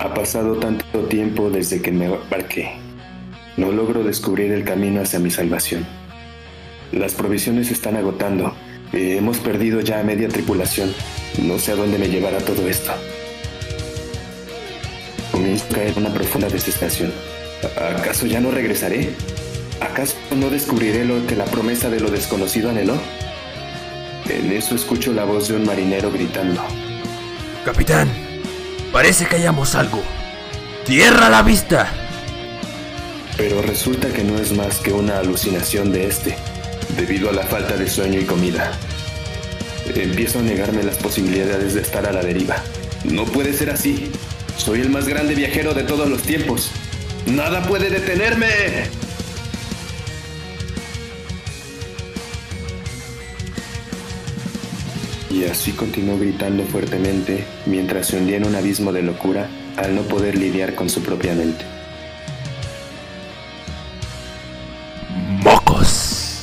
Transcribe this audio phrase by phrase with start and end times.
[0.00, 2.70] Ha pasado tanto tiempo desde que me embarqué.
[3.56, 5.84] No logro descubrir el camino hacia mi salvación.
[6.92, 8.54] Las provisiones se están agotando.
[8.92, 10.94] Eh, hemos perdido ya media tripulación.
[11.42, 12.92] No sé a dónde me llevará todo esto.
[15.32, 17.12] Comienzo a caer una profunda desesperación.
[17.76, 19.10] ¿Acaso ya no regresaré?
[19.80, 22.94] ¿Acaso no descubriré lo que la promesa de lo desconocido anheló?
[24.28, 26.62] En eso escucho la voz de un marinero gritando.
[27.64, 28.08] Capitán,
[28.98, 30.02] parece que hallamos algo.
[30.84, 31.88] ¡Tierra a la vista!
[33.36, 36.36] Pero resulta que no es más que una alucinación de este,
[36.96, 38.72] debido a la falta de sueño y comida.
[39.94, 42.56] Empiezo a negarme las posibilidades de estar a la deriva.
[43.04, 44.10] No puede ser así.
[44.56, 46.72] Soy el más grande viajero de todos los tiempos.
[47.24, 48.48] ¡Nada puede detenerme!
[55.38, 60.02] Y así continuó gritando fuertemente mientras se hundía en un abismo de locura al no
[60.02, 61.64] poder lidiar con su propia mente.
[65.44, 66.42] ¡Mocos!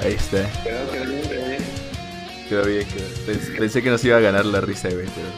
[0.00, 0.48] Ahí está.
[0.62, 1.62] Quedó, quedó bien, quedó bien.
[2.48, 3.08] Quedó bien, quedó.
[3.26, 5.28] Pens- Pensé que nos iba a ganar la risa, güey, pero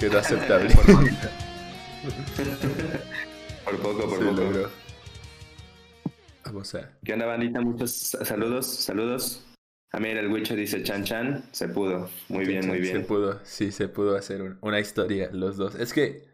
[0.00, 0.74] quedó aceptable.
[3.64, 4.32] Por poco, por Se poco.
[4.42, 4.70] logró.
[6.56, 6.90] Vamos a.
[7.04, 7.60] ¿Qué onda, bandita?
[7.60, 9.44] Muchos saludos, saludos.
[9.92, 12.08] A mí el Wicho dice chan chan, se pudo.
[12.30, 13.06] Muy bien, muy Se bien.
[13.06, 15.74] pudo, sí, se pudo hacer un- una historia los dos.
[15.74, 16.24] Es que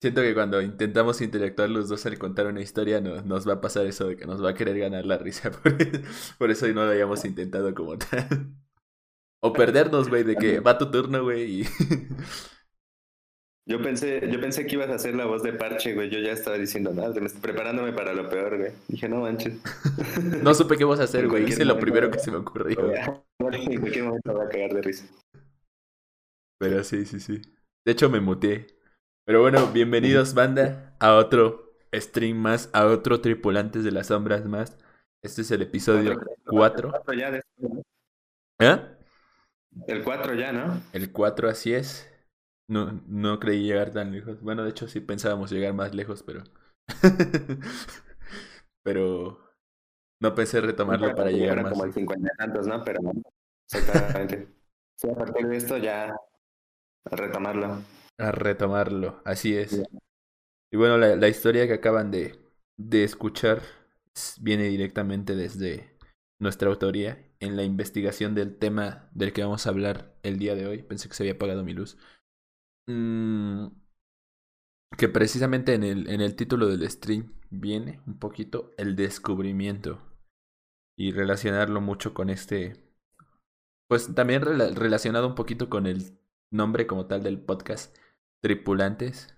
[0.00, 3.60] siento que cuando intentamos interactuar los dos al contar una historia no- nos va a
[3.60, 5.50] pasar eso de que nos va a querer ganar la risa.
[5.62, 5.76] Por,
[6.38, 8.48] por eso no lo habíamos intentado como tal.
[9.44, 11.60] O perdernos, güey, de que va tu turno, güey.
[11.62, 11.64] Y...
[13.64, 16.10] Yo pensé, yo pensé que ibas a hacer la voz de parche, güey.
[16.10, 18.72] Yo ya estaba diciendo nada, preparándome para lo peor, güey.
[18.88, 19.54] Dije, no manches.
[20.42, 21.44] No supe qué vamos a hacer, güey.
[21.48, 22.92] Hice lo primero que se me ocurrió.
[22.92, 25.06] En cualquier momento voy a cagar de risa.
[26.58, 27.40] Pero sí, sí, sí.
[27.84, 28.66] De hecho, me muteé.
[29.24, 34.76] Pero bueno, bienvenidos, banda, a otro stream más, a otro Tripulantes de las Sombras más.
[35.22, 36.88] Este es el episodio 4.
[36.88, 37.42] El 4 ya, de-
[38.58, 38.80] ¿Eh?
[39.86, 40.82] el 4 ya, ¿no?
[40.92, 42.11] El 4, así es.
[42.72, 44.40] No, no creí llegar tan lejos.
[44.40, 46.42] Bueno, de hecho, sí pensábamos llegar más lejos, pero.
[48.82, 49.38] pero.
[50.22, 51.72] No pensé retomarlo para llegar Fueron más.
[51.72, 52.82] como el 50 y tantos, ¿no?
[52.82, 53.12] Pero no.
[53.70, 54.48] Exactamente.
[54.96, 56.14] sí, a partir de esto ya
[57.10, 57.82] a retomarlo.
[58.18, 59.82] A retomarlo, así es.
[60.72, 62.38] Y bueno, la, la historia que acaban de,
[62.78, 63.62] de escuchar
[64.40, 65.96] viene directamente desde
[66.40, 70.66] nuestra autoría en la investigación del tema del que vamos a hablar el día de
[70.66, 70.82] hoy.
[70.82, 71.98] Pensé que se había apagado mi luz.
[72.88, 73.68] Mm,
[74.98, 80.00] que precisamente en el, en el título del stream viene un poquito el descubrimiento
[80.98, 82.92] y relacionarlo mucho con este,
[83.88, 86.18] pues también rela- relacionado un poquito con el
[86.52, 87.96] nombre como tal del podcast,
[88.42, 89.34] tripulantes,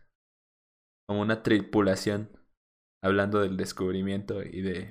[1.06, 2.30] como una tripulación,
[3.02, 4.88] hablando del descubrimiento y de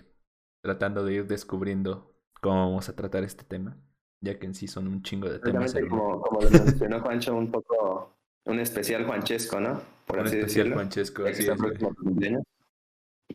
[0.64, 3.78] tratando de ir descubriendo cómo vamos a tratar este tema,
[4.22, 5.74] ya que en sí son un chingo de temas.
[5.74, 8.16] Como, como lo mencionó Juancho, un poco
[8.46, 9.82] un especial Juanchesco, ¿no?
[10.06, 10.76] Por Un así especial decirlo.
[10.76, 11.58] Juanchesco, así es.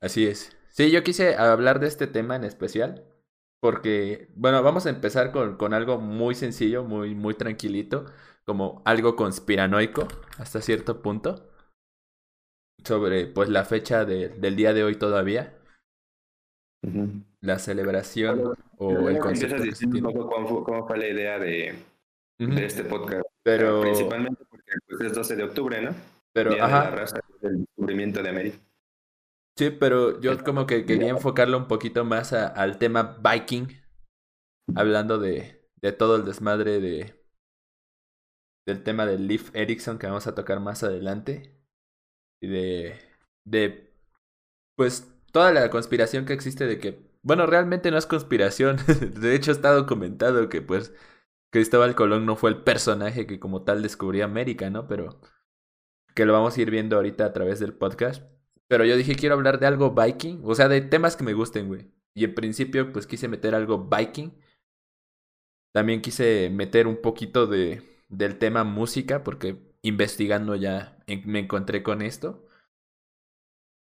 [0.01, 0.57] Así es.
[0.71, 3.05] Sí, yo quise hablar de este tema en especial
[3.61, 8.07] porque, bueno, vamos a empezar con, con algo muy sencillo, muy, muy tranquilito,
[8.45, 10.07] como algo conspiranoico
[10.39, 11.51] hasta cierto punto,
[12.85, 15.59] sobre pues la fecha de- del día de hoy todavía,
[17.41, 21.75] la celebración o el concepto que se un poco cómo, cómo fue la idea de,
[22.39, 23.23] de este podcast.
[23.43, 24.45] Pero, Principalmente
[24.89, 25.95] pues, es 12 de octubre, ¿no?
[26.33, 28.59] pero, Día de la ajá, raza del descubrimiento de América.
[29.57, 33.69] sí, pero yo como que quería enfocarlo un poquito más a- al tema Viking,
[34.75, 37.15] hablando de, de todo el desmadre de
[38.67, 41.55] del tema del Leaf Erickson que vamos a tocar más adelante
[42.43, 42.97] y de
[43.45, 43.93] de
[44.77, 48.79] pues toda la conspiración que existe de que bueno realmente no es conspiración
[49.21, 50.93] de hecho está documentado que pues
[51.51, 55.21] Cristóbal Colón no fue el personaje que como tal descubrió América no pero
[56.15, 58.23] que lo vamos a ir viendo ahorita a través del podcast.
[58.67, 61.69] Pero yo dije quiero hablar de algo Viking o sea de temas que me gusten
[61.69, 61.91] güey.
[62.15, 64.33] Y en principio pues quise meter algo Viking.
[65.73, 72.03] También quise meter un poquito de, del tema música, porque investigando ya me encontré con
[72.03, 72.47] esto.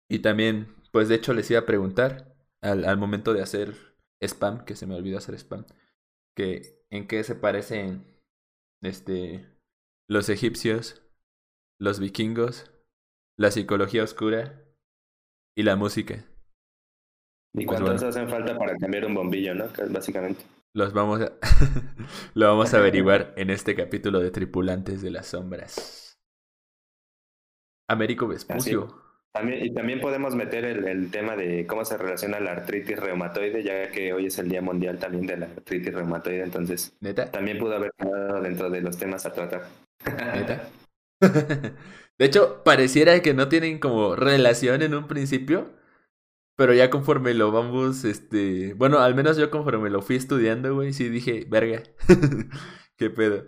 [0.08, 3.74] Y también, pues de hecho les iba a preguntar al, al momento de hacer
[4.20, 5.66] spam, que se me olvidó hacer spam,
[6.34, 8.04] que en qué se parecen
[8.80, 9.44] este,
[10.08, 11.02] los egipcios,
[11.80, 12.70] los vikingos,
[13.36, 14.64] la psicología oscura
[15.56, 16.24] y la música.
[17.52, 18.08] ¿Y Pues cuántos bueno.
[18.08, 19.72] hacen falta para cambiar un bombillo, no?
[19.72, 20.44] Que es básicamente.
[20.72, 21.32] Los vamos a...
[22.34, 26.16] lo vamos a averiguar en este capítulo de Tripulantes de las Sombras.
[27.88, 29.03] Américo Vespucio.
[29.34, 33.90] También, y también podemos meter el, tema de cómo se relaciona la artritis reumatoide, ya
[33.90, 37.32] que hoy es el Día Mundial también de la artritis reumatoide, entonces ¿Neta?
[37.32, 39.64] también pudo haber quedado dentro de los temas a tratar.
[40.06, 40.68] ¿Neta?
[42.18, 45.72] de hecho, pareciera que no tienen como relación en un principio,
[46.56, 50.92] pero ya conforme lo vamos, este, bueno, al menos yo conforme lo fui estudiando, güey,
[50.92, 51.82] sí dije, verga,
[52.96, 53.44] qué pedo.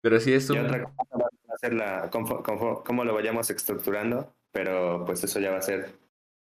[0.00, 0.56] Pero sí es un...
[0.56, 2.42] Y otra cosa va a ser la, cómo,
[2.82, 5.98] cómo, lo vayamos estructurando, pero pues eso ya va a ser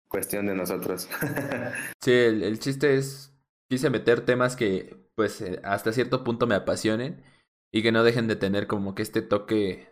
[0.07, 1.07] cuestión de nosotros.
[2.01, 3.33] sí, el, el chiste es,
[3.69, 7.23] quise meter temas que pues eh, hasta cierto punto me apasionen
[7.71, 9.89] y que no dejen de tener como que este toque,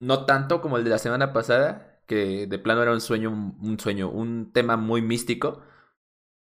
[0.00, 3.78] no tanto como el de la semana pasada, que de plano era un sueño, un
[3.78, 5.62] sueño, un tema muy místico,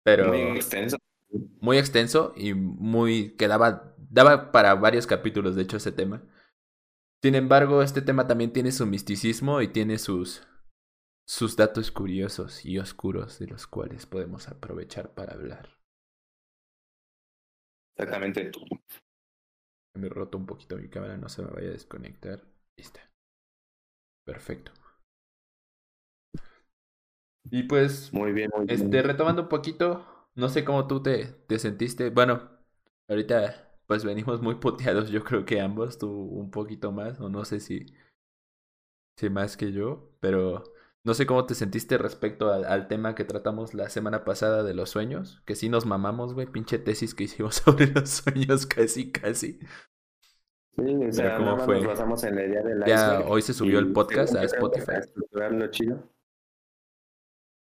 [0.03, 0.97] pero muy extenso.
[1.61, 6.23] Muy extenso y muy que daba, daba para varios capítulos, de hecho, ese tema.
[7.23, 10.47] Sin embargo, este tema también tiene su misticismo y tiene sus,
[11.27, 15.79] sus datos curiosos y oscuros de los cuales podemos aprovechar para hablar.
[17.97, 18.51] Exactamente.
[19.95, 22.43] Me he roto un poquito mi cámara, no se me vaya a desconectar.
[22.77, 23.01] Listo.
[24.25, 24.73] Perfecto.
[27.51, 31.59] Y pues, muy bien, muy este, retomando un poquito, no sé cómo tú te, te
[31.59, 32.11] sentiste.
[32.11, 32.49] Bueno,
[33.09, 37.45] ahorita pues venimos muy puteados, yo creo que ambos, tú un poquito más, o no
[37.45, 37.87] sé si,
[39.19, 40.72] si más que yo, pero
[41.05, 44.75] no sé cómo te sentiste respecto al, al, tema que tratamos la semana pasada de
[44.75, 49.11] los sueños, que sí nos mamamos, güey, pinche tesis que hicimos sobre los sueños casi,
[49.11, 49.59] casi.
[50.77, 51.77] Sí, o sea, ¿cómo fue?
[51.77, 54.93] Nos basamos en la idea de la ya hoy se subió el podcast a Spotify.
[54.93, 56.13] A chido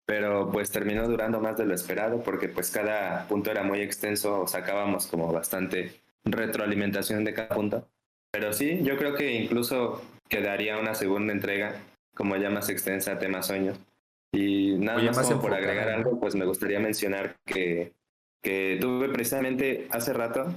[0.07, 4.47] pero pues terminó durando más de lo esperado porque pues cada punto era muy extenso,
[4.47, 7.89] sacábamos como bastante retroalimentación de cada punto.
[8.31, 11.75] Pero sí, yo creo que incluso quedaría una segunda entrega
[12.17, 13.79] como ya más extensa, tema sueños.
[14.33, 17.93] Y nada más, por agregar algo, pues me gustaría mencionar que,
[18.41, 20.53] que tuve precisamente hace rato,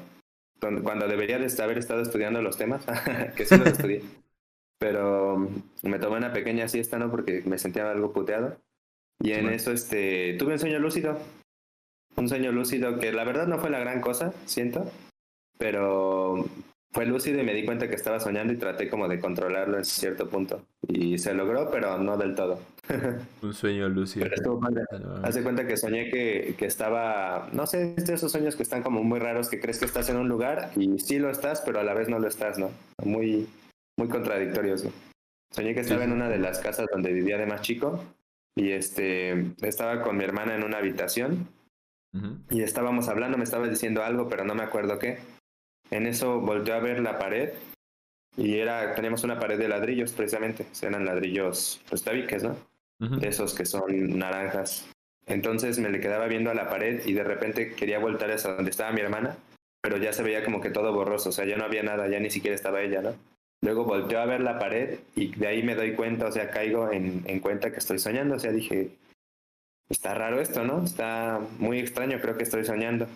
[0.82, 2.84] cuando debería de haber estado estudiando los temas,
[3.36, 4.02] que sí los estudié,
[4.78, 5.48] pero
[5.82, 7.10] me tomé una pequeña siesta, ¿no?
[7.10, 8.56] Porque me sentía algo puteado
[9.22, 11.18] y en eso este, tuve un sueño lúcido.
[12.16, 14.90] Un sueño lúcido que la verdad no fue la gran cosa, siento.
[15.58, 16.46] Pero
[16.92, 19.84] fue lúcido y me di cuenta que estaba soñando y traté como de controlarlo en
[19.84, 20.62] cierto punto.
[20.88, 22.60] Y se logró, pero no del todo.
[23.42, 24.24] un sueño lúcido.
[24.24, 28.56] Pero estuvo ah, Hace cuenta que soñé que, que estaba, no sé, de esos sueños
[28.56, 31.30] que están como muy raros, que crees que estás en un lugar y sí lo
[31.30, 32.70] estás, pero a la vez no lo estás, ¿no?
[33.04, 33.46] Muy,
[33.96, 34.90] muy contradictorios, ¿no?
[35.52, 38.04] Soñé que estaba en una de las casas donde vivía de más chico
[38.56, 41.48] y este, estaba con mi hermana en una habitación
[42.50, 45.18] y estábamos hablando, me estaba diciendo algo, pero no me acuerdo qué.
[45.90, 47.50] En eso volteó a ver la pared
[48.36, 52.56] y era, teníamos una pared de ladrillos precisamente, eran ladrillos, pues tabiques, ¿no?
[53.22, 54.88] Esos que son naranjas.
[55.26, 58.70] Entonces me le quedaba viendo a la pared y de repente quería voltar a donde
[58.70, 59.36] estaba mi hermana,
[59.82, 62.20] pero ya se veía como que todo borroso, o sea, ya no había nada, ya
[62.20, 63.14] ni siquiera estaba ella, ¿no?
[63.62, 66.90] Luego volteo a ver la pared y de ahí me doy cuenta, o sea, caigo
[66.90, 68.36] en, en cuenta que estoy soñando.
[68.36, 68.90] O sea, dije,
[69.90, 70.82] está raro esto, ¿no?
[70.82, 73.06] Está muy extraño, creo que estoy soñando.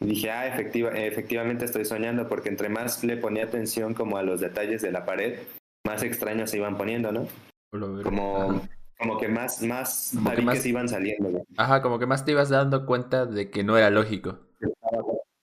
[0.00, 4.22] Y dije, ah, efectiva, efectivamente estoy soñando, porque entre más le ponía atención como a
[4.22, 5.40] los detalles de la pared,
[5.86, 7.26] más extraños se iban poniendo, ¿no?
[7.70, 8.62] Como,
[8.98, 10.64] como que más, más más...
[10.64, 11.44] iban saliendo.
[11.56, 14.38] Ajá, como que más te ibas dando cuenta de que no era lógico.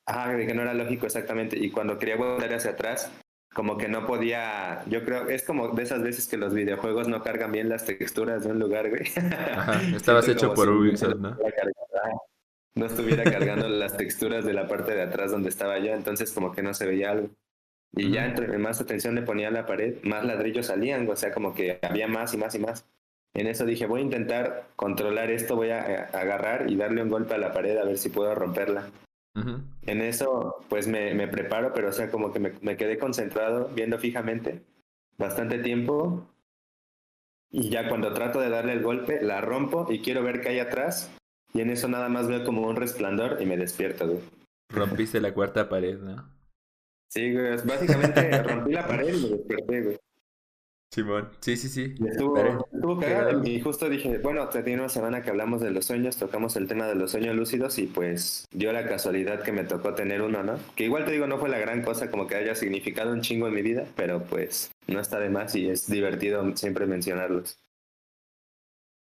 [0.05, 1.57] Ajá, de que no era lógico, exactamente.
[1.57, 3.11] Y cuando quería volver hacia atrás,
[3.53, 7.23] como que no podía, yo creo, es como de esas veces que los videojuegos no
[7.23, 9.03] cargan bien las texturas de un lugar, güey.
[9.55, 11.37] Ajá, estabas hecho por Ubisoft, ¿no?
[12.75, 16.51] No estuviera cargando las texturas de la parte de atrás donde estaba yo, entonces como
[16.51, 17.29] que no se veía algo.
[17.93, 21.31] Y ya entre más atención le ponía a la pared, más ladrillos salían, o sea,
[21.31, 22.85] como que había más y más y más.
[23.33, 27.33] En eso dije, voy a intentar controlar esto, voy a agarrar y darle un golpe
[27.33, 28.89] a la pared a ver si puedo romperla.
[29.85, 33.69] En eso, pues me, me, preparo, pero o sea, como que me, me, quedé concentrado
[33.75, 34.61] viendo fijamente
[35.17, 36.25] bastante tiempo.
[37.51, 40.59] Y ya cuando trato de darle el golpe, la rompo y quiero ver qué hay
[40.59, 41.11] atrás.
[41.55, 44.19] Y en eso nada más veo como un resplandor y me despierto, güey.
[44.69, 46.29] Rompiste la cuarta pared, ¿no?
[47.09, 47.55] Sí, güey.
[47.63, 49.97] Básicamente rompí la pared y me desperté, güey.
[50.93, 51.95] Simón, sí, sí, sí.
[52.05, 53.41] Estuvo, estuvo cagado.
[53.45, 56.87] Y justo dije, bueno, tiene una semana que hablamos de los sueños, tocamos el tema
[56.87, 60.59] de los sueños lúcidos y pues dio la casualidad que me tocó tener uno, ¿no?
[60.75, 63.47] Que igual te digo, no fue la gran cosa como que haya significado un chingo
[63.47, 67.57] en mi vida, pero pues no está de más y es divertido siempre mencionarlos.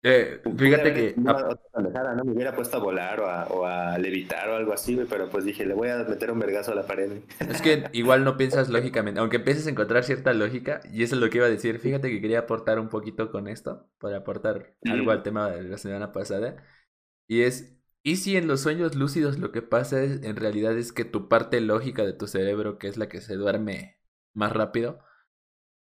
[0.03, 1.15] Eh, fíjate que.
[1.17, 2.25] ¿no?
[2.25, 5.75] Me hubiera puesto a volar o a, levitar o algo así, pero pues dije, le
[5.75, 7.23] voy a meter un vergazo a la pared.
[7.41, 11.21] Es que igual no piensas lógicamente, aunque empieces a encontrar cierta lógica, y eso es
[11.21, 11.79] lo que iba a decir.
[11.79, 15.77] Fíjate que quería aportar un poquito con esto, para aportar algo al tema de la
[15.77, 16.57] semana pasada.
[17.29, 20.93] Y es, ¿y si en los sueños lúcidos lo que pasa es, en realidad es
[20.93, 24.01] que tu parte lógica de tu cerebro, que es la que se duerme
[24.33, 25.01] más rápido,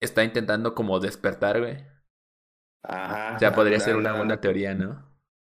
[0.01, 1.85] está intentando como despertar, güey?
[2.83, 3.37] Ajá.
[3.39, 5.03] Ya podría ser una buena teoría, ¿no?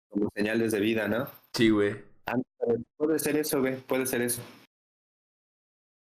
[0.08, 1.28] Como señales de vida, ¿no?
[1.54, 1.96] Sí, güey.
[2.26, 2.36] Ah,
[2.96, 4.42] puede ser eso, güey, puede ser eso.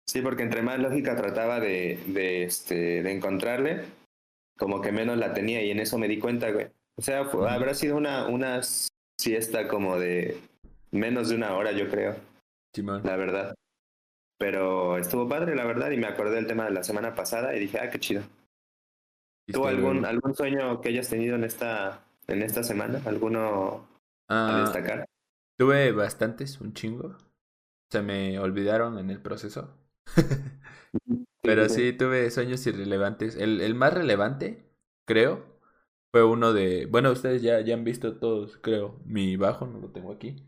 [0.07, 3.85] Sí, porque entre más lógica trataba de, de, este, de encontrarle,
[4.57, 6.67] como que menos la tenía y en eso me di cuenta, güey.
[6.97, 8.61] O sea, habrá sido una, una
[9.17, 10.37] siesta como de
[10.91, 12.15] menos de una hora, yo creo.
[12.73, 13.01] Simón.
[13.05, 13.55] La verdad.
[14.37, 17.59] Pero estuvo padre, la verdad, y me acordé del tema de la semana pasada y
[17.59, 18.23] dije, ah, qué chido.
[19.51, 23.01] ¿Tú algún, algún sueño que hayas tenido en esta, en esta semana?
[23.05, 23.87] ¿Alguno
[24.27, 25.05] a ah, destacar?
[25.57, 27.17] Tuve bastantes, un chingo.
[27.91, 29.77] Se me olvidaron en el proceso.
[31.43, 33.35] Pero sí, tuve sueños irrelevantes.
[33.35, 34.71] El, el más relevante,
[35.05, 35.51] creo,
[36.11, 36.85] fue uno de...
[36.85, 40.45] Bueno, ustedes ya, ya han visto todos, creo, mi bajo, no lo tengo aquí.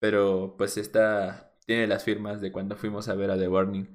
[0.00, 1.56] Pero pues está...
[1.66, 3.88] Tiene las firmas de cuando fuimos a ver a The Warning.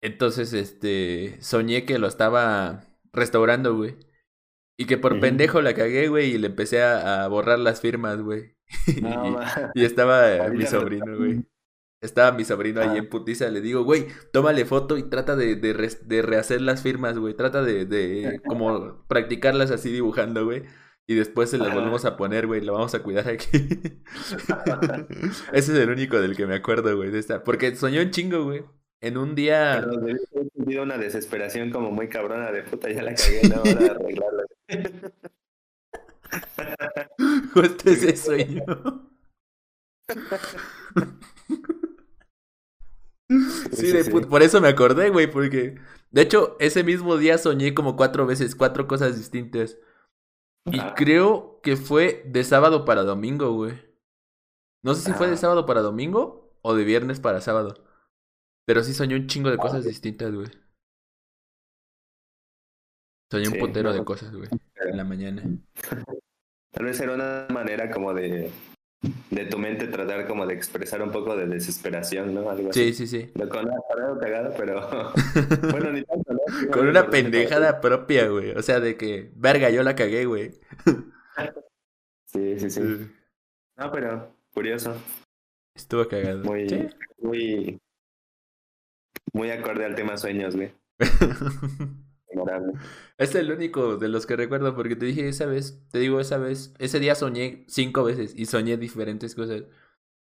[0.00, 1.38] Entonces, este...
[1.40, 3.96] Soñé que lo estaba restaurando, güey.
[4.80, 8.56] Y que por pendejo la cagué, güey, y le empecé a, borrar las firmas, güey.
[9.74, 11.44] y, estaba mi sobrino, güey.
[12.00, 12.98] Estaba mi sobrino ahí ah.
[12.98, 17.34] en putiza, le digo, güey, tómale foto y trata de, de, rehacer las firmas, güey.
[17.34, 20.62] Trata de, de como practicarlas así dibujando, güey.
[21.10, 22.60] Y después se las volvemos a poner, güey.
[22.60, 23.48] Lo vamos a cuidar aquí.
[25.52, 27.10] Ese es el único del que me acuerdo, güey.
[27.10, 27.42] De esta.
[27.42, 28.62] Porque soñó un chingo, güey.
[29.00, 29.86] En un día.
[29.88, 30.18] Pero he
[30.52, 34.44] sentido una desesperación como muy cabrona de puta, ya la cagué, no, ahora arreglarla.
[37.54, 38.64] Justo ese sueño.
[43.72, 45.76] Sí, de por eso me acordé, güey, porque
[46.10, 49.78] de hecho ese mismo día soñé como cuatro veces, cuatro cosas distintas.
[50.64, 53.74] Y creo que fue de sábado para domingo, güey.
[54.82, 55.38] No sé si fue de ah.
[55.38, 57.87] sábado para domingo o de viernes para sábado.
[58.68, 60.46] Pero sí soñé un chingo de cosas distintas, güey.
[63.30, 64.46] Soñé un putero de cosas, güey,
[64.76, 65.42] en la mañana.
[66.72, 68.50] Tal vez era una manera como de,
[69.30, 72.50] de tu mente tratar como de expresar un poco de desesperación, ¿no?
[72.50, 73.32] Algo sí, sí, sí.
[73.50, 74.82] Con una cagada, pero...
[75.70, 76.70] bueno, ni tanto, ¿no?
[76.70, 78.50] Con una pendejada propia, güey.
[78.50, 80.50] O sea, de que, verga, yo la cagué, güey.
[82.26, 82.82] sí, sí, sí.
[83.78, 84.94] No, pero curioso.
[85.74, 86.44] Estuvo cagado.
[86.44, 86.90] Muy,
[87.22, 87.80] muy,
[89.32, 90.72] muy acorde al tema sueños, güey.
[93.18, 96.38] es el único de los que recuerdo porque te dije esa vez, te digo esa
[96.38, 99.64] vez, ese día soñé cinco veces y soñé diferentes cosas.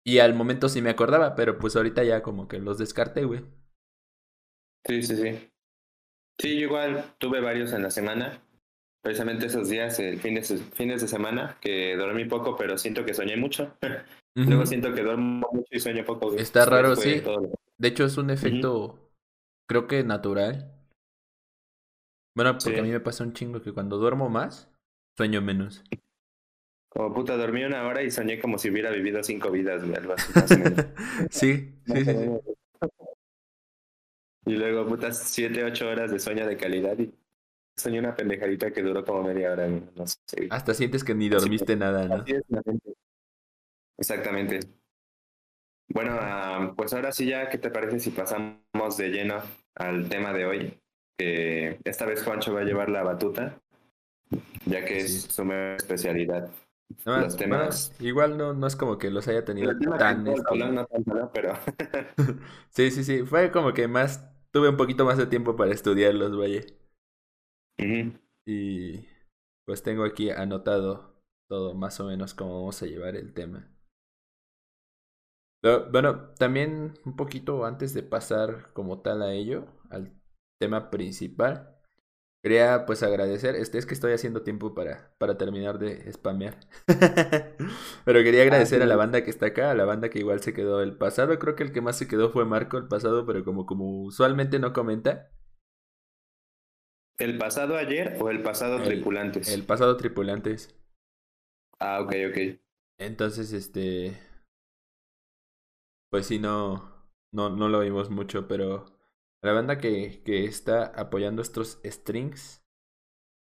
[0.06, 3.42] Y al momento sí me acordaba, pero pues ahorita ya como que los descarté, güey.
[4.86, 5.50] Sí, sí, sí.
[6.40, 8.42] Sí, yo igual tuve varios en la semana.
[9.02, 13.14] Precisamente esos días, el fin de, fines de semana, que dormí poco, pero siento que
[13.14, 13.78] soñé mucho.
[14.36, 16.34] Luego siento que duermo mucho y sueño poco.
[16.36, 17.22] Está raro, sí.
[17.78, 19.12] De hecho, es un efecto,
[19.68, 20.74] creo que natural.
[22.36, 24.72] Bueno, porque a mí me pasa un chingo que cuando duermo más,
[25.18, 25.84] sueño menos.
[26.90, 30.32] Como puta, dormí una hora y soñé como si hubiera vivido cinco vidas, algo así.
[31.32, 32.14] sí, sí, sí,
[34.46, 37.14] Y luego, puta, siete, ocho horas de sueño de calidad y
[37.76, 40.48] soñé una pendejadita que duró como media hora, no sé.
[40.50, 42.26] Hasta sientes que ni dormiste nada, ¿no?
[43.98, 44.60] Exactamente.
[45.90, 49.42] Bueno, ah, pues ahora sí ya, ¿qué te parece si pasamos de lleno
[49.76, 50.82] al tema de hoy?
[51.18, 53.62] Que esta vez Juancho va a llevar la batuta,
[54.66, 56.50] ya que es su especialidad.
[57.06, 57.94] los temas...
[58.00, 60.26] igual no, no es como que los haya tenido tan...
[61.34, 61.54] pero...
[62.70, 66.36] sí, sí, sí, fue como que más, tuve un poquito más de tiempo para estudiarlos,
[66.36, 66.62] vaya.
[68.46, 69.06] Y
[69.66, 71.14] pues tengo aquí anotado
[71.48, 73.73] todo más o menos cómo vamos a llevar el tema
[75.92, 80.14] bueno, también un poquito antes de pasar como tal a ello, al
[80.60, 81.74] tema principal,
[82.42, 86.60] quería pues agradecer, este es que estoy haciendo tiempo para, para terminar de spamear,
[88.06, 90.42] pero quería ah, agradecer a la banda que está acá, a la banda que igual
[90.42, 93.26] se quedó el pasado, creo que el que más se quedó fue Marco el pasado,
[93.26, 95.32] pero como, como usualmente no comenta.
[97.18, 99.48] ¿El pasado ayer o el pasado tripulantes?
[99.48, 100.76] El pasado tripulantes.
[101.80, 102.60] Ah, ok, ok.
[102.98, 104.18] Entonces, este,
[106.14, 108.86] pues sí, no, no, no lo vimos mucho, pero
[109.42, 112.64] la banda que, que está apoyando estos strings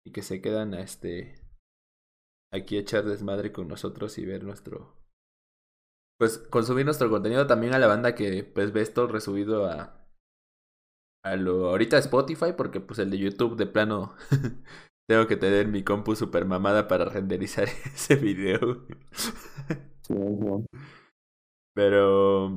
[0.06, 1.34] y que se quedan a este
[2.54, 4.96] aquí echar desmadre con nosotros y ver nuestro...
[6.16, 10.08] Pues consumir nuestro contenido también a la banda que pues ve esto resubido a...
[11.24, 14.14] A lo ahorita Spotify porque pues el de YouTube de plano
[15.08, 18.86] tengo que tener mi compu super mamada para renderizar ese video.
[21.80, 22.50] Pero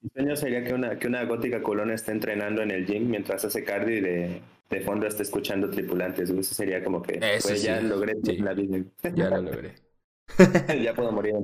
[0.00, 3.44] mi sueño sería que una, que una gótica culona esté entrenando en el gym mientras
[3.44, 6.28] hace cardio y de, de fondo esté escuchando tripulantes.
[6.28, 8.84] Eso sería como que pues, ya logré la vida.
[9.14, 9.76] Ya lo logré.
[10.82, 11.36] ya puedo morir.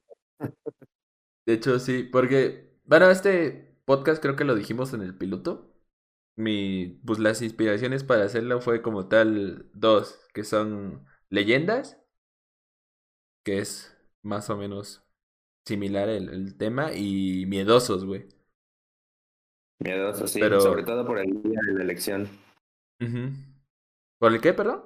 [1.46, 5.70] De hecho, sí, porque, bueno, este podcast creo que lo dijimos en el piloto.
[6.34, 11.96] Mi, pues las inspiraciones para hacerlo fue como tal dos, que son leyendas,
[13.44, 15.03] que es más o menos
[15.64, 18.26] similar el, el tema, y miedosos, güey.
[19.80, 20.40] Miedoso, sí.
[20.40, 20.60] Pero...
[20.60, 22.28] Sobre todo por el día de la elección.
[24.18, 24.84] ¿Por el qué, perdón?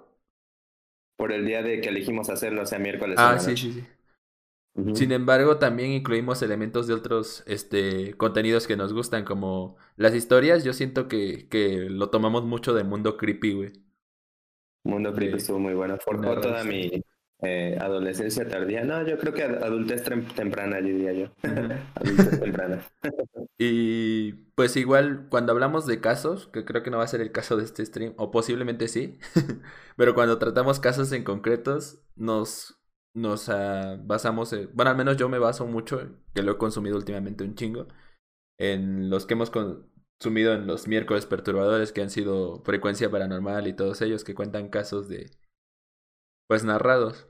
[1.16, 3.16] Por el día de que elegimos hacerlo, o sea, miércoles.
[3.18, 3.84] Ah, sí, sí, sí.
[4.94, 10.62] Sin embargo, también incluimos elementos de otros este, contenidos que nos gustan, como las historias.
[10.62, 13.72] Yo siento que, que lo tomamos mucho de Mundo Creepy, güey.
[14.84, 15.98] Mundo Creepy estuvo muy bueno.
[15.98, 17.02] Forjó toda mi,
[17.40, 18.84] eh, adolescencia tardía.
[18.84, 20.02] No, yo creo que adultez
[20.34, 21.28] temprana, diría yo.
[21.94, 22.82] adultez temprana.
[23.58, 27.32] y pues igual, cuando hablamos de casos, que creo que no va a ser el
[27.32, 29.18] caso de este stream, o posiblemente sí,
[29.96, 32.80] pero cuando tratamos casos en concretos, nos,
[33.14, 36.00] nos uh, basamos, bueno, al menos yo me baso mucho,
[36.34, 37.86] que lo he consumido últimamente un chingo,
[38.58, 43.74] en los que hemos consumido en los miércoles perturbadores, que han sido frecuencia paranormal y
[43.74, 45.30] todos ellos que cuentan casos de
[46.48, 47.28] pues narrados.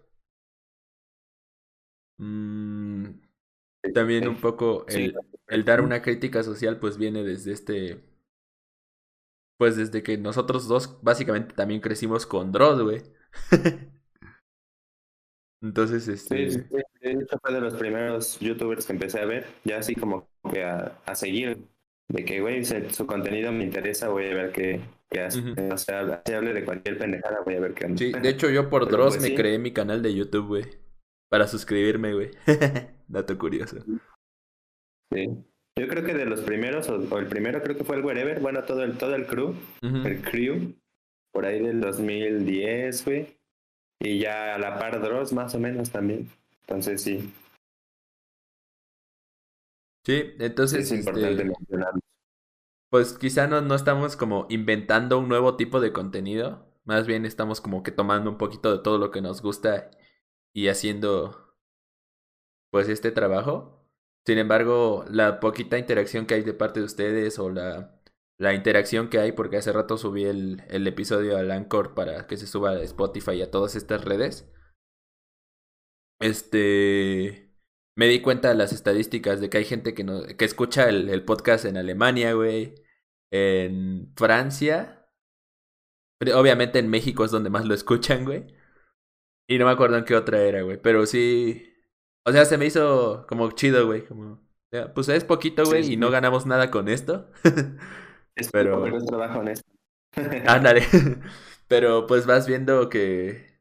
[2.19, 3.21] Mm,
[3.95, 5.17] también un poco el,
[5.49, 8.05] el dar una crítica social pues viene desde este...
[9.57, 13.03] Pues desde que nosotros dos básicamente también crecimos con Dross, güey.
[15.63, 16.51] Entonces, este...
[16.51, 16.59] Sí,
[17.01, 20.63] de hecho fue de los primeros youtubers que empecé a ver, ya así como que
[20.65, 21.67] a, a seguir,
[22.09, 25.41] de que, güey, su contenido me interesa, voy a ver qué, qué hace.
[25.73, 28.69] O sea, si hable de cualquier pendejada, voy a ver qué Sí, de hecho yo
[28.69, 30.65] por Dross pues me creé mi canal de YouTube, güey.
[31.31, 32.31] Para suscribirme, güey.
[33.09, 33.79] Dato curioso.
[35.13, 35.29] Sí.
[35.79, 38.65] Yo creo que de los primeros, o, el primero creo que fue el Wherever, bueno,
[38.65, 40.75] todo el, todo el crew, el crew,
[41.33, 43.39] por ahí del 2010, güey.
[44.01, 46.29] Y ya a la par Dross, más o menos también.
[46.63, 47.33] Entonces sí.
[50.05, 50.91] Sí, entonces.
[50.91, 51.53] Es importante este,
[52.91, 56.67] Pues quizá no, no estamos como inventando un nuevo tipo de contenido.
[56.85, 59.91] Más bien estamos como que tomando un poquito de todo lo que nos gusta
[60.55, 61.55] y haciendo
[62.71, 63.87] pues este trabajo.
[64.27, 68.01] Sin embargo, la poquita interacción que hay de parte de ustedes o la,
[68.39, 72.37] la interacción que hay, porque hace rato subí el, el episodio al Anchor para que
[72.37, 74.51] se suba a Spotify y a todas estas redes.
[76.21, 77.48] Este
[77.99, 81.09] me di cuenta de las estadísticas de que hay gente que, no, que escucha el,
[81.09, 82.77] el podcast en Alemania, güey,
[83.33, 85.11] en Francia.
[86.33, 88.47] Obviamente en México es donde más lo escuchan, güey.
[89.49, 90.81] Y no me acuerdo en qué otra era, güey.
[90.81, 91.75] Pero sí.
[92.25, 94.07] O sea, se me hizo como chido, güey.
[94.07, 94.47] Como.
[94.95, 97.33] Pues es poquito, güey, y no ganamos nada con esto.
[98.37, 98.87] es pero.
[98.97, 99.69] es trabajo honesto.
[100.47, 100.83] Ándale.
[101.67, 103.59] pero pues vas viendo que.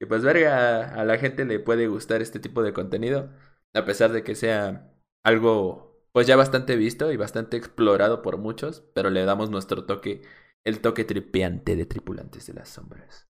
[0.00, 3.30] Que pues verga, a la gente le puede gustar este tipo de contenido
[3.74, 4.92] a pesar de que sea
[5.24, 10.22] algo pues ya bastante visto y bastante explorado por muchos, pero le damos nuestro toque,
[10.64, 13.28] el toque tripeante de tripulantes de las sombras.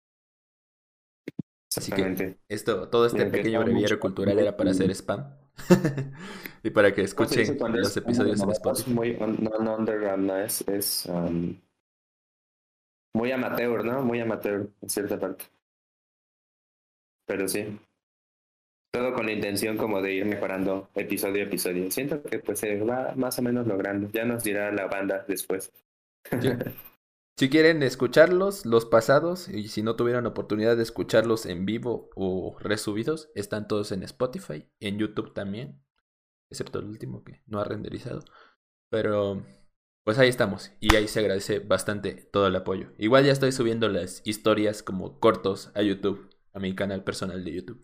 [1.76, 5.36] Así que esto, todo este pequeño breviario cultural era para hacer spam.
[6.62, 8.90] y para que escuchen los episodios en Spotify.
[8.90, 10.36] Muy no, underground, ¿no?
[10.36, 11.60] Es, es um,
[13.14, 14.02] muy amateur, ¿no?
[14.02, 15.44] Muy amateur en cierta parte.
[17.26, 17.78] Pero sí.
[18.92, 21.90] Todo con la intención como de ir mejorando episodio a episodio.
[21.90, 24.08] Siento que pues se va más o menos logrando.
[24.12, 25.72] Ya nos dirá la banda después.
[27.40, 32.54] Si quieren escucharlos, los pasados, y si no tuvieron oportunidad de escucharlos en vivo o
[32.60, 35.82] resubidos, están todos en Spotify, en YouTube también,
[36.50, 38.22] excepto el último que no ha renderizado.
[38.90, 39.42] Pero
[40.04, 42.92] pues ahí estamos, y ahí se agradece bastante todo el apoyo.
[42.98, 47.54] Igual ya estoy subiendo las historias como cortos a YouTube, a mi canal personal de
[47.54, 47.82] YouTube.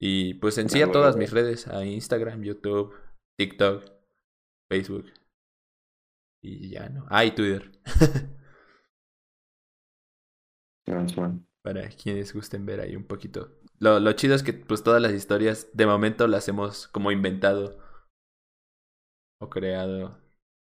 [0.00, 2.94] Y pues en sí a todas mis redes, a Instagram, YouTube,
[3.38, 3.84] TikTok,
[4.70, 5.12] Facebook.
[6.42, 7.06] Y ya, ¿no?
[7.10, 7.70] Ah, y Twitter.
[11.62, 13.60] Para quienes gusten ver ahí un poquito.
[13.78, 17.78] Lo, lo chido es que pues todas las historias de momento las hemos como inventado
[19.40, 20.18] o creado,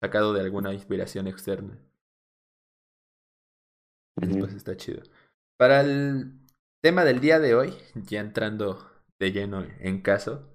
[0.03, 1.79] sacado de alguna inspiración externa.
[4.17, 5.03] Pues está chido.
[5.57, 6.41] Para el
[6.83, 8.92] tema del día de hoy, ya entrando
[9.23, 10.49] de lleno en caso.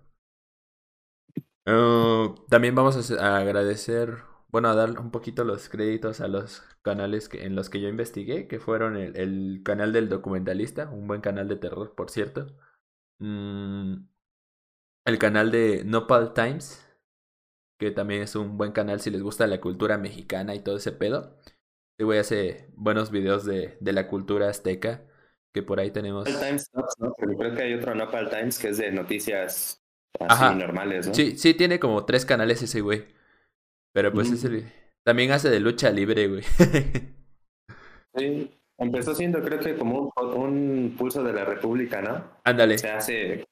[1.65, 4.17] Uh, también vamos a, agradecer,
[4.49, 7.89] bueno, a dar un poquito los créditos a los canales que, en los que yo
[7.89, 12.47] investigué, que fueron el, canal del documentalista, un buen canal de terror, por cierto.
[13.19, 14.05] Mm,
[15.05, 16.85] el canal de Nopal Times,
[17.79, 20.91] que también es un buen canal si les gusta la cultura mexicana y todo ese
[20.91, 21.37] pedo.
[21.97, 25.05] Y voy a hacer buenos videos de, de la cultura azteca,
[25.53, 26.25] que por ahí tenemos.
[26.25, 27.13] Times, ¿no?
[27.13, 29.81] creo que hay otro Nopal Times que es de noticias
[30.19, 31.13] así normales, ¿no?
[31.13, 33.05] Sí, sí, tiene como tres canales ese güey.
[33.93, 34.65] Pero pues ese
[35.03, 36.43] también hace de lucha libre, güey.
[38.15, 42.23] sí, empezó siendo creo que como un, pulso de la República, ¿no?
[42.43, 42.77] Ándale.
[42.77, 43.45] Se hace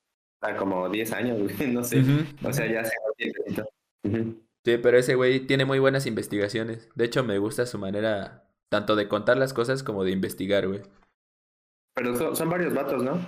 [0.60, 2.03] como 10 años, güey, no sé.
[2.43, 2.95] O sea, ya hace.
[4.03, 6.89] Sí, pero ese güey tiene muy buenas investigaciones.
[6.95, 10.81] De hecho, me gusta su manera tanto de contar las cosas como de investigar, güey.
[11.95, 13.19] Pero son, varios vatos, ¿no?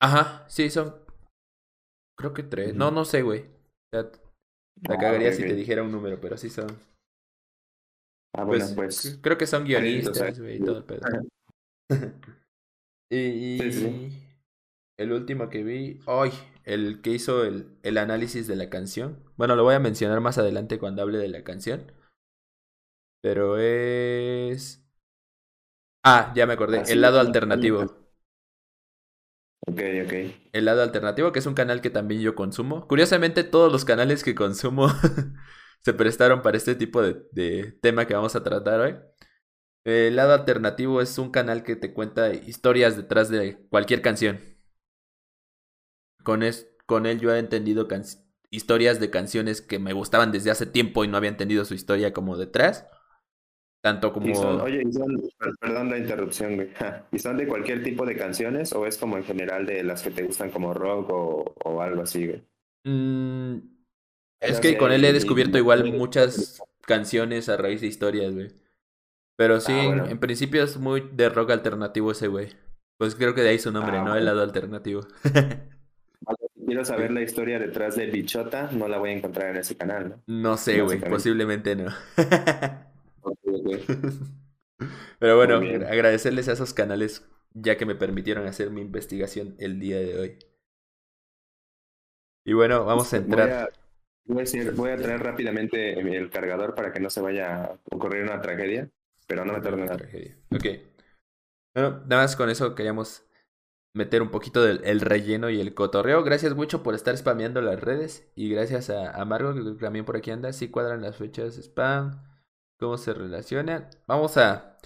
[0.00, 0.94] Ajá, sí, son.
[2.18, 2.74] Creo que tres.
[2.74, 3.46] No, no sé, güey.
[3.92, 6.66] la ah, cagaría si te dijera un número, pero sí son.
[8.34, 9.02] Ah, bueno, pues.
[9.02, 11.00] pues creo que son guionistas, güey, y todo el pedo.
[13.10, 13.58] y,
[14.98, 16.00] el último que vi.
[16.06, 16.32] ¡Ay!
[16.66, 19.22] el que hizo el, el análisis de la canción.
[19.36, 21.92] Bueno, lo voy a mencionar más adelante cuando hable de la canción.
[23.22, 24.84] Pero es...
[26.08, 26.82] Ah, ya me acordé.
[26.86, 27.80] el lado alternativo.
[29.66, 30.12] Ok, ok.
[30.52, 32.86] El lado alternativo, que es un canal que también yo consumo.
[32.86, 34.86] Curiosamente, todos los canales que consumo
[35.82, 38.94] se prestaron para este tipo de, de, tema que vamos a tratar hoy.
[39.82, 44.38] El lado alternativo es un canal que te cuenta historias detrás de cualquier canción.
[46.22, 47.88] Con, es, con él yo he entendido
[48.50, 52.12] historias de canciones que me gustaban desde hace tiempo y no había entendido su historia
[52.12, 52.86] como detrás.
[53.86, 54.32] Tanto como...
[54.64, 54.82] oye,
[55.60, 56.70] perdón la interrupción, güey.
[57.12, 60.10] ¿Y son de cualquier tipo de canciones o es como en general de las que
[60.10, 62.42] te gustan como rock o, o algo así, güey?
[62.84, 63.58] Mm,
[64.40, 68.48] es que con él he descubierto igual muchas canciones a raíz de historias, güey.
[69.36, 72.48] Pero sí, ah, en, principio es muy de rock alternativo ese güey.
[72.98, 74.16] Pues creo que de ahí su nombre, ah, ¿no?
[74.16, 75.06] El lado alternativo.
[76.66, 80.08] quiero saber la historia detrás de Bichota, no la voy a encontrar en ese canal,
[80.08, 80.22] ¿no?
[80.26, 81.94] No sé, güey, posiblemente no.
[85.18, 89.98] Pero bueno, agradecerles a esos canales ya que me permitieron hacer mi investigación el día
[89.98, 90.38] de hoy.
[92.44, 93.70] Y bueno, vamos a entrar.
[94.24, 98.24] Voy a, voy a, traer rápidamente el cargador para que no se vaya a ocurrir
[98.24, 98.90] una tragedia,
[99.26, 99.96] pero no me tarde nada.
[99.96, 100.36] Tragedia.
[100.54, 100.64] Ok.
[101.74, 103.24] Bueno, nada más con eso queríamos
[103.94, 106.22] meter un poquito del el relleno y el cotorreo.
[106.22, 108.30] Gracias mucho por estar spameando las redes.
[108.34, 110.52] Y gracias a, a Margo, que también por aquí anda.
[110.52, 112.22] Si cuadran las fechas spam.
[112.78, 113.88] Cómo se relacionan.
[114.06, 114.78] Vamos a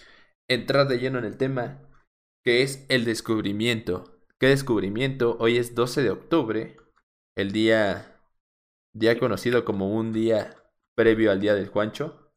[0.49, 1.83] entrar de lleno en el tema.
[2.45, 4.21] Que es el descubrimiento.
[4.39, 5.37] ¿Qué descubrimiento?
[5.41, 6.77] Hoy es 12 de octubre.
[7.37, 8.21] El día.
[8.93, 10.57] Día conocido como un día
[10.95, 12.33] previo al día del Juancho.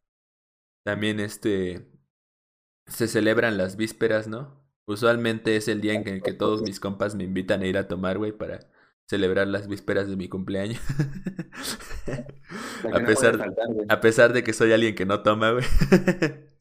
[0.84, 1.90] También este.
[2.88, 4.62] Se celebran las vísperas, ¿no?
[4.86, 8.18] Usualmente es el día en que todos mis compas me invitan a ir a tomar,
[8.18, 8.60] güey, para
[9.10, 10.82] celebrar las vísperas de mi cumpleaños.
[12.94, 13.54] a, pesar,
[13.90, 15.66] a pesar de que soy alguien que no toma, güey.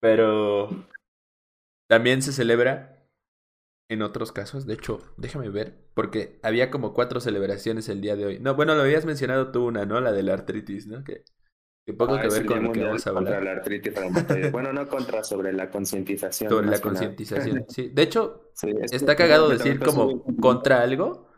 [0.00, 0.86] Pero
[1.88, 3.00] también se celebra
[3.90, 4.66] en otros casos.
[4.66, 8.38] De hecho, déjame ver, porque había como cuatro celebraciones el día de hoy.
[8.38, 10.00] No, bueno, lo habías mencionado tú una, ¿no?
[10.00, 11.04] La de la artritis, ¿no?
[11.04, 11.24] Que
[11.90, 13.42] que poco ah, que ver con lo que vamos a hablar.
[13.42, 13.92] La artritis
[14.52, 16.50] bueno, no contra, sobre la concientización.
[16.50, 17.90] Sobre la concientización, sí.
[17.92, 18.52] De hecho,
[18.92, 21.28] está cagado decir como contra algo,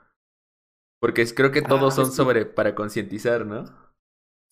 [1.01, 3.65] porque creo que todos ah, son sobre para concientizar, ¿no?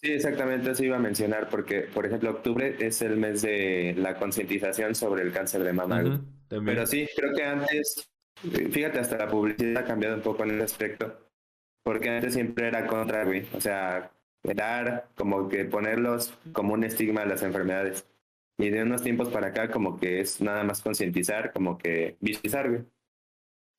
[0.02, 4.16] Sí, exactamente, eso iba a mencionar, porque, por ejemplo, octubre es el mes de la
[4.16, 6.22] concientización sobre el cáncer de mama.
[6.48, 8.10] Pero sí, creo que antes,
[8.70, 11.28] fíjate, hasta la publicidad ha cambiado un poco en ese aspecto,
[11.84, 13.46] porque antes siempre era contra, güey.
[13.54, 14.10] O sea,
[14.42, 18.06] dar, como que ponerlos como un estigma a las enfermedades.
[18.58, 22.68] Y de unos tiempos para acá como que es nada más concientizar, como que visibilizar,
[22.68, 22.84] güey.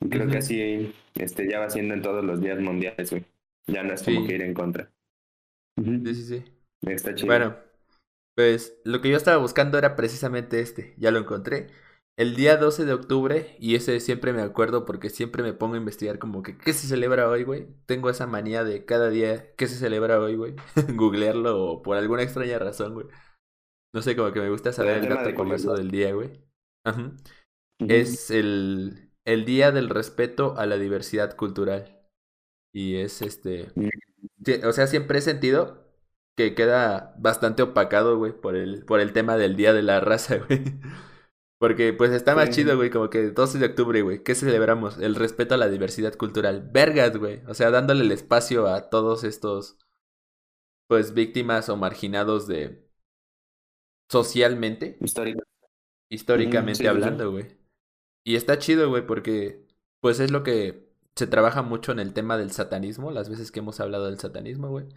[0.03, 3.23] Y creo que así este, ya va siendo en todos los días mundiales, güey.
[3.67, 4.91] Ya no es como que ir en contra.
[5.77, 6.43] Sí, sí, sí.
[6.81, 7.27] Está chido.
[7.27, 7.55] Bueno,
[8.35, 10.95] pues lo que yo estaba buscando era precisamente este.
[10.97, 11.67] Ya lo encontré
[12.17, 15.79] el día 12 de octubre, y ese siempre me acuerdo porque siempre me pongo a
[15.79, 17.67] investigar como que qué se celebra hoy, güey.
[17.85, 20.55] Tengo esa manía de cada día qué se celebra hoy, güey.
[20.95, 23.07] Googlearlo por alguna extraña razón, güey.
[23.93, 26.29] No sé, como que me gusta saber el dato curioso del día, güey.
[27.79, 31.99] Es el, el Día del Respeto a la Diversidad Cultural.
[32.73, 33.71] Y es este...
[33.75, 33.89] Mm.
[34.65, 35.91] O sea, siempre he sentido
[36.37, 40.37] que queda bastante opacado, güey, por el, por el tema del Día de la Raza,
[40.47, 40.63] güey.
[41.61, 44.23] Porque pues está más chido, güey, como que 12 de octubre, güey.
[44.23, 44.97] ¿Qué celebramos?
[44.97, 46.67] El respeto a la diversidad cultural.
[46.73, 47.43] Vergas, güey.
[47.47, 49.77] O sea, dándole el espacio a todos estos,
[50.87, 52.89] pues, víctimas o marginados de...
[54.09, 54.97] socialmente.
[55.01, 55.43] Histórico.
[56.09, 57.55] Históricamente hablando, güey.
[58.25, 59.67] Y está chido, güey, porque
[60.01, 63.59] pues es lo que se trabaja mucho en el tema del satanismo, las veces que
[63.59, 64.87] hemos hablado del satanismo, güey.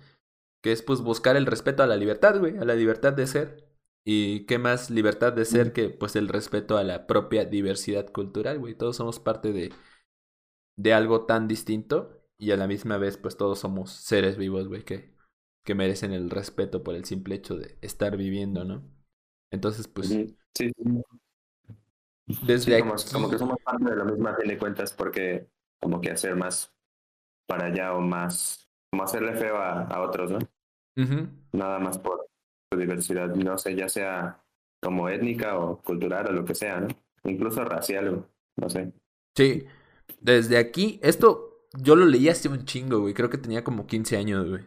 [0.63, 3.74] Que es pues buscar el respeto a la libertad, güey, a la libertad de ser.
[4.05, 8.59] Y qué más libertad de ser que pues el respeto a la propia diversidad cultural,
[8.59, 8.75] güey.
[8.75, 9.73] Todos somos parte de,
[10.77, 14.85] de algo tan distinto y a la misma vez pues todos somos seres vivos, güey,
[14.85, 15.15] que,
[15.65, 18.85] que merecen el respeto por el simple hecho de estar viviendo, ¿no?
[19.51, 20.09] Entonces pues...
[20.09, 20.37] Sí,
[22.27, 25.49] Desde como, como, que somos parte de la misma, fin de cuentas, porque
[25.81, 26.73] como que hacer más
[27.47, 30.39] para allá o más, como hacerle feo a, a otros, ¿no?
[31.53, 32.27] Nada más por
[32.77, 34.43] diversidad, no sé, ya sea
[34.83, 36.89] como étnica o cultural o lo que sea, ¿no?
[37.25, 38.93] Incluso racial, no sé.
[39.37, 39.65] Sí,
[40.21, 44.17] desde aquí, esto yo lo leí hace un chingo, güey, creo que tenía como 15
[44.17, 44.63] años, güey.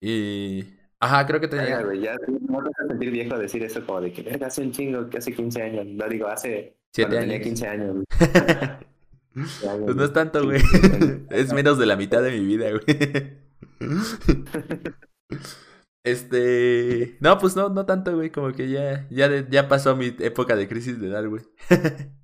[0.00, 0.64] Y...
[1.00, 1.82] Ajá, creo que tenía...
[1.94, 2.14] ya
[2.48, 5.62] no te sentir viejo decir eso como de que hace un chingo, que hace 15
[5.62, 6.76] años, no digo, hace...
[6.92, 7.28] Siete años.
[7.30, 8.04] tenía 15 años.
[9.34, 10.60] pues no es tanto, güey.
[11.30, 13.38] es menos de la mitad de mi vida, güey.
[16.04, 17.18] Este.
[17.20, 18.30] No, pues no, no tanto, güey.
[18.30, 21.42] Como que ya, ya, ya pasó mi época de crisis de edad, güey.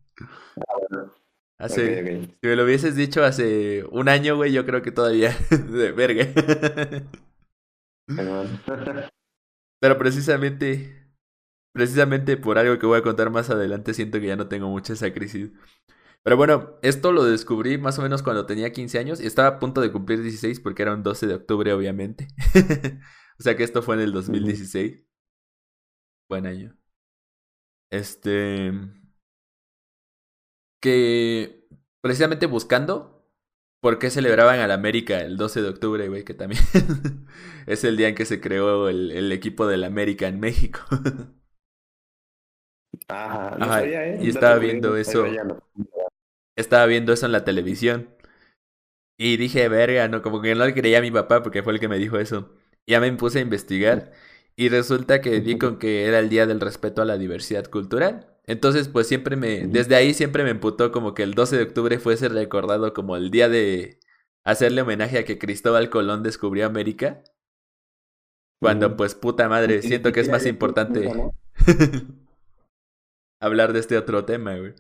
[1.59, 2.23] Hace.
[2.23, 5.37] Si me lo hubieses dicho hace un año, güey, yo creo que todavía.
[5.51, 6.27] de verga.
[9.81, 11.03] Pero precisamente.
[11.75, 14.95] Precisamente por algo que voy a contar más adelante, siento que ya no tengo mucha
[14.95, 15.51] esa crisis.
[16.23, 19.59] Pero bueno, esto lo descubrí más o menos cuando tenía 15 años y estaba a
[19.59, 22.29] punto de cumplir 16 porque era un 12 de octubre, obviamente.
[23.39, 25.03] O sea que esto fue en el 2016.
[26.29, 26.77] Buen año.
[27.91, 28.71] Este.
[30.81, 31.67] Que
[32.01, 33.27] precisamente buscando
[33.81, 36.63] por qué celebraban al América el 12 de octubre, güey, que también
[37.67, 40.81] es el día en que se creó el, el equipo del América en México.
[43.09, 44.19] Ajá, no ¿eh?
[44.23, 45.25] Y estaba viendo eso
[46.57, 48.11] estaba viendo eso en la televisión.
[49.19, 51.81] Y dije, verga, no, como que no le creía a mi papá porque fue el
[51.81, 52.51] que me dijo eso.
[52.87, 54.13] Ya me puse a investigar
[54.57, 58.27] y resulta que vi con que era el día del respeto a la diversidad cultural.
[58.47, 61.99] Entonces, pues siempre me, desde ahí siempre me emputó como que el 12 de octubre
[61.99, 63.99] fuese recordado como el día de
[64.45, 67.23] hacerle homenaje a que Cristóbal Colón descubrió América.
[68.61, 71.11] Cuando, pues, puta madre, siento que es más importante
[73.41, 74.73] hablar de este otro tema, güey.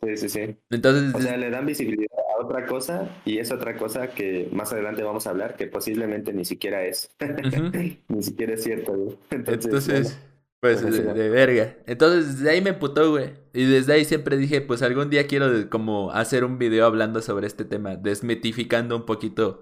[0.00, 0.56] Sí, sí, sí.
[0.70, 4.72] Entonces, o sea, le dan visibilidad a otra cosa y es otra cosa que más
[4.72, 7.14] adelante vamos a hablar que posiblemente ni siquiera es.
[8.08, 10.18] ni siquiera es cierto, Entonces,
[10.60, 11.76] pues de, verga.
[11.86, 13.34] Entonces, desde ahí me putó, güey.
[13.52, 17.46] Y desde ahí siempre dije, pues algún día quiero como hacer un video hablando sobre
[17.46, 19.60] este tema, desmitificando un poquito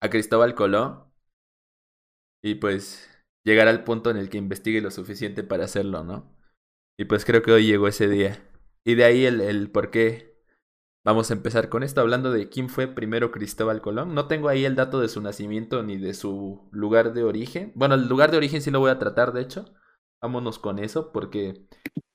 [0.00, 1.04] a Cristóbal Colón.
[2.42, 3.08] Y pues
[3.44, 6.34] llegar al punto en el que investigue lo suficiente para hacerlo, ¿no?
[6.98, 8.42] Y pues creo que hoy llegó ese día.
[8.84, 10.27] Y de ahí el, el por qué
[11.08, 14.14] vamos a empezar con esto, hablando de quién fue primero Cristóbal Colón.
[14.14, 17.72] No tengo ahí el dato de su nacimiento ni de su lugar de origen.
[17.74, 19.74] Bueno, el lugar de origen sí lo voy a tratar, de hecho.
[20.22, 21.66] Vámonos con eso, porque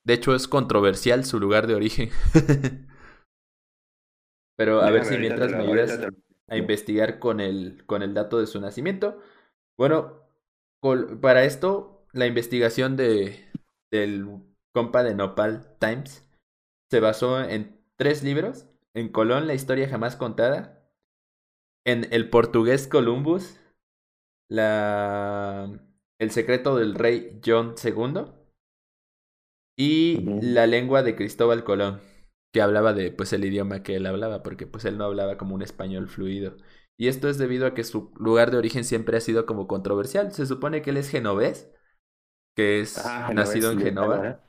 [0.06, 2.12] de hecho es controversial su lugar de origen.
[4.58, 6.00] Pero a ver si mientras me ayudas
[6.48, 9.20] a investigar con el, con el dato de su nacimiento.
[9.76, 10.22] Bueno,
[11.20, 13.44] para esto, la investigación de,
[13.92, 14.28] del
[14.72, 16.30] compa de Nopal Times
[16.92, 18.68] se basó en tres libros.
[18.96, 20.90] En Colón, la historia jamás contada.
[21.86, 23.60] En El portugués Columbus.
[24.50, 25.80] La...
[26.20, 28.26] El secreto del rey John II.
[29.78, 32.02] Y la lengua de Cristóbal Colón.
[32.54, 34.44] Que hablaba de pues el idioma que él hablaba.
[34.44, 36.56] Porque pues él no hablaba como un español fluido.
[36.98, 40.32] Y esto es debido a que su lugar de origen siempre ha sido como controversial.
[40.32, 41.74] Se supone que él es genovés.
[42.56, 43.04] Que es
[43.34, 44.44] nacido en Genova.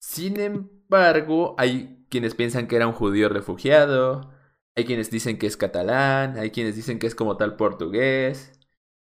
[0.00, 4.30] Sin embargo, hay quienes piensan que era un judío refugiado,
[4.76, 8.52] hay quienes dicen que es catalán, hay quienes dicen que es como tal portugués,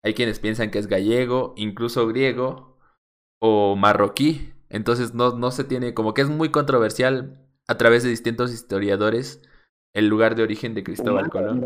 [0.04, 2.78] hay quienes piensan que es gallego, incluso griego
[3.42, 4.54] o marroquí.
[4.70, 9.42] Entonces no, no se tiene, como que es muy controversial a través de distintos historiadores
[9.94, 11.66] el lugar de origen de Cristóbal Colón.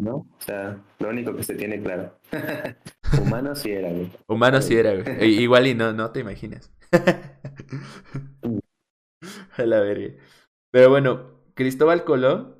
[0.00, 0.16] ¿no?
[0.16, 2.18] O sea, lo único que se tiene claro.
[3.22, 4.12] Humano sí era, güey.
[4.26, 5.40] Humano sí era, güey.
[5.40, 6.70] Igual y no, no te imaginas.
[9.56, 10.14] A la verga.
[10.74, 12.56] Pero bueno, Cristóbal Colón,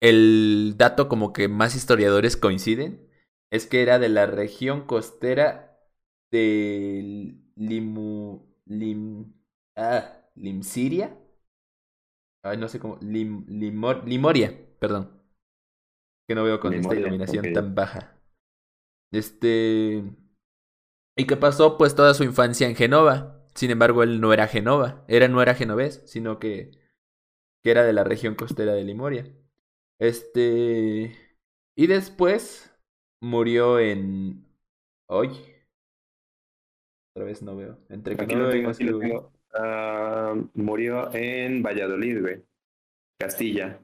[0.00, 3.06] el dato como que más historiadores coinciden,
[3.50, 5.78] es que era de la región costera
[6.32, 9.34] de Limu, Lim.
[9.76, 11.18] Ah, Limsiria.
[12.42, 12.96] Ay, no sé cómo.
[13.02, 15.22] Lim, Limoria, perdón.
[16.26, 18.18] Que no veo con esta iluminación tan baja.
[19.12, 20.02] Este.
[21.14, 21.76] ¿Y qué pasó?
[21.76, 23.39] Pues toda su infancia en Genova.
[23.60, 25.04] Sin embargo, él no era Genova.
[25.06, 26.70] Era, no era genovés, sino que,
[27.62, 29.30] que era de la región costera de Limoria.
[29.98, 31.14] Este.
[31.76, 32.74] Y después
[33.20, 34.46] murió en.
[35.10, 35.28] Hoy.
[37.14, 37.76] Otra vez no veo.
[37.90, 42.42] Entre que no tengo, ah, murió en Valladolid, güey.
[43.18, 43.78] Castilla.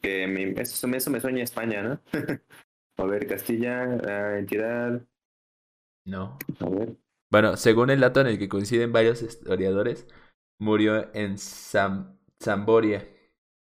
[0.00, 2.00] Que me, eso, eso me sueña España, ¿no?
[2.96, 5.00] A ver, Castilla, ah, entidad.
[6.06, 6.36] No.
[6.58, 6.96] A ver.
[7.32, 10.06] Bueno, según el dato en el que coinciden varios historiadores,
[10.58, 13.08] murió en Zamboria.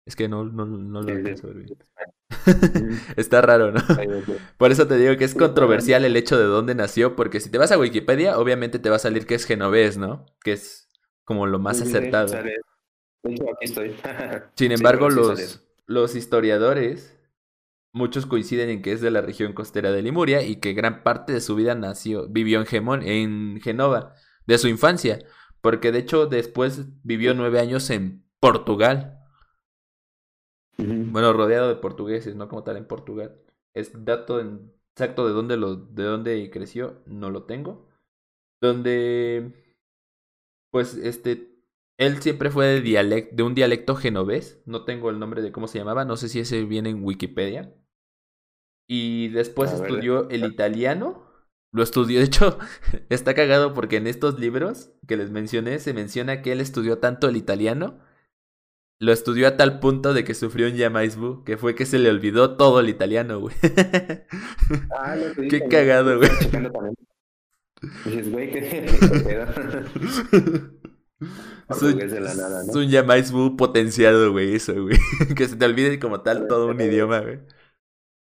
[0.05, 1.75] Es que no, no, no lo sí, bien.
[3.17, 3.81] Está raro, ¿no?
[4.59, 7.57] Por eso te digo que es controversial el hecho de dónde nació, porque si te
[7.57, 10.27] vas a Wikipedia, obviamente te va a salir que es genovés, ¿no?
[10.43, 10.87] Que es
[11.23, 12.37] como lo más acertado.
[14.55, 17.17] Sin embargo, los, los historiadores,
[17.95, 21.31] muchos coinciden en que es de la región costera de Limuria y que gran parte
[21.31, 24.13] de su vida nació, vivió en, Gemón, en Genova,
[24.45, 25.19] de su infancia,
[25.61, 29.19] porque de hecho después vivió nueve años en Portugal.
[30.77, 33.39] Bueno, rodeado de portugueses, no como tal en Portugal.
[33.73, 34.41] Es dato
[34.91, 37.87] exacto de dónde lo, de dónde creció, no lo tengo.
[38.59, 39.53] Donde,
[40.69, 41.61] pues, este,
[41.97, 44.61] él siempre fue de, dialecto, de un dialecto genovés.
[44.65, 47.73] No tengo el nombre de cómo se llamaba, no sé si ese viene en Wikipedia.
[48.87, 51.23] Y después estudió el italiano.
[51.71, 52.57] Lo estudió, de hecho,
[53.09, 57.27] está cagado porque en estos libros que les mencioné se menciona que él estudió tanto
[57.27, 57.99] el italiano
[58.99, 62.09] lo estudió a tal punto de que sufrió un Yamaisbu, que fue que se le
[62.09, 63.55] olvidó todo el italiano, güey.
[64.91, 65.15] Ah,
[65.49, 66.29] qué cagado, güey.
[68.05, 68.85] Dices, güey, qué
[71.69, 72.61] es un, ¿no?
[72.61, 74.97] es un Yamaisbu potenciado, güey, eso, güey.
[75.35, 77.39] que se te olvide como tal todo un idioma, güey.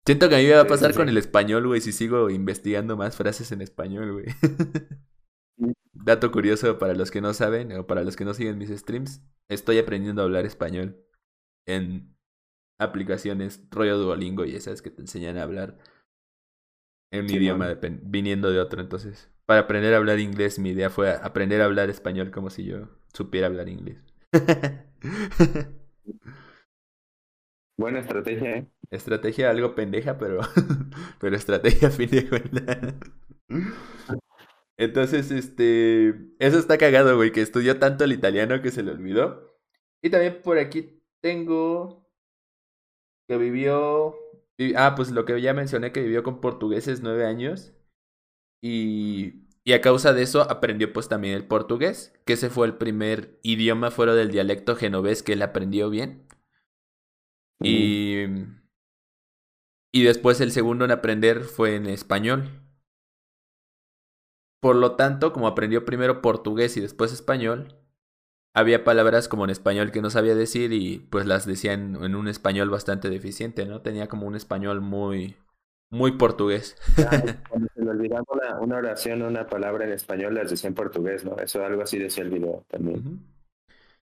[0.09, 2.97] Siento que a mí me va a pasar con el español, güey, si sigo investigando
[2.97, 4.25] más frases en español, güey.
[5.93, 9.21] Dato curioso para los que no saben o para los que no siguen mis streams,
[9.49, 11.05] estoy aprendiendo a hablar español
[11.67, 12.17] en
[12.79, 15.77] aplicaciones rollo Duolingo y esas que te enseñan a hablar
[17.11, 18.81] en mi idioma viniendo de otro.
[18.81, 22.63] Entonces, para aprender a hablar inglés, mi idea fue aprender a hablar español como si
[22.63, 23.99] yo supiera hablar inglés.
[27.79, 28.67] Buena estrategia, ¿eh?
[28.91, 30.41] Estrategia algo pendeja, pero,
[31.19, 32.95] pero estrategia a fin de cuentas.
[34.75, 36.09] Entonces, este.
[36.39, 39.57] Eso está cagado, güey, que estudió tanto el italiano que se le olvidó.
[40.03, 42.05] Y también por aquí tengo.
[43.29, 44.13] Que vivió.
[44.75, 47.71] Ah, pues lo que ya mencioné, que vivió con portugueses nueve años.
[48.61, 49.45] Y.
[49.63, 53.39] Y a causa de eso aprendió pues también el portugués, que ese fue el primer
[53.41, 56.27] idioma fuera del dialecto genovés que él aprendió bien.
[57.61, 58.25] Y.
[59.91, 62.61] Y después el segundo en aprender fue en español.
[64.61, 67.79] Por lo tanto, como aprendió primero portugués y después español,
[68.53, 72.27] había palabras como en español que no sabía decir y pues las decía en, un
[72.27, 73.81] español bastante deficiente, ¿no?
[73.81, 75.37] Tenía como un español muy,
[75.89, 76.75] muy portugués.
[77.49, 78.23] cuando se le olvidaba
[78.59, 81.37] una, oración o una palabra en español, las decía en portugués, ¿no?
[81.37, 83.38] Eso algo así decía el video también.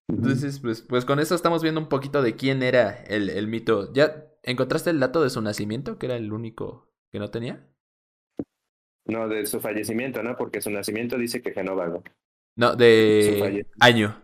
[0.08, 3.92] Entonces, pues, pues con eso estamos viendo un poquito de quién era el, el mito.
[3.92, 7.68] ¿Ya encontraste el dato de su nacimiento, que era el único que no tenía?
[9.06, 10.36] No, de su fallecimiento, ¿no?
[10.36, 12.02] Porque su nacimiento dice que Genova,
[12.56, 12.76] ¿no?
[12.76, 14.20] de año.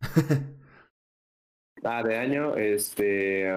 [1.82, 3.50] ah, de año, este,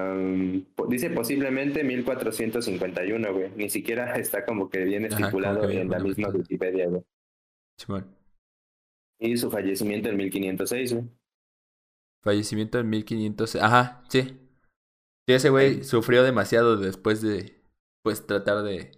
[0.87, 3.51] dice posiblemente 1451, güey.
[3.55, 7.03] Ni siquiera está como que bien estipulado en la misma Wikipedia, güey.
[9.19, 11.05] Y su fallecimiento en 1506, güey.
[12.21, 14.37] Fallecimiento en 1506, ajá, sí.
[15.27, 17.61] Sí, ese güey sufrió demasiado después de,
[18.03, 18.91] pues, tratar de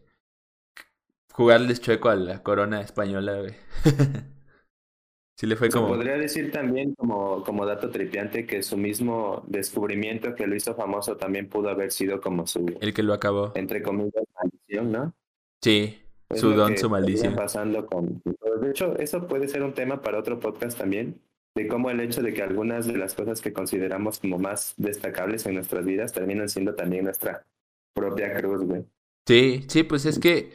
[1.33, 3.53] jugarles chueco a la corona española, güey.
[5.37, 5.87] sí le fue como...
[5.87, 11.17] podría decir también como, como dato tripiante que su mismo descubrimiento que lo hizo famoso
[11.17, 12.77] también pudo haber sido como su...
[12.81, 13.51] El que lo acabó.
[13.55, 15.13] Entre comillas, maldición, ¿no?
[15.61, 16.01] Sí,
[16.35, 17.35] su don, su maldición.
[17.35, 18.21] Pasando con...
[18.61, 21.21] De hecho, eso puede ser un tema para otro podcast también,
[21.55, 25.45] de cómo el hecho de que algunas de las cosas que consideramos como más destacables
[25.45, 27.45] en nuestras vidas terminan siendo también nuestra
[27.93, 28.85] propia cruz, güey.
[29.27, 30.51] Sí, sí, pues es que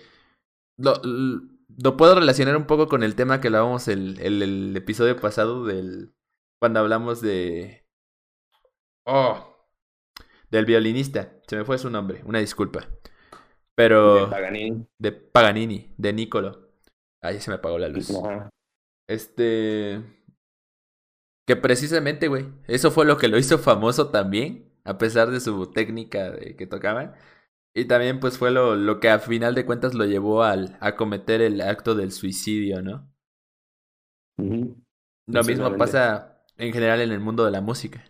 [0.76, 5.16] lo, lo, puedo relacionar un poco con el tema que hablábamos el, el, el episodio
[5.16, 6.12] pasado del.
[6.60, 7.84] Cuando hablamos de.
[9.06, 9.56] Oh.
[10.50, 11.32] Del violinista.
[11.46, 12.22] Se me fue su nombre.
[12.24, 12.86] Una disculpa.
[13.74, 14.26] Pero.
[14.26, 14.86] De Paganini.
[14.98, 15.94] De Paganini.
[15.96, 16.68] De Nicolo.
[17.22, 18.12] Ahí se me apagó la luz.
[19.08, 20.02] Este.
[21.48, 25.70] Que precisamente, güey, eso fue lo que lo hizo famoso también, a pesar de su
[25.72, 27.14] técnica de que tocaba.
[27.72, 30.94] Y también, pues, fue lo, lo que a final de cuentas lo llevó al, a
[30.94, 33.10] cometer el acto del suicidio, ¿no?
[34.36, 38.04] Lo mismo pasa en general en el mundo de la música.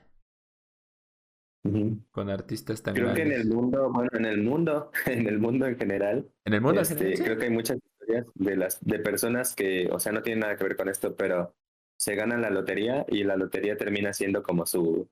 [2.11, 5.67] Con artistas tan Creo que en el mundo, bueno, en el mundo, en el mundo
[5.67, 6.29] en general.
[6.45, 10.01] En el mundo este, Creo que hay muchas historias de las de personas que, o
[10.01, 11.55] sea, no tienen nada que ver con esto, pero
[11.99, 15.09] se ganan la lotería y la lotería termina siendo como su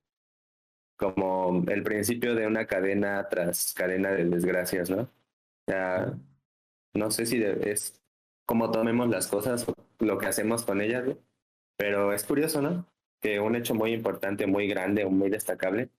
[0.97, 5.07] como el principio de una cadena tras cadena de desgracias, ¿no?
[5.67, 6.17] Sea,
[6.95, 8.01] no sé si es
[8.47, 9.67] como tomemos las cosas,
[9.99, 11.05] lo que hacemos con ellas,
[11.77, 12.87] pero es curioso, ¿no?
[13.21, 15.89] Que un hecho muy importante, muy grande, muy destacable,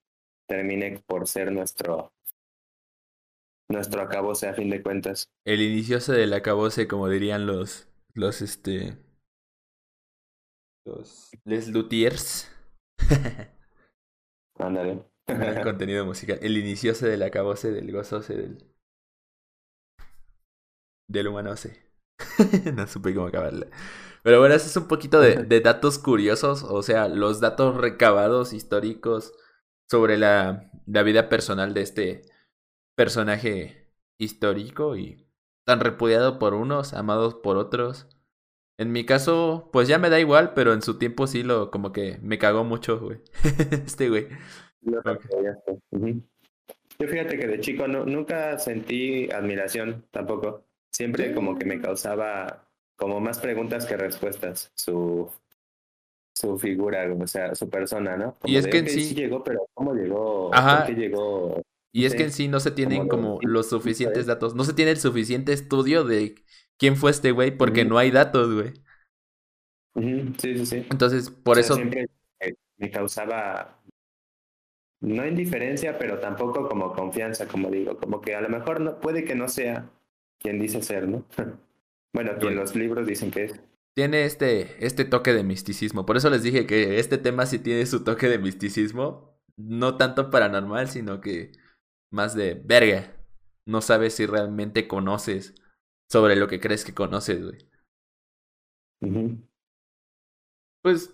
[0.46, 2.12] termine por ser nuestro
[3.68, 5.28] nuestro acabose a fin de cuentas.
[5.44, 8.96] El inicioso del acabose, como dirían los los este
[10.88, 12.50] los les luthiers.
[14.58, 15.04] Ándale.
[15.26, 16.38] el contenido musical.
[16.42, 18.64] El inicioso del acabose, del gozose, del.
[21.08, 21.82] Del humanose.
[22.74, 23.66] no supe cómo acabarla.
[24.22, 26.64] Pero bueno, eso es un poquito de, de, datos curiosos.
[26.64, 29.32] O sea, los datos recabados históricos
[29.88, 32.22] sobre la, la vida personal de este
[32.96, 35.28] personaje histórico y
[35.64, 38.06] tan repudiado por unos, amados por otros.
[38.78, 41.92] En mi caso, pues ya me da igual, pero en su tiempo sí lo como
[41.92, 43.18] que me cagó mucho, güey.
[43.86, 44.28] este güey.
[44.80, 45.02] Yo
[47.06, 50.64] fíjate que de chico no, nunca sentí admiración tampoco.
[50.90, 55.30] Siempre como que me causaba como más preguntas que respuestas su
[56.38, 58.36] su figura, o sea, su persona, ¿no?
[58.44, 59.12] y es que en sí...
[59.14, 60.54] llegó, pero ¿cómo llegó?
[60.54, 60.84] Ajá.
[60.84, 61.62] ¿Por qué llegó?
[61.92, 64.92] Y es que en sí no se tienen como, los suficientes datos, no se tiene
[64.92, 66.36] el suficiente estudio de
[66.78, 68.74] quién fue este güey porque no hay datos, güey.
[69.94, 70.86] Sí, sí, sí.
[70.90, 71.74] Entonces, por eso...
[71.74, 72.06] Siempre
[72.78, 73.82] me causaba,
[75.00, 79.24] no indiferencia, pero tampoco como confianza, como digo, como que a lo mejor no, puede
[79.24, 79.90] que no sea
[80.38, 81.26] quien dice ser, ¿no?
[82.14, 83.60] bueno, quien los libros dicen que es.
[83.96, 86.06] Tiene este, este toque de misticismo.
[86.06, 89.36] Por eso les dije que este tema sí tiene su toque de misticismo.
[89.56, 91.50] No tanto paranormal, sino que
[92.12, 93.16] más de verga.
[93.66, 95.56] No sabes si realmente conoces
[96.08, 97.68] sobre lo que crees que conoces, güey.
[100.82, 101.10] Pues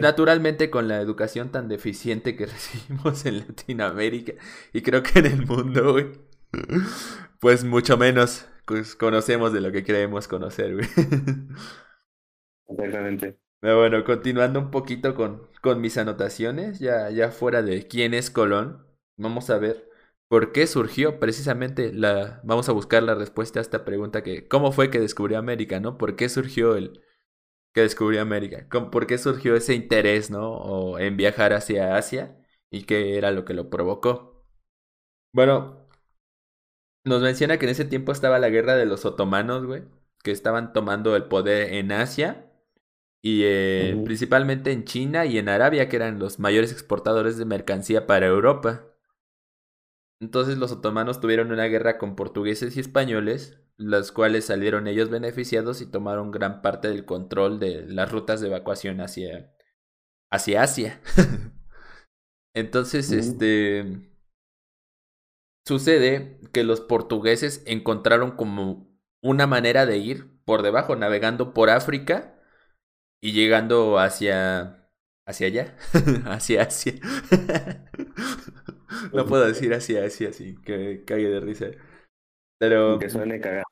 [0.00, 4.34] naturalmente con la educación tan deficiente que recibimos en Latinoamérica
[4.72, 6.06] y creo que en el mundo, güey,
[7.40, 10.88] pues mucho menos pues, conocemos de lo que creemos conocer, güey.
[12.68, 13.38] Exactamente.
[13.60, 18.30] Pero bueno, continuando un poquito con, con mis anotaciones, ya, ya fuera de quién es
[18.30, 18.86] Colón,
[19.16, 19.87] vamos a ver
[20.28, 22.40] ¿Por qué surgió precisamente la...
[22.44, 24.46] Vamos a buscar la respuesta a esta pregunta que...
[24.46, 25.96] ¿Cómo fue que descubrió América, no?
[25.96, 27.02] ¿Por qué surgió el
[27.74, 28.66] que descubrió América?
[28.68, 30.50] ¿Por qué surgió ese interés, no?
[30.52, 32.36] O en viajar hacia Asia
[32.70, 34.44] y qué era lo que lo provocó.
[35.32, 35.88] Bueno,
[37.04, 39.84] nos menciona que en ese tiempo estaba la guerra de los otomanos, güey,
[40.22, 42.52] que estaban tomando el poder en Asia
[43.22, 48.06] y eh, principalmente en China y en Arabia, que eran los mayores exportadores de mercancía
[48.06, 48.84] para Europa.
[50.20, 55.80] Entonces los otomanos tuvieron una guerra con portugueses y españoles, las cuales salieron ellos beneficiados
[55.80, 59.54] y tomaron gran parte del control de las rutas de evacuación hacia,
[60.30, 61.00] hacia Asia.
[62.54, 64.10] Entonces, este...
[65.64, 68.88] Sucede que los portugueses encontraron como
[69.22, 72.40] una manera de ir por debajo, navegando por África
[73.20, 74.90] y llegando hacia...
[75.26, 75.76] hacia allá,
[76.24, 76.94] hacia Asia.
[79.12, 81.66] no puedo decir así, así, así, que cague de risa.
[82.58, 82.98] Pero.
[82.98, 83.64] Que suene cagado.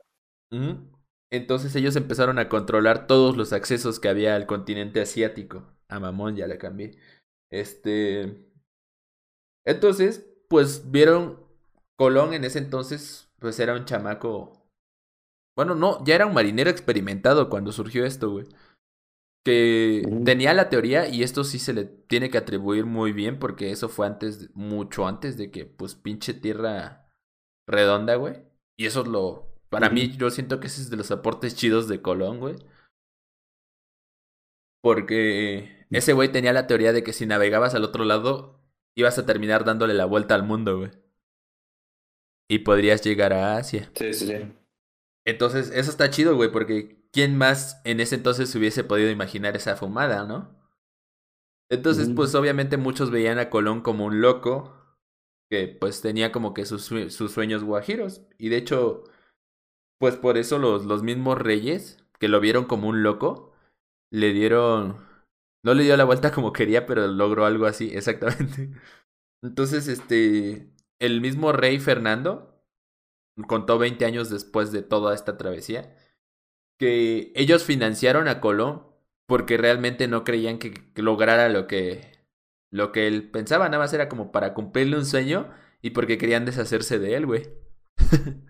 [1.31, 5.65] Entonces ellos empezaron a controlar todos los accesos que había al continente asiático.
[5.89, 6.99] A mamón ya le cambié.
[7.51, 8.47] Este.
[9.65, 11.45] Entonces, pues vieron.
[11.99, 14.69] Colón en ese entonces, pues era un chamaco.
[15.57, 18.47] Bueno, no, ya era un marinero experimentado cuando surgió esto, güey
[19.47, 23.71] que tenía la teoría y esto sí se le tiene que atribuir muy bien porque
[23.71, 27.13] eso fue antes, mucho antes de que pues pinche tierra
[27.69, 28.43] redonda, güey.
[28.77, 31.87] Y eso es lo, para mí yo siento que ese es de los aportes chidos
[31.87, 32.57] de Colón, güey.
[34.83, 38.61] Porque ese güey tenía la teoría de que si navegabas al otro lado
[38.97, 40.91] ibas a terminar dándole la vuelta al mundo, güey.
[42.51, 43.93] Y podrías llegar a Asia.
[43.95, 44.53] Sí, sí, sí.
[45.25, 49.75] Entonces, eso está chido, güey, porque ¿quién más en ese entonces hubiese podido imaginar esa
[49.75, 50.55] fumada, no?
[51.71, 54.75] Entonces, pues obviamente muchos veían a Colón como un loco,
[55.51, 58.21] que pues tenía como que sus, sus sueños guajiros.
[58.37, 59.05] Y de hecho,
[59.99, 63.55] pues por eso los, los mismos reyes, que lo vieron como un loco,
[64.13, 64.99] le dieron
[65.65, 68.73] No le dio la vuelta como quería, pero logró algo así, exactamente.
[69.43, 72.63] Entonces, este, el mismo rey Fernando
[73.49, 75.97] contó 20 años después de toda esta travesía
[76.79, 78.83] que ellos financiaron a Colón
[79.27, 82.17] porque realmente no creían que, lograra lo que
[82.73, 85.51] lo que él pensaba, nada más era como para cumplirle un sueño
[85.83, 87.49] y porque querían deshacerse de él, güey.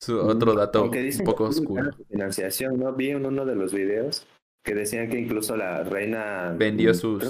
[0.00, 1.90] Su otro dato un poco oscuro.
[2.08, 2.94] Financiación, ¿no?
[2.94, 4.26] Vi en uno de los videos
[4.64, 7.22] que decían que incluso la reina vendió sus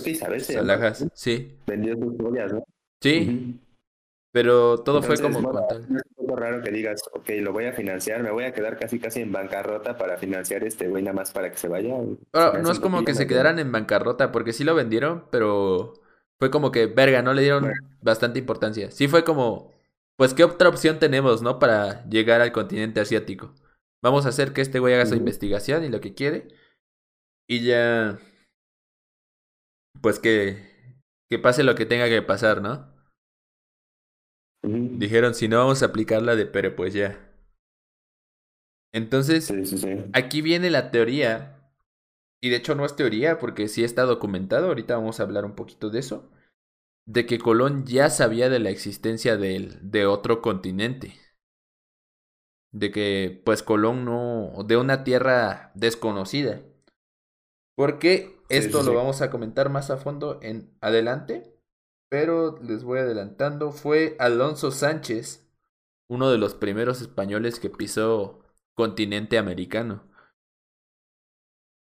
[0.56, 1.56] alhajas, sí.
[1.66, 2.64] Vendió sus joyas, ¿no?
[3.02, 3.58] Sí.
[4.32, 7.72] Pero todo fue como no, Es un poco raro que digas, ok, lo voy a
[7.72, 11.32] financiar, me voy a quedar casi casi en bancarrota para financiar este güey nada más
[11.32, 11.96] para que se vaya.
[12.32, 15.94] no es como que se quedaran en bancarrota, porque sí lo vendieron, pero
[16.38, 18.90] fue como que, verga, no le dieron bastante importancia.
[18.92, 19.72] Sí fue como,
[20.16, 21.58] pues, ¿qué otra opción tenemos, no?
[21.58, 23.54] Para llegar al continente asiático.
[24.02, 26.48] Vamos a hacer que este güey haga su investigación y lo que quiere.
[27.48, 28.18] Y ya,
[30.00, 30.96] pues que,
[31.28, 32.89] que pase lo que tenga que pasar, ¿no?
[34.62, 37.18] Dijeron, si no vamos a aplicarla de pero pues ya.
[38.92, 39.52] Entonces,
[40.12, 41.72] aquí viene la teoría,
[42.42, 45.54] y de hecho no es teoría porque sí está documentado, ahorita vamos a hablar un
[45.54, 46.30] poquito de eso,
[47.06, 51.14] de que Colón ya sabía de la existencia de, de otro continente.
[52.72, 56.62] De que pues Colón no, de una tierra desconocida.
[57.76, 61.59] Porque esto lo vamos a comentar más a fondo en adelante
[62.10, 65.48] pero les voy adelantando, fue Alonso Sánchez,
[66.08, 68.40] uno de los primeros españoles que pisó
[68.74, 70.04] continente americano.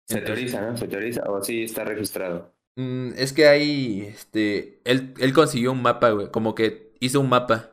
[0.07, 0.77] Se teoriza, ¿no?
[0.79, 2.55] Se teoriza, o sí está registrado.
[2.77, 7.29] Mm, es que ahí, este, él, él consiguió un mapa, güey, como que hizo un
[7.29, 7.71] mapa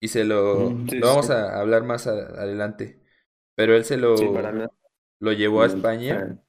[0.00, 3.00] y se lo, lo vamos a hablar más adelante,
[3.56, 4.50] pero él se lo,
[5.20, 6.42] lo llevó a España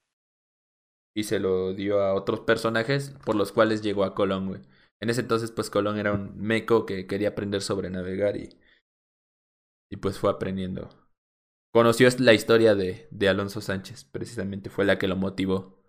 [1.13, 4.61] y se lo dio a otros personajes por los cuales llegó a Colón, güey.
[4.99, 8.49] En ese entonces, pues Colón era un meco que quería aprender sobre navegar y,
[9.89, 10.89] y pues fue aprendiendo.
[11.71, 15.79] Conoció la historia de, de Alonso Sánchez, precisamente fue la que lo motivó.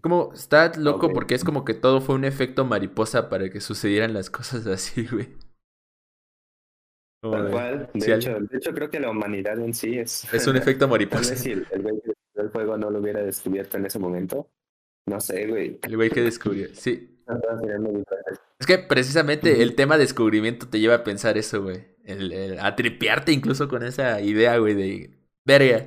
[0.00, 4.14] Como está loco porque es como que todo fue un efecto mariposa para que sucedieran
[4.14, 5.28] las cosas así, güey.
[7.20, 7.90] Tal cual.
[7.92, 10.26] De, hecho, de hecho, creo que la humanidad en sí es.
[10.32, 11.36] Es un efecto mariposa.
[11.36, 11.66] si el,
[12.34, 14.48] el fuego no lo hubiera descubierto en ese momento,
[15.06, 15.78] no sé, güey.
[15.82, 17.10] El güey que descubrió, sí.
[18.58, 21.84] Es que precisamente el tema descubrimiento te lleva a pensar eso, güey.
[22.04, 25.10] El, a tripearte incluso con esa idea, güey, de
[25.44, 25.86] verga.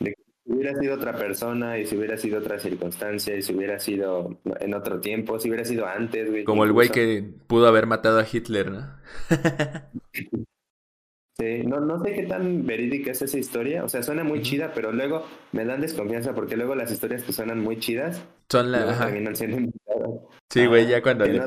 [0.00, 3.54] De que si hubiera sido otra persona y si hubiera sido otra circunstancia y si
[3.54, 6.44] hubiera sido en otro tiempo, si hubiera sido antes, güey.
[6.44, 8.86] Como el güey que pudo haber matado a Hitler, ¿no?
[11.40, 13.84] Sí, no, no sé qué tan verídica es esa historia.
[13.84, 17.32] O sea, suena muy chida, pero luego me dan desconfianza porque luego las historias que
[17.32, 18.98] suenan muy chidas son las.
[18.98, 19.72] terminan siendo
[20.50, 21.40] Sí, güey, ya cuando le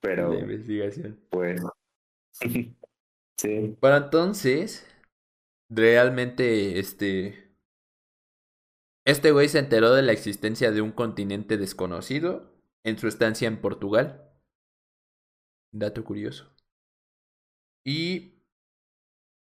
[0.00, 0.38] Pero.
[0.38, 1.18] investigación.
[1.28, 1.60] Pues.
[3.36, 3.76] sí.
[3.80, 4.86] Bueno, entonces.
[5.68, 7.50] Realmente, este.
[9.04, 12.52] Este güey se enteró de la existencia de un continente desconocido
[12.84, 14.30] en su estancia en Portugal.
[15.72, 16.52] Dato curioso.
[17.84, 18.34] Y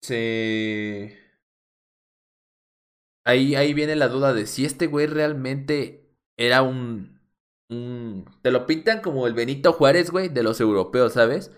[0.01, 1.17] se...
[3.25, 7.19] Ahí, ahí viene la duda de si este güey realmente era un,
[7.69, 8.25] un...
[8.41, 11.51] Te lo pintan como el Benito Juárez, güey, de los europeos, ¿sabes?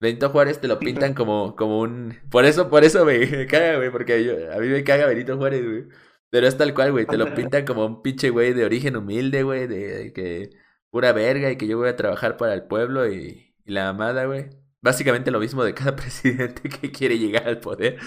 [0.00, 2.18] Benito Juárez te lo pintan como, como un...
[2.30, 5.64] Por eso, por eso me, caga, güey, porque yo, a mí me caga Benito Juárez,
[5.64, 5.84] güey.
[6.30, 9.42] Pero es tal cual, güey, te lo pintan como un pinche güey de origen humilde,
[9.42, 10.50] güey, de, que
[10.90, 14.26] pura verga y que yo voy a trabajar para el pueblo y, y la amada,
[14.26, 14.50] güey
[14.82, 17.98] básicamente lo mismo de cada presidente que quiere llegar al poder,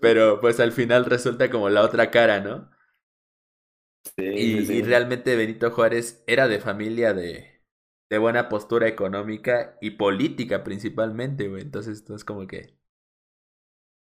[0.00, 2.70] pero pues al final resulta como la otra cara, ¿no?
[4.16, 7.62] Sí, y, realmente Benito Juárez era de familia de,
[8.10, 11.62] de buena postura económica y política principalmente, güey.
[11.62, 12.74] Entonces, es como que...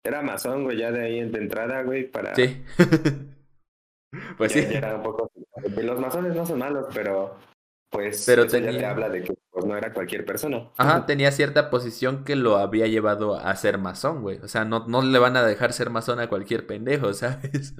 [0.04, 2.34] Era masón, güey, ya de ahí de entrada, güey, para...
[2.34, 2.62] Sí.
[4.38, 4.60] pues sí.
[4.70, 5.30] era un poco...
[5.82, 7.36] Los masones no son malos, pero
[7.90, 8.72] pues pero eso tenía...
[8.72, 10.70] ya te habla de que pues, no era cualquier persona.
[10.76, 14.38] Ajá, tenía cierta posición que lo había llevado a ser masón, güey.
[14.38, 17.74] O sea, no, no le van a dejar ser masón a cualquier pendejo, ¿sabes?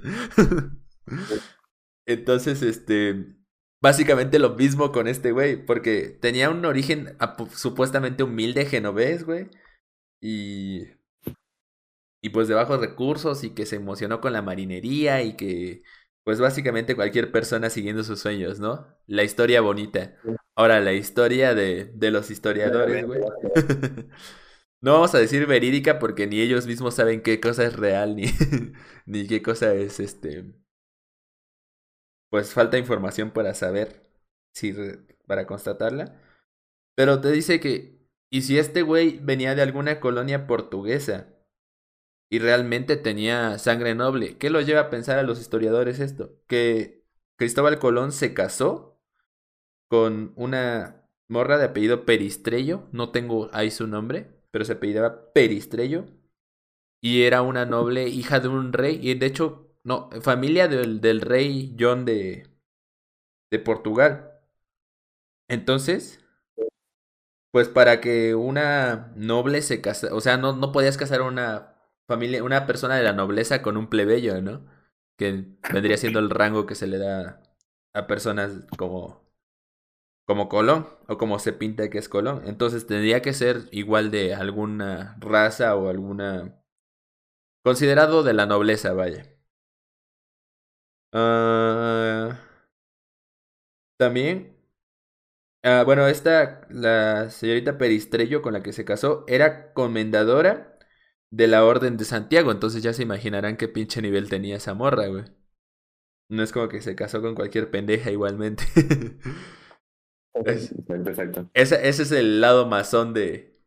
[2.05, 3.37] Entonces, este,
[3.81, 7.17] básicamente lo mismo con este güey, porque tenía un origen
[7.55, 9.49] supuestamente humilde genovés, güey.
[10.21, 10.87] Y...
[12.23, 15.81] Y pues de bajos recursos y que se emocionó con la marinería y que
[16.23, 18.87] pues básicamente cualquier persona siguiendo sus sueños, ¿no?
[19.07, 20.15] La historia bonita.
[20.55, 23.21] Ahora, la historia de, de los historiadores, güey.
[24.81, 28.25] no vamos a decir verídica porque ni ellos mismos saben qué cosa es real ni,
[29.05, 30.45] ni qué cosa es este.
[32.29, 34.09] pues falta información para saber
[34.53, 34.73] si
[35.27, 36.19] para constatarla.
[36.95, 37.99] Pero te dice que
[38.31, 41.27] y si este güey venía de alguna colonia portuguesa
[42.31, 46.39] y realmente tenía sangre noble, ¿qué lo lleva a pensar a los historiadores esto?
[46.47, 47.05] Que
[47.37, 49.01] Cristóbal Colón se casó
[49.89, 56.05] con una morra de apellido Peristrello, no tengo ahí su nombre, pero se apellidaba Peristrello
[57.01, 61.21] y era una noble hija de un rey y de hecho, no, familia del, del
[61.21, 62.47] rey John de,
[63.51, 64.31] de Portugal.
[65.47, 66.19] Entonces,
[67.51, 71.70] pues para que una noble se casara, o sea, no, no podías casar a una
[72.07, 74.65] familia, una persona de la nobleza con un plebeyo, ¿no?
[75.17, 77.41] Que vendría siendo el rango que se le da
[77.93, 79.21] a personas como
[80.25, 82.43] como Colón o como se pinta que es Colón.
[82.45, 86.63] Entonces tendría que ser igual de alguna raza o alguna
[87.63, 89.25] considerado de la nobleza, vaya.
[91.13, 92.31] Uh...
[93.97, 94.51] también
[95.63, 100.70] Ah, bueno, esta, la señorita Peristrello con la que se casó, era comendadora
[101.31, 102.51] de la Orden de Santiago.
[102.51, 105.25] Entonces ya se imaginarán qué pinche nivel tenía esa morra, güey.
[106.29, 108.63] No es como que se casó con cualquier pendeja igualmente.
[110.33, 111.49] Exacto.
[111.53, 113.59] Ese, ese es el lado masón de,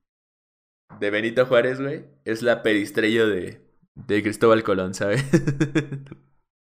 [1.00, 2.04] de Benito Juárez, güey.
[2.24, 3.60] Es la peristrello de,
[3.94, 5.24] de Cristóbal Colón, ¿sabes?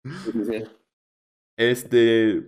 [1.57, 2.43] Este.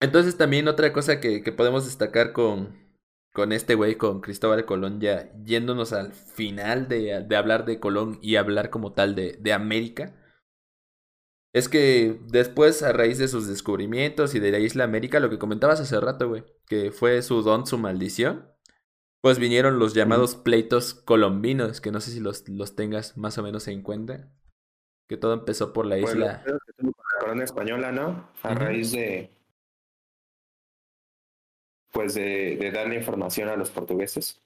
[0.00, 2.76] Entonces también otra cosa que, que podemos destacar con,
[3.38, 8.18] con este güey, con Cristóbal Colón, ya yéndonos al final de, de hablar de Colón
[8.20, 10.16] y hablar como tal de, de América,
[11.52, 15.38] es que después, a raíz de sus descubrimientos y de la isla América, lo que
[15.38, 18.50] comentabas hace rato, güey, que fue su don, su maldición,
[19.20, 23.44] pues vinieron los llamados pleitos colombinos, que no sé si los, los tengas más o
[23.44, 24.32] menos en cuenta.
[25.08, 26.42] Que todo empezó por la isla.
[26.44, 28.32] la corona española, ¿no?
[28.42, 29.30] A raíz de,
[31.92, 34.42] pues de, de darle información a los portugueses.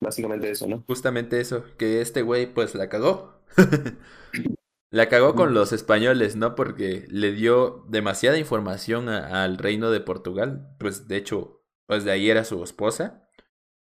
[0.00, 0.84] Básicamente eso, ¿no?
[0.86, 3.40] Justamente eso, que este güey pues la cagó.
[4.90, 6.54] la cagó con los españoles, ¿no?
[6.54, 10.74] Porque le dio demasiada información al reino de Portugal.
[10.78, 13.28] Pues de hecho, pues de ahí era su esposa.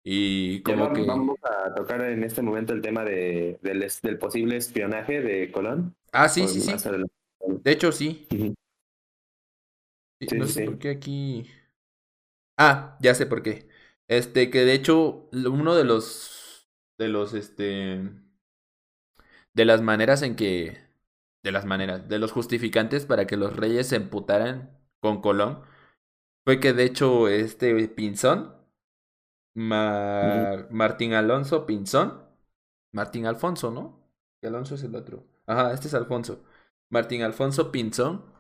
[0.04, 1.06] Y como vamos, que...
[1.06, 5.96] Vamos a tocar en este momento el tema de, del, del posible espionaje de Colón.
[6.12, 6.72] Ah, sí, sí, sí.
[7.64, 8.28] De hecho, sí.
[10.20, 11.50] No sé por qué aquí.
[12.58, 13.68] Ah, ya sé por qué.
[14.08, 16.70] Este, que de hecho, uno de los.
[16.98, 18.02] De los, este.
[19.54, 20.78] De las maneras en que.
[21.44, 22.08] De las maneras.
[22.08, 25.64] De los justificantes para que los reyes se emputaran con Colón.
[26.46, 28.56] Fue que de hecho, este Pinzón.
[29.54, 32.24] Martín Alonso Pinzón.
[32.92, 34.06] Martín Alfonso, ¿no?
[34.44, 35.26] Alonso es el otro.
[35.48, 36.44] Ajá, este es Alfonso.
[36.90, 38.35] Martín Alfonso Pinzón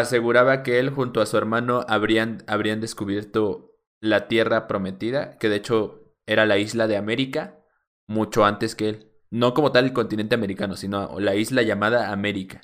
[0.00, 5.56] aseguraba que él junto a su hermano habrían, habrían descubierto la tierra prometida, que de
[5.56, 7.64] hecho era la isla de América,
[8.06, 9.12] mucho antes que él.
[9.30, 12.60] No como tal el continente americano, sino la isla llamada América.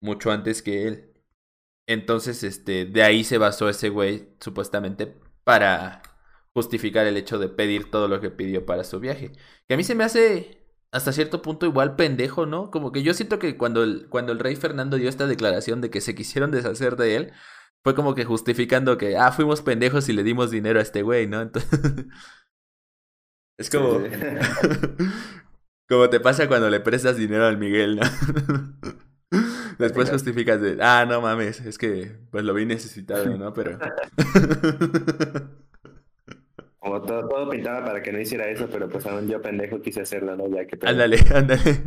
[0.00, 1.12] Mucho antes que él.
[1.86, 6.02] Entonces, este, de ahí se basó ese güey, supuestamente, para
[6.54, 9.32] justificar el hecho de pedir todo lo que pidió para su viaje.
[9.68, 12.70] Que a mí se me hace hasta cierto punto igual pendejo, ¿no?
[12.70, 15.90] Como que yo siento que cuando el, cuando el rey Fernando dio esta declaración de
[15.90, 17.32] que se quisieron deshacer de él,
[17.82, 21.26] fue como que justificando que, ah, fuimos pendejos y le dimos dinero a este güey,
[21.26, 21.40] ¿no?
[21.42, 21.70] Entonces...
[23.58, 24.00] es como...
[25.88, 28.02] como te pasa cuando le prestas dinero al Miguel, ¿no?
[29.78, 33.52] Después justificas de, ah, no mames, es que pues lo vi necesitado, ¿no?
[33.52, 33.78] Pero...
[36.86, 40.02] Como todo, todo, pintaba para que no hiciera eso, pero pues aún yo pendejo quise
[40.02, 40.46] hacerlo, ¿no?
[40.48, 41.82] Ya que ándale, ándale.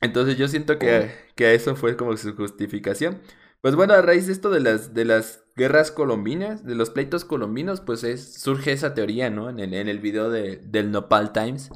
[0.00, 3.20] Entonces yo siento que, que eso fue como su justificación.
[3.62, 7.24] Pues bueno, a raíz de esto de las, de las guerras colombinas, de los pleitos
[7.24, 9.50] colombinos, pues es, surge esa teoría, ¿no?
[9.50, 11.70] En el, en el video de, del Nopal Times,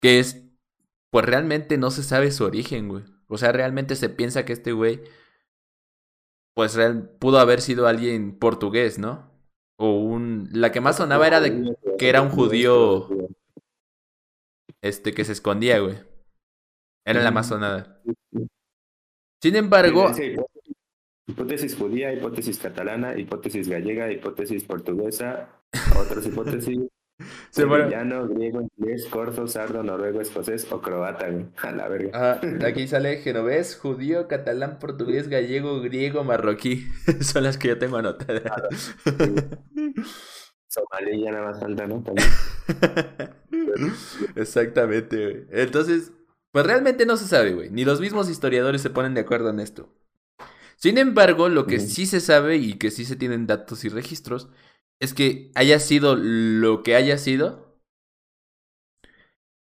[0.00, 0.42] que es,
[1.12, 3.04] pues realmente no se sabe su origen, güey.
[3.28, 5.00] O sea, realmente se piensa que este güey,
[6.54, 9.31] pues real, pudo haber sido alguien portugués, ¿no?
[9.84, 10.48] O un.
[10.52, 13.08] La que más sonaba era de que era un judío.
[14.80, 15.96] Este que se escondía, güey.
[17.04, 18.00] Era la más sonada.
[19.42, 20.12] Sin embargo.
[21.26, 25.60] Hipótesis judía, hipótesis catalana, hipótesis gallega, hipótesis portuguesa,
[25.98, 26.78] otras hipótesis
[27.50, 31.26] Sí, griego, inglés, corso, sardo, noruego, escocés o croata,
[31.58, 32.40] A la verga.
[32.66, 36.86] aquí sale genovés, judío, catalán, portugués, gallego, griego, marroquí.
[37.20, 38.94] Son las que yo tengo anotadas.
[40.72, 42.02] Somalí ya nada más falta, ¿no?
[44.36, 45.46] Exactamente, güey.
[45.50, 46.12] Entonces,
[46.50, 47.70] pues realmente no se sabe, güey.
[47.70, 49.90] Ni los mismos historiadores se ponen de acuerdo en esto.
[50.76, 54.48] Sin embargo, lo que sí se sabe y que sí se tienen datos y registros
[55.02, 57.76] es que haya sido lo que haya sido,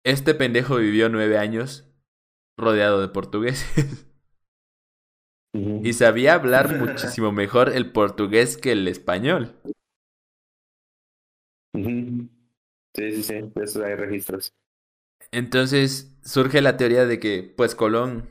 [0.06, 1.92] este pendejo vivió nueve años
[2.58, 4.08] rodeado de portugueses.
[5.54, 9.56] Y sabía hablar muchísimo mejor el portugués que el español.
[11.74, 12.30] Sí,
[12.96, 14.54] sí, sí, de eso hay registros.
[15.32, 18.30] Entonces surge la teoría de que, pues, Colón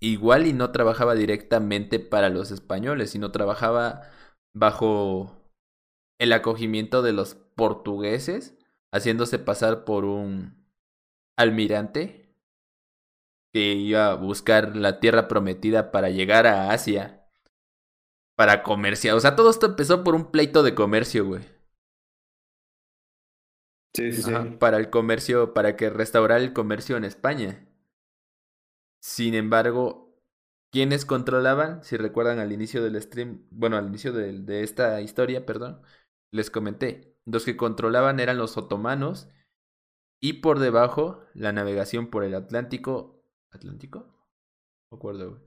[0.00, 4.02] igual y no trabajaba directamente para los españoles, sino trabajaba
[4.54, 5.35] bajo
[6.18, 8.56] el acogimiento de los portugueses,
[8.92, 10.66] haciéndose pasar por un
[11.36, 12.34] almirante
[13.52, 17.26] que iba a buscar la tierra prometida para llegar a Asia,
[18.36, 19.16] para comerciar.
[19.16, 21.42] O sea, todo esto empezó por un pleito de comercio, güey.
[23.94, 24.32] Sí, sí, sí.
[24.58, 27.66] para el comercio, para que restaurar el comercio en España.
[29.00, 30.14] Sin embargo,
[30.70, 31.82] ¿quiénes controlaban?
[31.84, 35.82] Si recuerdan al inicio del stream, bueno, al inicio de, de esta historia, perdón,
[36.36, 37.16] les comenté.
[37.24, 39.28] Los que controlaban eran los otomanos
[40.20, 43.22] y por debajo la navegación por el Atlántico.
[43.50, 44.06] ¿Atlántico?
[44.90, 45.42] No acuerdo, güey.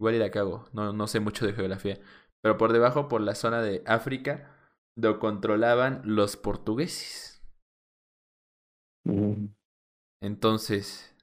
[0.00, 2.00] Igual la cago, no, no sé mucho de geografía.
[2.42, 4.54] Pero por debajo, por la zona de África,
[4.96, 7.42] lo controlaban los portugueses.
[10.20, 11.14] Entonces,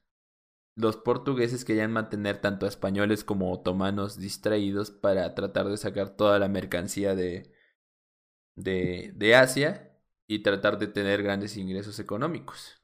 [0.76, 6.38] los portugueses querían mantener tanto a españoles como otomanos distraídos para tratar de sacar toda
[6.38, 7.52] la mercancía de,
[8.54, 9.90] de, de Asia
[10.26, 12.80] y tratar de tener grandes ingresos económicos.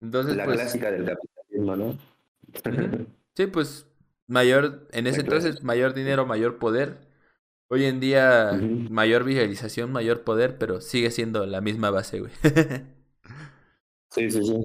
[0.00, 1.98] Entonces, la pues, clásica del capitalismo, ¿no?
[3.34, 3.86] sí, pues
[4.26, 6.98] mayor, en ese entonces, mayor dinero, mayor poder.
[7.68, 8.52] Hoy en día,
[8.90, 12.32] mayor visualización, mayor poder, pero sigue siendo la misma base, güey.
[14.10, 14.64] sí, sí, sí.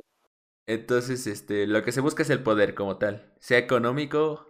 [0.68, 4.49] Entonces, este, lo que se busca es el poder como tal, sea económico,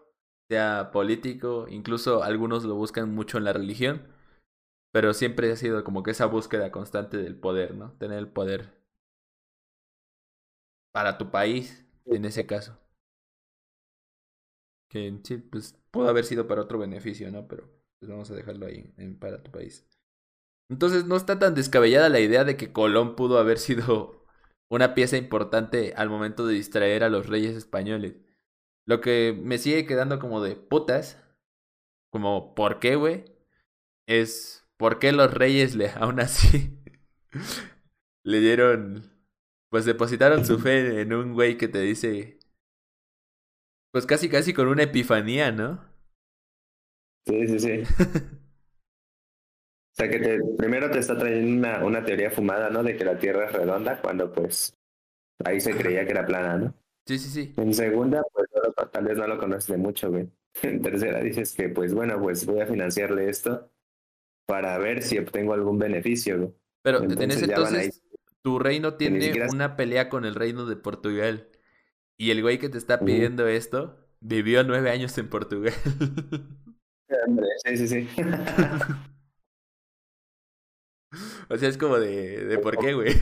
[0.50, 4.08] sea político, incluso algunos lo buscan mucho en la religión,
[4.92, 7.94] pero siempre ha sido como que esa búsqueda constante del poder, ¿no?
[7.94, 8.74] Tener el poder
[10.92, 12.78] para tu país, en ese caso.
[14.90, 17.48] Que sí, pues pudo haber sido para otro beneficio, ¿no?
[17.48, 17.70] Pero
[18.00, 19.86] pues vamos a dejarlo ahí en, para tu país.
[20.70, 24.26] Entonces no está tan descabellada la idea de que Colón pudo haber sido
[24.70, 28.16] una pieza importante al momento de distraer a los reyes españoles.
[28.90, 31.24] Lo que me sigue quedando como de putas,
[32.12, 33.24] como ¿por qué, güey?
[34.08, 36.76] Es ¿por qué los reyes le aún así
[38.24, 39.04] le dieron
[39.70, 42.40] pues depositaron su fe en un güey que te dice
[43.92, 45.86] pues casi casi con una epifanía, ¿no?
[47.28, 47.84] Sí, sí, sí.
[48.00, 52.82] o sea que te, primero te está trayendo una, una teoría fumada, ¿no?
[52.82, 54.76] De que la Tierra es redonda, cuando pues
[55.46, 56.74] ahí se creía que era plana, ¿no?
[57.10, 57.54] Sí, sí, sí.
[57.58, 58.49] En segunda, pues
[58.88, 60.30] tal vez no lo conoces de mucho, güey.
[60.64, 63.72] En tercera dices que, pues bueno, pues voy a financiarle esto
[64.48, 66.54] para ver si obtengo algún beneficio, güey.
[66.82, 68.02] Pero en ese entonces,
[68.42, 71.50] tu reino tiene una pelea con el reino de Portugal.
[72.18, 75.74] Y el güey que te está pidiendo esto vivió nueve años en Portugal.
[77.66, 78.08] sí, sí, sí.
[81.50, 83.14] o sea, es como de, de por qué, güey.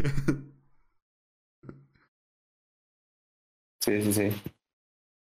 [3.81, 4.31] sí, sí, sí.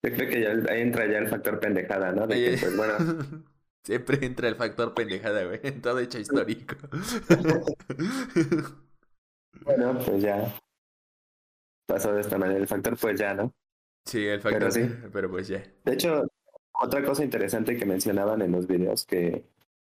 [0.04, 2.26] Yo creo que ya, entra ya el factor pendejada, ¿no?
[2.28, 2.96] De que, pues, bueno.
[3.84, 6.76] Siempre entra el factor pendejada, güey, en todo hecho histórico.
[9.66, 10.54] bueno, pues ya.
[11.88, 13.52] Pasó de esta manera el factor, pues ya, ¿no?
[14.06, 14.96] Sí, el factor, pero, sí.
[15.12, 15.64] pero pues ya.
[15.84, 16.28] De hecho,
[16.74, 19.46] otra cosa interesante que mencionaban en los videos, que,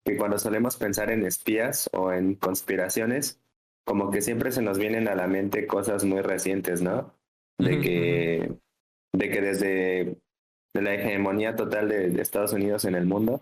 [0.03, 3.39] que cuando solemos pensar en espías o en conspiraciones,
[3.84, 7.14] como que siempre se nos vienen a la mente cosas muy recientes, ¿no?
[7.60, 8.58] De que,
[9.16, 10.18] de que desde
[10.74, 13.41] la hegemonía total de, Estados Unidos en el mundo,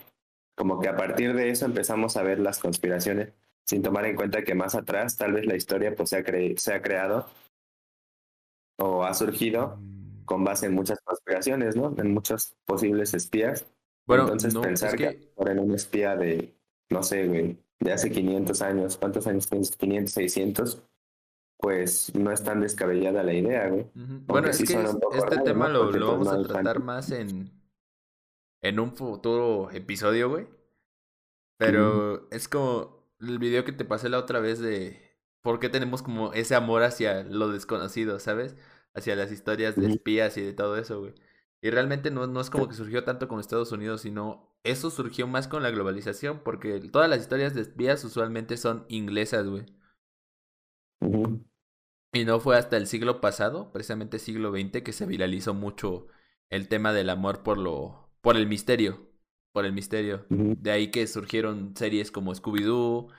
[0.56, 3.34] como que a partir de eso empezamos a ver las conspiraciones,
[3.66, 6.24] sin tomar en cuenta que más atrás tal vez la historia pues se ha,
[6.58, 7.28] se ha creado
[8.78, 9.80] o ha surgido
[10.26, 11.94] con base en muchas conspiraciones, ¿no?
[11.98, 13.66] En muchos posibles espías.
[14.06, 15.32] Bueno, entonces pensar que...
[15.36, 16.54] por en un espía de,
[16.90, 19.72] no sé, güey, de hace 500 años, ¿cuántos años tienes?
[19.76, 20.84] 500, 600,
[21.64, 23.90] pues no es tan descabellada la idea, güey.
[24.28, 24.78] Bueno, es que
[25.16, 27.54] este tema lo, lo vamos a tratar más en,
[28.62, 30.46] en un futuro episodio, güey.
[31.58, 36.02] Pero es como el video que te pasé la otra vez de por qué tenemos
[36.02, 38.58] como ese amor hacia lo desconocido, ¿sabes?
[38.94, 41.14] hacia las historias de espías y de todo eso, güey.
[41.62, 45.28] Y realmente no, no es como que surgió tanto con Estados Unidos, sino eso surgió
[45.28, 49.66] más con la globalización, porque todas las historias de espías usualmente son inglesas, güey.
[52.14, 56.08] Y no fue hasta el siglo pasado, precisamente siglo XX, que se viralizó mucho
[56.52, 59.10] el tema del amor por lo, por el misterio,
[59.52, 60.28] por el misterio.
[60.30, 63.12] De ahí que surgieron series como Scooby-Doo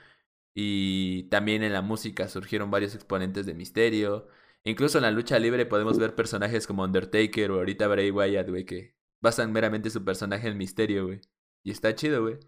[0.54, 4.28] y también en la música surgieron varios exponentes de misterio.
[4.62, 8.64] Incluso en la lucha libre podemos ver personajes como Undertaker o ahorita Bray Wyatt, güey,
[8.64, 11.20] que basan meramente su personaje en misterio, güey.
[11.64, 12.38] Y está chido, güey.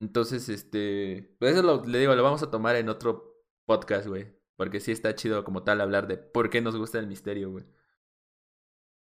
[0.00, 3.36] Entonces, este, pues eso lo, le digo, lo vamos a tomar en otro
[3.66, 4.39] podcast, güey.
[4.60, 7.64] Porque sí está chido como tal hablar de por qué nos gusta el misterio, güey.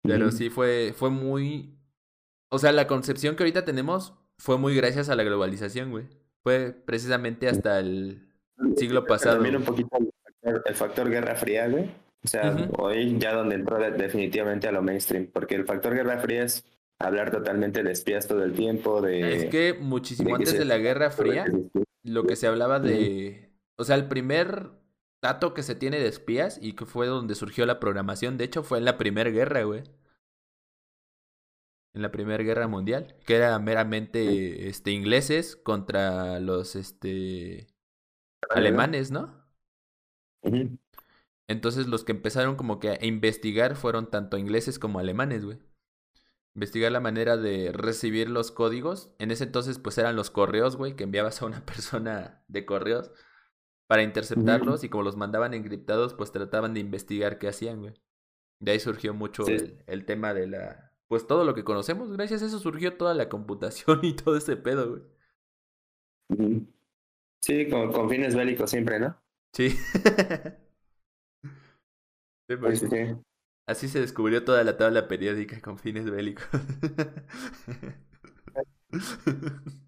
[0.01, 1.77] Pero sí fue, fue muy...
[2.49, 6.05] O sea, la concepción que ahorita tenemos fue muy gracias a la globalización, güey.
[6.41, 8.27] Fue precisamente hasta el
[8.75, 9.35] siglo pasado.
[9.35, 9.95] También un poquito
[10.41, 11.91] el factor, Guerra Fría, güey.
[12.23, 15.27] O sea, hoy ya donde entró definitivamente a lo mainstream.
[15.31, 16.65] Porque el factor Guerra Fría es
[16.97, 19.35] hablar totalmente de espías todo el tiempo, de...
[19.35, 21.45] Es que muchísimo antes de la Guerra Fría,
[22.01, 23.51] lo que se hablaba de...
[23.77, 24.83] O sea, el primer
[25.21, 28.63] dato que se tiene de espías y que fue donde surgió la programación, de hecho,
[28.63, 29.83] fue en la Primera Guerra, güey.
[31.93, 37.67] En la Primera Guerra Mundial, que era meramente este ingleses contra los este
[38.49, 39.45] alemanes, ¿no?
[41.47, 45.59] Entonces los que empezaron como que a investigar fueron tanto ingleses como alemanes, güey
[46.55, 49.11] investigar la manera de recibir los códigos.
[49.19, 53.11] En ese entonces, pues eran los correos, güey, que enviabas a una persona de correos
[53.87, 57.93] para interceptarlos y como los mandaban encriptados, pues trataban de investigar qué hacían, güey.
[58.59, 60.91] De ahí surgió mucho el, tema de la...
[61.07, 64.57] Pues todo lo que conocemos, gracias a eso surgió toda la computación y todo ese
[64.57, 65.03] pedo, güey.
[67.41, 69.15] Sí, con, con fines bélicos siempre, ¿no?
[69.53, 69.69] Sí.
[72.49, 72.87] sí, pues, sí.
[73.67, 76.47] Así se descubrió toda la tabla periódica con fines bélicos.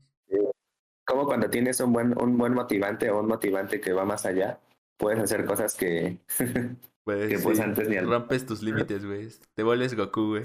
[1.08, 4.60] Como cuando tienes un buen, un buen motivante o un motivante que va más allá,
[4.97, 6.20] puedes hacer cosas que,
[7.05, 9.30] pues, que pues antes ni Rompes tus límites, güey.
[9.55, 10.43] Te vuelves Goku, güey.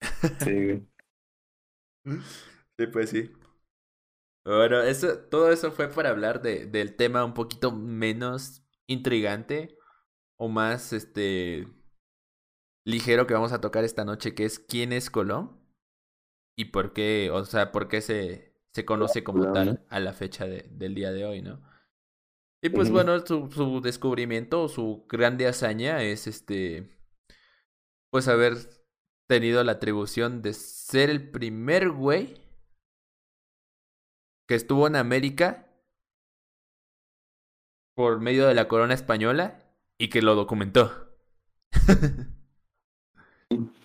[0.38, 0.82] Sí,
[2.04, 2.18] güey.
[2.78, 3.30] Sí, pues sí.
[4.44, 9.76] Bueno, eso, todo eso fue para hablar de, del tema un poquito menos intrigante
[10.36, 11.66] o más este
[12.84, 15.60] ligero que vamos a tocar esta noche, que es quién es Colón
[16.56, 20.46] y por qué, o sea, por qué se, se conoce como tal a la fecha
[20.46, 21.60] de, del día de hoy, ¿no?
[22.64, 26.96] Y pues bueno, su, su descubrimiento, su grande hazaña es este,
[28.10, 28.56] pues haber
[29.26, 32.40] tenido la atribución de ser el primer güey
[34.46, 35.66] que estuvo en América
[37.94, 39.60] por medio de la corona española
[39.98, 41.16] y que lo documentó.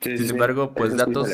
[0.02, 1.30] Sin embargo, pues datos.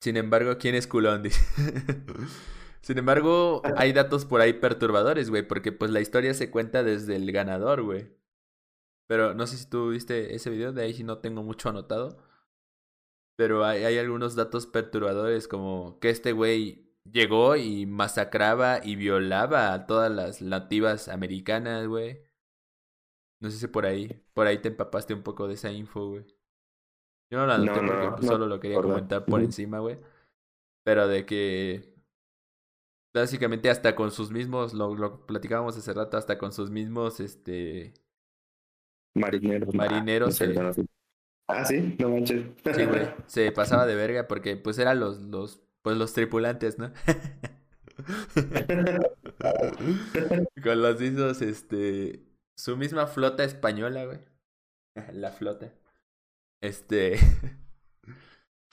[0.00, 1.24] Sin embargo, ¿quién es culón?
[2.82, 7.16] Sin embargo, hay datos por ahí perturbadores, güey, porque pues la historia se cuenta desde
[7.16, 8.12] el ganador, güey.
[9.08, 12.18] Pero no sé si tú viste ese video, de ahí no tengo mucho anotado.
[13.36, 19.72] Pero hay, hay algunos datos perturbadores, como que este güey llegó y masacraba y violaba
[19.72, 22.22] a todas las nativas americanas, güey.
[23.40, 26.35] No sé si por ahí, por ahí te empapaste un poco de esa info, güey.
[27.30, 29.98] Yo no la noté porque pues, solo lo quería comentar por encima, güey.
[30.84, 31.94] Pero de que
[33.14, 37.94] básicamente hasta con sus mismos, lo, lo platicábamos hace rato, hasta con sus mismos, este...
[39.14, 39.74] Marineros.
[39.74, 40.40] Marineros.
[41.48, 42.44] Ah, sí, no manches.
[42.74, 43.08] Sí, güey.
[43.26, 46.92] Se pasaba de verga porque pues eran los, los, pues los tripulantes, ¿no?
[50.62, 52.22] con los mismos, este,
[52.56, 54.18] su misma flota española, güey.
[55.12, 55.72] La flota.
[56.60, 57.18] Este.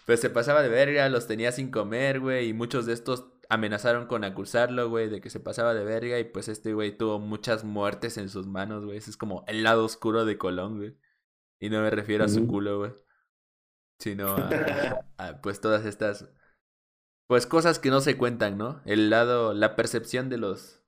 [0.06, 2.50] Pues se pasaba de verga, los tenía sin comer, güey.
[2.50, 6.20] Y muchos de estos amenazaron con acusarlo, güey, de que se pasaba de verga.
[6.20, 8.98] Y pues este güey tuvo muchas muertes en sus manos, güey.
[8.98, 10.98] Ese es como el lado oscuro de Colón, güey.
[11.60, 12.94] Y no me refiero a su culo, güey.
[14.00, 14.36] Sino
[15.18, 16.30] a, pues todas estas.
[17.28, 18.82] Pues cosas que no se cuentan, ¿no?
[18.86, 20.84] El lado, la percepción de los.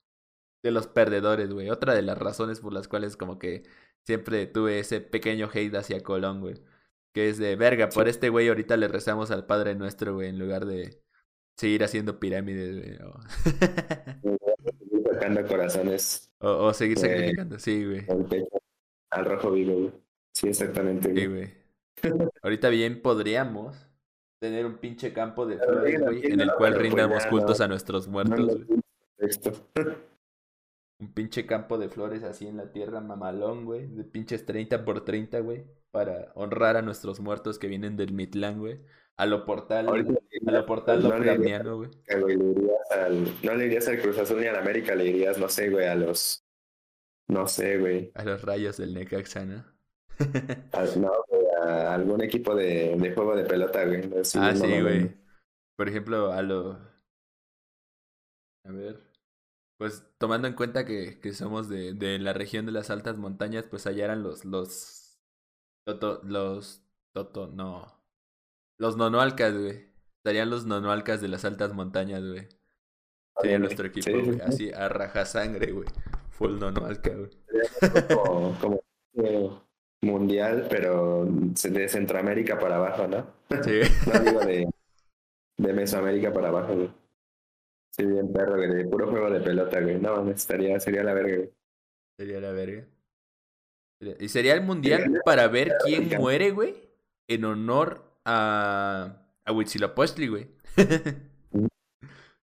[0.62, 1.70] De los perdedores, güey.
[1.70, 3.64] Otra de las razones por las cuales como que
[4.04, 6.56] siempre tuve ese pequeño hate hacia Colón, güey.
[7.16, 10.38] Que es de verga, por este güey ahorita le rezamos al Padre Nuestro, güey, en
[10.38, 11.02] lugar de
[11.56, 12.98] seguir haciendo pirámides, güey.
[13.08, 13.14] O...
[15.14, 16.30] sacando corazones.
[16.40, 18.06] O, seguir sacrificando, sí, güey.
[19.12, 19.94] Al rojo vivo, güey.
[20.34, 21.16] Sí, exactamente.
[21.16, 21.54] Sí, güey.
[22.44, 23.78] ahorita bien podríamos
[24.42, 28.66] tener un pinche campo de flores, güey, en el cual rindamos cultos a nuestros muertos,
[28.66, 28.82] güey.
[31.00, 33.88] Un pinche campo de flores así en la tierra mamalón, güey.
[33.88, 35.64] De pinches 30 por 30, güey
[35.96, 38.82] para honrar a nuestros muertos que vienen del Mitlán, güey.
[39.16, 41.90] A lo portal, a lo portal no güey.
[42.12, 45.96] no le irías al Cruz Azul ni al América, le irías, no sé, güey, a
[45.96, 46.46] los
[47.30, 48.12] no sé, güey.
[48.14, 49.64] A los rayos del Necaxa, ¿no?
[50.74, 51.12] a, no,
[51.64, 54.04] a algún equipo de, de, juego de pelota, güey.
[54.36, 55.16] ah, sí, güey.
[55.78, 56.78] Por ejemplo, a lo...
[58.66, 59.02] A ver.
[59.78, 63.66] Pues tomando en cuenta que, que somos de, de la región de las altas montañas,
[63.70, 64.44] pues allá eran los...
[64.44, 65.05] los...
[65.86, 66.82] Toto, los...
[67.14, 67.86] Toto, no.
[68.78, 69.86] Los nonoalcas, güey.
[70.18, 72.50] Estarían los nonoalcas de las altas montañas, güey.
[73.40, 74.42] Sería nuestro equipo, güey.
[74.42, 75.88] Así, a raja sangre, güey.
[76.32, 77.30] Full nonoalca, güey.
[78.10, 79.66] Como, como
[80.02, 83.28] mundial, pero de Centroamérica para abajo, ¿no?
[83.64, 83.82] Sí.
[84.14, 84.68] no digo de,
[85.58, 86.92] de Mesoamérica para abajo, güey.
[87.92, 88.90] Sí, bien perro, güey.
[88.90, 90.00] Puro juego de pelota, güey.
[90.00, 91.54] No, estaría, sería la verga, güey.
[92.18, 92.86] Sería la verga.
[94.00, 96.76] Y sería el mundial para ver quién muere, güey.
[97.28, 100.50] En honor a, a Huitzilopochtli, güey.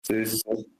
[0.04, 0.80] sí, sí, sí.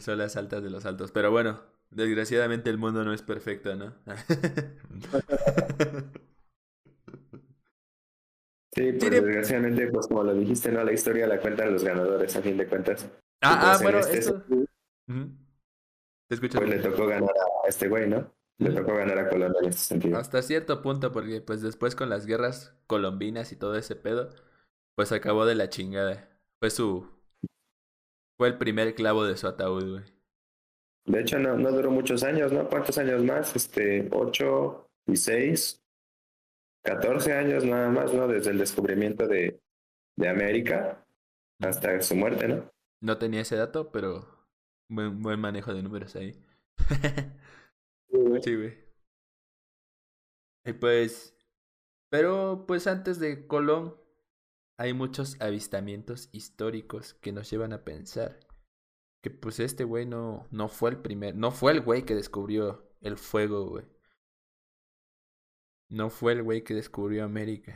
[0.00, 1.10] Son las altas de los altos.
[1.12, 1.60] Pero bueno,
[1.90, 3.94] desgraciadamente el mundo no es perfecto, ¿no?
[8.74, 10.84] sí, pues desgraciadamente, pues como lo dijiste, ¿no?
[10.84, 13.08] La historia la cuentan los ganadores, a fin de cuentas.
[13.40, 14.42] Ah, ah, pues, bueno, este eso.
[16.28, 16.36] Te.
[16.36, 18.32] Pues le tocó ganar a este güey, ¿no?
[18.58, 20.16] Le tocó ganar a Colombia en este sentido.
[20.16, 24.30] Hasta cierto punto, porque pues después con las guerras colombinas y todo ese pedo,
[24.94, 26.28] pues acabó de la chingada.
[26.60, 27.08] Fue su...
[28.36, 30.04] Fue el primer clavo de su ataúd, güey.
[31.06, 32.68] De hecho, no, no duró muchos años, ¿no?
[32.68, 33.54] ¿Cuántos años más?
[33.54, 35.82] Este, ocho y seis,
[36.82, 38.26] catorce años nada más, ¿no?
[38.26, 39.60] Desde el descubrimiento de,
[40.16, 41.04] de América
[41.60, 42.70] hasta su muerte, ¿no?
[43.00, 44.33] No tenía ese dato, pero
[44.94, 46.40] buen, buen manejo de números ahí.
[48.42, 48.78] Sí, güey.
[50.66, 51.36] Y pues,
[52.10, 53.96] pero pues antes de Colón
[54.78, 58.40] hay muchos avistamientos históricos que nos llevan a pensar
[59.22, 62.94] que pues este güey no, no fue el primer, no fue el güey que descubrió
[63.00, 63.84] el fuego, güey.
[65.88, 67.74] No fue el güey que descubrió América.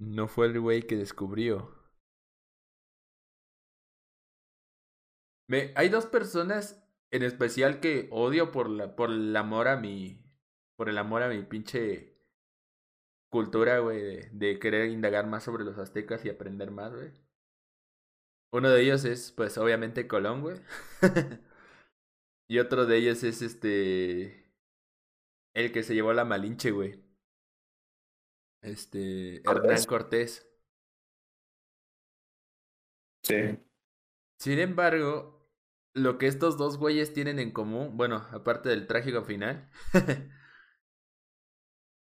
[0.00, 1.79] No fue el güey que descubrió.
[5.50, 6.80] Me, hay dos personas
[7.10, 10.22] en especial que odio por la por el amor a mi
[10.76, 12.16] por el amor a mi pinche
[13.30, 17.10] cultura, güey, de, de, querer indagar más sobre los aztecas y aprender más, güey.
[18.52, 20.56] Uno de ellos es, pues, obviamente Colón, güey.
[22.48, 24.52] y otro de ellos es este.
[25.52, 27.02] El que se llevó la Malinche, güey.
[28.62, 29.38] Este.
[29.48, 30.48] Hernán Cortés.
[33.24, 33.58] Sí.
[34.38, 35.39] Sin embargo,
[35.94, 39.68] lo que estos dos güeyes tienen en común, bueno, aparte del trágico final,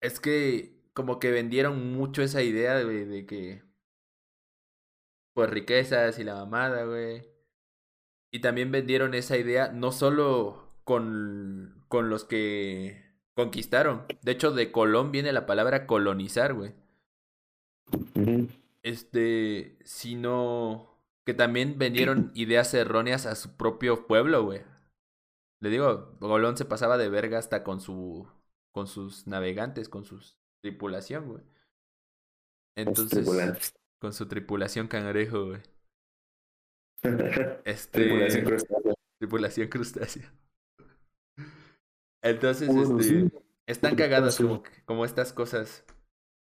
[0.01, 3.63] es que como que vendieron mucho esa idea, güey, de que...
[5.35, 7.27] Pues riquezas y la mamada, güey.
[8.31, 13.03] Y también vendieron esa idea no solo con, con los que
[13.35, 14.05] conquistaron.
[14.21, 16.75] De hecho, de Colón viene la palabra colonizar, güey.
[18.83, 20.92] Este, sino
[21.25, 24.63] que también vendieron ideas erróneas a su propio pueblo, güey.
[25.61, 28.29] Le digo, Golón se pasaba de verga hasta con su
[28.73, 30.19] con sus navegantes, con su
[30.63, 31.43] tripulación, güey.
[32.75, 35.61] Entonces, con su tripulación cangrejo, güey.
[37.65, 38.95] Este tripulación crustácea.
[39.19, 40.33] Tripulación crustácea.
[42.23, 43.31] Entonces, este
[43.67, 45.85] están cagadas como, como estas cosas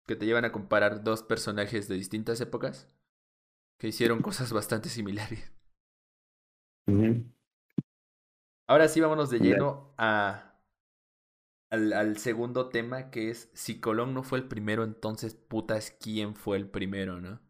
[0.07, 2.89] que te llevan a comparar dos personajes de distintas épocas
[3.79, 5.53] que hicieron cosas bastante similares.
[8.67, 10.57] Ahora sí, vámonos de lleno a,
[11.71, 16.35] al, al, segundo tema, que es si Colón no fue el primero, entonces putas, ¿quién
[16.35, 17.41] fue el primero, no?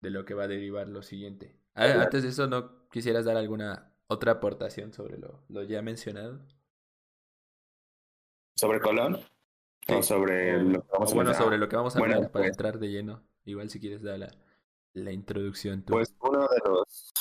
[0.00, 1.56] De lo que va a derivar lo siguiente.
[1.74, 6.40] antes de eso, ¿no quisieras dar alguna otra aportación sobre lo, lo ya mencionado?
[8.56, 9.18] ¿Sobre Colón?
[9.88, 12.48] ¿O sobre lo que vamos a Bueno, sobre lo que vamos a hablar para pues
[12.48, 13.22] entrar de lleno.
[13.44, 14.30] Igual si quieres dar la,
[14.94, 15.82] la introducción.
[15.82, 17.12] Pues uno de los,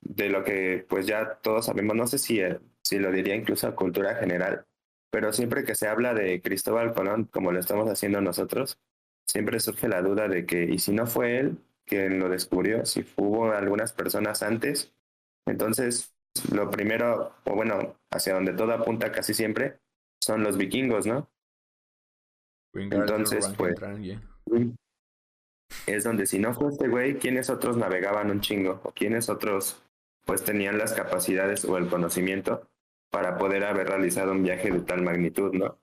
[0.00, 3.66] de lo que pues ya todos sabemos, no sé si, eh, si lo diría incluso
[3.66, 4.66] a cultura general,
[5.10, 8.78] pero siempre que se habla de Cristóbal Colón, como lo estamos haciendo nosotros,
[9.26, 12.84] siempre surge la duda de que, ¿y si no fue él quien lo descubrió?
[12.84, 14.92] Si hubo algunas personas antes.
[15.46, 16.14] Entonces,
[16.52, 19.78] lo primero, o bueno, hacia donde todo apunta casi siempre,
[20.20, 21.30] son los vikingos, ¿no?
[22.74, 23.76] Entonces, pues,
[25.86, 28.80] es donde si no fue este güey, ¿quiénes otros navegaban un chingo?
[28.84, 29.82] ¿O quiénes otros
[30.24, 32.68] pues tenían las capacidades o el conocimiento
[33.10, 35.78] para poder haber realizado un viaje de tal magnitud, ¿no?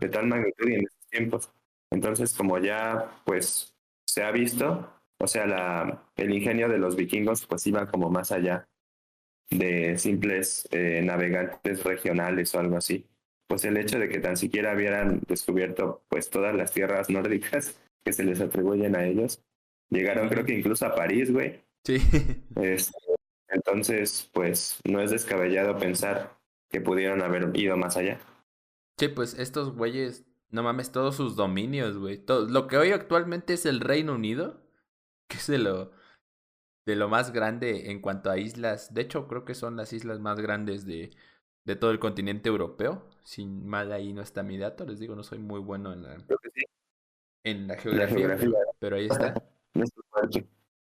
[0.00, 1.50] De tal magnitud y en esos tiempos.
[1.90, 3.74] Entonces, como ya pues
[4.06, 8.32] se ha visto, o sea, la, el ingenio de los vikingos pues iba como más
[8.32, 8.66] allá
[9.50, 13.06] de simples eh, navegantes regionales o algo así.
[13.46, 18.14] Pues el hecho de que tan siquiera hubieran descubierto pues todas las tierras nórdicas que
[18.14, 19.44] se les atribuyen a ellos,
[19.90, 21.62] llegaron creo que incluso a París, güey.
[21.84, 21.98] Sí.
[22.56, 22.98] Este,
[23.48, 26.38] entonces, pues no es descabellado pensar
[26.70, 28.18] que pudieron haber ido más allá.
[28.96, 32.16] Sí, pues estos güeyes, no mames, todos sus dominios, güey.
[32.16, 34.66] Todo, lo que hoy actualmente es el Reino Unido,
[35.28, 35.92] que es de lo,
[36.86, 38.94] de lo más grande en cuanto a islas.
[38.94, 41.10] De hecho, creo que son las islas más grandes de,
[41.64, 43.06] de todo el continente europeo.
[43.22, 46.16] Sin mal ahí no está mi dato, les digo, no soy muy bueno en la,
[47.44, 48.36] en la geografía,
[48.78, 49.34] pero ahí está.
[49.74, 49.92] No es,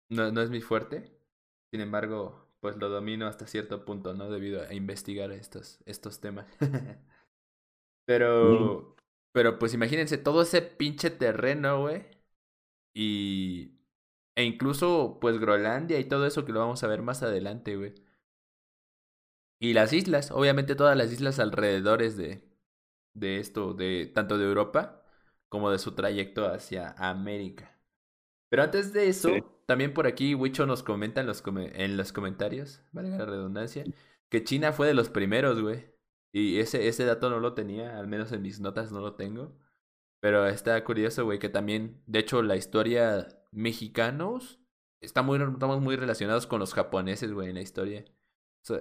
[0.08, 1.12] no, no es mi fuerte.
[1.70, 4.30] Sin embargo, pues lo domino hasta cierto punto, ¿no?
[4.30, 6.46] Debido a investigar estos, estos temas.
[8.06, 8.96] pero,
[9.32, 12.06] pero pues imagínense todo ese pinche terreno, güey.
[12.94, 13.78] Y,
[14.36, 17.94] e incluso, pues Groenlandia y todo eso que lo vamos a ver más adelante, güey.
[19.60, 22.44] Y las islas, obviamente todas las islas alrededores de,
[23.14, 24.97] de esto, de tanto de Europa
[25.48, 27.78] como de su trayecto hacia América.
[28.50, 29.30] Pero antes de eso,
[29.66, 33.84] también por aquí Wicho nos comenta en los, en los comentarios, valga la redundancia,
[34.28, 35.86] que China fue de los primeros, güey.
[36.32, 39.56] Y ese, ese dato no lo tenía, al menos en mis notas no lo tengo.
[40.20, 44.58] Pero está curioso, güey, que también, de hecho, la historia mexicanos
[45.00, 48.04] está muy, estamos muy relacionados con los japoneses, güey, en la historia.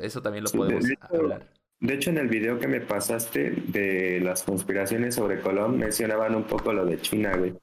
[0.02, 1.54] Eso, también lo podemos hablar.
[1.80, 6.44] De hecho, en el video que me pasaste de las conspiraciones sobre Colón, mencionaban un
[6.44, 7.54] poco lo de China, güey.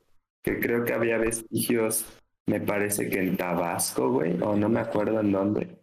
[0.43, 2.07] Que creo que había vestigios
[2.47, 5.79] me parece que en Tabasco, güey, o no me acuerdo en dónde,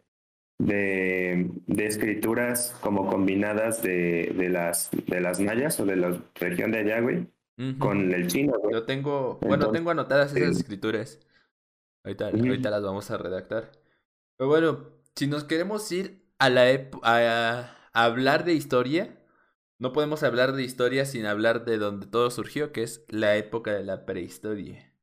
[0.60, 6.72] de, de escrituras como combinadas de, de, las, de las mayas o de la región
[6.72, 7.28] de allá, güey,
[7.80, 8.74] con el chino, güey.
[8.74, 11.20] Yo tengo, bueno, tengo anotadas esas escrituras.
[12.04, 13.72] Ahorita, ahorita las vamos a redactar.
[14.38, 19.20] Pero bueno, si nos queremos ir a la a, a hablar de historia,
[19.78, 23.74] no podemos hablar de historia sin hablar de donde todo surgió, que es la época
[23.74, 24.94] de la prehistoria.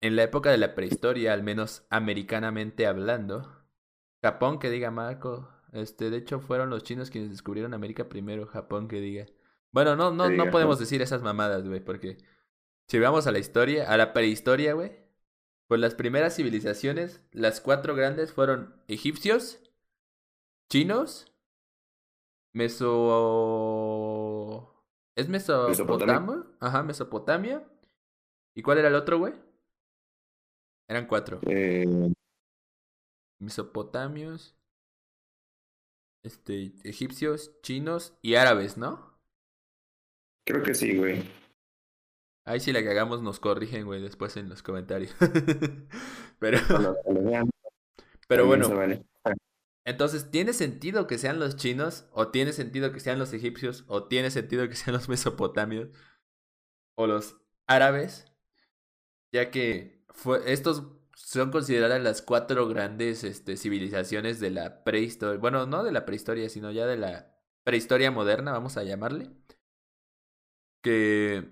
[0.00, 3.64] En la época de la prehistoria, al menos americanamente hablando,
[4.22, 8.88] Japón que diga Marco, este, de hecho fueron los chinos quienes descubrieron América primero, Japón
[8.88, 9.26] que diga.
[9.70, 12.18] Bueno, no, no, no podemos decir esas mamadas, güey, porque
[12.86, 14.92] si vamos a la historia, a la prehistoria, güey,
[15.66, 19.60] pues las primeras civilizaciones, las cuatro grandes fueron egipcios,
[20.70, 21.27] chinos,
[22.52, 24.04] meso...
[25.16, 26.44] ¿Es Mesopotamia?
[26.60, 27.64] Ajá, Mesopotamia.
[28.54, 29.34] ¿Y cuál era el otro, güey?
[30.88, 31.40] Eran cuatro.
[31.46, 32.12] Eh...
[33.40, 34.56] Mesopotamios,
[36.24, 39.16] este, egipcios, chinos y árabes, ¿no?
[40.44, 41.22] Creo que sí, güey.
[42.44, 45.14] Ahí si la cagamos nos corrigen, güey, después en los comentarios.
[46.38, 46.58] Pero...
[48.26, 48.68] Pero bueno.
[49.88, 52.04] Entonces, ¿tiene sentido que sean los chinos?
[52.12, 53.84] ¿O tiene sentido que sean los egipcios?
[53.88, 55.88] ¿O tiene sentido que sean los mesopotamios?
[56.96, 57.36] ¿O los
[57.66, 58.26] árabes?
[59.32, 60.04] Ya que
[60.46, 60.84] estos
[61.14, 65.38] son consideradas las cuatro grandes este, civilizaciones de la prehistoria.
[65.40, 67.34] Bueno, no de la prehistoria, sino ya de la
[67.64, 69.30] prehistoria moderna, vamos a llamarle.
[70.82, 71.48] Que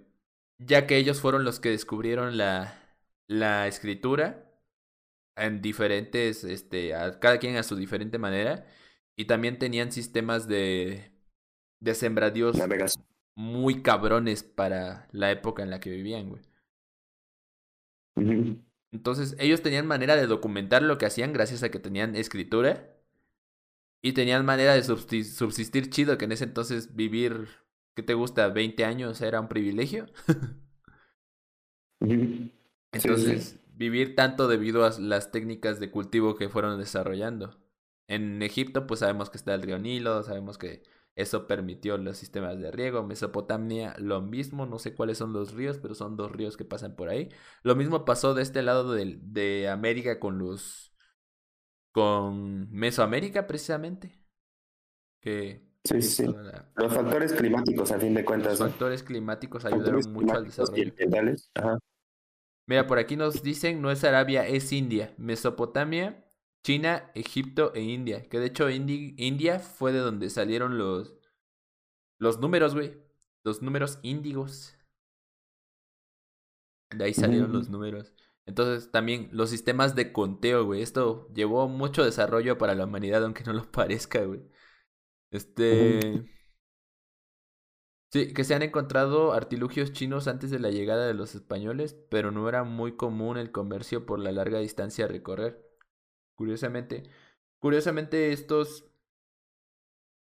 [0.58, 4.45] ya que ellos fueron los que descubrieron la, la escritura
[5.36, 8.66] en diferentes, este, a cada quien a su diferente manera.
[9.16, 11.12] Y también tenían sistemas de,
[11.80, 12.56] de sembradíos
[13.34, 16.42] muy cabrones para la época en la que vivían, güey.
[18.92, 22.92] Entonces ellos tenían manera de documentar lo que hacían gracias a que tenían escritura.
[24.02, 27.48] Y tenían manera de subsistir chido, que en ese entonces vivir,
[27.94, 28.48] ¿qué te gusta?
[28.48, 30.06] 20 años era un privilegio.
[32.92, 37.60] entonces, vivir tanto debido a las técnicas de cultivo que fueron desarrollando.
[38.08, 40.82] En Egipto, pues sabemos que está el río Nilo, sabemos que
[41.14, 43.02] eso permitió los sistemas de riego.
[43.02, 44.66] Mesopotamia, lo mismo.
[44.66, 47.30] No sé cuáles son los ríos, pero son dos ríos que pasan por ahí.
[47.62, 50.94] Lo mismo pasó de este lado de, de América con los.
[51.92, 54.20] con Mesoamérica, precisamente.
[55.20, 55.66] Que.
[55.84, 56.24] Sí, sí.
[56.76, 58.58] Los factores climáticos, a fin de cuentas.
[58.58, 60.92] Los factores climáticos ayudaron mucho al desarrollo.
[62.66, 65.14] Mira, por aquí nos dicen, no es Arabia, es India.
[65.18, 66.26] Mesopotamia
[66.66, 68.28] China, Egipto e India.
[68.28, 71.14] Que de hecho India fue de donde salieron los,
[72.18, 73.00] los números, güey.
[73.44, 74.76] Los números índigos.
[76.90, 78.16] De ahí salieron los números.
[78.46, 80.82] Entonces también los sistemas de conteo, güey.
[80.82, 84.42] Esto llevó mucho desarrollo para la humanidad, aunque no lo parezca, güey.
[85.30, 86.24] Este...
[88.34, 92.48] Que se han encontrado artilugios chinos antes de la llegada de los españoles, pero no
[92.48, 95.66] era muy común el comercio por la larga distancia a recorrer.
[96.34, 97.04] Curiosamente,
[97.58, 98.90] curiosamente estos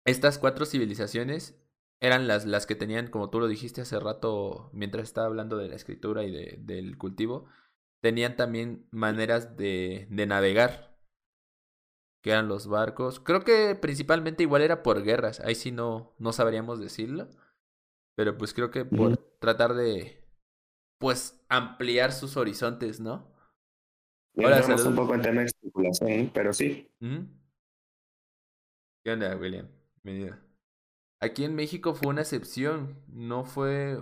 [0.05, 1.59] estas cuatro civilizaciones
[1.99, 5.69] eran las, las que tenían, como tú lo dijiste hace rato, mientras estaba hablando de
[5.69, 7.45] la escritura y de, del cultivo,
[8.01, 10.97] tenían también maneras de, de navegar,
[12.23, 13.19] que eran los barcos.
[13.19, 17.30] Creo que principalmente igual era por guerras, ahí sí no, no sabríamos decirlo,
[18.22, 20.23] pero pues creo que por tratar de,
[20.99, 23.34] pues, ampliar sus horizontes, ¿no?
[24.38, 26.88] Ahora un poco en tema de especulación, pero sí.
[29.03, 29.68] ¿Qué onda, William?
[30.03, 30.38] Bienvenido.
[31.19, 33.98] Aquí en México fue una excepción, no fue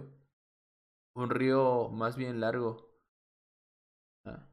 [1.15, 2.93] un río más bien largo.
[4.25, 4.49] Ah.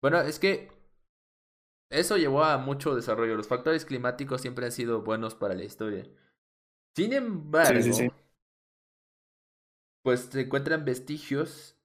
[0.00, 0.70] Bueno, es que
[1.90, 3.36] eso llevó a mucho desarrollo.
[3.36, 6.10] Los factores climáticos siempre han sido buenos para la historia.
[6.96, 7.78] Sin embargo,
[10.02, 11.76] pues se encuentran vestigios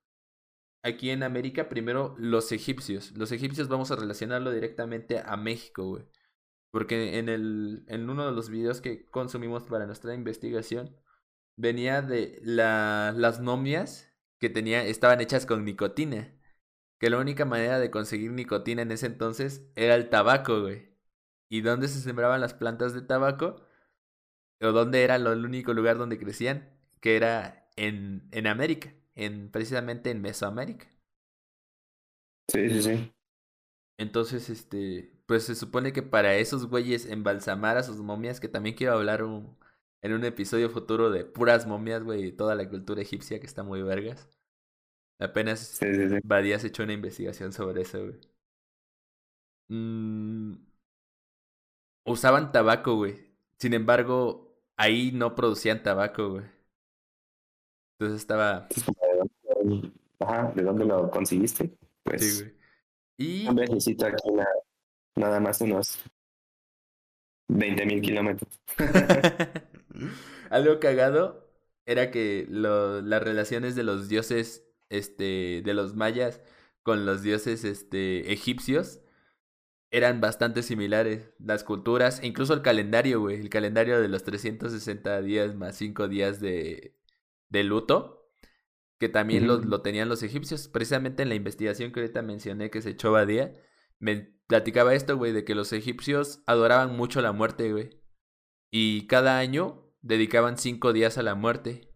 [0.83, 1.69] aquí en América.
[1.69, 3.11] Primero, los egipcios.
[3.17, 6.05] Los egipcios vamos a relacionarlo directamente a México, güey.
[6.71, 10.95] Porque en, el, en uno de los videos que consumimos para nuestra investigación,
[11.55, 16.31] venía de la, las momias que tenía, estaban hechas con nicotina.
[16.99, 20.95] Que la única manera de conseguir nicotina en ese entonces era el tabaco, güey.
[21.49, 23.65] ¿Y dónde se sembraban las plantas de tabaco?
[24.61, 26.77] ¿O dónde era el único lugar donde crecían?
[27.01, 30.87] Que era en, en América, en, precisamente en Mesoamérica.
[32.47, 33.11] Sí, sí, sí.
[33.97, 38.75] Entonces, este, pues se supone que para esos güeyes embalsamar a sus momias, que también
[38.75, 39.57] quiero hablar un,
[40.01, 43.63] en un episodio futuro de puras momias, güey, y toda la cultura egipcia que está
[43.63, 44.29] muy vergas.
[45.19, 48.19] Apenas sí, sí, Badías hecho una investigación sobre eso, güey.
[49.69, 50.55] Mm,
[52.05, 53.15] usaban tabaco, güey.
[53.59, 56.45] Sin embargo, ahí no producían tabaco, güey.
[57.97, 58.67] Entonces estaba...
[60.19, 61.77] Ajá, ¿de dónde lo conseguiste?
[62.03, 62.21] Pues...
[62.21, 62.55] Sí, güey.
[63.17, 63.47] Y...
[63.47, 64.29] Un viajecito aquí
[65.15, 65.99] nada más unos
[67.47, 68.59] 20 mil kilómetros.
[70.49, 71.49] Algo cagado
[71.85, 76.41] era que lo, las relaciones de los dioses, este, de los mayas
[76.83, 78.99] con los dioses, este, egipcios
[79.91, 81.33] eran bastante similares.
[81.39, 86.39] Las culturas, incluso el calendario, güey, el calendario de los 360 días más 5 días
[86.41, 86.95] de,
[87.49, 88.29] de luto,
[88.99, 90.67] que también lo, lo, tenían los egipcios.
[90.67, 93.53] Precisamente en la investigación que ahorita mencioné que se echó Badía,
[93.99, 98.01] me platicaba esto, güey, de que los egipcios adoraban mucho la muerte, güey.
[98.71, 101.93] Y cada año dedicaban cinco días a la muerte.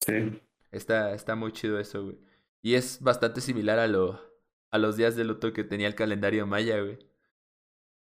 [0.00, 0.42] Sí.
[0.70, 2.18] Está, está muy chido eso, güey.
[2.62, 4.20] Y es bastante similar a, lo,
[4.70, 6.98] a los días de luto que tenía el calendario maya, güey.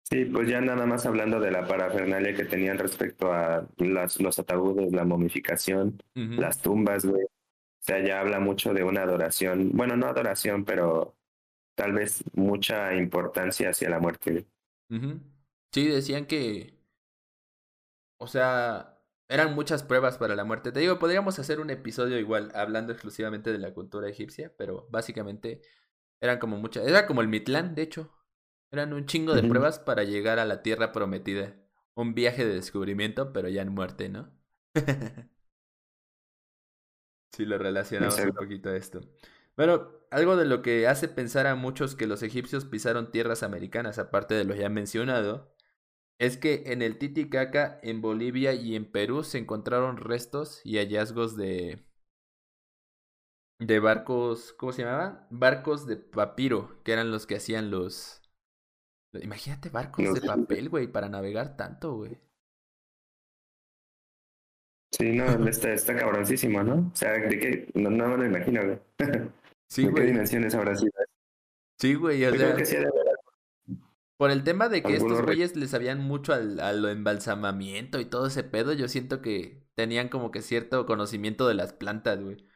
[0.09, 4.39] Sí, pues ya nada más hablando de la parafernalia que tenían respecto a las, los
[4.39, 7.23] ataúdes, la momificación, las tumbas, güey.
[7.23, 7.29] O
[7.79, 11.17] sea, ya habla mucho de una adoración, bueno, no adoración, pero
[11.75, 14.47] tal vez mucha importancia hacia la muerte.
[15.73, 16.79] Sí, decían que,
[18.17, 18.97] o sea,
[19.27, 20.71] eran muchas pruebas para la muerte.
[20.71, 25.61] Te digo, podríamos hacer un episodio igual hablando exclusivamente de la cultura egipcia, pero básicamente
[26.21, 28.16] eran como muchas, era como el Mitlán, de hecho.
[28.71, 31.55] Eran un chingo de pruebas para llegar a la tierra prometida.
[31.95, 34.31] Un viaje de descubrimiento, pero ya en muerte, ¿no?
[37.31, 39.01] si lo relacionamos un poquito a esto.
[39.55, 43.99] Bueno, algo de lo que hace pensar a muchos que los egipcios pisaron tierras americanas,
[43.99, 45.55] aparte de lo ya mencionado,
[46.19, 51.35] es que en el Titicaca, en Bolivia y en Perú se encontraron restos y hallazgos
[51.37, 51.87] de
[53.59, 55.25] de barcos, ¿cómo se llamaban?
[55.29, 58.16] Barcos de papiro, que eran los que hacían los
[59.13, 62.17] Imagínate barcos de papel, güey, para navegar tanto, güey.
[64.91, 66.91] Sí, no, está, está cabroncísimo, ¿no?
[66.91, 68.79] O sea, de qué, no, no me lo imagino, güey.
[69.69, 69.95] Sí, güey.
[69.95, 70.93] qué dimensiones habrá sido?
[71.77, 72.55] Sí, güey, o sea,
[74.17, 78.05] por el tema de que estos güeyes les sabían mucho al, a lo embalsamamiento y
[78.05, 82.47] todo ese pedo, yo siento que tenían como que cierto conocimiento de las plantas, güey.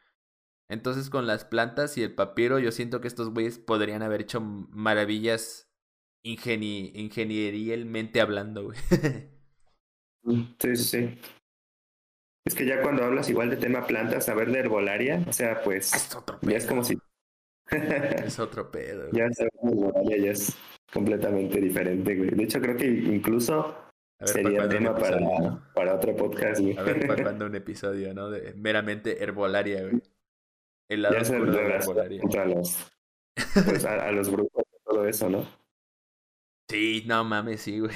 [0.68, 4.40] Entonces con las plantas y el papiro, yo siento que estos güeyes podrían haber hecho
[4.40, 5.71] maravillas
[6.22, 8.78] ingeni ingenierialmente hablando, güey.
[10.58, 11.18] Sí, sí, sí.
[12.44, 15.92] Es que ya cuando hablas igual de tema plantas, saber de herbolaria, o sea, pues
[15.94, 16.98] es otro ya es como si...
[17.70, 19.08] es otro pedo.
[19.12, 20.56] Ya saber de herbolaria ya es
[20.92, 22.30] completamente diferente, güey.
[22.30, 23.76] De hecho, creo que incluso
[24.24, 26.76] sería tema para, para otro podcast, güey.
[26.76, 28.30] A ver, para cuando un episodio, ¿no?
[28.30, 30.02] De meramente herbolaria, güey.
[30.88, 32.20] El lado de la herbolaria.
[32.20, 32.92] Contra los,
[33.66, 35.61] pues a, los grupos todo eso, ¿no?
[36.68, 37.92] Sí, no mames, sí, güey.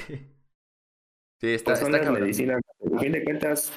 [1.39, 2.59] Sí, está, pues está medicina.
[2.95, 3.71] A fin de cuentas,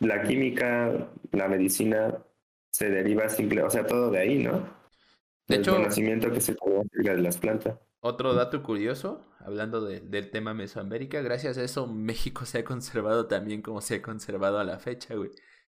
[0.00, 2.24] la química, la medicina
[2.70, 4.60] se deriva simple, o sea, todo de ahí, ¿no?
[5.48, 7.78] De El hecho, conocimiento que se de las plantas.
[8.00, 13.26] otro dato curioso, hablando de- del tema Mesoamérica, gracias a eso México se ha conservado
[13.28, 15.30] también como se ha conservado a la fecha, güey.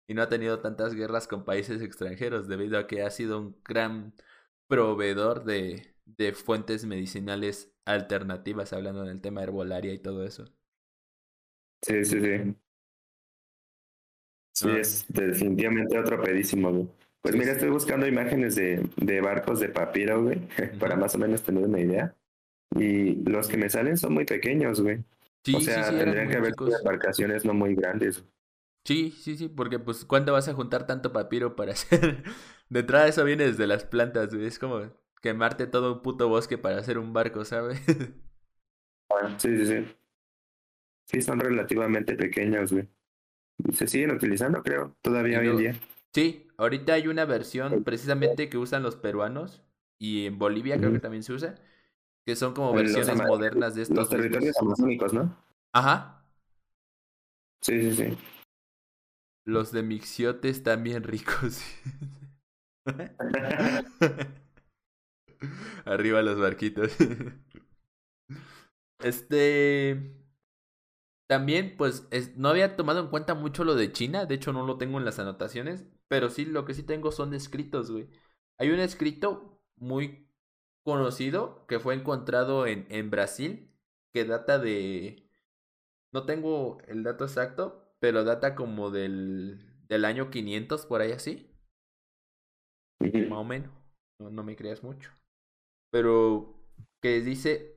[0.07, 3.57] Y no ha tenido tantas guerras con países extranjeros debido a que ha sido un
[3.65, 4.15] gran
[4.69, 10.47] proveedor de, de fuentes medicinales alternativas, hablando del tema herbolaria y todo eso.
[11.83, 12.55] Sí, sí, sí.
[14.53, 14.79] Sí, Ah.
[14.79, 16.89] es definitivamente otro pedísimo, güey.
[17.21, 20.41] Pues mira, estoy buscando imágenes de, de barcos de papiro, güey,
[20.79, 22.15] para más o menos tener una idea.
[22.77, 25.05] Y los que me salen son muy pequeños, güey.
[25.45, 28.25] Sí, o sea, sí, tendrían que haber embarcaciones no muy grandes.
[28.85, 32.23] Sí, sí, sí, porque pues ¿cuándo vas a juntar tanto papiro para hacer?
[32.69, 34.47] De entrada eso viene desde las plantas, güey.
[34.47, 34.91] Es como
[35.25, 37.81] quemarte todo un puto bosque para hacer un barco, ¿sabes?
[39.39, 39.97] Sí, sí, sí.
[41.07, 42.89] Sí, son relativamente pequeños, güey.
[43.59, 45.75] Y Se siguen utilizando, creo, todavía hoy en día.
[46.13, 49.63] Sí, ahorita hay una versión precisamente que usan los peruanos
[49.99, 51.55] y en Bolivia creo que también se usa,
[52.27, 55.37] que son como En versiones modernas de estos Los territorios amazónicos, ¿no?
[55.73, 56.27] Ajá.
[57.61, 58.19] Sí, sí, sí.
[59.47, 61.63] Los de Mixiote están bien ricos.
[65.85, 66.93] Arriba los barquitos.
[68.99, 69.95] Este.
[71.27, 74.27] También, pues, es- no había tomado en cuenta mucho lo de China.
[74.27, 75.85] De hecho, no lo tengo en las anotaciones.
[76.09, 78.09] Pero sí, lo que sí tengo son escritos, güey.
[78.59, 80.29] Hay un escrito muy
[80.85, 83.71] conocido que fue encontrado en, en Brasil.
[84.13, 85.29] Que data de.
[86.13, 87.95] No tengo el dato exacto.
[88.01, 89.71] Pero data como del.
[89.89, 91.51] Del año 500, por ahí así.
[93.29, 93.71] Más o menos.
[94.19, 95.11] No, no me creas mucho.
[95.95, 96.53] Pero
[97.01, 97.77] que dice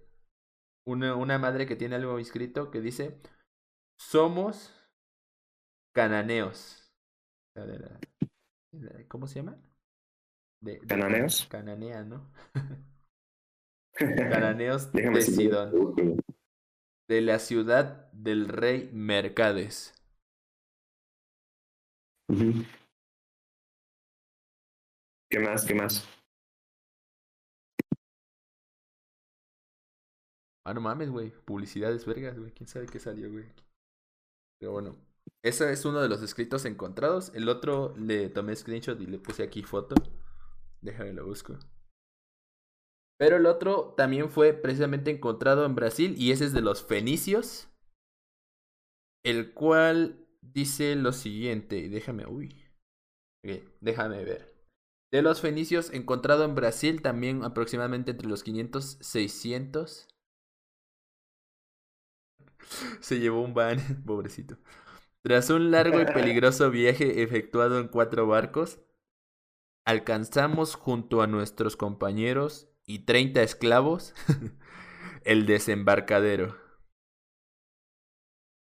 [0.88, 3.22] una, una madre que tiene algo escrito que dice
[3.96, 4.74] somos
[5.94, 6.92] cananeos.
[9.08, 9.62] ¿Cómo se llama?
[10.62, 11.46] De, de ¿Cananeos?
[11.48, 12.32] Cananea, ¿no?
[13.94, 15.22] Cananeos de.
[15.22, 16.18] Sidón.
[17.08, 19.94] De la ciudad del rey Mercades.
[25.30, 25.66] ¿Qué más?
[25.68, 26.17] ¿Qué más?
[30.68, 31.32] Ah, no mames, güey.
[31.46, 32.52] Publicidades vergas, güey.
[32.52, 33.46] ¿Quién sabe qué salió, güey?
[34.60, 34.98] Pero bueno.
[35.42, 37.32] Ese es uno de los escritos encontrados.
[37.34, 39.96] El otro le tomé screenshot y le puse aquí foto.
[40.82, 41.58] Déjame lo busco.
[43.18, 47.70] Pero el otro también fue precisamente encontrado en Brasil y ese es de los fenicios.
[49.24, 51.88] El cual dice lo siguiente.
[51.88, 52.62] Déjame, uy.
[53.46, 54.54] Ok, déjame ver.
[55.14, 60.10] De los fenicios encontrado en Brasil también aproximadamente entre los 500 600.
[63.02, 64.58] Se llevó un van, pobrecito.
[65.22, 68.80] Tras un largo y peligroso viaje efectuado en cuatro barcos,
[69.86, 74.14] alcanzamos junto a nuestros compañeros y 30 esclavos
[75.24, 76.56] el desembarcadero.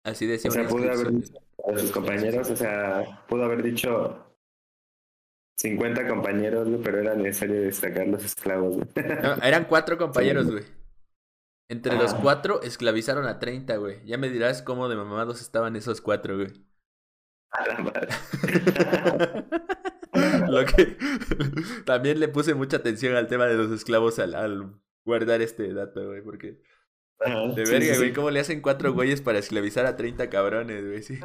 [0.04, 4.26] Así decía O sea, pudo haber dicho a sus compañeros, o sea, pudo haber dicho
[5.58, 8.78] 50 compañeros, pero era necesario destacar los esclavos.
[8.78, 10.64] No, eran cuatro compañeros, güey.
[11.70, 12.20] Entre los Ah.
[12.22, 14.06] cuatro esclavizaron a 30, güey.
[14.06, 16.66] Ya me dirás cómo de mamados estaban esos cuatro, güey.
[17.52, 18.08] A la madre.
[20.50, 20.98] Lo que
[21.86, 26.06] también le puse mucha atención al tema de los esclavos al, al guardar este dato,
[26.08, 26.62] güey, porque
[27.20, 28.14] Ajá, de sí, verga, sí, güey.
[28.14, 31.02] ¿cómo le hacen cuatro güeyes para esclavizar a 30 cabrones, güey?
[31.04, 31.20] Sí.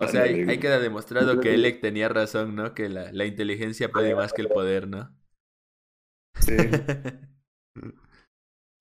[0.00, 2.74] O sea, ahí, queda demostrado que Elec tenía razón, ¿no?
[2.74, 5.16] Que la, la inteligencia puede más que el poder, ¿no?
[6.40, 6.56] Sí.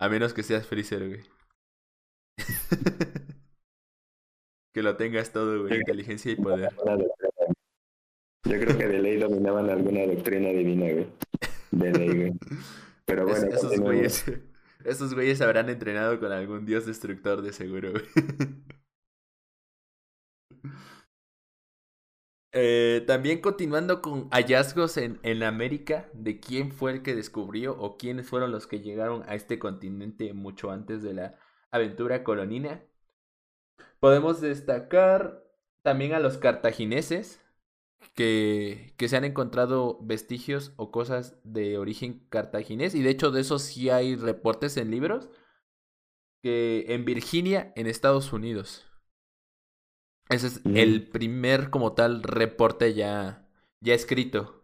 [0.03, 1.21] A menos que seas Freezer, güey.
[4.73, 6.73] que lo tengas todo, güey, inteligencia y poder.
[8.45, 11.07] Yo creo que de ley dominaban alguna doctrina divina, güey.
[11.71, 12.33] De ley, güey.
[13.05, 14.25] Pero Es- bueno, esos continuemos.
[14.25, 14.25] güeyes,
[14.83, 18.03] esos güeyes habrán entrenado con algún dios destructor de seguro, güey.
[22.55, 27.97] Eh, también continuando con hallazgos en, en América de quién fue el que descubrió o
[27.97, 31.35] quiénes fueron los que llegaron a este continente mucho antes de la
[31.71, 32.83] aventura colonina.
[33.99, 35.43] Podemos destacar
[35.81, 37.41] también a los cartagineses,
[38.13, 43.41] que, que se han encontrado vestigios o cosas de origen cartaginés, y de hecho de
[43.41, 45.29] eso sí hay reportes en libros,
[46.43, 48.85] que en Virginia, en Estados Unidos.
[50.29, 50.77] Ese es Mm.
[50.77, 53.47] el primer como tal reporte ya,
[53.81, 54.63] ya escrito,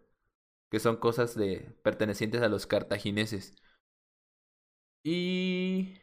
[0.70, 3.54] que son cosas de pertenecientes a los cartagineses.
[5.04, 5.94] Y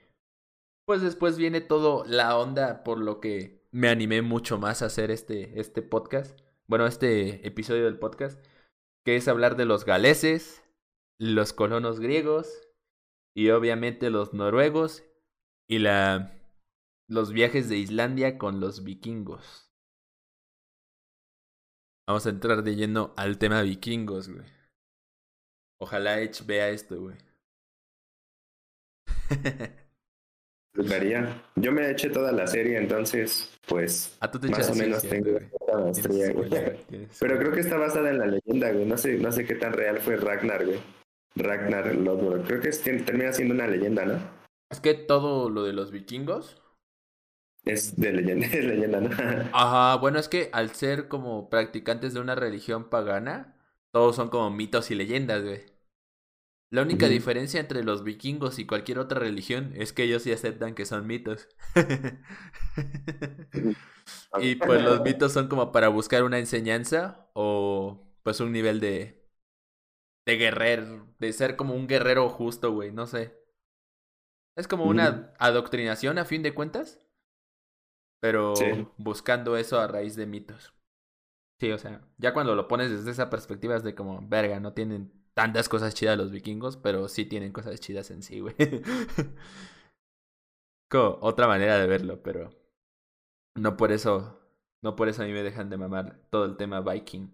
[0.85, 5.11] pues después viene todo la onda por lo que me animé mucho más a hacer
[5.11, 6.39] este, este podcast.
[6.67, 8.43] Bueno, este episodio del podcast.
[9.05, 10.63] Que es hablar de los galeses,
[11.19, 12.61] los colonos griegos
[13.35, 15.03] y obviamente los noruegos
[15.69, 16.36] y la
[17.07, 19.71] los viajes de Islandia con los vikingos.
[22.05, 24.45] Vamos a entrar de lleno al tema vikingos, güey.
[25.79, 27.15] Ojalá Edge vea esto, güey.
[30.73, 31.43] Vería.
[31.55, 36.31] Yo me eché toda la serie, entonces, pues, ah, más o menos tengo esta maestría,
[36.33, 36.49] güey.
[37.19, 38.85] Pero creo que está basada en la leyenda, güey.
[38.85, 40.79] No sé, no sé qué tan real fue Ragnar, güey.
[41.35, 42.45] Ragnar Lodbrok.
[42.45, 44.19] Creo que es, termina siendo una leyenda, ¿no?
[44.69, 46.61] Es que todo lo de los vikingos
[47.69, 49.09] es de leyenda, es leyenda, ¿no?
[49.53, 53.55] Ajá, bueno, es que al ser como practicantes de una religión pagana,
[53.91, 55.65] todos son como mitos y leyendas, güey.
[56.69, 60.75] La única diferencia entre los vikingos y cualquier otra religión es que ellos sí aceptan
[60.75, 61.47] que son mitos.
[64.41, 69.25] y pues los mitos son como para buscar una enseñanza o pues un nivel de
[70.25, 73.33] de guerrero, de ser como un guerrero justo, güey, no sé.
[74.57, 76.99] Es como una adoctrinación a fin de cuentas
[78.19, 78.53] pero
[78.97, 80.73] buscando eso a raíz de mitos.
[81.59, 84.73] Sí, o sea, ya cuando lo pones desde esa perspectiva es de como, verga, no
[84.73, 88.55] tienen tantas cosas chidas los vikingos, pero sí tienen cosas chidas en sí, güey.
[90.89, 92.49] como otra manera de verlo, pero
[93.55, 94.39] no por eso,
[94.81, 97.29] no por eso a mí me dejan de mamar todo el tema viking.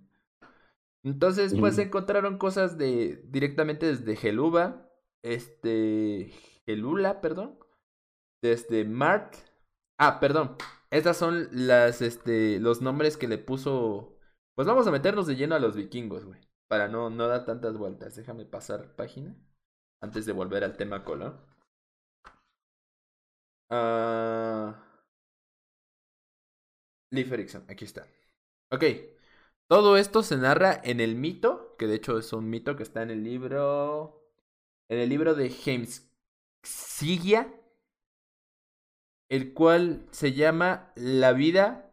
[1.03, 4.89] Entonces, pues encontraron cosas de directamente desde Geluba,
[5.21, 6.31] este,
[6.65, 7.59] Gelula, perdón,
[8.41, 9.35] desde Mart,
[9.97, 10.57] Ah, perdón.
[10.89, 14.17] Estas son las, este, los nombres que le puso.
[14.55, 16.39] Pues vamos a meternos de lleno a los vikingos, güey.
[16.67, 18.15] Para no, no dar tantas vueltas.
[18.15, 19.35] Déjame pasar página.
[20.01, 21.39] Antes de volver al tema color.
[23.69, 24.73] Uh...
[27.11, 27.31] Leif
[27.69, 28.07] aquí está.
[28.71, 28.83] Ok.
[29.67, 33.01] Todo esto se narra en el mito, que de hecho es un mito que está
[33.01, 34.21] en el libro.
[34.89, 36.11] En el libro de James
[36.63, 37.53] Sigia,
[39.33, 41.91] el cual se llama La vida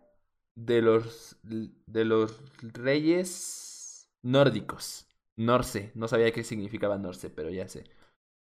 [0.56, 5.08] de los, de los reyes nórdicos.
[5.36, 7.84] Norse, no sabía qué significaba Norse, pero ya sé.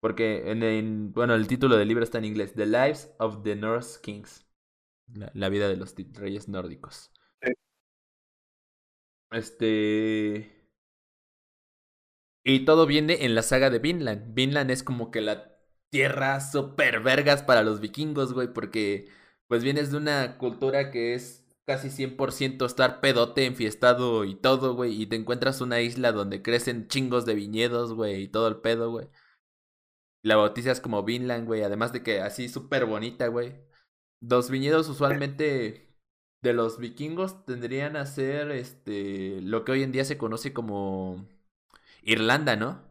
[0.00, 4.00] Porque en, bueno, el título del libro está en inglés, The Lives of the Norse
[4.02, 4.44] Kings.
[5.32, 7.10] La, vida de los reyes nórdicos.
[9.30, 10.68] Este...
[12.44, 14.34] Y todo viene en la saga de Vinland.
[14.34, 15.53] Vinland es como que la
[15.94, 19.08] tierra super vergas para los vikingos, güey, porque
[19.46, 25.00] pues vienes de una cultura que es casi 100% estar pedote, enfiestado y todo, güey,
[25.00, 28.90] y te encuentras una isla donde crecen chingos de viñedos, güey, y todo el pedo,
[28.90, 29.08] güey.
[30.22, 33.54] La bautizas como Vinland, güey, además de que así súper bonita, güey.
[34.20, 35.94] Los viñedos usualmente
[36.42, 41.24] de los vikingos tendrían a ser este lo que hoy en día se conoce como
[42.02, 42.82] Irlanda, ¿no?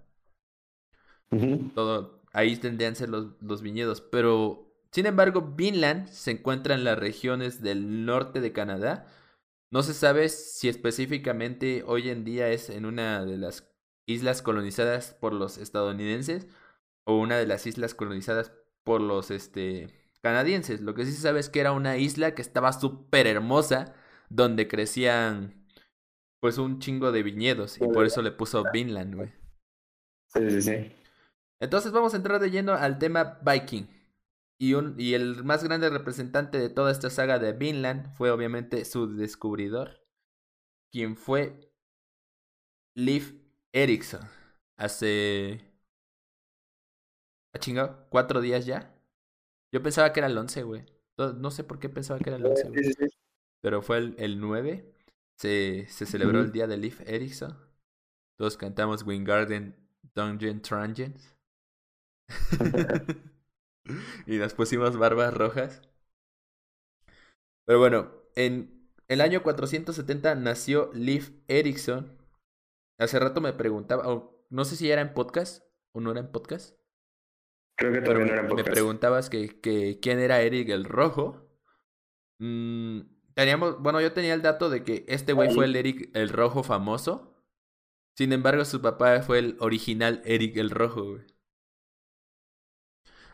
[1.75, 4.01] Todo ahí tendrían ser los, los viñedos.
[4.01, 9.07] Pero, sin embargo, Vinland se encuentra en las regiones del norte de Canadá.
[9.71, 13.71] No se sabe si específicamente hoy en día es en una de las
[14.05, 16.47] islas colonizadas por los estadounidenses
[17.05, 18.51] o una de las islas colonizadas
[18.83, 19.87] por los este,
[20.21, 20.81] canadienses.
[20.81, 23.93] Lo que sí se sabe es que era una isla que estaba súper hermosa,
[24.29, 25.65] donde crecían
[26.39, 29.31] pues un chingo de viñedos y por eso le puso Vinland, güey.
[30.27, 31.02] Sí, sí, sí.
[31.63, 33.87] Entonces vamos a entrar de lleno al tema Viking.
[34.57, 38.83] Y, un, y el más grande representante de toda esta saga de Vinland fue obviamente
[38.83, 40.05] su descubridor,
[40.91, 41.71] quien fue
[42.95, 43.33] Leif
[43.71, 44.21] Erikson.
[44.75, 45.61] Hace...
[47.53, 48.07] ¿A chingado?
[48.09, 48.93] ¿Cuatro días ya?
[49.71, 50.85] Yo pensaba que era el 11, güey.
[51.17, 52.83] No, sé por qué pensaba que era el 11, güey.
[53.61, 54.93] Pero fue el, el 9.
[55.37, 57.57] Se, se celebró el día de Leif Erikson.
[58.37, 59.75] Todos cantamos Wingarden
[60.13, 61.32] Dungeon Trangents.
[64.27, 65.81] y nos pusimos barbas rojas.
[67.65, 72.17] Pero bueno, en el año 470 nació Leif Erikson.
[72.99, 74.03] Hace rato me preguntaba,
[74.49, 75.63] no sé si era en podcast
[75.93, 76.77] o no era en podcast.
[77.77, 78.67] Creo que no era en podcast.
[78.67, 81.49] Me preguntabas que, que quién era Eric el Rojo.
[82.39, 83.01] Mm,
[83.33, 86.63] teníamos, bueno, yo tenía el dato de que este güey fue el Eric el Rojo
[86.63, 87.33] famoso.
[88.15, 91.32] Sin embargo, su papá fue el original Eric el Rojo, güey.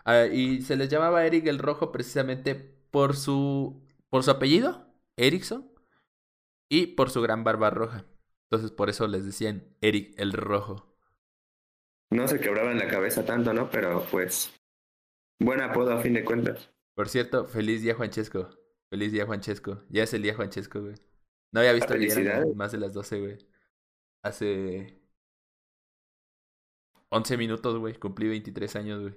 [0.06, 5.70] Ah, y se les llamaba Eric el Rojo precisamente por su, por su apellido, Erickson,
[6.70, 8.06] y por su gran barba roja.
[8.50, 10.96] Entonces por eso les decían Eric el Rojo.
[12.12, 13.70] No se quebraba en la cabeza tanto, ¿no?
[13.70, 14.52] Pero pues,
[15.40, 16.72] buen apodo a fin de cuentas.
[16.96, 18.50] Por cierto, feliz día Juanchesco.
[18.90, 19.84] Feliz día, Juanchesco.
[19.90, 20.96] Ya es el día, Juanchesco, güey.
[21.52, 23.38] No había visto que más de las 12, güey.
[24.24, 25.00] Hace
[27.10, 27.96] 11 minutos, güey.
[27.96, 29.16] Cumplí 23 años, güey.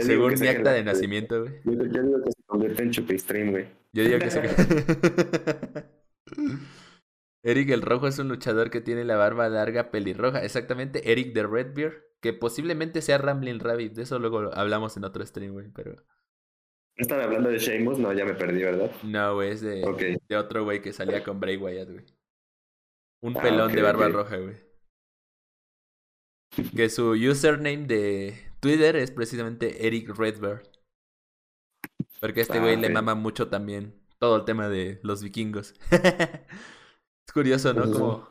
[0.00, 1.60] Según mi acta de nacimiento, güey.
[1.64, 3.66] Yo, digo que se convierte en chupistream, güey.
[3.92, 4.40] Yo digo que se...
[7.44, 10.44] Eric el Rojo es un luchador que tiene la barba larga pelirroja.
[10.44, 11.94] Exactamente, Eric de Redbeard.
[12.20, 13.94] Que posiblemente sea Rambling Rabbit.
[13.94, 15.68] De eso luego hablamos en otro stream, güey.
[15.70, 15.96] Pero.
[16.96, 17.98] ¿Están hablando de Sheamus?
[17.98, 18.92] No, ya me perdí, ¿verdad?
[19.02, 22.04] No, güey, es de, de otro güey que salía con Bray Wyatt, güey.
[23.22, 24.54] Un ah, pelón de barba roja, güey.
[26.74, 30.62] Que su username de Twitter es precisamente Eric Redbeard.
[32.20, 35.74] Porque este güey le ah, mama mucho también todo el tema de los vikingos.
[35.90, 37.82] es curioso, ¿no?
[37.82, 38.28] Pues como,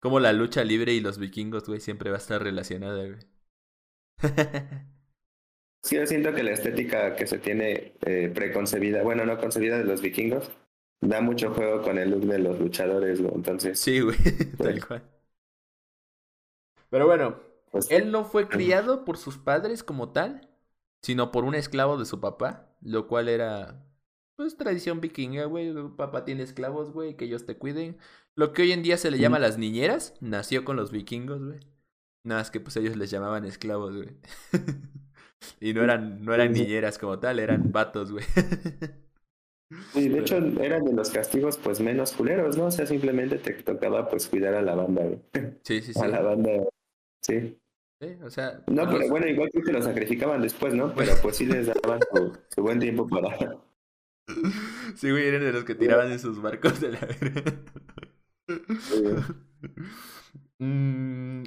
[0.00, 3.18] como la lucha libre y los vikingos, güey, siempre va a estar relacionada, güey.
[5.82, 9.84] sí, yo siento que la estética que se tiene eh, preconcebida, bueno, no concebida de
[9.84, 10.52] los vikingos,
[11.00, 13.34] da mucho juego con el look de los luchadores, güey.
[13.34, 13.80] Entonces.
[13.80, 14.16] Sí, güey,
[14.58, 15.02] tal cual.
[16.92, 17.40] Pero bueno,
[17.70, 20.50] pues, él no fue criado por sus padres como tal,
[21.00, 23.82] sino por un esclavo de su papá, lo cual era
[24.36, 25.72] pues tradición vikinga, güey.
[25.96, 27.96] Papá tiene esclavos, güey, que ellos te cuiden.
[28.34, 31.60] Lo que hoy en día se le llama las niñeras, nació con los vikingos, güey.
[32.24, 34.10] Nada más que pues ellos les llamaban esclavos, güey.
[35.60, 38.26] y no eran, no eran niñeras como tal, eran vatos, güey.
[39.94, 42.66] Y de hecho eran de los castigos pues menos culeros, ¿no?
[42.66, 45.20] O sea, simplemente te tocaba pues cuidar a la banda, güey.
[45.62, 46.00] Sí, sí, sí.
[46.00, 46.50] A la banda,
[47.22, 47.58] sí.
[48.00, 48.60] Sí, o sea.
[48.66, 50.92] No, pero bueno, igual que te lo sacrificaban después, ¿no?
[50.94, 52.00] Pero pues sí les daban
[52.48, 53.62] su buen tiempo para,
[54.96, 57.42] Sí, güey, eran de los que tiraban en sus barcos de la verga.
[60.58, 61.44] Mm.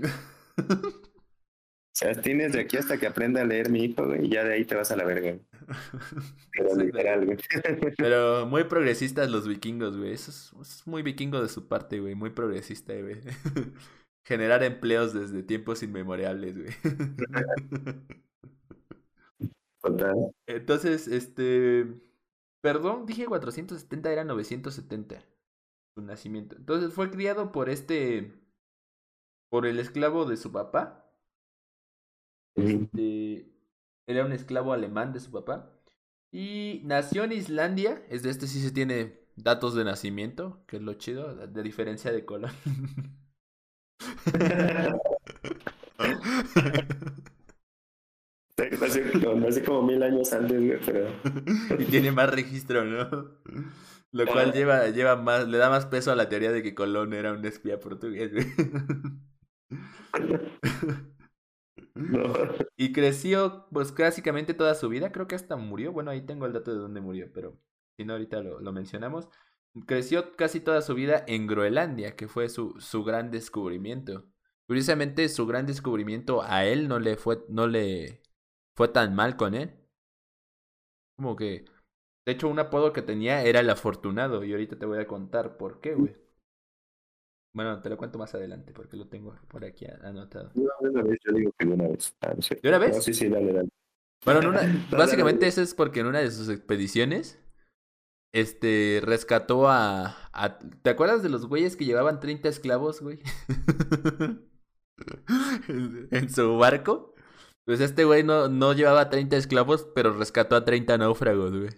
[1.96, 4.44] O sea, tienes de aquí hasta que aprenda a leer mi hijo, güey, y ya
[4.44, 5.38] de ahí te vas a la verga.
[6.52, 7.38] Pero literal, güey.
[7.98, 10.12] Pero muy progresistas los vikingos, güey.
[10.12, 10.32] Eso
[10.62, 12.16] es, muy vikingo de su parte, güey.
[12.16, 13.22] Muy progresista, güey.
[14.26, 16.74] Generar empleos desde tiempos inmemorables, güey.
[20.48, 22.02] Entonces, este
[22.66, 25.24] Perdón, dije 470, era 970
[25.94, 26.56] su nacimiento.
[26.56, 28.42] Entonces fue criado por este.
[29.50, 31.08] por el esclavo de su papá.
[32.56, 33.48] Este.
[34.08, 35.80] Era un esclavo alemán de su papá.
[36.32, 38.04] Y nació en islandia.
[38.10, 42.12] Es de este sí se tiene datos de nacimiento, que es lo chido, de diferencia
[42.12, 42.50] de color.
[49.42, 51.10] Nací como, mil años antes, güey, pero...
[51.80, 53.32] y tiene más registro, ¿no?
[54.12, 57.14] Lo cual lleva, lleva más, le da más peso a la teoría de que Colón
[57.14, 58.46] era un espía portugués, güey.
[62.78, 65.12] Y creció, pues, básicamente toda su vida.
[65.12, 65.92] Creo que hasta murió.
[65.94, 67.58] Bueno, ahí tengo el dato de dónde murió, pero
[67.98, 69.30] si no, ahorita lo, lo mencionamos.
[69.86, 74.26] Creció casi toda su vida en Groenlandia, que fue su, su gran descubrimiento.
[74.68, 78.22] Curiosamente, su gran descubrimiento a él no le fue, no le,
[78.76, 79.74] fue tan mal con él.
[81.18, 81.66] Como que.
[82.26, 84.44] De hecho, un apodo que tenía era el afortunado.
[84.44, 86.16] Y ahorita te voy a contar por qué, güey.
[87.54, 90.52] Bueno, te lo cuento más adelante porque lo tengo por aquí anotado.
[90.54, 92.14] De una vez, yo digo que de una vez.
[92.22, 93.04] Ah, ¿De una vez?
[93.04, 93.70] sí, sí, dale, dale.
[94.26, 94.62] Bueno, en una,
[94.92, 97.40] básicamente eso es porque en una de sus expediciones,
[98.36, 100.60] este, rescató a, a...
[100.60, 103.20] ¿Te acuerdas de los güeyes que llevaban 30 esclavos, güey?
[106.12, 107.16] en su barco.
[107.66, 111.70] Pues este güey no, no llevaba 30 esclavos, pero rescató a 30 náufragos, güey.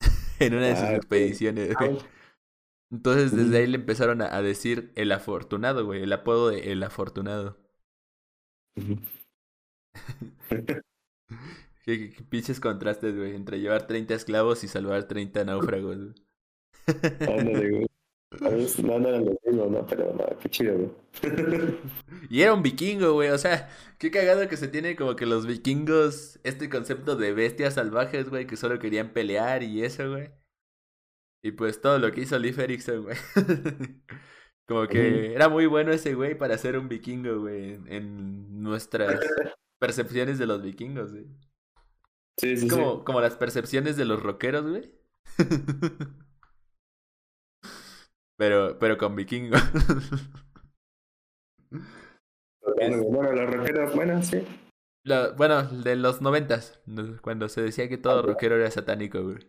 [0.38, 1.98] en una de sus ah, expediciones, güey.
[2.90, 7.58] Entonces desde ahí le empezaron a, decir el afortunado, güey, el apodo de el afortunado.
[11.84, 16.14] ¿Qué, pinches contrastes, güey, entre llevar 30 esclavos y salvar 30 náufragos, güey.
[17.70, 17.86] güey.
[18.38, 20.90] No, no eran los mismos, no, pero no, qué chido, güey.
[22.30, 23.30] Y era un vikingo, güey.
[23.30, 27.74] O sea, qué cagado que se tiene como que los vikingos, este concepto de bestias
[27.74, 30.30] salvajes, güey, que solo querían pelear y eso, güey.
[31.42, 33.16] Y pues todo lo que hizo Leif Erikson, güey.
[34.68, 39.18] como que era muy bueno ese güey para ser un vikingo, güey, en nuestras
[39.80, 41.26] percepciones de los vikingos, güey.
[42.38, 43.02] Sí, sí, como, sí.
[43.04, 44.90] como las percepciones de los rockeros, güey.
[48.40, 49.58] Pero, pero con vikingo.
[53.10, 54.42] bueno, los rockeros, bueno, sí.
[55.36, 56.80] bueno, de los noventas,
[57.20, 59.46] cuando se decía que todo rockero era satánico, güey.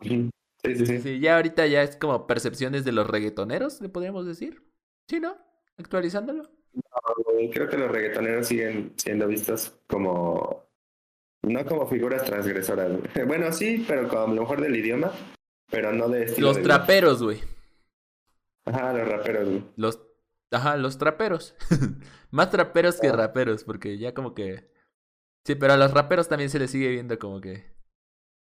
[0.00, 0.30] Sí,
[0.64, 1.20] sí, sí, sí.
[1.20, 4.64] Ya ahorita ya es como percepciones de los reggaetoneros, le podríamos decir.
[5.08, 5.36] Sí, ¿no?
[5.78, 6.42] Actualizándolo.
[6.72, 10.61] No, creo que los reggaetoneros siguen siendo vistos como
[11.44, 12.90] No como figuras transgresoras.
[13.26, 15.12] Bueno, sí, pero como a lo mejor del idioma,
[15.70, 16.48] pero no de estilo.
[16.48, 17.40] Los de- traperos, güey.
[18.66, 19.64] Ajá, los raperos, güey.
[19.76, 20.00] Los.
[20.52, 21.56] Ajá, los traperos.
[22.30, 23.16] Más traperos que Ah.
[23.16, 24.70] raperos, porque ya como que.
[25.44, 27.72] Sí, pero a los raperos también se les sigue viendo como que.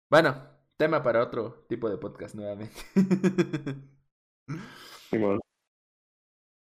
[0.09, 0.47] Bueno,
[0.77, 2.75] tema para otro tipo de podcast nuevamente.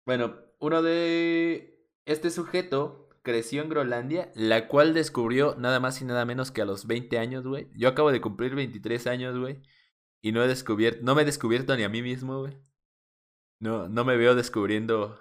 [0.07, 1.87] Bueno, uno de.
[2.07, 6.65] Este sujeto creció en Groenlandia, la cual descubrió nada más y nada menos que a
[6.65, 7.69] los 20 años, güey.
[7.77, 9.63] Yo acabo de cumplir 23 años, güey.
[10.21, 11.01] Y no he descubierto.
[11.03, 12.59] No me he descubierto ni a mí mismo, güey.
[13.61, 15.19] No, no me veo descubriendo.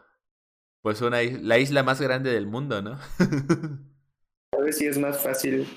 [0.82, 2.98] Pues una la isla más grande del mundo, ¿no?
[4.52, 5.68] Tal vez sí es más fácil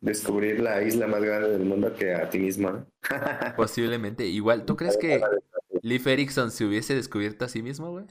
[0.00, 2.86] descubrir la isla más grande del mundo que a ti mismo, ¿no?
[3.56, 4.24] Posiblemente.
[4.26, 5.20] Igual, ¿tú crees que
[5.82, 8.06] Leif Erikson se hubiese descubierto a sí mismo, güey?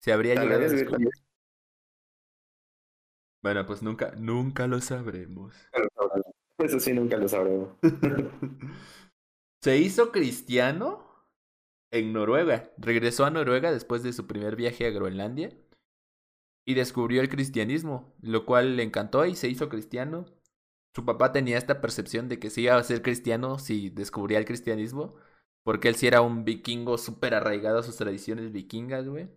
[0.00, 1.10] ¿Se habría Tal llegado a descubrir?
[3.42, 5.54] Bueno, pues nunca, nunca lo sabremos.
[6.58, 7.68] Eso sí, nunca lo sabremos.
[9.62, 11.08] Se hizo cristiano
[11.90, 12.72] en Noruega.
[12.78, 15.56] Regresó a Noruega después de su primer viaje a Groenlandia
[16.66, 20.26] y descubrió el cristianismo, lo cual le encantó y se hizo cristiano.
[20.94, 24.44] Su papá tenía esta percepción de que se iba a ser cristiano si descubría el
[24.44, 25.14] cristianismo,
[25.64, 29.28] porque él sí era un vikingo súper arraigado a sus tradiciones vikingas, güey.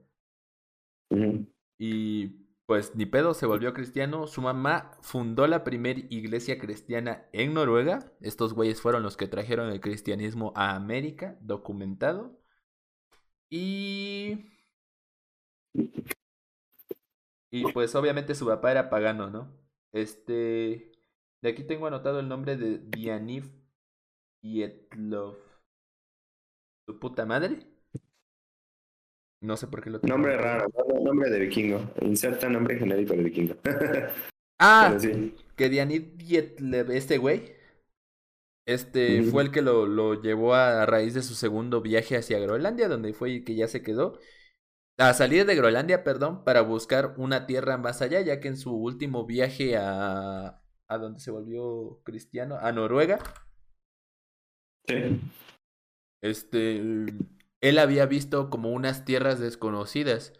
[1.77, 2.40] Y
[2.71, 4.27] pues ni pedo, se volvió cristiano.
[4.27, 8.13] Su mamá fundó la primera iglesia cristiana en Noruega.
[8.21, 12.39] Estos güeyes fueron los que trajeron el cristianismo a América, documentado.
[13.49, 14.45] Y...
[17.51, 19.53] Y pues obviamente su papá era pagano, ¿no?
[19.91, 20.93] Este...
[21.41, 23.49] De aquí tengo anotado el nombre de Dianif
[24.41, 25.35] Yetlov.
[26.85, 27.70] ¿Su puta madre?
[29.41, 30.99] No sé por qué lo tengo Nombre raro, ¿no?
[31.03, 31.81] nombre de vikingo.
[32.01, 33.55] Inserta nombre genérico de vikingo.
[34.63, 35.35] Ah, sí.
[35.55, 37.51] que Dianit Dietlev, este güey,
[38.67, 42.37] este fue el que lo, lo llevó a, a raíz de su segundo viaje hacia
[42.37, 44.19] Groenlandia, donde fue y que ya se quedó.
[44.99, 48.75] A salir de Groenlandia, perdón, para buscar una tierra más allá, ya que en su
[48.75, 50.61] último viaje a.
[50.87, 52.57] ¿A donde se volvió cristiano?
[52.57, 53.17] A Noruega.
[54.87, 55.19] Sí.
[56.21, 56.81] Este.
[57.61, 60.33] Él había visto como unas tierras desconocidas.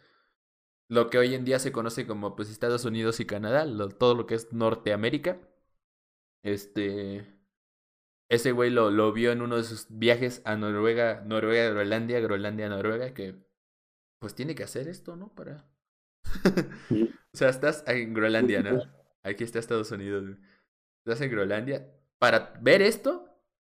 [0.90, 4.16] Lo que hoy en día se conoce como pues Estados Unidos y Canadá, lo- todo
[4.16, 5.40] lo que es Norteamérica.
[6.44, 7.26] Este.
[8.30, 12.70] Ese güey lo, lo vio en uno de sus viajes a Noruega, Noruega, Groenlandia, Groenlandia,
[12.70, 13.36] Noruega, que
[14.20, 15.34] pues tiene que hacer esto, ¿no?
[15.36, 15.66] Para.
[16.92, 18.82] o sea, estás en Groenlandia, ¿no?
[19.24, 20.38] Aquí está Estados Unidos, güey.
[21.06, 21.92] Estás en Groenlandia.
[22.20, 23.31] Para ver esto,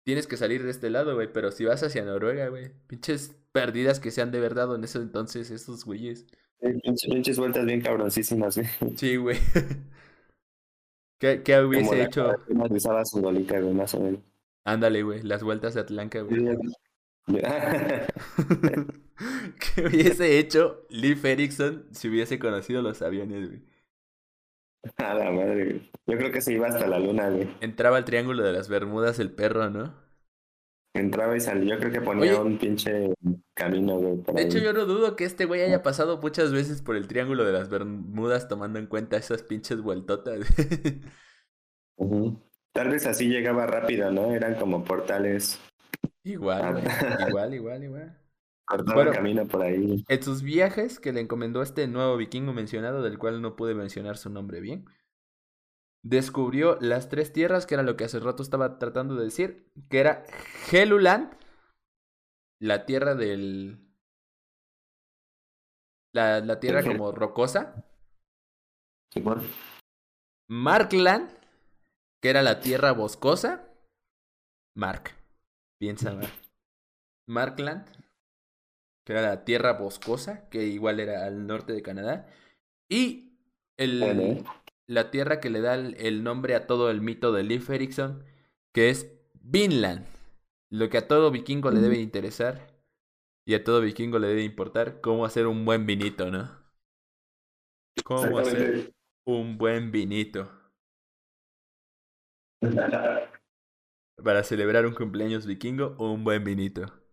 [0.08, 1.30] tienes que salir de este lado, güey.
[1.30, 2.70] Pero si vas hacia Noruega, güey.
[2.86, 6.24] Pinches perdidas que se han de ver dado en ese entonces, estos güeyes.
[6.62, 8.68] Pinches, pinches vueltas bien cabroncísimas, güey.
[8.96, 9.36] Sí, güey.
[11.20, 12.32] ¿Qué, qué Como hubiese la hecho?
[13.20, 14.22] bolita, güey, más o menos.
[14.64, 15.20] Ándale, güey.
[15.24, 16.42] Las vueltas de Atlanca, güey.
[19.74, 23.62] ¿Qué hubiese hecho Leif Erikson si hubiese conocido los aviones, güey?
[24.96, 25.90] A la madre, güey.
[26.06, 27.48] Yo creo que se iba hasta la luna, güey.
[27.60, 29.94] Entraba al triángulo de las Bermudas el perro, ¿no?
[30.94, 31.74] Entraba y salía.
[31.74, 32.40] Yo creo que ponía Oye.
[32.40, 33.12] un pinche
[33.54, 34.16] camino, güey.
[34.34, 34.46] De ahí.
[34.46, 37.52] hecho, yo no dudo que este güey haya pasado muchas veces por el triángulo de
[37.52, 40.40] las Bermudas tomando en cuenta esas pinches vueltotas.
[42.72, 44.32] Tal vez así llegaba rápido, ¿no?
[44.32, 45.60] Eran como portales.
[46.24, 46.84] igual, güey.
[47.28, 48.18] Igual, igual, igual.
[48.68, 49.12] Cortaba Bueno.
[49.12, 50.04] camino por ahí.
[50.06, 54.18] En sus viajes que le encomendó este nuevo vikingo mencionado, del cual no pude mencionar
[54.18, 54.84] su nombre bien,
[56.02, 60.00] descubrió las tres tierras, que era lo que hace rato estaba tratando de decir, que
[60.00, 60.24] era
[60.70, 61.34] Helluland,
[62.60, 63.84] la tierra del...
[66.14, 67.86] La, la tierra como rocosa.
[70.48, 71.30] Markland,
[72.20, 73.68] que era la tierra boscosa,
[74.74, 75.10] Mark,
[75.78, 76.32] piensa Mark.
[77.28, 77.97] Markland,
[79.08, 82.28] que era la tierra boscosa, que igual era al norte de Canadá,
[82.90, 83.38] y
[83.78, 84.44] el, Vale.
[84.86, 88.22] la tierra que le da el, el nombre a todo el mito de Leif Erikson,
[88.74, 90.04] que es Vinland,
[90.70, 92.66] lo que a todo vikingo le debe interesar
[93.46, 96.50] y a todo vikingo le debe importar, cómo hacer un buen vinito, ¿no?
[98.04, 98.92] Cómo hacer
[99.24, 100.52] un buen vinito
[104.22, 107.07] para celebrar un cumpleaños vikingo un buen vinito.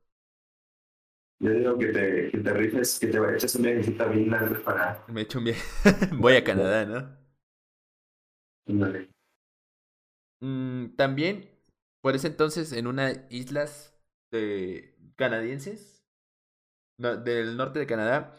[1.40, 5.04] Yo digo que te, que te rifes, que te eches un viajecito bien largo para.
[5.08, 5.62] Me echo un viaje.
[6.14, 7.18] Voy a Canadá, ¿no?
[8.68, 9.10] Ándale.
[10.42, 11.50] Mm, también,
[12.02, 13.98] por ese entonces, en unas islas
[14.32, 16.04] de canadienses,
[16.98, 18.36] no, del norte de Canadá,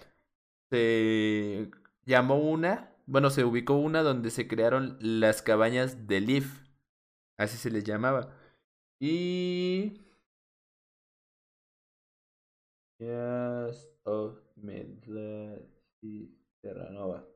[0.71, 1.71] se
[2.05, 6.47] llamó una bueno, se ubicó una donde se crearon las cabañas de Leaf,
[7.39, 8.35] así se les llamaba.
[9.01, 10.06] Y...
[12.99, 14.39] Yes of
[16.03, 16.31] y
[16.63, 17.27] Terranova.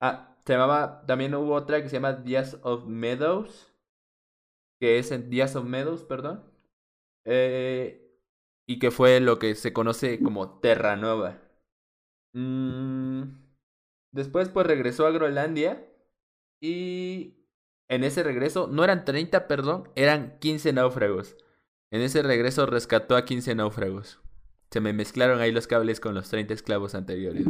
[0.00, 3.74] Ah, se llamaba, también hubo otra que se llama Días of Meadows,
[4.80, 6.42] que es en Días of Meadows, perdón.
[7.26, 8.10] Eh,
[8.66, 11.42] y que fue lo que se conoce como Terranova.
[12.32, 13.24] Mm,
[14.12, 15.86] después pues regresó a Groenlandia
[16.62, 17.40] y
[17.88, 21.36] en ese regreso, no eran 30, perdón, eran 15 náufragos.
[21.92, 24.20] En ese regreso rescató a 15 náufragos.
[24.70, 27.44] Se me mezclaron ahí los cables con los 30 esclavos anteriores.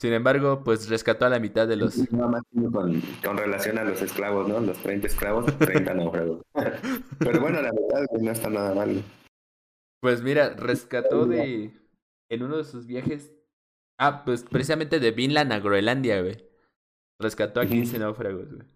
[0.00, 1.96] Sin embargo, pues rescató a la mitad de los...
[2.10, 4.60] con, relación a los esclavos, ¿no?
[4.60, 6.42] Los 30 esclavos, 30 náufragos.
[7.18, 9.02] Pero bueno, la verdad no está nada mal.
[10.00, 11.70] Pues mira, rescató de...
[12.28, 13.32] En uno de sus viajes...
[13.98, 16.44] Ah, pues precisamente de Vinland a Groenlandia, güey.
[17.18, 18.66] Rescató a 15 náufragos, güey.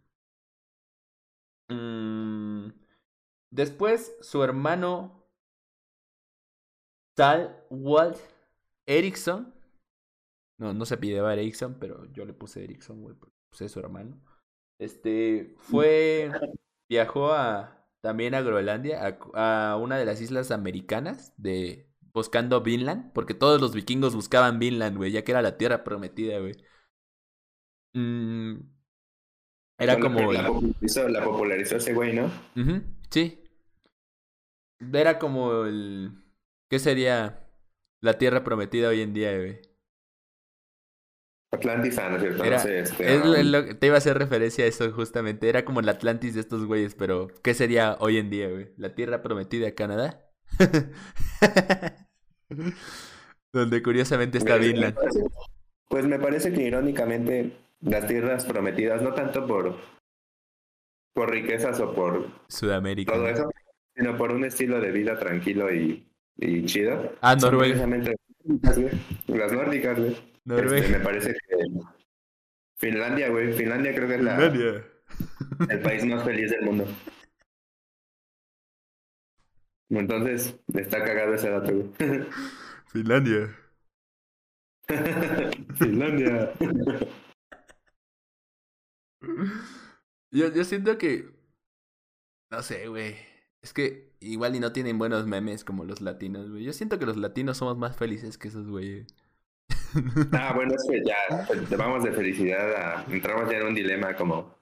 [1.68, 2.72] Mm,
[3.50, 5.26] después, su hermano
[7.14, 8.18] Tal Walt
[8.86, 9.52] Erickson
[10.60, 13.80] no, no se pide a Erickson, pero yo le puse Erickson, güey, porque puse su
[13.80, 14.20] hermano.
[14.78, 16.30] Este, fue,
[16.88, 23.32] viajó a, también a Groenlandia, a, una de las islas americanas, de, buscando Vinland, porque
[23.32, 26.52] todos los vikingos buscaban Vinland, güey, ya que era la tierra prometida, güey.
[27.94, 28.56] Mm,
[29.78, 30.30] era como...
[30.30, 32.30] La la popularizó ese güey, ¿no?
[33.08, 33.39] sí.
[34.92, 36.12] Era como el...
[36.70, 37.46] ¿Qué sería
[38.00, 39.60] la tierra prometida hoy en día, güey?
[41.52, 42.44] Atlantis, ¿no es cierto?
[42.44, 45.48] este, te iba a hacer referencia a eso justamente.
[45.48, 48.72] Era como el Atlantis de estos güeyes, pero ¿qué sería hoy en día, güey?
[48.76, 50.30] ¿La tierra prometida a Canadá?
[53.52, 54.96] Donde curiosamente está Vinland.
[55.88, 59.76] pues me parece que irónicamente las tierras prometidas, no tanto por,
[61.14, 63.12] por riquezas o por Sudamérica.
[63.12, 63.50] Todo eso,
[64.00, 67.14] sino por un estilo de vida tranquilo y, y chido.
[67.20, 67.86] Ah, Noruega.
[69.26, 70.16] Las nórdicas, güey.
[70.46, 71.56] Este, me parece que
[72.78, 73.52] Finlandia, güey.
[73.52, 74.46] Finlandia creo que es la,
[75.68, 76.86] el país más feliz del mundo.
[79.90, 82.26] Entonces, está cagado ese dato, güey.
[82.86, 83.54] Finlandia.
[85.78, 86.54] Finlandia.
[90.30, 91.28] Yo, yo siento que.
[92.50, 93.29] No sé, güey.
[93.62, 96.64] Es que igual y no tienen buenos memes como los latinos, güey.
[96.64, 99.14] Yo siento que los latinos somos más felices que esos güeyes.
[100.32, 103.04] Ah, bueno, es que ya vamos de felicidad a.
[103.10, 104.58] Entramos ya en un dilema como.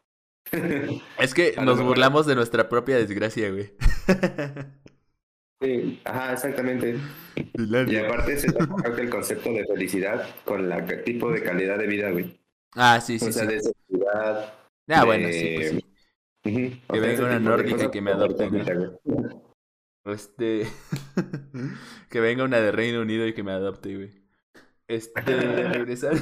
[1.18, 3.72] es que nos burlamos de nuestra propia desgracia, güey.
[5.60, 6.98] Sí, ajá, exactamente.
[7.34, 12.10] Y aparte se que el concepto de felicidad con la tipo de calidad de vida,
[12.10, 12.40] güey.
[12.74, 13.26] Ah, sí, sí.
[13.26, 14.54] O sea, de seguridad.
[14.88, 15.84] Ah, bueno, sí, pues sí.
[16.42, 18.48] Que venga una nórdica y que me adopte.
[20.04, 20.66] Este.
[22.10, 24.28] que venga una de Reino Unido y que me adopte, güey.
[24.86, 26.14] Este, regresar.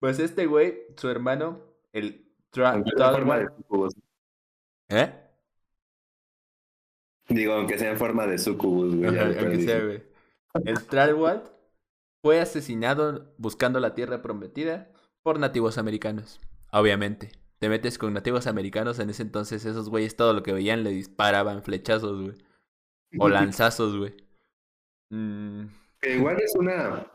[0.00, 1.62] pues este güey, su hermano,
[1.92, 2.82] el Tra
[4.88, 5.14] ¿Eh?
[7.28, 9.18] Digo, aunque sea en forma de sucubus, güey.
[9.18, 10.02] aunque sea, güey.
[10.64, 11.42] El Tralwald
[12.22, 14.90] fue asesinado buscando la tierra prometida
[15.22, 16.40] por nativos americanos.
[16.72, 17.39] Obviamente.
[17.60, 20.90] Te metes con nativos americanos, en ese entonces esos güeyes todo lo que veían le
[20.90, 22.34] disparaban flechazos, güey.
[23.18, 24.14] O lanzazos, güey.
[25.10, 25.66] Mm,
[26.02, 27.06] igual es una,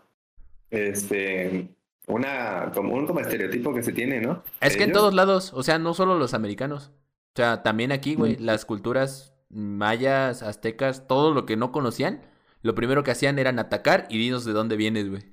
[0.70, 4.44] este, una, como un como estereotipo que se tiene, ¿no?
[4.62, 6.92] Es que en todos lados, o sea, no solo los americanos.
[7.34, 12.22] O sea, también aquí, güey, las culturas mayas, aztecas, todo lo que no conocían,
[12.62, 15.24] lo primero que hacían eran atacar y dinos de dónde vienes, güey.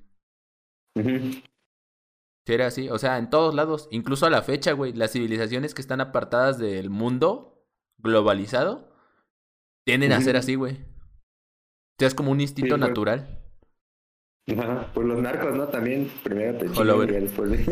[2.44, 5.74] Sí, era así, o sea, en todos lados, incluso a la fecha, güey, las civilizaciones
[5.74, 7.64] que están apartadas del mundo
[7.98, 8.92] globalizado
[9.84, 10.74] tienden a ser así, güey.
[10.74, 10.78] O
[11.98, 13.38] sea, es como un instinto natural.
[14.48, 15.68] Ajá, por los narcos, ¿no?
[15.68, 17.58] También, primero te chingan y después de...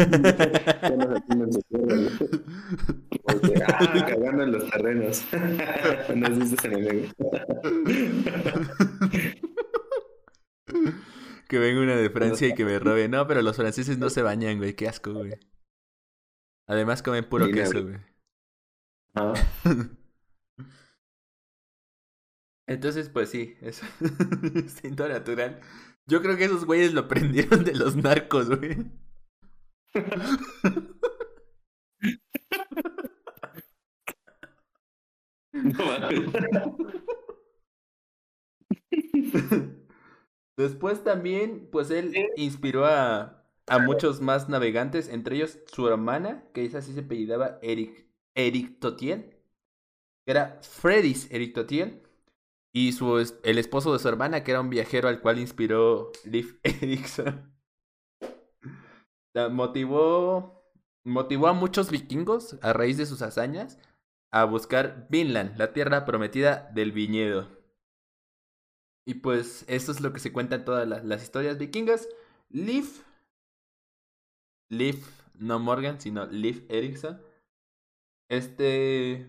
[3.25, 5.25] Porque, ah, cagando en los terrenos.
[6.15, 7.09] Nos dices enemigo.
[11.51, 13.09] Que venga una de Francia y que me robe.
[13.09, 14.74] No, pero los franceses no se bañan, güey.
[14.74, 15.32] Qué asco, güey.
[16.68, 17.98] Además comen puro queso, güey.
[19.14, 19.35] Ah.
[22.68, 23.82] Entonces, pues sí, es
[24.55, 25.60] instinto natural.
[26.06, 28.77] Yo creo que esos güeyes lo prendieron de los narcos, güey.
[40.61, 46.66] Después también, pues él inspiró a, a muchos más navegantes, entre ellos su hermana, que
[46.66, 49.31] esa sí se apellidaba Eric, Eric Totiel,
[50.27, 52.03] que era Freddy's Eric Totiel,
[52.74, 56.59] y su, el esposo de su hermana, que era un viajero al cual inspiró Leif
[56.62, 57.55] Erikson.
[59.51, 60.62] motivó,
[61.05, 63.78] motivó a muchos vikingos, a raíz de sus hazañas,
[64.31, 67.60] a buscar Vinland, la tierra prometida del viñedo.
[69.06, 72.09] Y pues eso es lo que se cuenta en todas las, historias vikingas.
[72.48, 73.02] Leif,
[74.68, 77.20] Leif, no Morgan, sino Leif Erikson.
[78.28, 79.27] Este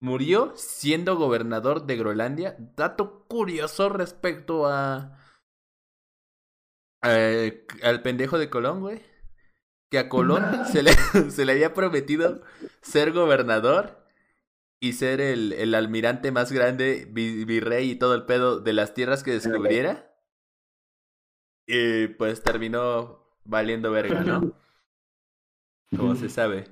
[0.00, 2.56] murió siendo gobernador de Groenlandia.
[2.76, 5.18] Dato curioso respecto a,
[7.02, 9.02] al pendejo de Colón, güey.
[9.90, 10.92] Que a Colón se le,
[11.30, 12.42] se le había prometido
[12.80, 13.99] ser gobernador
[14.80, 19.22] y ser el, el almirante más grande, virrey y todo el pedo de las tierras
[19.22, 20.10] que descubriera.
[21.66, 24.54] Y pues terminó valiendo verga, ¿no?
[25.96, 26.64] Como se sabe.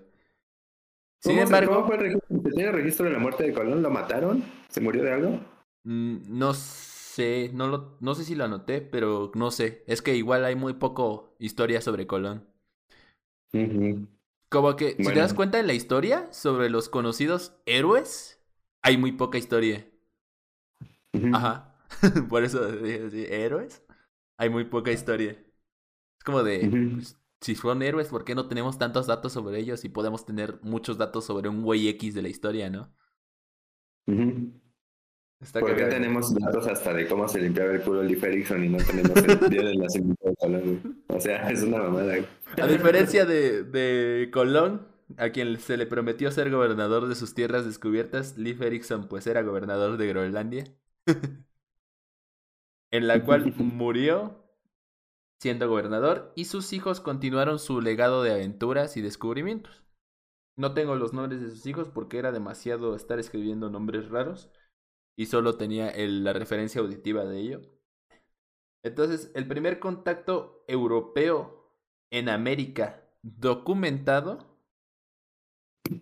[1.21, 1.85] Sin embargo.
[1.87, 2.41] fue el registro?
[2.55, 3.83] ¿Tiene registro de la muerte de Colón?
[3.83, 4.43] ¿Lo mataron?
[4.69, 5.41] ¿Se murió de algo?
[5.85, 9.85] Mm, no sé, no, lo, no sé si lo anoté, pero no sé.
[9.87, 12.47] Es que igual hay muy poco historia sobre Colón.
[14.49, 18.41] Como que, si te das cuenta en la historia sobre los conocidos héroes,
[18.83, 19.87] hay muy poca historia.
[21.33, 21.75] Ajá.
[22.29, 23.83] Por eso, héroes,
[24.39, 25.33] hay muy poca historia.
[25.33, 29.85] Es como de, pues, si son héroes, ¿por qué no tenemos tantos datos sobre ellos
[29.85, 32.93] y podemos tener muchos datos sobre un güey X de la historia, no?
[35.53, 38.79] ¿Por qué tenemos datos hasta de cómo se limpiaba el culo Lee Erickson y no
[38.79, 41.05] tenemos el día del nacimiento de Colón?
[41.07, 42.17] O sea, es una mamada.
[42.61, 47.65] A diferencia de, de Colón, a quien se le prometió ser gobernador de sus tierras
[47.65, 50.65] descubiertas, Leif Erikson pues era gobernador de Groenlandia.
[52.91, 54.45] en la cual murió
[55.41, 59.85] siendo gobernador y sus hijos continuaron su legado de aventuras y descubrimientos.
[60.57, 64.51] No tengo los nombres de sus hijos porque era demasiado estar escribiendo nombres raros
[65.19, 67.63] y solo tenía la referencia auditiva de ello.
[68.85, 71.75] Entonces, el primer contacto europeo
[72.13, 74.57] en América documentado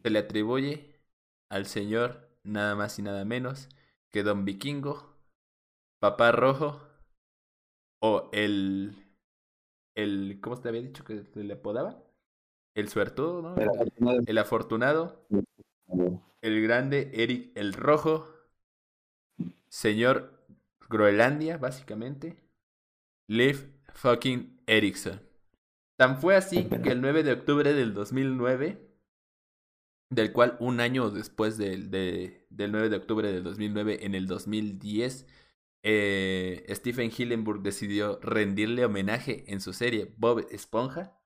[0.02, 1.00] se le atribuye
[1.48, 3.70] al señor nada más y nada menos
[4.12, 5.16] que Don Vikingo,
[5.98, 6.82] Papá Rojo
[8.02, 9.02] o el
[9.94, 12.04] el ¿cómo te había dicho que se le apodaba?
[12.74, 13.54] El suertudo, ¿no?
[14.26, 15.26] El afortunado.
[16.42, 18.35] El grande Eric el Rojo
[19.76, 20.32] señor
[20.88, 22.42] Groenlandia, básicamente,
[23.28, 25.20] Leif fucking Erikson.
[25.98, 28.78] Tan fue así que el 9 de octubre del 2009,
[30.10, 34.26] del cual un año después del, de, del 9 de octubre del 2009, en el
[34.26, 35.26] 2010,
[35.82, 41.20] eh, Stephen Hillenburg decidió rendirle homenaje en su serie Bob Esponja.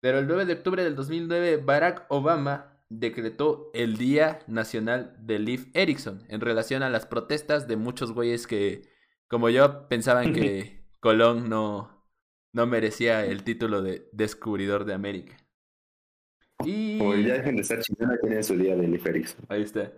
[0.00, 5.68] Pero el 9 de octubre del 2009, Barack Obama decretó el Día Nacional de Leif
[5.74, 8.88] Erikson en relación a las protestas de muchos güeyes que,
[9.28, 12.04] como yo, pensaban que Colón no,
[12.52, 15.36] no merecía el título de descubridor de América.
[16.64, 16.98] Y...
[16.98, 19.44] Ya dejen de estar chingando tiene su día de Leif Erikson.
[19.48, 19.92] Ahí está.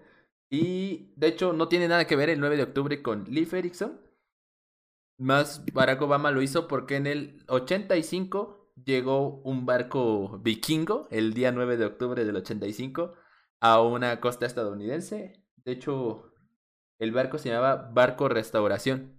[0.51, 4.01] Y de hecho no tiene nada que ver el 9 de octubre con Leif Erikson.
[5.19, 11.53] Más Barack Obama lo hizo porque en el 85 llegó un barco vikingo el día
[11.53, 13.15] 9 de octubre del 85
[13.61, 15.45] a una costa estadounidense.
[15.57, 16.33] De hecho,
[16.99, 19.19] el barco se llamaba Barco Restauración.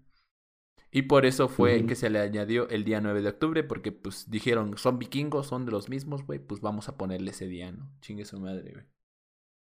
[0.92, 4.32] Y por eso fue que se le añadió el día 9 de octubre, porque pues
[4.32, 7.92] dijeron, son vikingos, son de los mismos, güey, pues vamos a ponerle ese día, ¿no?
[8.02, 8.86] Chingue su madre, güey.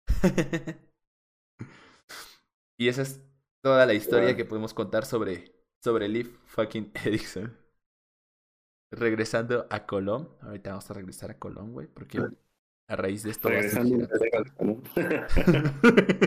[2.79, 3.23] y esa es
[3.61, 5.53] toda la historia que podemos contar sobre,
[5.83, 7.55] sobre Leaf fucking Edison
[8.91, 10.29] regresando a Colón.
[10.41, 12.19] Ahorita vamos a regresar a Colón, güey, porque
[12.87, 13.49] a raíz de esto.
[13.49, 14.07] Regresando,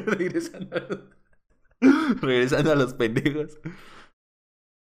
[0.06, 2.20] regresando, a...
[2.20, 3.60] regresando a los pendejos.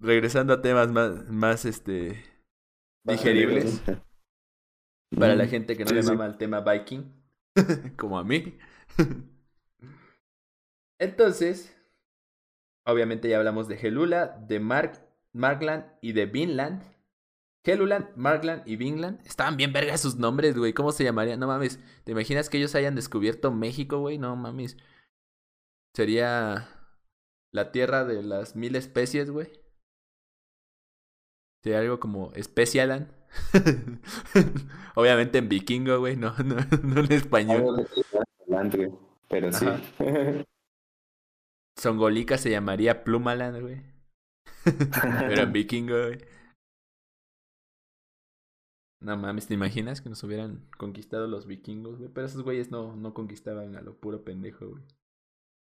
[0.01, 2.23] Regresando a temas más, más este
[3.03, 3.81] digeribles.
[5.17, 7.03] Para la gente que no le mama el tema Viking,
[7.97, 8.57] como a mí.
[10.99, 11.75] Entonces,
[12.85, 16.94] obviamente ya hablamos de Gelula, de Mark, Markland y de Vinland.
[17.65, 19.19] Helluland, Markland y Vinland.
[19.25, 20.73] Estaban bien vergas sus nombres, güey.
[20.73, 21.39] ¿Cómo se llamarían?
[21.39, 21.79] No mames.
[22.03, 24.17] ¿Te imaginas que ellos hayan descubierto México, güey?
[24.17, 24.77] No mames.
[25.95, 26.69] Sería
[27.51, 29.49] la tierra de las mil especies, güey.
[31.63, 33.11] Sería algo como Specialand.
[34.95, 37.87] Obviamente en vikingo, güey, no, no, no en español.
[39.27, 39.65] Pero sí.
[41.77, 43.81] Songolica se llamaría Plumaland, güey.
[45.31, 46.34] Eran vikingos, güey.
[49.05, 52.09] No mames, ¿te imaginas que nos hubieran conquistado los vikingos, güey?
[52.11, 54.83] Pero esos güeyes no, no conquistaban a lo puro pendejo, güey.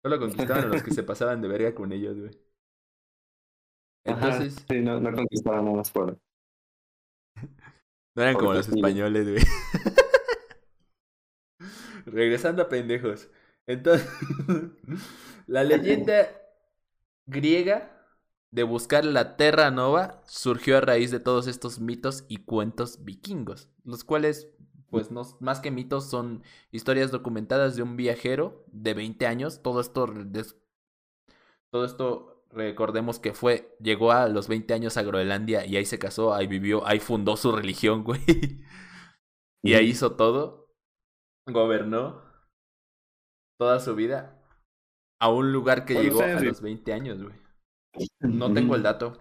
[0.03, 2.31] Solo conquistaban a los que se pasaban de verga con ellos, güey.
[4.03, 4.65] Entonces.
[4.67, 6.19] sí, no, no conquistaban nada más por.
[8.13, 9.43] No eran como los españoles, güey.
[12.07, 13.29] Regresando a pendejos.
[13.67, 14.05] Entonces,
[15.47, 16.27] la leyenda
[17.25, 17.98] griega
[18.51, 23.69] de buscar la Terra Nova surgió a raíz de todos estos mitos y cuentos vikingos,
[23.83, 24.49] los cuales,
[24.89, 29.61] pues no, más que mitos, son historias documentadas de un viajero de 20 años.
[29.61, 30.07] Todo esto,
[31.69, 35.99] todo esto, recordemos que fue, llegó a los 20 años a Groenlandia y ahí se
[35.99, 38.21] casó, ahí vivió, ahí fundó su religión, güey.
[39.63, 40.73] y ahí hizo todo.
[41.45, 42.23] Gobernó
[43.59, 44.41] toda su vida
[45.19, 47.48] a un lugar que llegó a los 20 años, güey.
[48.21, 49.17] No tengo el dato.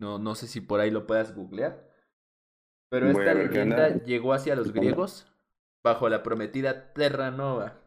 [0.00, 1.90] No, no sé si por ahí lo puedas googlear.
[2.90, 5.26] Pero esta leyenda llegó hacia los griegos
[5.84, 7.80] bajo la prometida Terra Nova,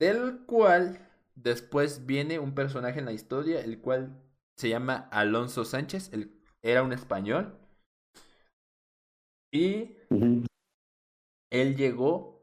[0.00, 4.22] del cual después viene un personaje en la historia, el cual
[4.56, 7.58] se llama Alonso Sánchez, el, era un español.
[9.52, 9.96] Y
[11.50, 12.42] él llegó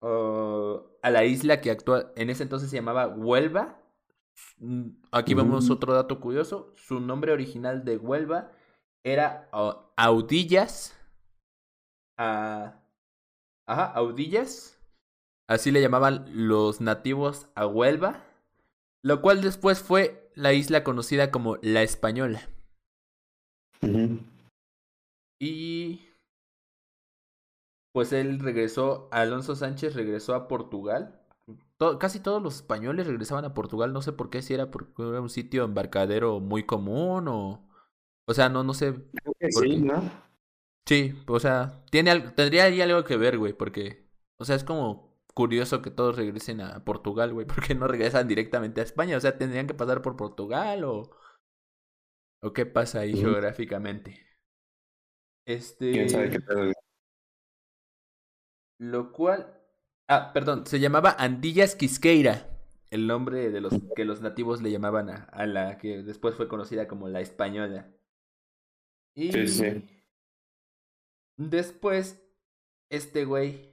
[0.00, 3.81] uh, a la isla que actúa, en ese entonces se llamaba Huelva,
[5.10, 6.72] aquí vemos otro dato curioso.
[6.76, 8.52] Su nombre original de Huelva
[9.04, 9.48] era
[9.96, 10.96] Audillas.
[12.16, 12.80] ajá,
[13.66, 14.78] Audillas.
[15.48, 18.24] Así le llamaban los nativos a Huelva.
[19.02, 22.48] Lo cual después fue la isla conocida como La Española.
[25.40, 26.00] Y
[27.92, 31.21] pues él regresó, Alonso Sánchez regresó a Portugal
[31.98, 35.20] casi todos los españoles regresaban a Portugal, no sé por qué, si era porque era
[35.20, 37.68] un sitio embarcadero muy común o...
[38.26, 38.94] O sea, no, no sé.
[39.50, 40.02] sí, ¿no?
[40.86, 44.08] Sí, o sea, tiene, tendría ahí algo que ver, güey, porque...
[44.38, 48.80] O sea, es como curioso que todos regresen a Portugal, güey, porque no regresan directamente
[48.80, 51.10] a España, o sea, tendrían que pasar por Portugal o...
[52.40, 54.26] ¿O qué pasa ahí geográficamente?
[55.46, 55.92] Este...
[55.92, 56.40] ¿Quién sabe qué
[58.78, 59.61] Lo cual
[60.08, 62.52] Ah, perdón, se llamaba Andillas Quisqueira,
[62.90, 66.88] el nombre de los que los nativos le llamaban a, la que después fue conocida
[66.88, 67.90] como la española.
[69.14, 70.04] Y sí, sí.
[71.38, 72.22] después,
[72.90, 73.72] este güey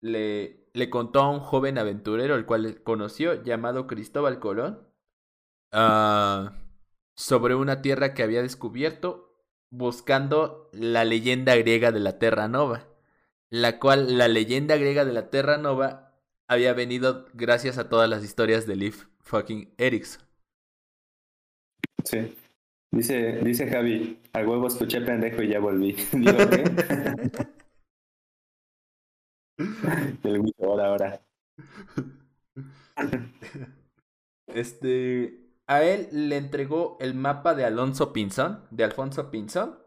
[0.00, 4.80] le, le contó a un joven aventurero, el cual conoció, llamado Cristóbal Colón,
[5.72, 6.50] uh,
[7.14, 9.30] sobre una tierra que había descubierto
[9.70, 12.93] buscando la leyenda griega de la Terra Nova
[13.54, 16.12] la cual la leyenda griega de la Terra Nova
[16.48, 20.24] había venido gracias a todas las historias de Leif fucking Erickson.
[22.02, 22.34] Sí.
[22.90, 25.92] Dice, dice Javi, al huevo escuché pendejo y ya volví.
[26.12, 26.64] Digo, ¿qué?
[30.24, 31.22] El ahora, ahora.
[34.48, 39.78] Este, a él le entregó el mapa de Alonso Pinzón, de Alfonso Pinzón.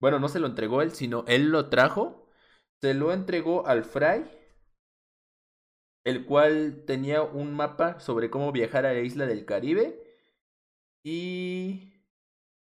[0.00, 2.25] Bueno, no se lo entregó él, sino él lo trajo
[2.86, 4.30] se lo entregó al Fray,
[6.04, 10.00] el cual tenía un mapa sobre cómo viajar a la isla del Caribe.
[11.04, 11.94] Y,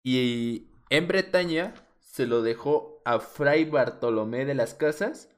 [0.02, 5.30] y en Bretaña se lo dejó a Fray Bartolomé de las Casas,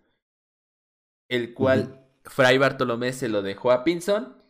[1.28, 4.42] el cual Fray Bartolomé se lo dejó a Pinzón.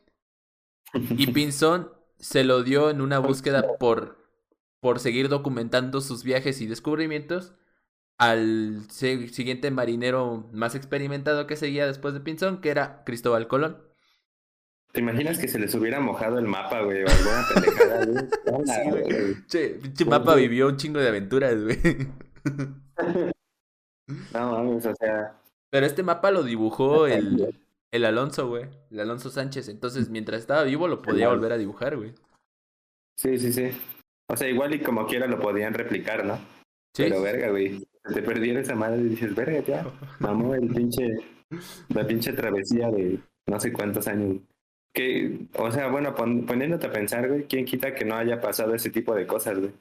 [0.94, 4.24] Y Pinzón se lo dio en una búsqueda por,
[4.78, 7.54] por seguir documentando sus viajes y descubrimientos
[8.22, 13.82] al siguiente marinero más experimentado que seguía después de Pinzón, que era Cristóbal Colón.
[14.92, 17.02] ¿Te imaginas que se les hubiera mojado el mapa, güey?
[17.02, 18.64] O alguna pendejada, güey.
[18.66, 19.46] sí, güey.
[19.46, 21.78] Che, pinche mapa vivió un chingo de aventuras, güey.
[24.34, 25.40] No mames, o sea.
[25.70, 27.54] Pero este mapa lo dibujó el,
[27.90, 28.66] el Alonso, güey.
[28.90, 29.68] El Alonso Sánchez.
[29.68, 32.12] Entonces, mientras estaba vivo, lo podía volver a dibujar, güey.
[33.16, 33.70] Sí, sí, sí.
[34.28, 36.36] O sea, igual y como quiera lo podían replicar, ¿no?
[36.94, 37.04] Sí.
[37.04, 39.86] Pero verga, güey te perdiera esa madre y dices, verga, ya,
[40.18, 41.16] mamó el pinche,
[41.88, 44.38] la pinche travesía de no sé cuántos años.
[44.94, 48.90] Que, o sea, bueno, poniéndote a pensar, güey, ¿quién quita que no haya pasado ese
[48.90, 49.72] tipo de cosas, güey?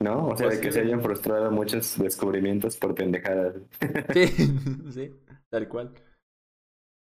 [0.00, 0.28] ¿No?
[0.28, 3.56] O sea, pues de que se hayan frustrado muchos descubrimientos por pendejadas.
[4.14, 4.26] Sí,
[4.90, 5.14] sí,
[5.50, 5.92] tal cual.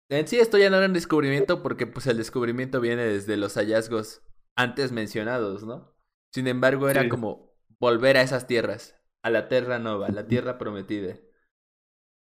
[0.09, 3.53] En sí esto ya no era un descubrimiento porque pues el descubrimiento viene desde los
[3.55, 4.23] hallazgos
[4.55, 5.93] antes mencionados, ¿no?
[6.33, 11.17] Sin embargo, era como volver a esas tierras, a la Terra Nova, la Tierra Prometida.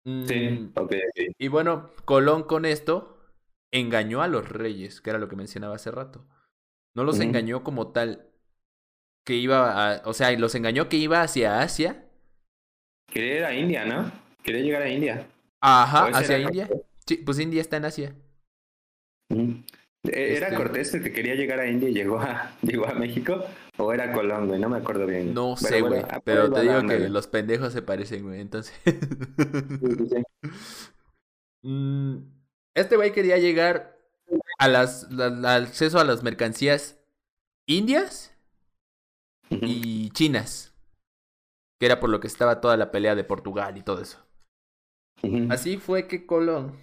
[0.06, 0.94] Sí, mm, ok.
[1.38, 3.18] Y bueno, Colón con esto
[3.72, 6.26] engañó a los reyes, que era lo que mencionaba hace rato.
[6.96, 8.32] No los engañó como tal.
[9.26, 12.10] que iba a, o sea, los engañó que iba hacia Asia.
[13.12, 14.12] Quería ir a India, ¿no?
[14.44, 15.28] Quería llegar a India.
[15.62, 16.70] Ajá, hacia India.
[17.06, 18.16] Sí, pues India está en Asia.
[20.04, 23.44] ¿Era este Cortés el que quería llegar a India y llegó a, llegó a México?
[23.78, 24.60] ¿O era Colón, güey?
[24.60, 25.34] No me acuerdo bien.
[25.34, 26.04] No sé, güey.
[26.24, 28.42] pero te digo que los pendejos se parecen, güey.
[28.42, 28.74] Entonces.
[31.64, 32.20] Mm,
[32.76, 34.00] este güey quería llegar
[34.60, 36.98] a las, al acceso a las mercancías
[37.66, 38.34] indias
[39.50, 40.74] y chinas.
[41.80, 44.20] Que era por lo que estaba toda la pelea de Portugal y todo eso.
[45.50, 46.80] Así fue que Colón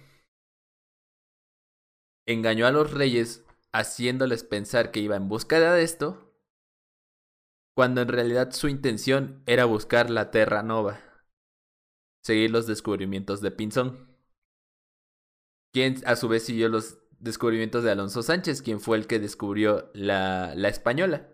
[2.27, 6.24] engañó a los reyes haciéndoles pensar que iba en búsqueda de esto,
[7.75, 11.01] cuando en realidad su intención era buscar la Terra Nova,
[12.23, 14.17] seguir los descubrimientos de Pinzón,
[15.71, 19.91] quien a su vez siguió los descubrimientos de Alonso Sánchez, quien fue el que descubrió
[19.93, 21.29] la, la española,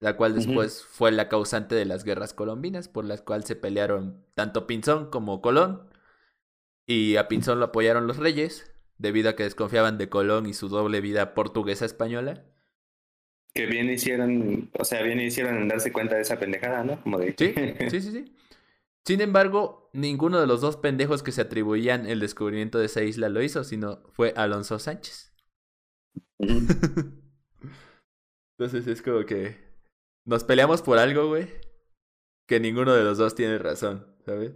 [0.00, 4.24] la cual después fue la causante de las guerras colombinas, por las cuales se pelearon
[4.34, 5.90] tanto Pinzón como Colón,
[6.86, 10.68] y a Pinzón lo apoyaron los reyes, debido a que desconfiaban de Colón y su
[10.70, 12.44] doble vida portuguesa-española.
[13.54, 17.00] Que bien hicieron, o sea, bien hicieron en darse cuenta de esa pendejada, ¿no?
[17.02, 17.34] Como de...
[17.38, 17.54] Sí,
[17.90, 18.36] sí, sí, sí.
[19.06, 23.28] Sin embargo, ninguno de los dos pendejos que se atribuían el descubrimiento de esa isla
[23.28, 25.34] lo hizo, sino fue Alonso Sánchez.
[28.58, 29.58] Entonces es como que
[30.24, 31.48] nos peleamos por algo, güey,
[32.48, 34.52] que ninguno de los dos tiene razón, ¿sabes?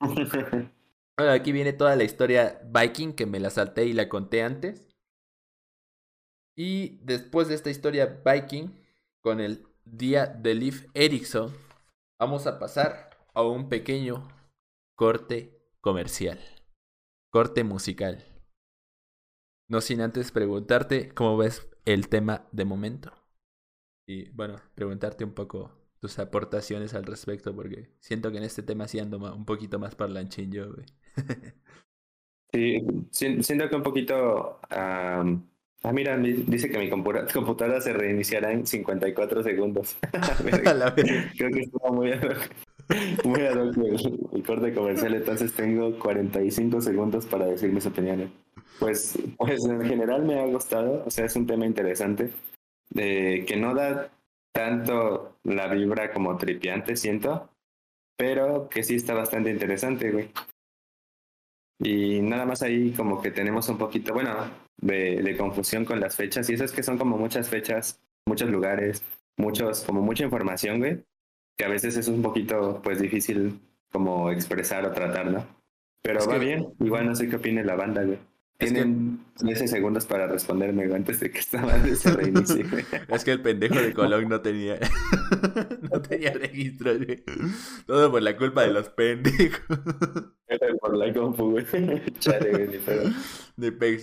[1.16, 4.87] Ahora aquí viene toda la historia Viking que me la salté y la conté antes.
[6.58, 8.70] Y después de esta historia Viking,
[9.22, 11.54] con el día de Leif Erikson,
[12.18, 14.26] vamos a pasar a un pequeño
[14.96, 16.40] corte comercial,
[17.30, 18.24] corte musical.
[19.68, 23.12] No sin antes preguntarte cómo ves el tema de momento.
[24.08, 25.70] Y bueno, preguntarte un poco
[26.00, 29.94] tus aportaciones al respecto, porque siento que en este tema sí ando un poquito más
[29.94, 30.86] parlanchín yo, güey.
[33.12, 34.58] sí, siento que un poquito...
[35.82, 39.96] ah, mira, dice que mi computadora se reiniciará en 54 segundos.
[41.36, 42.36] Creo que estuvo muy ad
[43.24, 48.30] muy el, corte comercial, entonces tengo 45 segundos para decir mis opiniones.
[48.78, 52.30] Pues, pues en general me ha gustado, o sea, es un tema interesante,
[52.94, 54.10] que no da
[54.52, 57.50] tanto la vibra como tripiante, siento,
[58.16, 60.30] pero que sí está bastante interesante, güey.
[61.80, 64.32] Y nada más ahí como que tenemos un poquito, bueno,
[64.78, 68.50] de, de confusión con las fechas, y eso es que son como muchas fechas, muchos
[68.50, 69.02] lugares,
[69.36, 71.04] muchos, como mucha información, güey,
[71.56, 73.60] que a veces es un poquito, pues, difícil
[73.90, 75.46] como expresar o tratar, ¿no?
[76.02, 78.18] Pero va bien, igual no sé qué opine la banda, güey.
[78.58, 81.62] Tienen 13 segundos para responderme antes de que esta
[81.94, 82.66] se reinicie.
[83.08, 84.80] es que el pendejo de Colón no tenía
[85.92, 86.90] no tenía registro.
[87.86, 89.60] Todo por la culpa de los pendejos.
[90.80, 91.66] por la compu, güey.
[92.18, 93.02] Chale, pero...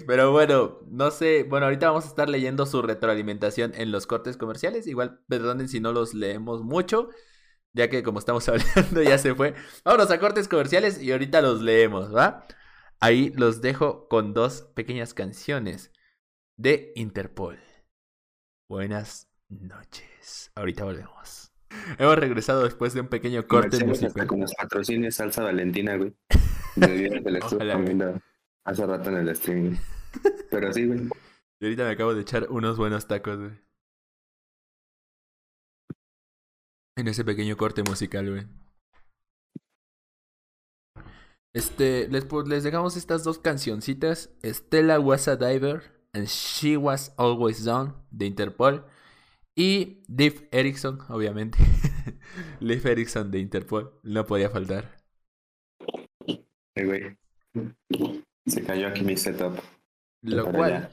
[0.08, 1.44] pero bueno, no sé.
[1.44, 4.88] Bueno, ahorita vamos a estar leyendo su retroalimentación en los cortes comerciales.
[4.88, 7.10] Igual, perdonen si no los leemos mucho.
[7.74, 9.54] Ya que como estamos hablando ya se fue.
[9.84, 12.48] Vámonos a cortes comerciales y ahorita los leemos, ¿va?
[13.06, 15.92] Ahí los dejo con dos pequeñas canciones
[16.58, 17.60] de Interpol.
[18.68, 20.52] Buenas noches.
[20.56, 21.52] Ahorita volvemos.
[22.00, 24.26] Hemos regresado después de un pequeño corte musical.
[24.26, 26.16] Con los patrocinios Salsa Valentina, güey.
[28.66, 29.76] hace rato en el streaming.
[30.50, 31.02] Pero sí, güey.
[31.60, 33.52] Y ahorita me acabo de echar unos buenos tacos, güey.
[36.96, 38.65] En ese pequeño corte musical, güey.
[41.56, 44.30] Este, les, les dejamos estas dos cancioncitas.
[44.44, 48.84] Stella was a diver and she was always down de Interpol.
[49.56, 51.58] Y Liv Erickson, obviamente.
[52.60, 53.98] Liv Erickson de Interpol.
[54.04, 54.98] No podía faltar.
[58.46, 59.58] Se cayó aquí mi setup.
[60.24, 60.90] Lo cual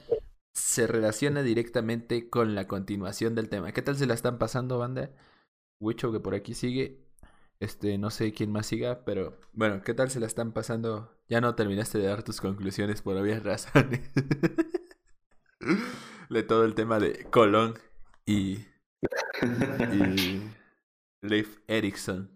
[0.53, 3.73] se relaciona directamente con la continuación del tema.
[3.73, 5.11] ¿Qué tal se la están pasando, banda?
[5.81, 7.02] Wicho, que por aquí sigue.
[7.59, 11.11] Este, no sé quién más siga, pero bueno, ¿qué tal se la están pasando?
[11.29, 14.01] Ya no terminaste de dar tus conclusiones por obvias razones.
[16.29, 17.79] de todo el tema de Colón
[18.25, 18.65] y,
[19.93, 20.41] y
[21.21, 22.29] Leif Erikson.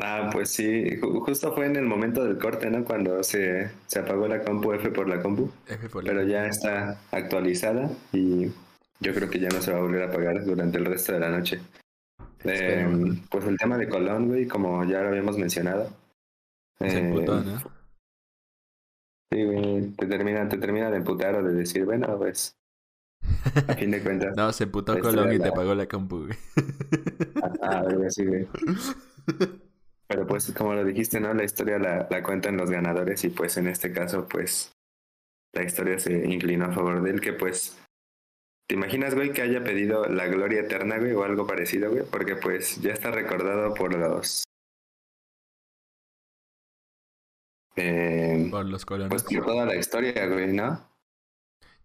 [0.00, 2.84] Ah, pues sí, justo fue en el momento del corte, ¿no?
[2.84, 5.50] Cuando se, se apagó la compu F por la compu.
[5.66, 8.46] F por la pero ya está actualizada y
[9.00, 11.20] yo creo que ya no se va a volver a apagar durante el resto de
[11.20, 11.60] la noche.
[12.44, 12.86] Eh,
[13.30, 15.88] pues el tema de Colón, güey, como ya lo habíamos mencionado.
[16.80, 17.12] Eh,
[19.30, 22.56] Sí, güey, te termina, te termina de emputar o de decir, bueno, pues
[23.68, 24.34] A fin de cuentas.
[24.36, 26.38] no, se emputó Colón y te pagó la compu, güey.
[27.62, 28.46] Ah, así, güey.
[30.08, 31.34] Pero pues, como lo dijiste, ¿no?
[31.34, 34.72] La historia la, la cuentan los ganadores y pues en este caso, pues,
[35.52, 37.78] la historia se inclinó a favor de él, que pues
[38.68, 42.04] ¿Te imaginas, güey, que haya pedido la gloria eterna, güey, o algo parecido, güey?
[42.04, 44.44] Porque pues ya está recordado por los...
[47.76, 49.08] Eh, por los colonos.
[49.08, 50.86] Pues por toda la historia, güey, ¿no?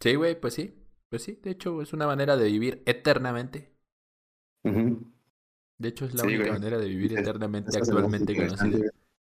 [0.01, 0.77] Sí, güey, pues sí.
[1.09, 3.71] Pues sí, de hecho es una manera de vivir eternamente.
[4.63, 8.89] De hecho es la única manera de vivir eternamente actualmente conocida.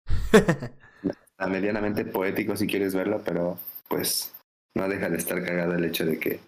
[1.03, 3.59] Está medianamente poético si quieres verlo, pero
[3.89, 4.35] pues
[4.75, 6.41] no deja de estar cagado el hecho de que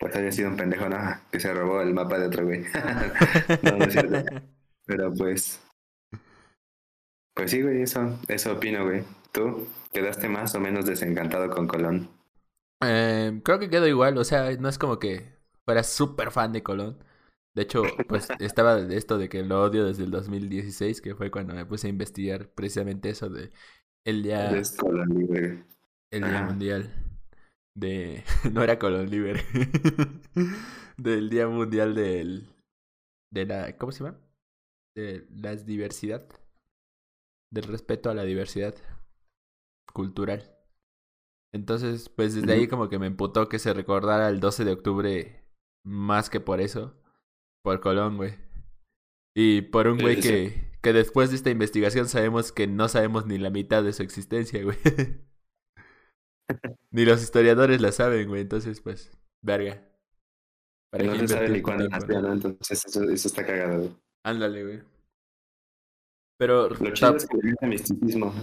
[0.00, 0.96] pues había sido un pendejo, ¿no?
[1.30, 2.62] Que se robó el mapa de otro güey.
[3.62, 4.24] no, no es cierto.
[4.86, 5.62] Pero pues.
[7.34, 9.04] Pues sí, güey, eso, eso opino, güey.
[9.30, 12.08] ¿Tú quedaste más o menos desencantado con Colón?
[12.82, 15.36] Eh, creo que quedó igual, o sea, no es como que
[15.66, 17.04] fuera súper fan de Colón.
[17.54, 21.30] De hecho, pues estaba de esto de que lo odio desde el 2016, que fue
[21.30, 23.50] cuando me puse a investigar precisamente eso de
[24.06, 27.09] el día, el día mundial
[27.76, 28.24] de...
[28.52, 29.44] no era Colón Libre.
[30.96, 32.48] del Día Mundial del...
[33.32, 33.76] De la...
[33.76, 34.18] ¿Cómo se llama?
[34.96, 36.26] De la diversidad.
[37.52, 38.74] Del respeto a la diversidad
[39.92, 40.56] cultural.
[41.52, 45.44] Entonces, pues desde ahí como que me emputó que se recordara el 12 de octubre
[45.84, 46.96] más que por eso.
[47.64, 48.34] Por Colón, güey.
[49.34, 53.38] Y por un güey que, que después de esta investigación sabemos que no sabemos ni
[53.38, 54.78] la mitad de su existencia, güey.
[56.90, 58.42] Ni los historiadores la saben, güey.
[58.42, 59.10] Entonces, pues,
[59.42, 59.82] verga.
[60.90, 62.32] Para no se sabe ni cuándo nació, ¿no?
[62.32, 63.96] Entonces, eso, eso está cagado, güey.
[64.24, 64.82] Ándale, güey.
[66.38, 66.68] Pero.
[66.68, 68.34] Lo chido es que misticismo,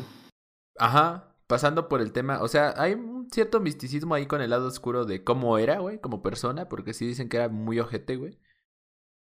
[0.77, 1.35] Ajá.
[1.47, 2.41] Pasando por el tema.
[2.41, 5.99] O sea, hay un cierto misticismo ahí con el lado oscuro de cómo era, güey,
[5.99, 6.67] como persona.
[6.67, 8.39] Porque sí dicen que era muy ojete, güey.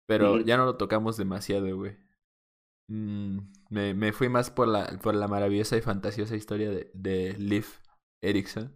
[0.07, 1.97] Pero ya no lo tocamos demasiado, güey.
[2.87, 3.39] Mm,
[3.69, 7.65] me, me fui más por la, por la maravillosa y fantasiosa historia de, de Liv
[8.21, 8.75] Erickson.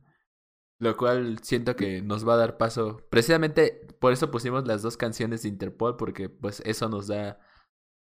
[0.80, 3.02] Lo cual siento que nos va a dar paso.
[3.10, 7.40] Precisamente por eso pusimos las dos canciones de Interpol, porque pues eso nos da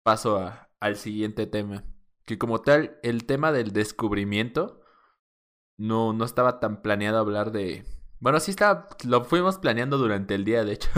[0.04, 1.84] paso a, al siguiente tema.
[2.24, 4.80] Que como tal, el tema del descubrimiento
[5.78, 7.84] no, no estaba tan planeado hablar de.
[8.20, 8.88] Bueno, sí estaba.
[9.04, 10.90] Lo fuimos planeando durante el día, de hecho.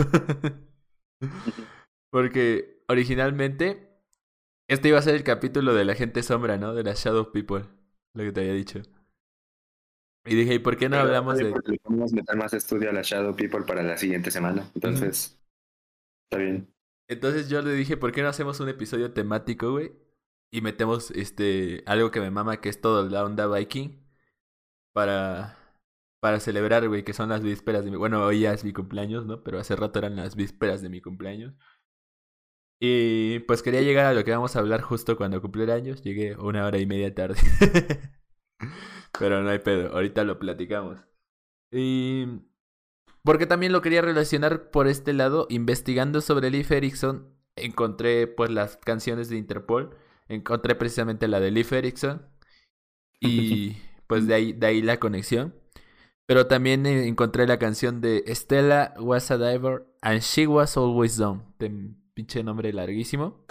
[2.11, 3.89] porque originalmente.
[4.69, 6.73] Este iba a ser el capítulo de la gente sombra, ¿no?
[6.73, 7.65] De la Shadow People.
[8.13, 8.81] Lo que te había dicho.
[10.25, 11.51] Y dije, ¿y por qué no hablamos de...?
[11.51, 14.69] Porque podemos meter más estudio a la Shadow People para la siguiente semana.
[14.73, 15.39] Entonces,
[16.25, 16.73] está bien.
[17.09, 19.91] Entonces yo le dije, ¿por qué no hacemos un episodio temático, güey?
[20.51, 24.01] Y metemos este algo que me mama, que es todo la onda Viking.
[24.93, 25.57] Para,
[26.21, 27.97] para celebrar, güey, que son las vísperas de mi...
[27.97, 29.43] Bueno, hoy ya es mi cumpleaños, ¿no?
[29.43, 31.53] Pero hace rato eran las vísperas de mi cumpleaños.
[32.79, 36.01] Y pues quería llegar a lo que vamos a hablar justo cuando cumpliera años.
[36.03, 37.39] Llegué una hora y media tarde.
[39.19, 40.99] Pero no hay pedo, ahorita lo platicamos.
[41.71, 42.25] Y...
[43.23, 48.77] Porque también lo quería relacionar por este lado, investigando sobre Leif Erikson, encontré pues las
[48.77, 49.95] canciones de Interpol,
[50.27, 52.27] encontré precisamente la de Leif Erikson
[53.19, 53.77] y
[54.07, 55.55] pues de ahí, de ahí la conexión.
[56.25, 61.41] Pero también encontré la canción de Stella was a diver and she was always dumb.
[62.13, 63.45] pinche nombre larguísimo.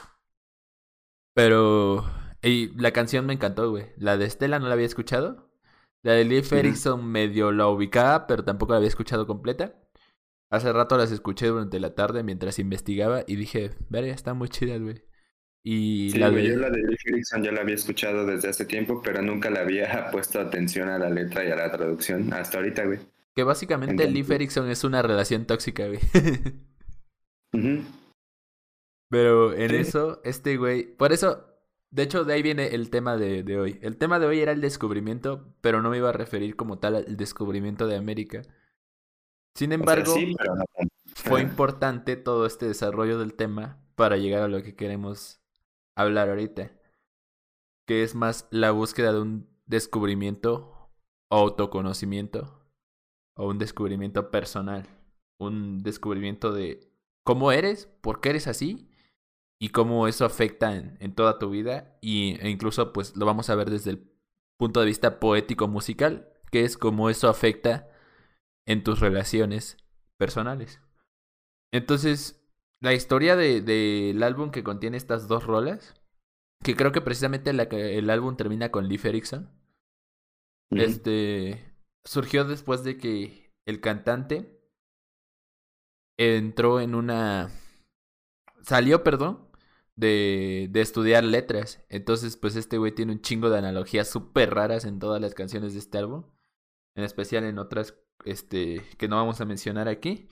[1.34, 2.04] Pero
[2.42, 3.86] y la canción me encantó, güey.
[3.96, 5.48] La de Stella no la había escuchado.
[6.02, 9.74] La de Leif Erikson medio la ubicaba, pero tampoco la había escuchado completa.
[10.50, 14.76] Hace rato las escuché durante la tarde mientras investigaba y dije, verga, está muy chida,
[14.78, 15.04] güey.
[15.64, 16.44] Y sí, la de...
[16.44, 19.60] yo la de Leif Erikson ya la había escuchado desde hace tiempo, pero nunca la
[19.60, 22.98] había puesto atención a la letra y a la traducción hasta ahorita, güey.
[23.34, 26.00] Que básicamente Leif Erikson es una relación tóxica, güey.
[29.08, 30.84] Pero en eso, este güey.
[30.84, 31.51] Por eso,
[31.92, 33.78] de hecho, de ahí viene el tema de, de, hoy.
[33.82, 36.96] El tema de hoy era el descubrimiento, pero no me iba a referir como tal
[36.96, 38.42] al descubrimiento de América.
[39.54, 40.14] Sin embargo,
[41.14, 45.42] fue importante todo este desarrollo del tema para llegar a lo que queremos
[45.94, 46.72] hablar ahorita.
[47.86, 50.90] Que es más la búsqueda de un descubrimiento
[51.28, 52.58] o autoconocimiento
[53.36, 54.88] o un descubrimiento personal.
[55.38, 56.90] Un descubrimiento de
[57.22, 58.88] cómo eres, por qué eres así
[59.62, 63.54] y cómo eso afecta en, toda tu vida y, e incluso pues lo vamos a
[63.54, 64.12] ver desde el
[64.58, 67.88] punto de vista poético musical, que es cómo eso afecta
[68.66, 69.76] en tus relaciones
[70.18, 70.80] personales.
[71.72, 72.44] Entonces,
[72.80, 75.94] la historia del de, álbum que contiene estas dos rolas,
[76.64, 79.48] que creo que precisamente la, el álbum termina con Leif Erikson,
[80.72, 81.72] este,
[82.04, 84.60] surgió después de que el cantante
[86.18, 87.48] entró en una...
[88.62, 89.51] Salió, perdón,
[89.96, 91.84] de, de estudiar letras.
[91.88, 95.72] Entonces, pues este güey tiene un chingo de analogías súper raras en todas las canciones
[95.74, 96.24] de este álbum.
[96.94, 100.28] En especial en otras este, que no vamos a mencionar aquí.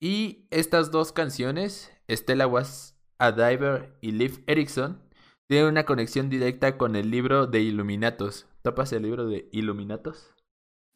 [0.00, 5.02] Y estas dos canciones, Stella Was a Diver y Liv Erickson,
[5.48, 8.46] tienen una conexión directa con el libro de Illuminatos.
[8.62, 10.34] ¿Topas el libro de Illuminatos?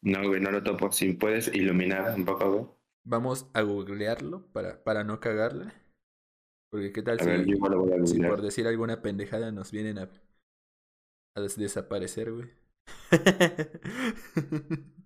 [0.03, 0.91] No, güey, no lo topo.
[0.91, 2.65] Si puedes iluminar un poco, güey.
[3.05, 5.71] Vamos a googlearlo para, para no cagarle.
[6.73, 8.31] Porque qué tal si, ver, yo igual lo voy a si googlear.
[8.31, 10.09] por decir alguna pendejada nos vienen a,
[11.35, 12.49] a des- desaparecer, güey.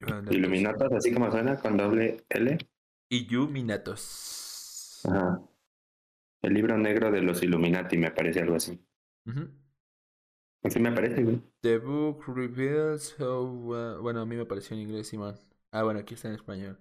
[0.00, 2.58] Pues, Iluminatos, así como suena, con doble L.
[3.08, 5.02] Illuminatos.
[5.04, 5.40] Ajá.
[6.42, 8.84] El libro negro de los Illuminati, me parece algo así.
[9.26, 9.48] Ujú.
[10.64, 11.42] Así me parece, güey.
[11.60, 13.44] The book reveals how...
[13.72, 15.36] uh, bueno, a mí me pareció en inglés, Simón.
[15.70, 16.78] Ah, bueno, aquí está en español.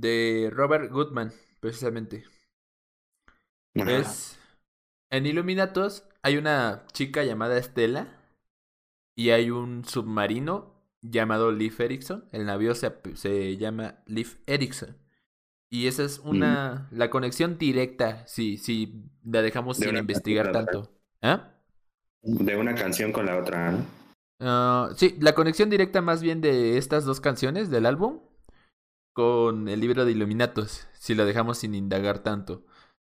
[0.00, 2.24] De Robert Goodman, precisamente.
[3.74, 3.90] Ajá.
[3.90, 4.38] Es...
[5.10, 8.06] En Illuminatos hay una chica llamada Estela
[9.16, 12.26] y hay un submarino llamado Leif Erikson.
[12.30, 14.96] El navío se, se llama Leif Erikson.
[15.70, 16.88] Y esa es una...
[16.92, 20.92] La conexión directa, si, si la dejamos De sin investigar tanto.
[21.22, 21.54] ¿Ah?
[22.22, 23.84] De una canción con la otra, ¿no?
[24.40, 28.20] Ah, sí, la conexión directa más bien de estas dos canciones del álbum
[29.18, 32.62] con el libro de Illuminatos, si lo dejamos sin indagar tanto.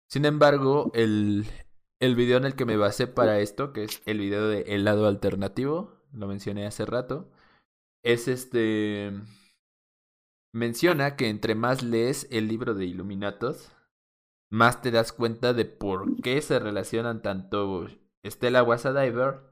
[0.08, 1.44] Sin embargo, el,
[1.98, 4.84] el video en el que me basé para esto, que es el video de El
[4.84, 7.28] lado alternativo, lo mencioné hace rato,
[8.04, 9.10] es este...
[10.52, 13.72] Menciona que entre más lees el libro de Illuminatos,
[14.52, 17.88] más te das cuenta de por qué se relacionan tanto
[18.24, 19.47] Stella Wasadiver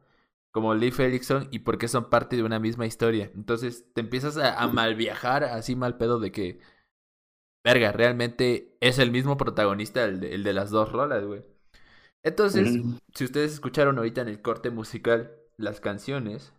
[0.57, 3.31] como Leif Erikson y por qué son parte de una misma historia.
[3.35, 6.61] Entonces te empiezas a, a mal viajar, así mal pedo de que,
[7.63, 11.45] verga, realmente es el mismo protagonista el de, el de las dos rolas, güey.
[12.23, 12.83] Entonces,
[13.15, 16.55] si ustedes escucharon ahorita en el corte musical las canciones,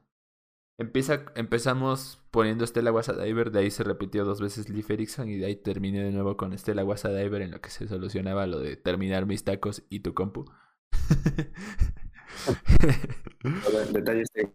[0.77, 5.47] empieza, empezamos poniendo Stella Wasadiver, de ahí se repitió dos veces Leif Erikson y de
[5.47, 9.25] ahí terminé de nuevo con Stella Wasadiver en lo que se solucionaba lo de terminar
[9.25, 10.45] mis tacos y tu compu.
[13.93, 14.53] Detalles de...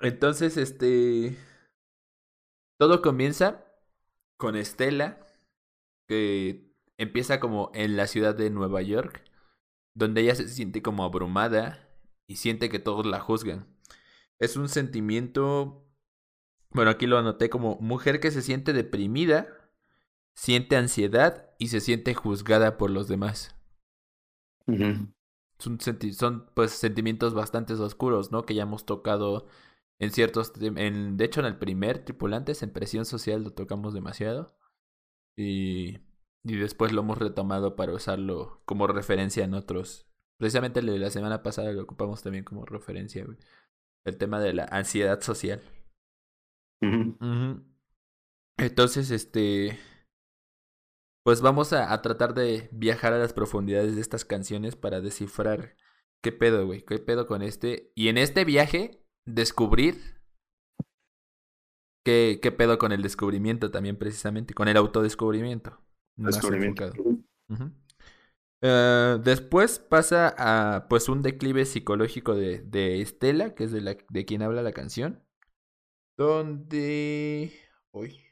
[0.00, 1.36] Entonces, este.
[2.78, 3.66] Todo comienza
[4.38, 5.26] con Estela,
[6.08, 9.22] que empieza como en la ciudad de Nueva York,
[9.94, 11.90] donde ella se siente como abrumada
[12.26, 13.66] y siente que todos la juzgan.
[14.38, 15.86] Es un sentimiento.
[16.70, 19.70] Bueno, aquí lo anoté como mujer que se siente deprimida,
[20.34, 23.54] siente ansiedad y se siente juzgada por los demás.
[25.60, 28.44] Son, senti- son pues sentimientos bastante oscuros, ¿no?
[28.46, 29.46] Que ya hemos tocado
[30.00, 34.56] en ciertos, en, de hecho en el primer Tripulantes, en Presión Social lo tocamos demasiado
[35.36, 35.98] y,
[36.44, 40.06] y después lo hemos retomado para usarlo como referencia en otros.
[40.38, 43.38] Precisamente la semana pasada lo ocupamos también como referencia, güey.
[44.04, 45.62] El tema de la ansiedad social.
[48.56, 49.78] Entonces, este.
[51.22, 55.76] Pues vamos a, a tratar de viajar a las profundidades de estas canciones para descifrar
[56.22, 57.92] qué pedo, güey, qué pedo con este.
[57.94, 60.20] Y en este viaje, descubrir
[62.04, 65.78] qué, qué pedo con el descubrimiento también, precisamente, con el autodescubrimiento.
[66.16, 66.92] Descubrimiento.
[68.62, 73.96] Eh, después pasa a pues un declive psicológico de, de Estela, que es de, la,
[74.08, 75.24] de quien habla la canción.
[76.18, 77.52] Donde.
[77.92, 78.29] Uy.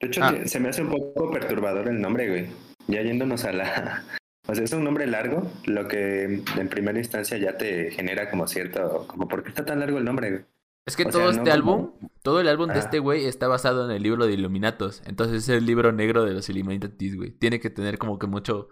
[0.00, 0.34] De hecho, Ah.
[0.44, 2.46] se me hace un poco perturbador el nombre, güey.
[2.86, 4.04] Ya yéndonos a la...
[4.50, 8.46] O sea, es un nombre largo, lo que en primera instancia ya te genera como
[8.46, 9.06] cierto...
[9.06, 10.44] Como, ¿por qué está tan largo el nombre, güey?
[10.86, 11.92] Es que O todo sea, este no álbum,
[12.22, 12.78] todo el álbum de Ah.
[12.78, 15.02] este güey está basado en el libro de Illuminatos.
[15.04, 17.30] Entonces es el libro negro de los Illuminatis, güey.
[17.32, 18.70] Tiene que tener como que mucho.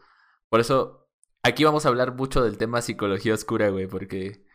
[0.49, 1.11] Por eso,
[1.43, 3.87] aquí vamos a hablar mucho del tema psicología oscura, güey.
[3.87, 4.47] Porque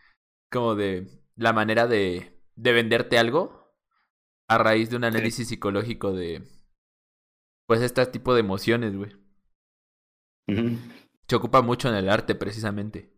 [0.50, 3.76] como de la manera de, de venderte algo
[4.48, 6.42] a raíz de un análisis psicológico de.
[7.66, 9.12] Pues este tipo de emociones, güey.
[11.28, 13.12] Se ocupa mucho en el arte, precisamente.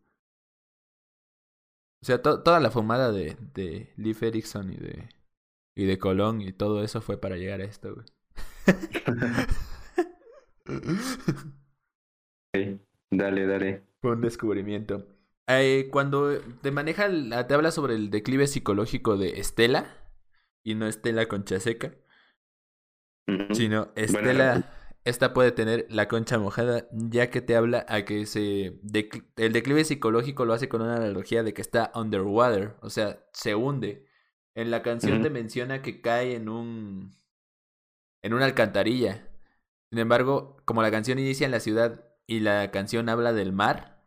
[2.02, 5.08] O sea, to- toda la fumada de, de Leif Erikson y de,
[5.74, 8.06] y de Colón y todo eso fue para llegar a esto, güey.
[13.10, 13.82] Dale, dale.
[14.00, 15.06] Fue un descubrimiento.
[15.46, 17.08] Eh, cuando te maneja,
[17.46, 19.86] te habla sobre el declive psicológico de Estela,
[20.64, 21.94] y no Estela Concha Seca,
[23.52, 24.70] Sino Estela,
[25.04, 28.80] esta puede tener la concha mojada, ya que te habla a que se
[29.36, 33.54] el declive psicológico lo hace con una analogía de que está underwater, o sea, se
[33.54, 34.06] hunde.
[34.54, 37.12] En la canción te menciona que cae en un.
[38.22, 39.28] en una alcantarilla.
[39.90, 44.04] Sin embargo, como la canción inicia en la ciudad y la canción habla del mar,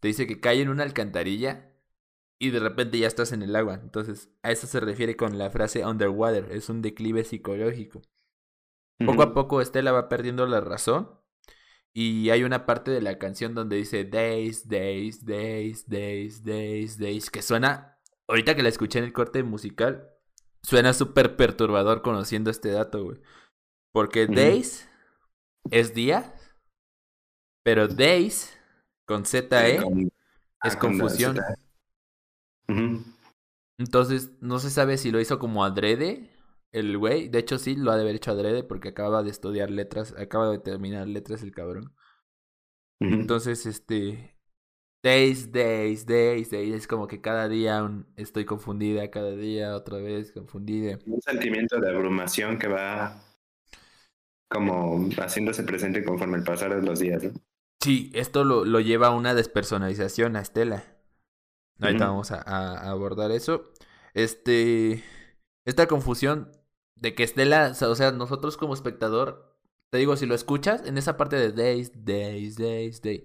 [0.00, 1.72] te dice que cae en una alcantarilla
[2.38, 3.80] y de repente ya estás en el agua.
[3.82, 8.02] Entonces, a eso se refiere con la frase underwater, es un declive psicológico.
[9.06, 11.10] Poco a poco Estela va perdiendo la razón
[11.92, 17.30] y hay una parte de la canción donde dice days, days, days, days, days, days,
[17.30, 17.98] que suena,
[18.28, 20.08] ahorita que la escuché en el corte musical,
[20.62, 23.20] suena súper perturbador conociendo este dato, güey.
[23.92, 24.88] Porque days
[25.70, 26.34] es día,
[27.64, 28.56] pero days
[29.06, 29.80] con ZE
[30.62, 31.38] es confusión.
[33.78, 36.30] Entonces, no se sabe si lo hizo como adrede
[36.72, 37.28] el güey.
[37.28, 40.50] De hecho, sí, lo ha de haber hecho adrede porque acaba de estudiar letras, acaba
[40.50, 41.94] de terminar letras el cabrón.
[43.00, 44.36] Entonces, este.
[45.02, 46.74] Days, days, days, days.
[46.74, 50.98] Es como que cada día estoy confundida, cada día otra vez confundida.
[51.06, 53.22] Un sentimiento de abrumación que va
[54.50, 57.22] como haciéndose presente conforme el pasar de los días.
[57.22, 57.32] ¿no?
[57.82, 60.84] Sí, esto lo, lo lleva a una despersonalización a Estela.
[61.80, 63.72] Ahorita vamos a, a, abordar eso.
[64.12, 65.02] Este.
[65.64, 66.50] Esta confusión
[67.00, 69.56] de que Estela, o sea, nosotros como espectador,
[69.90, 73.24] te digo, si lo escuchas, en esa parte de days, days, days, days,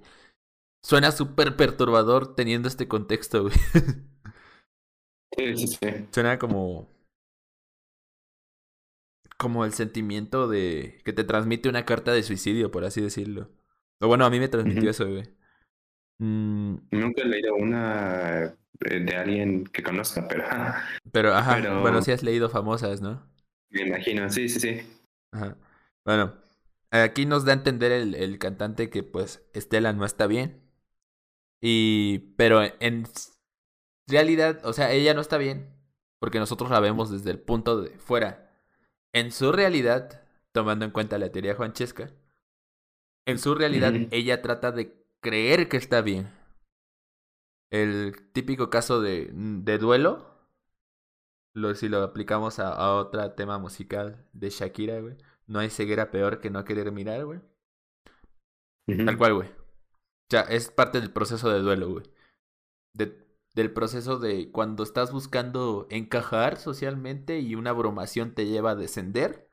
[0.84, 3.56] suena súper perturbador teniendo este contexto, güey.
[5.38, 6.08] Sí, sí, sí.
[6.12, 6.90] Suena como.
[9.38, 11.02] Como el sentimiento de.
[11.04, 13.50] que te transmite una carta de suicidio, por así decirlo.
[14.00, 15.24] O bueno, a mí me transmitió eso, güey.
[16.20, 16.76] Mm.
[16.92, 20.46] Nunca he leído una eh, de alguien que conozca, pero.
[21.12, 21.82] Pero, ajá.
[21.82, 23.35] Bueno, sí has leído famosas, ¿no?
[23.70, 24.82] Me imagino, sí, sí, sí.
[25.32, 25.58] Ajá.
[26.06, 26.34] Bueno,
[26.92, 30.62] aquí nos da a entender el, el cantante que, pues, Estela no está bien.
[31.62, 32.20] Y.
[32.38, 33.06] Pero en
[34.08, 35.74] realidad, o sea, ella no está bien.
[36.20, 38.62] Porque nosotros la vemos desde el punto de fuera.
[39.14, 42.12] En su realidad, tomando en cuenta la teoría Juanchesca,
[43.26, 46.30] en su realidad ella trata de creer que está bien.
[47.72, 50.35] El típico caso de, de duelo,
[51.56, 55.18] lo, si lo aplicamos a, a otro tema musical de Shakira, güey,
[55.48, 57.40] no hay ceguera peor que no querer mirar, güey.
[58.86, 59.48] Tal cual, güey.
[59.50, 62.06] O sea, es parte del proceso de duelo, güey.
[62.94, 63.26] De,
[63.56, 69.50] del proceso de cuando estás buscando encajar socialmente y una abrumación te lleva a descender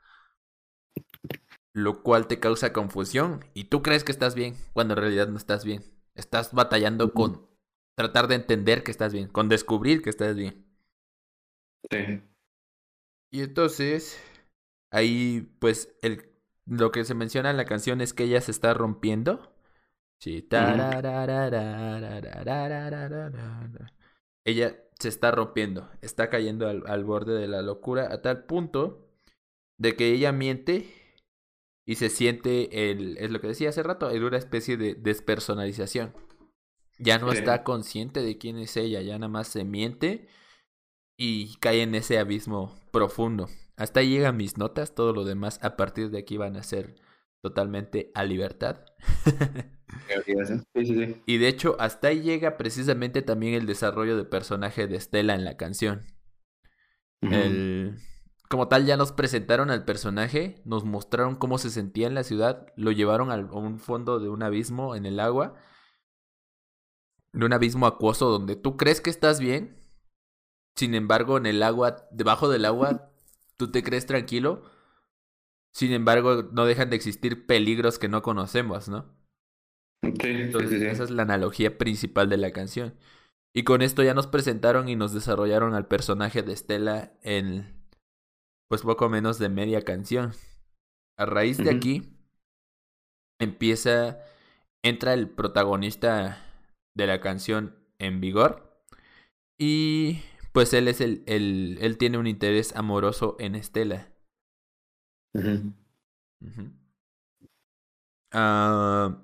[1.72, 5.36] lo cual te causa confusión y tú crees que estás bien cuando en realidad no
[5.36, 5.82] estás bien.
[6.14, 7.48] Estás batallando con
[7.96, 10.66] tratar de entender que estás bien, con descubrir que estás bien.
[11.90, 12.22] Sí.
[13.30, 14.20] Y entonces,
[14.90, 16.30] ahí pues el,
[16.66, 19.54] lo que se menciona en la canción es que ella se está rompiendo.
[20.18, 20.46] Sí.
[24.44, 29.08] Ella se está rompiendo, está cayendo al, al borde de la locura a tal punto
[29.78, 30.86] de que ella miente
[31.84, 36.14] y se siente, el, es lo que decía hace rato, en una especie de despersonalización.
[36.98, 40.28] Ya no está consciente de quién es ella, ya nada más se miente
[41.24, 43.48] y cae en ese abismo profundo.
[43.76, 46.96] Hasta ahí llegan mis notas, todo lo demás a partir de aquí van a ser
[47.40, 48.84] totalmente a libertad.
[51.26, 55.44] Y de hecho, hasta ahí llega precisamente también el desarrollo de personaje de Estela en
[55.44, 56.06] la canción.
[57.20, 57.98] El
[58.48, 62.66] como tal ya nos presentaron al personaje, nos mostraron cómo se sentía en la ciudad,
[62.76, 65.54] lo llevaron a un fondo de un abismo en el agua,
[67.34, 69.81] de un abismo acuoso donde tú crees que estás bien,
[70.76, 73.10] sin embargo en el agua, debajo del agua,
[73.56, 74.62] tú te crees tranquilo,
[75.72, 79.14] sin embargo no dejan de existir peligros que no conocemos, ¿no?
[80.02, 82.94] Entonces, esa es la analogía principal de la canción.
[83.54, 87.82] Y con esto ya nos presentaron y nos desarrollaron al personaje de Estela en
[88.68, 90.32] pues poco menos de media canción.
[91.18, 92.16] A raíz de aquí
[93.38, 94.18] empieza,
[94.82, 96.42] entra el protagonista
[96.94, 98.82] de la canción en vigor
[99.58, 100.22] y
[100.52, 104.12] pues él es el, el él tiene un interés amoroso en Estela.
[108.32, 109.20] Ah,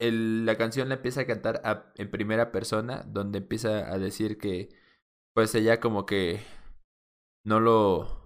[0.00, 4.70] la canción la empieza a cantar en primera persona, donde empieza a decir que
[5.34, 6.40] pues ella como que
[7.44, 8.20] no lo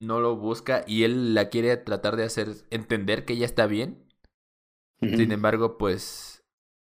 [0.00, 4.04] no lo busca y él la quiere tratar de hacer entender que ella está bien.
[5.00, 6.37] Sin embargo, pues,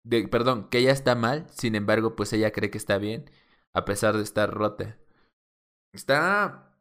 [0.06, 1.48] de, perdón, que ella está mal.
[1.52, 3.30] Sin embargo, pues ella cree que está bien
[3.73, 4.98] a pesar de estar rota.
[5.94, 6.77] Está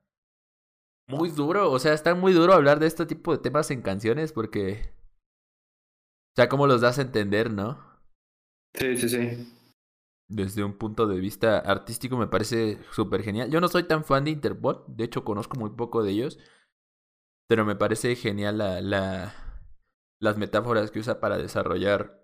[1.09, 4.33] muy duro, o sea, está muy duro hablar de este tipo de temas en canciones
[4.33, 4.93] porque...
[6.33, 7.79] O sea, cómo los das a entender, ¿no?
[8.75, 9.21] Sí, sí, sí.
[10.29, 13.51] desde un punto de vista artístico me parece súper genial.
[13.51, 16.39] Yo no soy tan fan de Interpol, de hecho conozco muy poco de ellos,
[17.49, 19.35] pero me parece genial la, la,
[20.21, 22.24] las metáforas que usa para desarrollar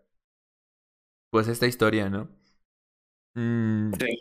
[1.31, 2.29] pues esta historia, ¿no?
[3.35, 4.21] Mm, sí.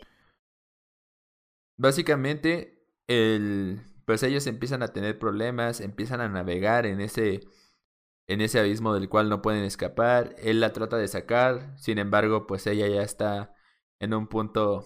[1.76, 7.40] Básicamente, el, pues ellos empiezan a tener problemas, empiezan a navegar en ese,
[8.28, 10.36] en ese abismo del cual no pueden escapar.
[10.38, 13.54] Él la trata de sacar, sin embargo, pues ella ya está
[14.00, 14.84] en un punto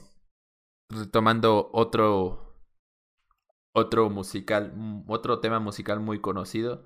[0.91, 2.57] retomando otro,
[3.73, 6.85] otro musical, mm, otro tema musical muy conocido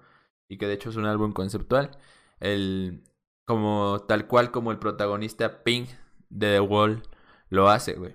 [0.48, 1.98] y que de hecho es un álbum conceptual.
[2.40, 3.05] El,
[3.48, 5.88] como tal cual como el protagonista Pink
[6.28, 7.02] de The Wall
[7.48, 8.14] lo hace, güey.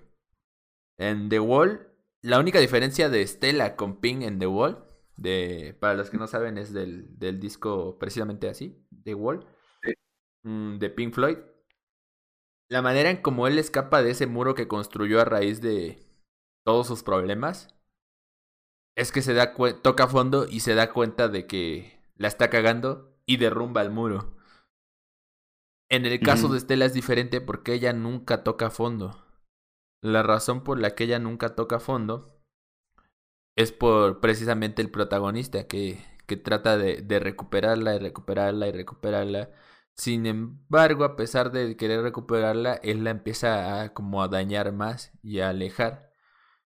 [1.00, 1.92] En The Wall,
[2.22, 4.86] la única diferencia de Stella con Pink en The Wall,
[5.18, 9.48] de, para los que no saben, es del, del disco precisamente así, The Wall,
[10.44, 11.40] mm, de Pink Floyd.
[12.70, 15.98] La manera en como él escapa de ese muro que construyó a raíz de
[16.64, 17.76] todos sus problemas
[18.96, 23.18] es que se da toca fondo y se da cuenta de que la está cagando
[23.26, 24.36] y derrumba el muro.
[25.94, 29.24] En el caso de Stella es diferente porque ella nunca toca fondo.
[30.02, 32.42] La razón por la que ella nunca toca fondo
[33.56, 39.52] es por precisamente el protagonista que, que trata de, de recuperarla y recuperarla y recuperarla.
[39.96, 45.12] Sin embargo, a pesar de querer recuperarla, él la empieza a como a dañar más
[45.22, 46.12] y a alejar.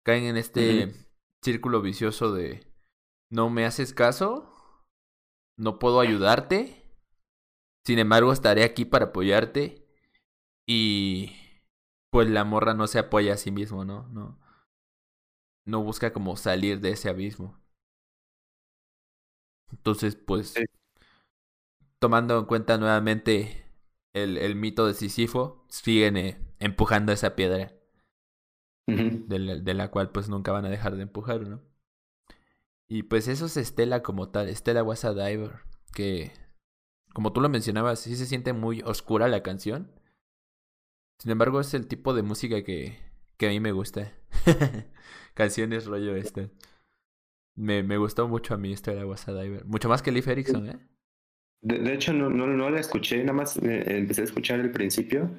[0.04, 0.92] Caen en este
[1.42, 2.70] círculo vicioso de
[3.32, 4.84] no me haces caso,
[5.58, 6.85] no puedo ayudarte
[7.86, 9.86] sin embargo, estaré aquí para apoyarte.
[10.68, 11.34] Y
[12.10, 14.08] pues la morra no se apoya a sí mismo, ¿no?
[14.10, 14.40] No,
[15.66, 17.60] no busca como salir de ese abismo.
[19.72, 20.56] Entonces, pues,
[22.00, 23.66] tomando en cuenta nuevamente
[24.14, 27.74] el, el mito de Sísifo, siguen eh, empujando esa piedra.
[28.88, 31.62] de, la, de, la, cual pues nunca van a dejar de empujar, ¿no?
[32.88, 35.62] Y pues eso es Estela como tal, Estela was a diver,
[35.94, 36.32] que
[37.16, 39.90] como tú lo mencionabas, sí se siente muy oscura la canción.
[41.18, 42.98] Sin embargo, es el tipo de música que,
[43.38, 44.12] que a mí me gusta.
[45.34, 46.50] Canciones rollo este.
[47.56, 49.64] Me, me gustó mucho a mí esto de Was Diver.
[49.64, 50.78] Mucho más que Leif Erikson, ¿eh?
[51.62, 55.32] De, hecho, no, no, no la escuché, nada más eh, empecé a escuchar el principio.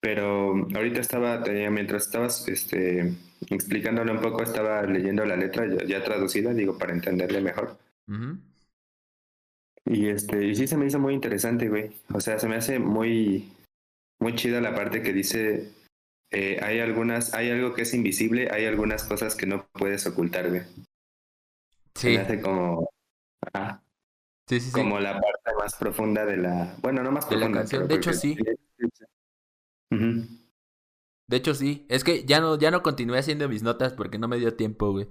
[0.00, 3.14] Pero ahorita estaba, mientras estabas este,
[3.48, 7.78] explicándole un poco, estaba leyendo la letra ya, traducida, digo, para entenderle mejor.
[9.88, 11.90] Y este, y sí se me hizo muy interesante, güey.
[12.12, 13.50] O sea, se me hace muy,
[14.20, 15.72] muy chida la parte que dice
[16.30, 20.50] eh, hay algunas, hay algo que es invisible, hay algunas cosas que no puedes ocultar,
[20.50, 20.62] güey.
[21.94, 22.08] Sí.
[22.08, 22.90] Se me hace como.
[23.54, 23.80] Ah,
[24.46, 26.76] sí, sí, como la parte más profunda de la.
[26.82, 27.46] Bueno, no más profunda.
[27.48, 27.88] De la canción.
[27.88, 28.36] De hecho, sí.
[29.90, 31.86] De hecho, sí.
[31.88, 34.92] Es que ya no, ya no continué haciendo mis notas porque no me dio tiempo,
[34.92, 35.08] güey.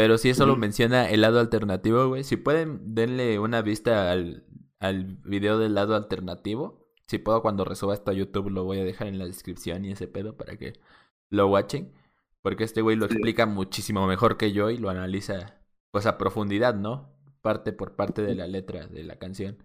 [0.00, 2.24] Pero si eso lo menciona el lado alternativo, güey.
[2.24, 4.46] Si pueden, denle una vista al,
[4.78, 6.88] al video del lado alternativo.
[7.06, 9.92] Si puedo, cuando resuba esto a YouTube, lo voy a dejar en la descripción y
[9.92, 10.80] ese pedo para que
[11.28, 11.92] lo watchen.
[12.40, 15.60] Porque este güey lo explica muchísimo mejor que yo y lo analiza,
[15.90, 17.14] pues a profundidad, ¿no?
[17.42, 19.58] Parte por parte de la letra de la canción.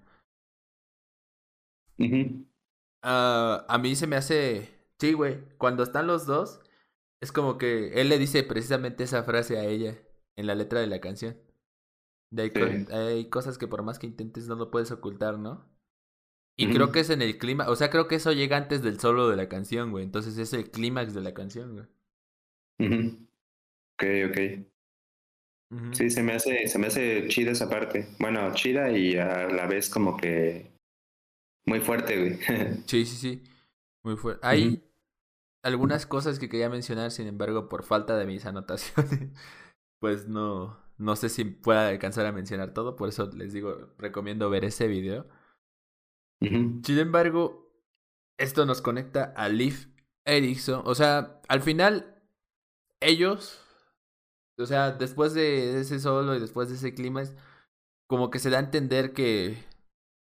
[3.04, 4.70] Ah, a mí se me hace.
[5.00, 5.48] Sí, güey.
[5.58, 6.60] Cuando están los dos,
[7.22, 9.98] es como que él le dice precisamente esa frase a ella
[10.36, 11.38] en la letra de la canción.
[12.32, 15.66] De hay, cosas que por más que intentes no lo puedes ocultar, ¿no?
[16.58, 19.00] Y creo que es en el clima, o sea, creo que eso llega antes del
[19.00, 20.06] solo de la canción, güey.
[20.06, 21.86] Entonces es el clímax de la canción, güey.
[23.94, 24.66] Ok, ok.
[25.92, 28.08] Sí, se me hace, se me hace chida esa parte.
[28.20, 30.72] Bueno, chida y a la vez como que
[31.66, 32.40] muy fuerte, güey.
[32.86, 33.44] sí, sí, sí.
[34.04, 34.46] Muy fuerte.
[34.46, 34.84] Hay
[35.64, 39.32] algunas cosas que quería mencionar, sin embargo, por falta de mis anotaciones,
[40.06, 44.52] pues no, no sé si pueda alcanzar a mencionar todo, por eso les digo, recomiendo
[44.52, 45.28] ver ese video.
[46.40, 47.74] Sin embargo,
[48.38, 49.88] esto nos conecta a Leaf
[50.24, 52.24] Erickson, o sea, al final,
[53.02, 53.60] ellos,
[54.60, 57.36] o sea, después de ese solo y después de ese clima, es
[58.08, 59.58] como que se da a entender que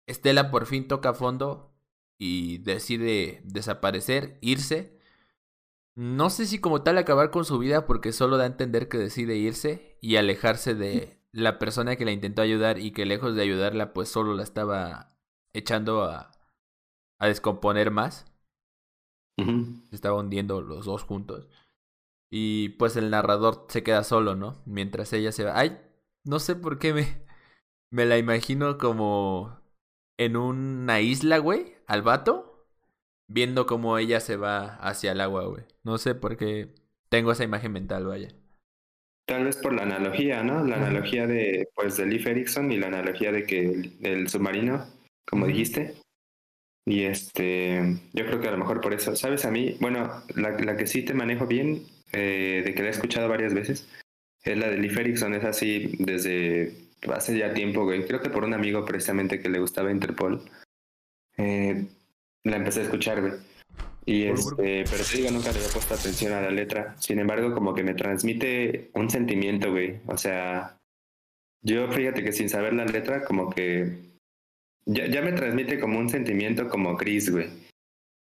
[0.08, 1.76] Estela por fin toca fondo
[2.18, 4.95] y decide desaparecer, irse
[5.96, 8.98] no sé si como tal acabar con su vida porque solo da a entender que
[8.98, 13.42] decide irse y alejarse de la persona que la intentó ayudar y que lejos de
[13.42, 15.18] ayudarla pues solo la estaba
[15.54, 16.32] echando a,
[17.20, 18.32] a descomponer más.
[19.38, 21.50] Se estaba hundiendo los dos juntos.
[22.32, 24.62] Y pues el narrador se queda solo, ¿no?
[24.66, 25.60] Mientras ella se va.
[25.60, 25.78] Ay,
[26.24, 27.26] no sé por qué me,
[27.92, 29.62] me la imagino como
[30.18, 32.55] en una isla, güey, al vato
[33.28, 35.64] viendo cómo ella se va hacia el agua, güey.
[35.84, 36.70] No sé por qué
[37.10, 38.30] tengo esa imagen mental, vaya.
[39.26, 40.64] Tal vez por la analogía, ¿no?
[40.64, 44.86] La analogía de, pues, de Leif Erikson y la analogía de que el, submarino,
[45.26, 45.96] como dijiste.
[46.86, 49.46] Y este, yo creo que a lo mejor por eso, ¿sabes?
[49.46, 52.92] A mí, bueno, la, la que sí te manejo bien, eh, de que la he
[52.92, 53.88] escuchado varias veces,
[54.44, 56.74] es la de Leif Erikson, es así desde
[57.12, 58.06] hace ya tiempo, güey.
[58.06, 60.42] Creo que por un amigo precisamente que le gustaba Interpol.
[61.38, 61.88] Eh,
[62.46, 63.34] la empecé a escuchar, güey.
[64.06, 66.96] Y este, pero te digo, nunca le había puesto atención a la letra.
[67.00, 70.00] Sin embargo, como que me transmite un sentimiento, güey.
[70.06, 70.78] O sea,
[71.64, 73.98] yo fíjate que sin saber la letra, como que
[74.86, 77.48] ya, ya me transmite como un sentimiento como gris, güey.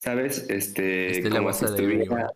[0.01, 0.49] ¿Sabes?
[0.49, 2.31] Este, este como si estuviera...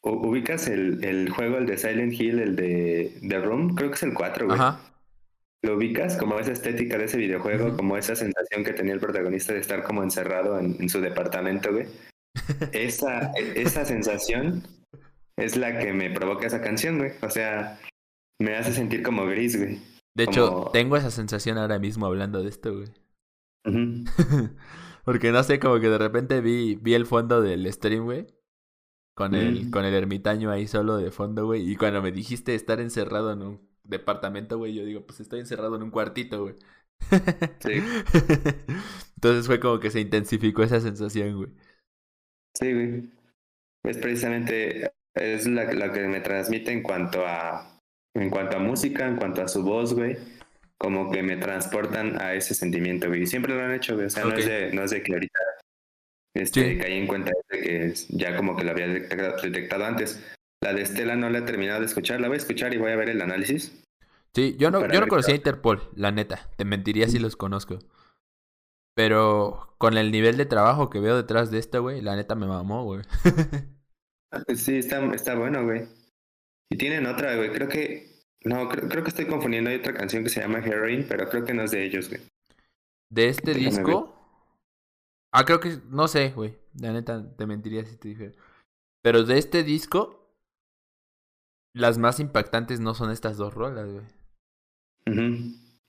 [0.00, 3.74] ¿Ubicas el, el juego, el de Silent Hill, el de The Room?
[3.74, 4.58] Creo que es el 4, güey.
[4.58, 4.80] Ajá.
[5.62, 6.16] ¿Lo ubicas?
[6.16, 9.82] Como esa estética de ese videojuego, como esa sensación que tenía el protagonista de estar
[9.82, 11.86] como encerrado en, en su departamento, güey.
[12.72, 14.62] esa, esa sensación
[15.36, 17.12] es la que me provoca esa canción, güey.
[17.22, 17.78] O sea,
[18.40, 19.80] me hace sentir como gris, güey.
[20.16, 22.88] De hecho, tengo esa sensación ahora mismo hablando de esto, güey.
[25.04, 28.26] Porque no sé, como que de repente vi, vi el fondo del stream, güey.
[29.14, 31.68] Con el, con el ermitaño ahí solo de fondo, güey.
[31.68, 35.76] Y cuando me dijiste estar encerrado en un departamento, güey, yo digo, pues estoy encerrado
[35.76, 36.54] en un cuartito, güey.
[37.60, 37.72] Sí.
[39.16, 41.50] Entonces fue como que se intensificó esa sensación, güey.
[42.54, 43.10] Sí, güey.
[43.84, 47.80] Es precisamente, es la, la, que me transmite en cuanto a,
[48.14, 50.16] en cuanto a música, en cuanto a su voz, güey.
[50.76, 53.26] Como que me transportan a ese sentimiento, güey.
[53.26, 54.06] Siempre lo han hecho, güey.
[54.06, 55.40] O sea, no, es de, no es de que ahorita
[56.34, 60.22] este, caí en cuenta de que ya como que lo había detectado, antes.
[60.60, 62.20] La de Estela no la he terminado de escuchar.
[62.20, 63.82] La voy a escuchar y voy a ver el análisis.
[64.34, 66.48] Sí, yo no, yo no conocía Interpol, la neta.
[66.56, 67.78] Te mentiría si los conozco.
[68.94, 72.46] Pero con el nivel de trabajo que veo detrás de esta, güey, la neta me
[72.46, 73.02] mamó, güey.
[74.56, 75.86] sí, está, está bueno, güey.
[76.70, 77.52] Y tienen otra, güey.
[77.52, 78.18] Creo que.
[78.44, 79.70] No, creo, creo, que estoy confundiendo.
[79.70, 82.20] Hay otra canción que se llama Heroin, pero creo que no es de ellos, güey.
[83.10, 84.14] ¿De este disco?
[85.32, 85.78] Ah, creo que.
[85.88, 86.56] No sé, güey.
[86.80, 88.32] La neta, te mentiría si te dijera.
[89.02, 90.27] Pero de este disco.
[91.78, 94.04] Las más impactantes no son estas dos rolas, güey.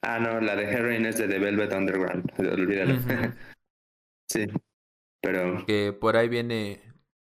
[0.04, 2.32] Ah, no, la de Heroin es de The Velvet Underground.
[2.38, 2.94] Olvídalo.
[4.30, 4.46] sí.
[5.20, 5.66] Pero.
[5.66, 6.80] Que por ahí viene.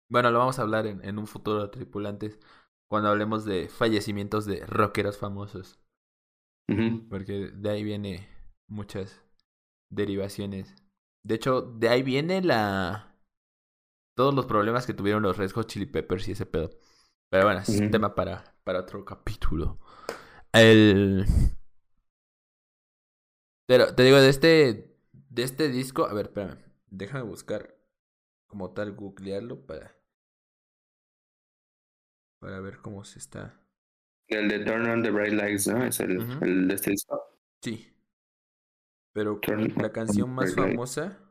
[0.09, 2.39] Bueno, lo vamos a hablar en, en un futuro de tripulantes.
[2.89, 5.79] Cuando hablemos de fallecimientos de rockeros famosos.
[7.09, 8.27] Porque de ahí viene
[8.67, 9.23] muchas
[9.89, 10.75] derivaciones.
[11.23, 13.15] De hecho, de ahí viene la.
[14.17, 16.69] Todos los problemas que tuvieron los Red Hot Chili Peppers y ese pedo.
[17.29, 19.79] Pero bueno, es un tema para, para otro capítulo.
[20.53, 21.25] El.
[23.65, 27.75] Pero te digo, de este, de este disco, a ver, espérame, déjame buscar
[28.47, 29.97] como tal, googlearlo para,
[32.39, 33.59] para ver cómo se está.
[34.27, 35.83] El de Turn on the Bright Lights, ¿no?
[35.85, 37.21] Es el, el de este disco.
[37.61, 37.93] Sí.
[39.13, 39.39] Pero
[39.77, 41.26] la canción más famosa.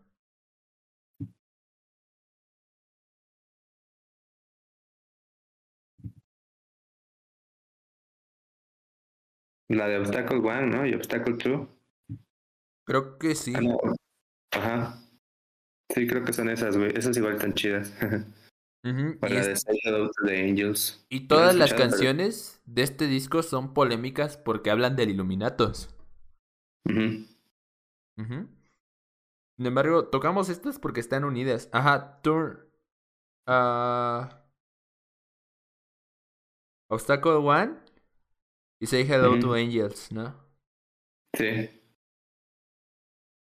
[9.68, 10.86] La de Obstacle One, ¿no?
[10.86, 11.68] Y Obstacle Two.
[12.84, 13.52] Creo que sí.
[14.52, 15.02] Ajá.
[15.92, 16.96] Sí, creo que son esas, güey.
[16.96, 17.92] Esas igual están chidas.
[19.20, 19.48] Para y,
[20.22, 21.04] de Angels.
[21.08, 25.92] y todas las canciones de este disco son polémicas porque hablan del Illuminatos.
[26.86, 27.26] Sin
[29.58, 31.68] embargo, tocamos estas porque están unidas.
[31.72, 32.70] Ajá, Tour.
[33.48, 34.28] Uh...
[36.88, 37.85] Obstacle One
[38.80, 40.46] y Say Hello to Angels, ¿no?
[41.36, 41.68] Sí.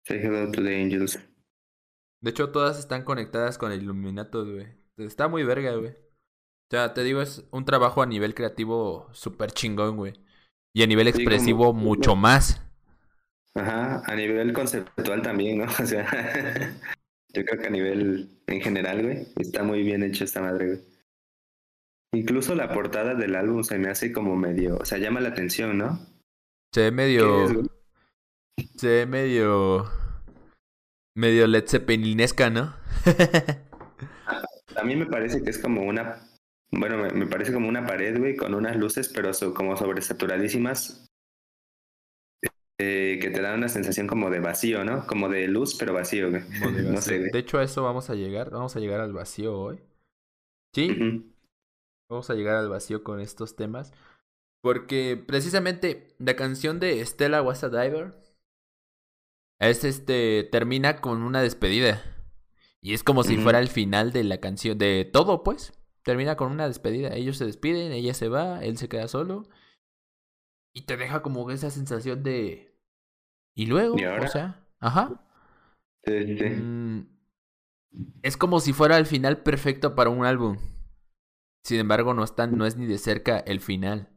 [0.05, 1.19] Say hello to the angels.
[2.21, 4.67] De hecho, todas están conectadas con el Illuminato, güey.
[4.97, 5.91] Está muy verga, güey.
[5.91, 10.13] O sea, te digo, es un trabajo a nivel creativo súper chingón, güey.
[10.73, 12.61] Y a nivel expresivo mucho más.
[13.55, 15.65] Ajá, a nivel conceptual también, ¿no?
[15.79, 16.05] O sea,
[17.33, 20.88] yo creo que a nivel en general, güey, está muy bien hecho esta madre, güey.
[22.13, 25.77] Incluso la portada del álbum se me hace como medio, o sea, llama la atención,
[25.77, 25.99] ¿no?
[26.73, 27.63] Se ve medio...
[28.75, 29.85] Se ve medio
[31.15, 32.75] medio Led Zeppelinesca, ¿no?
[34.75, 36.29] a mí me parece que es como una,
[36.71, 41.07] bueno, me, parece como una pared, güey, con unas luces, pero como sobresaturadísimas,
[42.79, 45.05] eh, que te dan una sensación como de vacío, ¿no?
[45.05, 46.43] Como de luz, pero vacío, güey.
[46.89, 49.79] No sé, De hecho, a eso vamos a llegar, vamos a llegar al vacío hoy.
[50.73, 51.28] ¿Sí?
[52.09, 53.93] Vamos a llegar al vacío con estos temas.
[54.61, 58.13] Porque precisamente la canción de Stella Was a Diver
[59.59, 62.01] es este termina con una despedida
[62.81, 65.73] Y es como si fuera el final de la canción, de todo, pues.
[66.03, 67.13] Termina con una despedida.
[67.13, 69.47] Ellos se despiden, ella se va, él se queda solo.
[70.73, 72.73] Y te deja como esa sensación de.
[73.53, 73.97] ¿Y luego?
[73.99, 74.25] ¿Y ahora?
[74.25, 75.21] O sea, ajá.
[76.07, 77.01] Mm,
[78.23, 80.57] es como si fuera el final perfecto para un álbum.
[81.69, 84.09] Sin embargo, no, no es ni de cerca el final.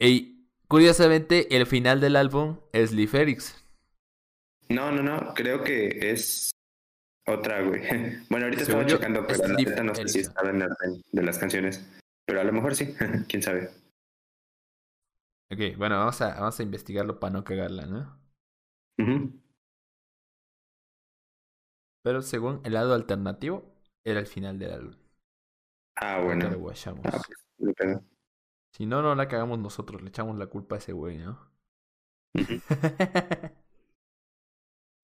[0.00, 3.64] Y curiosamente, el final del álbum es Lee Ferix.
[4.68, 6.50] No, no, no, creo que es
[7.28, 7.80] otra, güey.
[8.28, 11.22] Bueno, ahorita yo, checando, es pero la neta no sé si estaba en orden de
[11.22, 11.88] las canciones.
[12.26, 12.92] Pero a lo mejor sí,
[13.28, 13.70] quién sabe.
[15.52, 18.18] Ok, bueno, vamos a, vamos a investigarlo para no cagarla, ¿no?
[22.02, 25.07] Pero según el lado alternativo, era el final del álbum.
[26.00, 26.48] Ah, bueno.
[26.48, 26.86] Ah, pues.
[28.72, 31.38] Si no, no la cagamos nosotros, le echamos la culpa a ese güey, ¿no?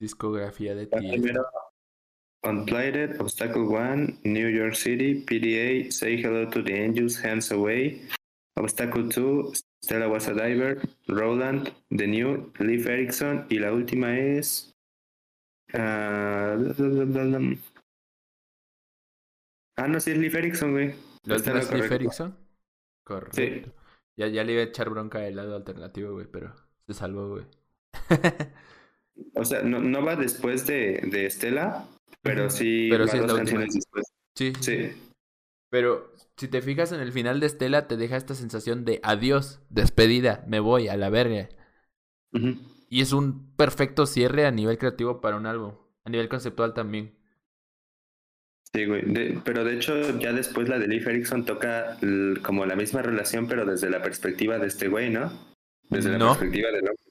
[0.01, 1.33] Discografía de ti.
[2.45, 8.03] Unplugged, Obstacle One, New York City, PDA, Say Hello to the Angels, Hands Away,
[8.57, 14.75] Obstacle 2, Stella Was a Diver, Roland, The New, Leif Erikson y la última es.
[15.73, 16.57] ah,
[19.77, 20.95] ah, no, sí es Leif Erikson, güey.
[21.25, 21.95] ¿Lo lo es correcto.
[21.95, 22.39] Erikson?
[23.05, 23.73] Correcto.
[24.17, 26.55] Ya, ya le iba a echar bronca del lado alternativo, güey, pero
[26.87, 27.45] se salvó, güey.
[29.37, 31.87] O sea, no, no va después de, de Estela,
[32.21, 34.13] pero sí Pero va sí es dos canciones después.
[34.35, 34.77] sí, sí.
[34.77, 34.93] Sí.
[35.71, 39.61] Pero si te fijas en el final de Estela, te deja esta sensación de adiós,
[39.71, 41.49] despedida, me voy a la verga.
[42.89, 45.75] Y es un perfecto cierre a nivel creativo para un álbum.
[46.05, 47.17] A nivel conceptual también.
[48.75, 49.03] Sí, güey.
[49.07, 51.97] De- pero de hecho, ya después la de Leif Erikson toca
[52.45, 55.31] como la misma relación, pero desde la perspectiva de este güey, ¿no?
[55.91, 56.29] Desde la No.
[56.31, 57.05] perspectiva del hombre.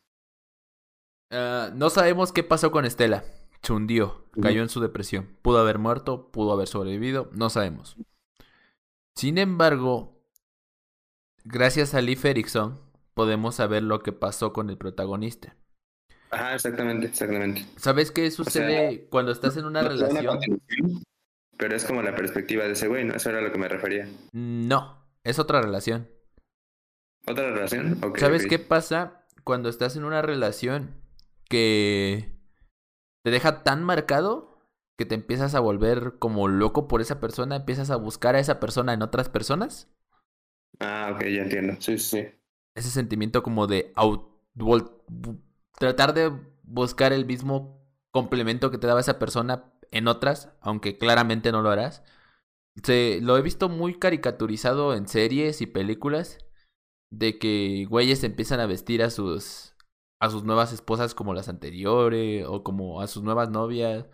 [1.32, 3.24] Ah, no sabemos qué pasó con Estela.
[3.62, 5.38] Se hundió, cayó en su depresión.
[5.42, 7.96] Pudo haber muerto, pudo haber sobrevivido, no sabemos.
[9.16, 10.22] Sin embargo,
[11.46, 12.82] gracias a Lee Erickson,
[13.14, 15.56] podemos saber lo que pasó con el protagonista.
[16.30, 17.66] Ajá, exactamente, exactamente.
[17.78, 20.26] ¿Sabes qué sucede cuando estás en una No relación?
[20.26, 21.04] continuación,
[21.58, 23.14] pero es como la perspectiva de ese güey, ¿no?
[23.16, 24.08] Eso era a lo que me refería.
[24.32, 26.10] No, es otra relación.
[27.28, 28.04] ¿Otra relación?
[28.04, 30.96] Ok, ¿Sabes qué pasa cuando estás en una relación
[31.50, 32.38] que
[33.24, 34.60] te deja tan marcado
[34.98, 38.60] que te empiezas a volver como loco por esa persona, empiezas a buscar a esa
[38.60, 39.88] persona en otras personas?
[40.80, 41.74] Ah, ok, ya entiendo.
[41.80, 42.28] Sí, sí, sí.
[42.76, 44.28] Ese sentimiento como de out-
[45.78, 46.32] tratar de
[46.64, 51.70] buscar el mismo complemento que te daba esa persona en otras, aunque claramente no lo
[51.72, 52.04] harás.
[52.84, 56.40] Se, lo he visto muy caricaturizado en series y películas
[57.12, 59.76] de que güeyes empiezan a vestir a sus
[60.20, 64.08] a sus nuevas esposas como las anteriores o como a sus nuevas novias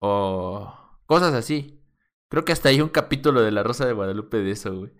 [0.00, 0.74] o
[1.06, 1.80] cosas así.
[2.28, 4.92] Creo que hasta hay un capítulo de La Rosa de Guadalupe de eso, güey.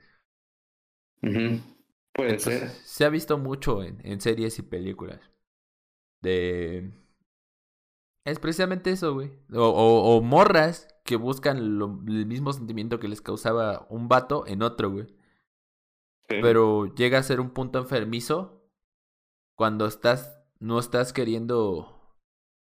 [2.14, 2.70] Puede Entonces, ser.
[2.84, 5.20] se ha visto mucho en, en series y películas.
[6.22, 6.90] De.
[8.26, 9.30] Es precisamente eso, güey.
[9.52, 14.46] O, o, o morras que buscan lo- el mismo sentimiento que les causaba un vato
[14.46, 15.06] en otro, güey.
[16.28, 16.36] Sí.
[16.42, 18.62] Pero llega a ser un punto enfermizo
[19.56, 20.36] cuando estás.
[20.58, 21.98] No estás queriendo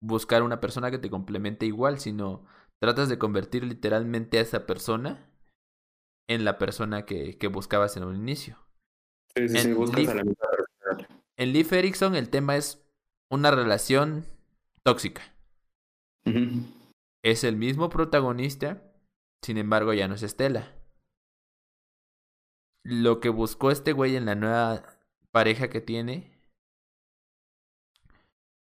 [0.01, 2.45] buscar una persona que te complemente igual, sino
[2.81, 5.29] tratas de convertir literalmente a esa persona
[6.29, 8.57] en la persona que, que buscabas en un inicio.
[9.37, 11.23] Sí, sí, sí, en buscas Leaf- a la persona.
[11.37, 12.87] En Leif Erikson el tema es
[13.31, 14.25] una relación
[14.85, 15.23] tóxica.
[17.25, 18.83] Es el mismo protagonista,
[19.45, 20.77] sin embargo ya no es Estela.
[22.85, 24.99] Lo que buscó este güey en la nueva
[25.31, 26.33] pareja que tiene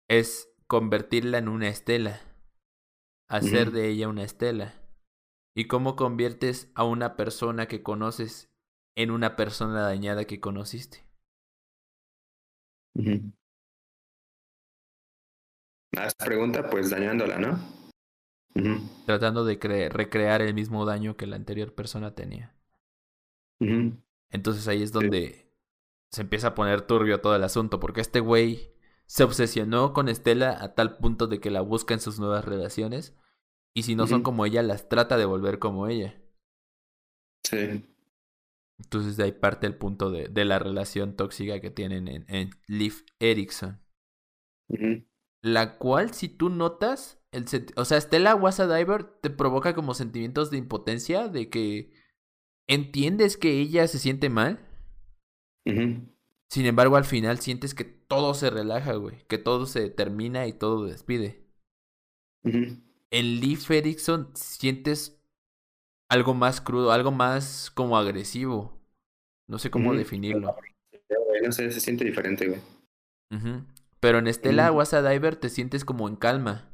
[0.09, 2.21] es convertirla en una Estela.
[3.29, 4.75] Hacer de ella una Estela.
[5.55, 8.51] ¿Y cómo conviertes a una persona que conoces
[8.97, 11.05] en una persona dañada que conociste?
[15.97, 16.01] Ujú.
[16.01, 17.59] Haz pregunta, pues dañándola, ¿no?
[19.07, 22.55] Tratando de cre- recrear el mismo daño que la anterior persona tenía.
[24.31, 25.51] Entonces ahí es donde
[26.11, 28.75] se empieza a poner turbio todo el asunto, porque este güey
[29.07, 33.17] se obsesionó con Estela a tal punto de que la busca en sus nuevas relaciones,
[33.75, 36.21] y si no son como ella, las trata de volver como ella.
[37.45, 37.87] Sí.
[38.79, 42.51] Entonces de ahí parte el punto de, de la relación tóxica que tienen en, en
[42.67, 43.81] Leif Erikson.
[44.69, 45.05] Ujú.
[45.47, 47.45] La cual, si tú notas, el
[47.77, 51.93] o sea, Stella Was a Diver te provoca como sentimientos de impotencia, de que
[52.67, 54.59] entiendes que ella se siente mal.
[55.65, 59.25] Sin embargo, al final sientes que todo se relaja, güey.
[59.29, 61.47] Que todo se termina y todo despide.
[62.43, 65.25] En Leaf Erickson sientes
[66.11, 68.81] algo más crudo, algo más como agresivo.
[69.47, 70.57] No sé cómo definirlo.
[71.45, 72.61] No sé, se siente diferente, güey.
[74.07, 76.71] Pero en Estela Wasa Diver te sientes como en calma.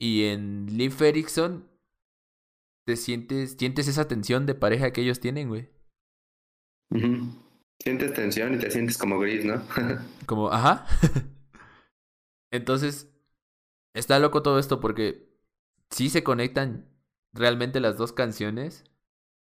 [0.00, 1.68] Y en Leaf Erickson
[2.86, 5.68] te sientes, sientes esa tensión de pareja que ellos tienen, güey.
[7.80, 9.62] Sientes tensión y te sientes como gris, ¿no?
[10.26, 10.86] como, ajá.
[12.50, 13.12] Entonces,
[13.92, 15.38] está loco todo esto porque
[15.90, 16.88] sí se conectan
[17.34, 18.84] realmente las dos canciones.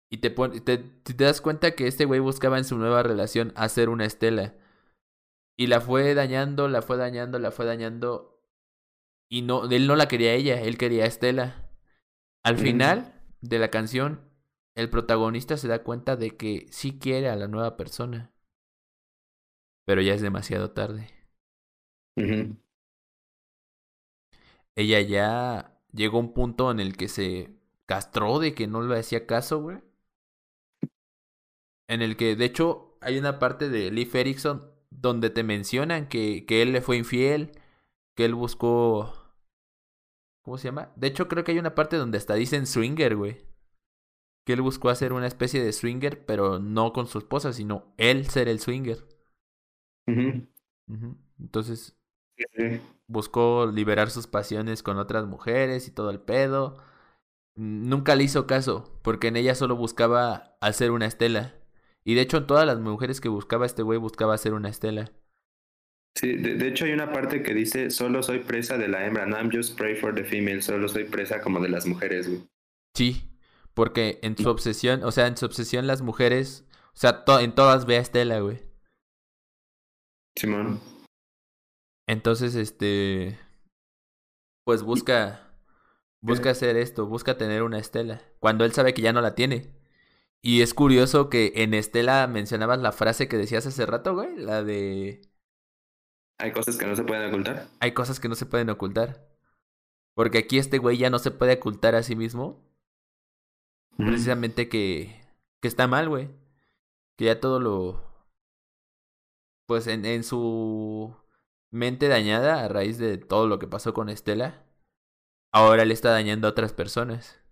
[0.09, 3.89] Y te, te, te das cuenta que este güey buscaba en su nueva relación hacer
[3.89, 4.55] una estela.
[5.55, 8.41] Y la fue dañando, la fue dañando, la fue dañando.
[9.29, 11.69] Y no, él no la quería ella, él quería a Estela.
[12.43, 14.29] Al final de la canción,
[14.75, 18.31] el protagonista se da cuenta de que sí quiere a la nueva persona.
[19.85, 21.09] Pero ya es demasiado tarde.
[24.75, 28.99] Ella ya llegó a un punto en el que se castró de que no le
[28.99, 29.79] hacía caso, güey.
[31.87, 36.45] En el que, de hecho, hay una parte de Leif Erikson donde te mencionan que,
[36.45, 37.51] que él le fue infiel,
[38.15, 39.13] que él buscó...
[40.43, 40.91] ¿Cómo se llama?
[40.95, 43.45] De hecho, creo que hay una parte donde hasta dicen swinger, güey.
[44.45, 48.27] Que él buscó hacer una especie de swinger, pero no con su esposa, sino él
[48.27, 49.07] ser el swinger.
[51.39, 51.97] Entonces,
[53.07, 56.77] buscó liberar sus pasiones con otras mujeres y todo el pedo.
[57.55, 61.55] Nunca le hizo caso, porque en ella solo buscaba hacer una estela.
[62.03, 65.11] Y de hecho, en todas las mujeres que buscaba este güey, buscaba hacer una estela.
[66.15, 69.35] Sí, de, hecho hay una parte que dice, solo soy presa de la hembra, no
[69.35, 72.47] I'm just prey for the female, solo soy presa como de las mujeres, güey.
[72.95, 73.35] Sí,
[73.73, 77.87] porque en su obsesión, o sea, en su obsesión las mujeres, o sea, en todas
[77.87, 78.61] ve a Estela, güey.
[80.35, 80.79] Simón.
[82.07, 83.39] Entonces, este,
[84.65, 85.57] pues busca,
[86.21, 89.71] busca hacer esto, busca tener una Estela, cuando él sabe que ya no la tiene.
[90.45, 94.61] Y es curioso que en Estela mencionabas la frase que decías hace rato, güey, la
[94.61, 95.21] de...
[96.37, 97.67] Hay cosas que no se pueden ocultar.
[97.79, 99.25] Hay cosas que no se pueden ocultar.
[100.13, 102.61] Porque aquí este güey ya no se puede ocultar a sí mismo.
[103.95, 105.23] Precisamente que,
[105.61, 106.29] que está mal, güey.
[107.17, 108.03] Que ya todo lo...
[109.65, 111.15] Pues en, en su
[111.71, 114.65] mente dañada a raíz de todo lo que pasó con Estela,
[115.53, 117.42] ahora le está dañando a otras personas.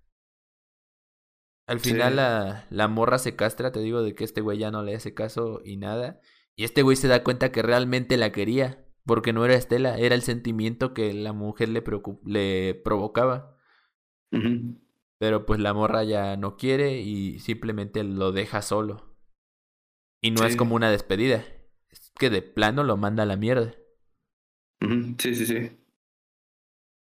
[1.71, 4.83] Al final la, la morra se castra, te digo, de que este güey ya no
[4.83, 6.19] le hace caso y nada.
[6.57, 10.15] Y este güey se da cuenta que realmente la quería, porque no era Estela, era
[10.15, 11.81] el sentimiento que la mujer le,
[12.25, 13.57] le provocaba.
[15.17, 19.15] Pero pues la morra ya no quiere y simplemente lo deja solo.
[20.21, 21.45] Y no es como una despedida,
[21.89, 23.75] es que de plano lo manda a la mierda.
[24.81, 25.80] Sí, sí, sí.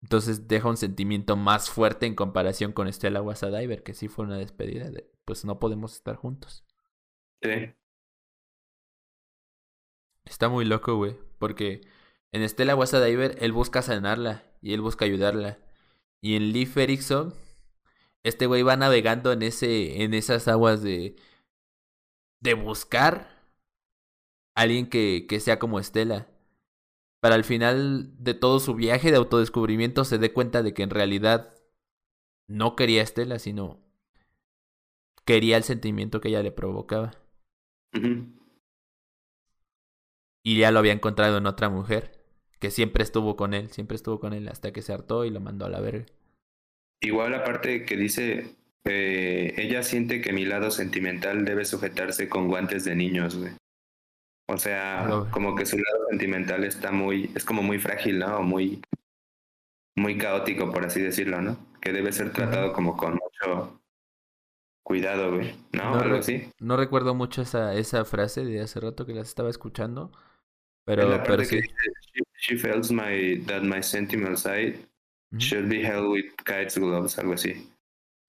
[0.02, 4.36] Entonces deja un sentimiento más fuerte en comparación con Stella Diver, que sí fue una
[4.36, 6.64] despedida de, pues no podemos estar juntos.
[7.40, 7.74] Sí.
[10.24, 11.82] Está muy loco, güey, porque
[12.32, 15.58] en Stella Diver él busca sanarla y él busca ayudarla.
[16.20, 17.34] Y en Leaf Erickson,
[18.24, 21.16] este güey va navegando en ese en esas aguas de
[22.40, 23.28] de buscar
[24.55, 26.28] a alguien que, que sea como Estela
[27.23, 30.91] para al final de todo su viaje de autodescubrimiento se dé cuenta de que en
[30.91, 31.55] realidad
[32.49, 33.81] no quería a Estela, sino
[35.25, 37.12] quería el sentimiento que ella le provocaba.
[40.42, 42.25] Y ya lo había encontrado en otra mujer,
[42.59, 45.39] que siempre estuvo con él, siempre estuvo con él hasta que se hartó y lo
[45.39, 46.07] mandó a la verga.
[47.01, 52.83] Igual aparte que dice, eh, ella siente que mi lado sentimental debe sujetarse con guantes
[52.83, 53.52] de niños, güey.
[54.52, 58.42] O sea, como que su lado sentimental está muy, es como muy frágil, ¿no?
[58.42, 58.82] Muy,
[59.97, 61.56] muy caótico, por así decirlo, ¿no?
[61.81, 63.81] Que debe ser tratado como con mucho
[64.82, 65.94] cuidado, güey, ¿no?
[65.94, 66.50] Algo así.
[66.60, 70.12] No recuerdo mucho esa, esa frase de hace rato que las estaba escuchando,
[70.84, 71.60] pero, pero sí.
[72.39, 74.86] she, feels my, that my sentimental side
[75.39, 77.55] should be held with kites gloves, algo así.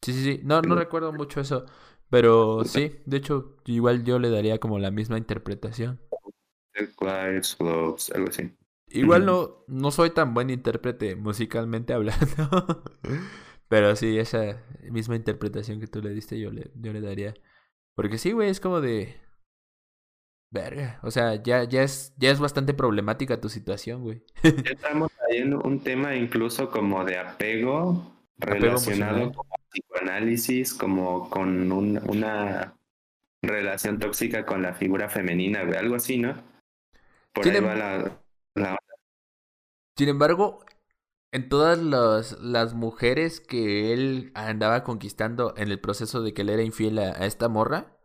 [0.02, 0.42] Sí, sí, sí.
[0.44, 1.66] No, no recuerdo mucho eso.
[2.10, 6.00] Pero sí, de hecho, igual yo le daría como la misma interpretación
[8.14, 8.52] algo así.
[8.88, 12.84] Igual no, no soy tan buen intérprete musicalmente hablando.
[13.68, 14.62] Pero sí, esa
[14.92, 17.34] misma interpretación que tú le diste, yo le, yo le daría.
[17.96, 19.16] Porque sí, güey, es como de.
[20.52, 21.00] Verga.
[21.02, 24.24] O sea, ya, ya, es, ya es bastante problemática tu situación, güey.
[24.44, 31.72] ya estamos ahí en un tema incluso como de apego, relacionado con psicoanálisis, como con
[31.72, 32.76] un, una
[33.42, 36.36] relación tóxica con la figura femenina, güey, algo así, ¿no?
[37.34, 38.78] Por sin, ahí em va la,
[39.98, 40.66] sin embargo,
[41.32, 46.50] en todas las, las mujeres que él andaba conquistando en el proceso de que él
[46.50, 47.98] era infiel a, esta morra,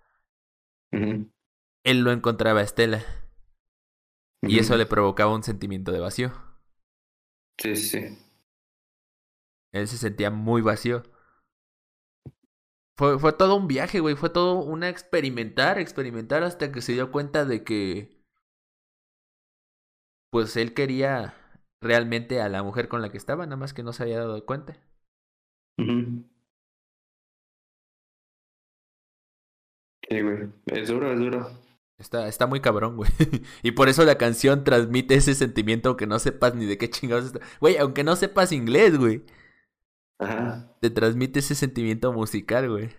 [0.91, 3.05] él lo encontraba a Estela.
[4.43, 6.33] Y eso le provocaba un sentimiento de vacío.
[7.59, 8.19] Sí, sí.
[9.73, 11.03] Él se sentía muy vacío.
[12.97, 14.15] Fue, fue todo un viaje, güey.
[14.15, 18.18] Fue todo una experimentar, experimentar hasta que se dio cuenta de que.
[20.31, 21.35] Pues él quería
[21.83, 24.45] realmente a la mujer con la que estaba, nada más que no se había dado
[24.45, 24.77] cuenta.
[30.09, 30.49] Sí, güey.
[30.67, 31.51] Es duro, es duro.
[31.99, 33.11] Está, está muy cabrón, güey.
[33.63, 37.27] y por eso la canción transmite ese sentimiento aunque no sepas ni de qué chingados
[37.27, 37.41] está.
[37.61, 39.25] Güey, aunque no sepas inglés, güey.
[40.21, 40.77] Ajá.
[40.81, 42.91] Te transmite ese sentimiento musical, güey.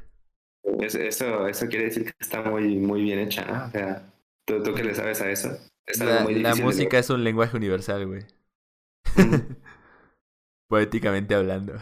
[0.81, 3.67] eso, eso quiere decir que está muy, muy bien hecha, ¿no?
[3.67, 4.13] O sea,
[4.45, 5.49] tú, tú que le sabes a eso.
[5.97, 8.25] La, la música es un lenguaje universal, güey.
[10.67, 11.73] Poéticamente hablando.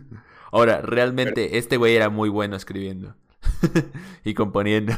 [0.52, 3.16] Ahora, realmente, este güey era muy bueno escribiendo
[4.24, 4.94] y componiendo.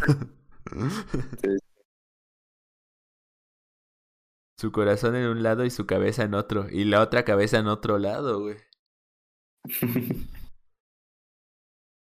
[4.59, 6.69] Su corazón en un lado y su cabeza en otro.
[6.71, 8.57] Y la otra cabeza en otro lado, güey.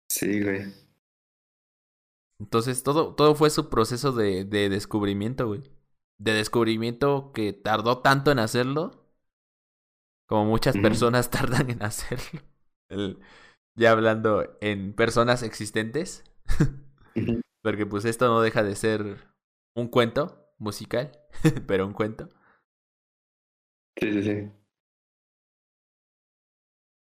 [0.09, 0.73] Sí, güey.
[2.39, 5.62] Entonces todo, todo fue su proceso de, de descubrimiento, güey.
[6.19, 9.07] De descubrimiento que tardó tanto en hacerlo.
[10.27, 12.41] Como muchas personas tardan en hacerlo.
[13.77, 16.25] ya hablando en personas existentes.
[17.62, 19.27] Porque pues esto no deja de ser
[19.75, 21.12] un cuento musical,
[21.67, 22.31] pero un cuento.
[24.01, 24.66] Sí, sí, sí.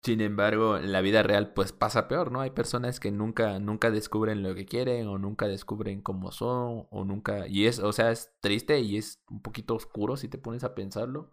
[0.09, 2.41] Sin embargo, en la vida real pues pasa peor, ¿no?
[2.41, 7.05] Hay personas que nunca nunca descubren lo que quieren o nunca descubren cómo son o
[7.05, 10.65] nunca y es, o sea, es triste y es un poquito oscuro si te pones
[10.65, 11.31] a pensarlo.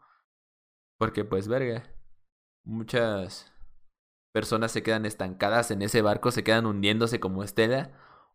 [0.99, 1.89] Porque pues verga,
[2.65, 3.53] muchas
[4.33, 7.93] personas se quedan estancadas en ese barco, se quedan hundiéndose como Estela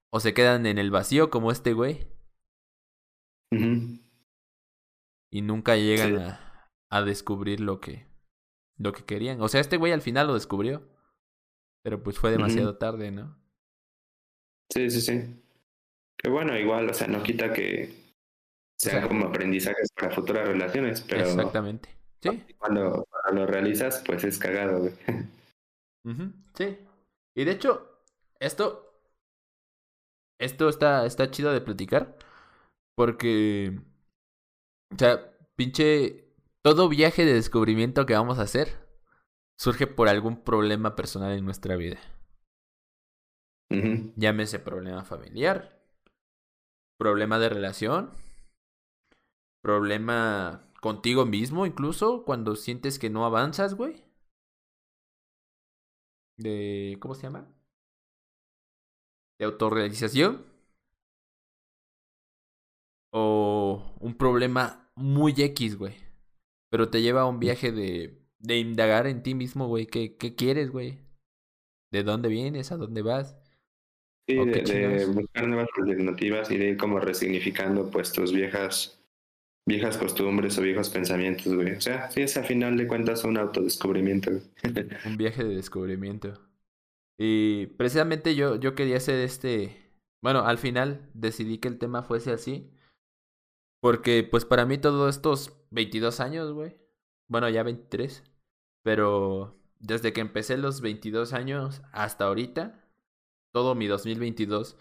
[0.09, 2.09] o se quedan en el vacío como este güey.
[5.31, 8.10] Y nunca llegan a, a descubrir lo que
[8.81, 9.41] lo que querían.
[9.43, 10.83] O sea, este güey al final lo descubrió.
[11.83, 13.39] Pero pues fue demasiado tarde, ¿no?
[14.71, 15.43] Sí, sí, sí.
[16.19, 17.95] Que bueno, igual, o sea, no quita que
[18.79, 21.23] sea como aprendizajes para futuras relaciones, pero...
[21.23, 21.89] Exactamente.
[22.23, 22.45] Sí.
[22.59, 24.95] Cuando, lo realizas, pues es cagado, güey.
[26.55, 26.79] Sí.
[27.37, 28.03] Y de hecho,
[28.39, 28.87] esto...
[30.39, 32.17] Esto está, está chido de platicar.
[32.95, 33.79] Porque...
[34.93, 36.30] O sea, pinche
[36.63, 38.89] todo viaje de descubrimiento que vamos a hacer
[39.57, 41.99] surge por algún problema personal en nuestra vida.
[44.17, 45.81] Llámese problema familiar,
[46.99, 48.11] problema de relación,
[49.63, 54.03] problema contigo mismo incluso cuando sientes que no avanzas, güey.
[56.37, 57.47] De ¿cómo se llama?
[59.39, 60.47] De autorrealización.
[63.13, 66.10] O un problema muy X, güey.
[66.71, 69.87] Pero te lleva a un viaje de, de indagar en ti mismo, güey.
[69.87, 70.99] ¿Qué, ¿Qué quieres, güey?
[71.93, 72.73] ¿De dónde vienes?
[72.73, 73.37] ¿A dónde vas?
[74.29, 79.03] Sí, de, buscar nuevas alternativas y de ir como resignificando pues tus viejas,
[79.67, 81.73] viejas costumbres o viejos pensamientos, güey.
[81.73, 84.31] O sea, sí es a final de cuentas un autodescubrimiento.
[85.07, 86.35] un viaje de descubrimiento.
[87.19, 89.77] Y precisamente yo, yo quería hacer este...
[90.23, 92.71] Bueno, al final decidí que el tema fuese así.
[93.83, 96.77] Porque pues para mí todos estos 22 años, güey.
[97.29, 98.25] Bueno, ya 23.
[98.83, 102.85] Pero desde que empecé los 22 años hasta ahorita,
[103.53, 104.77] todo mi 2022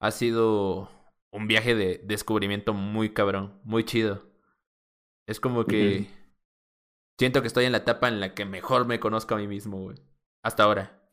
[0.00, 0.90] ha sido
[1.32, 4.30] un viaje de descubrimiento muy cabrón, muy chido.
[5.26, 6.08] Es como que
[7.18, 9.80] siento que estoy en la etapa en la que mejor me conozco a mí mismo,
[9.80, 9.96] güey.
[10.44, 11.08] Hasta ahora.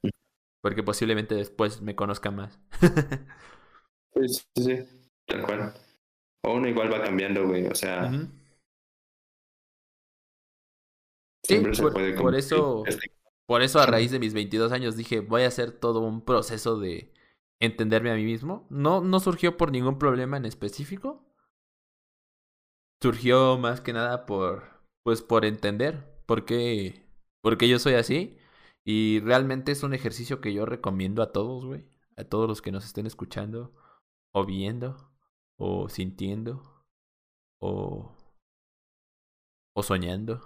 [0.62, 2.60] Porque posiblemente después me conozca más.
[4.16, 5.74] sí, sí, sí, tal cual.
[6.44, 7.68] O uno igual va cambiando, güey.
[7.68, 8.12] O sea,
[11.44, 11.64] Sí,
[12.18, 12.84] por, eso,
[13.46, 16.80] por eso a raíz de mis 22 años dije, voy a hacer todo un proceso
[16.80, 17.14] de
[17.60, 18.68] entenderme a mí mismo.
[18.70, 21.26] No, no surgió por ningún problema en específico.
[23.02, 24.64] Surgió más que nada por,
[25.04, 27.06] pues por entender por qué,
[27.42, 28.38] por qué yo soy así.
[28.84, 31.86] Y realmente es un ejercicio que yo recomiendo a todos, güey.
[32.18, 33.74] A todos los que nos estén escuchando,
[34.34, 35.12] o viendo,
[35.58, 36.86] o sintiendo,
[37.60, 38.16] o,
[39.74, 40.42] o soñando.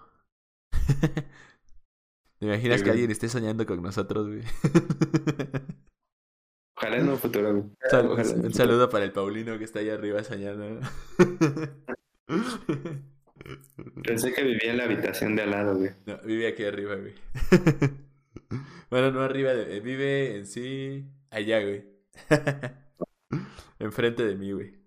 [2.39, 4.41] ¿Te imaginas que alguien esté soñando con nosotros, güey?
[6.75, 7.49] Ojalá en un futuro,
[8.43, 10.79] un saludo para el Paulino que está ahí arriba soñando.
[14.03, 15.91] Pensé que vivía en la habitación de al lado, güey.
[16.05, 17.13] No, vive aquí arriba, güey.
[18.89, 21.85] bueno, no arriba, de, vive en sí allá, güey.
[23.79, 24.83] Enfrente de mí, güey.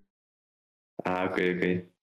[1.04, 1.95] Ah, ok, ok.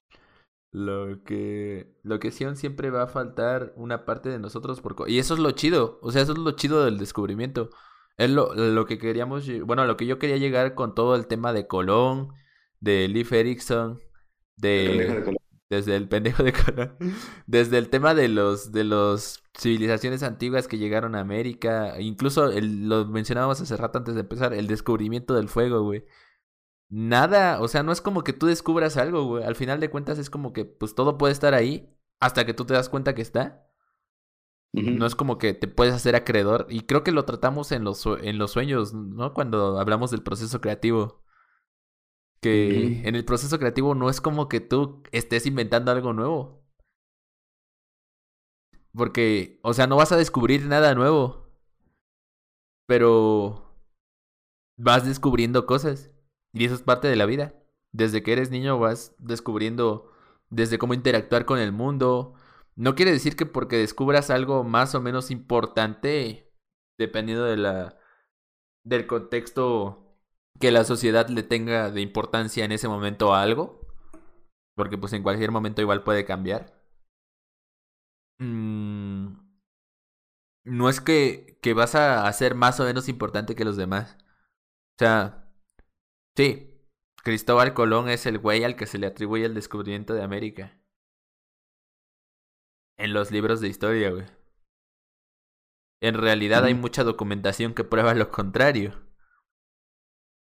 [0.74, 4.96] Lo que, lo que sí siempre va a faltar una parte de nosotros por...
[5.08, 7.70] Y eso es lo chido, o sea, eso es lo chido del descubrimiento.
[8.16, 11.52] Es lo, lo que queríamos, bueno, lo que yo quería llegar con todo el tema
[11.52, 12.32] de Colón,
[12.80, 14.00] de Leif Erikson,
[14.56, 15.24] de,
[15.70, 16.96] desde el pendejo de Colón,
[17.46, 22.88] desde el tema de los de los civilizaciones antiguas que llegaron a América, incluso el,
[22.88, 26.04] lo mencionábamos hace rato antes de empezar, el descubrimiento del fuego, güey.
[26.88, 29.44] Nada, o sea, no es como que tú descubras algo, güey.
[29.44, 32.64] Al final de cuentas es como que pues todo puede estar ahí hasta que tú
[32.64, 33.70] te das cuenta que está.
[34.72, 36.66] No es como que te puedes hacer acreedor.
[36.68, 39.32] Y creo que lo tratamos en los, en los sueños, ¿no?
[39.32, 41.22] Cuando hablamos del proceso creativo.
[42.40, 46.66] Que en el proceso creativo no es como que tú estés inventando algo nuevo.
[48.92, 51.48] Porque, o sea, no vas a descubrir nada nuevo.
[52.86, 53.78] Pero
[54.76, 56.13] vas descubriendo cosas.
[56.54, 57.54] Y eso es parte de la vida.
[57.92, 60.10] Desde que eres niño vas descubriendo
[60.50, 62.34] desde cómo interactuar con el mundo,
[62.76, 66.52] no quiere decir que porque descubras algo más o menos importante,
[66.98, 67.98] dependiendo de la
[68.84, 70.16] del contexto
[70.60, 73.80] que la sociedad le tenga de importancia en ese momento a algo,
[74.76, 76.80] porque pues en cualquier momento igual puede cambiar.
[78.38, 79.36] Mm,
[80.64, 84.16] no es que, que vas a ser más o menos importante que los demás.
[84.96, 85.43] O sea,
[86.36, 86.74] sí,
[87.22, 90.78] Cristóbal Colón es el güey al que se le atribuye el descubrimiento de América.
[92.96, 94.26] En los libros de historia, güey.
[96.00, 98.92] En realidad hay mucha documentación que prueba lo contrario.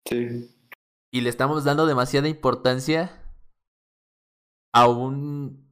[0.06, 0.56] Sí.
[1.12, 3.24] Y le estamos dando demasiada importancia
[4.72, 5.68] a un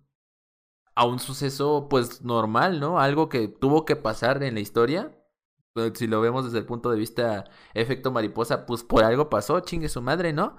[0.95, 2.99] a un suceso pues normal, ¿no?
[2.99, 5.11] Algo que tuvo que pasar en la historia.
[5.93, 9.89] Si lo vemos desde el punto de vista efecto mariposa, pues por algo pasó, chingue
[9.89, 10.57] su madre, ¿no?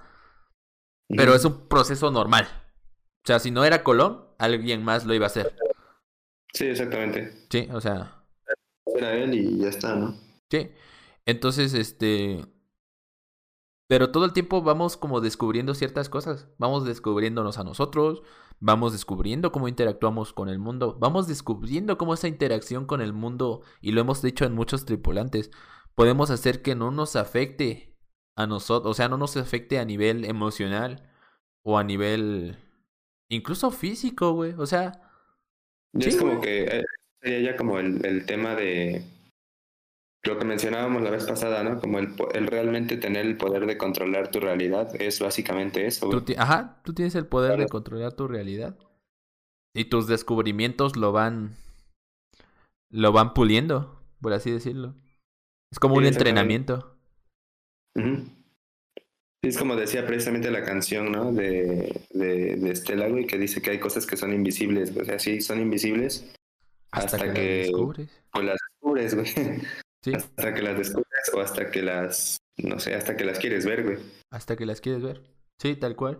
[1.09, 2.47] Pero es un proceso normal.
[3.23, 5.55] O sea, si no era Colón, alguien más lo iba a hacer.
[6.53, 7.45] Sí, exactamente.
[7.49, 8.23] Sí, o sea.
[8.85, 10.15] Era él y ya está, ¿no?
[10.51, 10.71] Sí.
[11.25, 12.45] Entonces, este.
[13.87, 16.49] Pero todo el tiempo vamos como descubriendo ciertas cosas.
[16.57, 18.21] Vamos descubriéndonos a nosotros.
[18.59, 20.97] Vamos descubriendo cómo interactuamos con el mundo.
[20.99, 25.51] Vamos descubriendo cómo esa interacción con el mundo, y lo hemos dicho en muchos tripulantes,
[25.95, 27.95] podemos hacer que no nos afecte
[28.35, 28.91] a nosotros.
[28.91, 31.07] O sea, no nos afecte a nivel emocional
[31.63, 32.57] o a nivel
[33.29, 34.53] incluso físico, güey.
[34.57, 34.91] O sea,
[35.93, 36.85] es como que eh,
[37.21, 39.03] sería ya como el, el, tema de
[40.27, 41.79] lo que mencionábamos la vez pasada, ¿no?
[41.79, 46.09] Como el, el, realmente tener el poder de controlar tu realidad es básicamente eso.
[46.37, 48.77] ajá, tú tienes el poder de controlar tu realidad.
[49.73, 51.55] Y tus descubrimientos lo van
[52.89, 54.95] lo van puliendo, por así decirlo.
[55.71, 56.97] Es como un entrenamiento.
[59.43, 61.31] es como decía precisamente la canción, ¿no?
[61.31, 64.95] De, de, de Estela, güey, que dice que hay cosas que son invisibles.
[64.95, 66.33] O sea, sí, son invisibles
[66.91, 68.09] hasta, que, que las descubres.
[68.33, 69.61] O las descubres, güey.
[70.07, 70.15] ¿Sí?
[70.15, 73.83] Hasta que las descubres o hasta que las, no sé, hasta que las quieres ver,
[73.83, 73.97] güey.
[74.31, 75.21] Hasta que las quieres ver.
[75.59, 76.19] Sí, tal cual.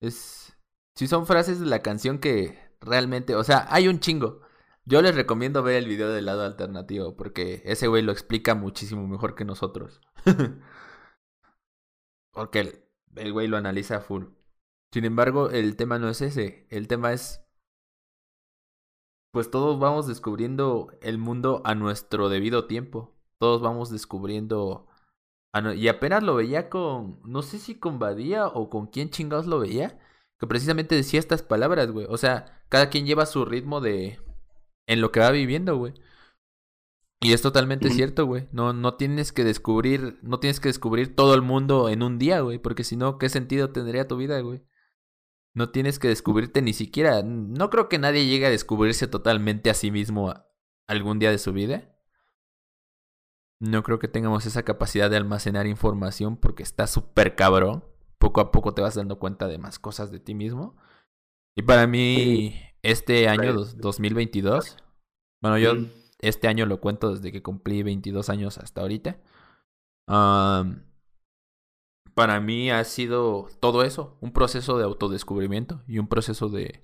[0.00, 0.56] Es...
[0.94, 4.40] Sí, son frases de la canción que realmente, o sea, hay un chingo.
[4.86, 9.06] Yo les recomiendo ver el video del lado alternativo porque ese güey lo explica muchísimo
[9.06, 10.00] mejor que nosotros.
[12.32, 12.84] Porque
[13.16, 14.26] el, güey lo analiza full.
[14.92, 16.66] Sin embargo, el tema no es ese.
[16.68, 17.42] El tema es.
[19.36, 23.14] Pues todos vamos descubriendo el mundo a nuestro debido tiempo.
[23.38, 24.86] Todos vamos descubriendo.
[25.74, 27.20] Y apenas lo veía con.
[27.22, 30.00] No sé si con Badía o con quién chingados lo veía.
[30.38, 32.06] Que precisamente decía estas palabras, güey.
[32.08, 34.18] O sea, cada quien lleva su ritmo de.
[34.86, 35.92] En lo que va viviendo, güey.
[37.20, 38.48] Y es totalmente cierto, güey.
[38.52, 42.40] No, no tienes que descubrir, no tienes que descubrir todo el mundo en un día,
[42.40, 42.58] güey.
[42.58, 44.62] Porque si no, ¿qué sentido tendría tu vida, güey?
[45.56, 47.22] No tienes que descubrirte ni siquiera.
[47.22, 50.34] No creo que nadie llegue a descubrirse totalmente a sí mismo
[50.86, 51.96] algún día de su vida.
[53.58, 57.86] No creo que tengamos esa capacidad de almacenar información porque está súper cabrón.
[58.18, 60.76] Poco a poco te vas dando cuenta de más cosas de ti mismo.
[61.56, 64.76] Y para mí, este año 2022,
[65.40, 65.72] bueno, yo
[66.18, 69.18] este año lo cuento desde que cumplí 22 años hasta ahorita.
[72.16, 76.80] Para mí ha sido todo eso, un proceso de autodescubrimiento y un proceso de,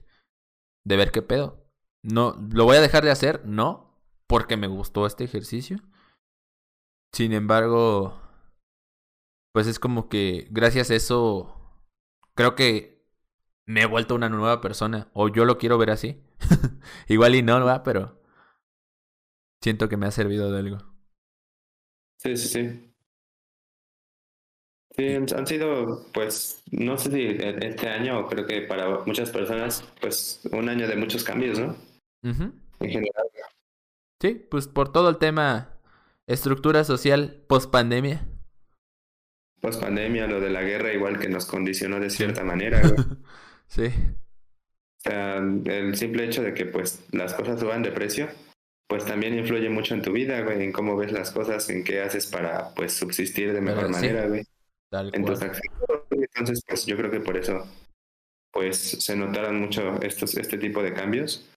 [0.85, 1.67] de ver qué pedo.
[2.02, 3.43] No, ¿Lo voy a dejar de hacer?
[3.47, 5.78] No, porque me gustó este ejercicio.
[7.15, 8.20] Sin embargo,
[9.55, 11.57] pues es como que gracias a eso,
[12.35, 13.09] creo que
[13.67, 15.11] me he vuelto una nueva persona.
[15.15, 16.23] O yo lo quiero ver así.
[17.09, 18.20] Igual y no, va, pero
[19.62, 20.78] siento que me ha servido de algo.
[22.19, 22.92] Sí, sí, sí.
[24.97, 30.41] Sí, han sido, pues, no sé si este año, creo que para muchas personas, pues,
[30.53, 31.75] un año de muchos cambios, ¿no?
[32.23, 33.27] En general.
[34.21, 35.81] Sí, pues por todo el tema
[36.29, 38.25] estructura social post pandemia.
[39.61, 42.83] Post pandemia, lo de la guerra igual que nos condicionó de cierta manera.
[43.67, 43.87] sí.
[43.87, 48.29] O sea, el simple hecho de que pues las cosas suban de precio,
[48.87, 52.03] pues también influye mucho en tu vida, güey, en cómo ves las cosas, en qué
[52.03, 54.45] haces para pues subsistir de mejor manera, güey.
[55.12, 55.61] Entonces,
[56.11, 57.67] entonces, pues yo creo que por eso,
[58.53, 61.49] pues se notaron mucho estos, este tipo de cambios.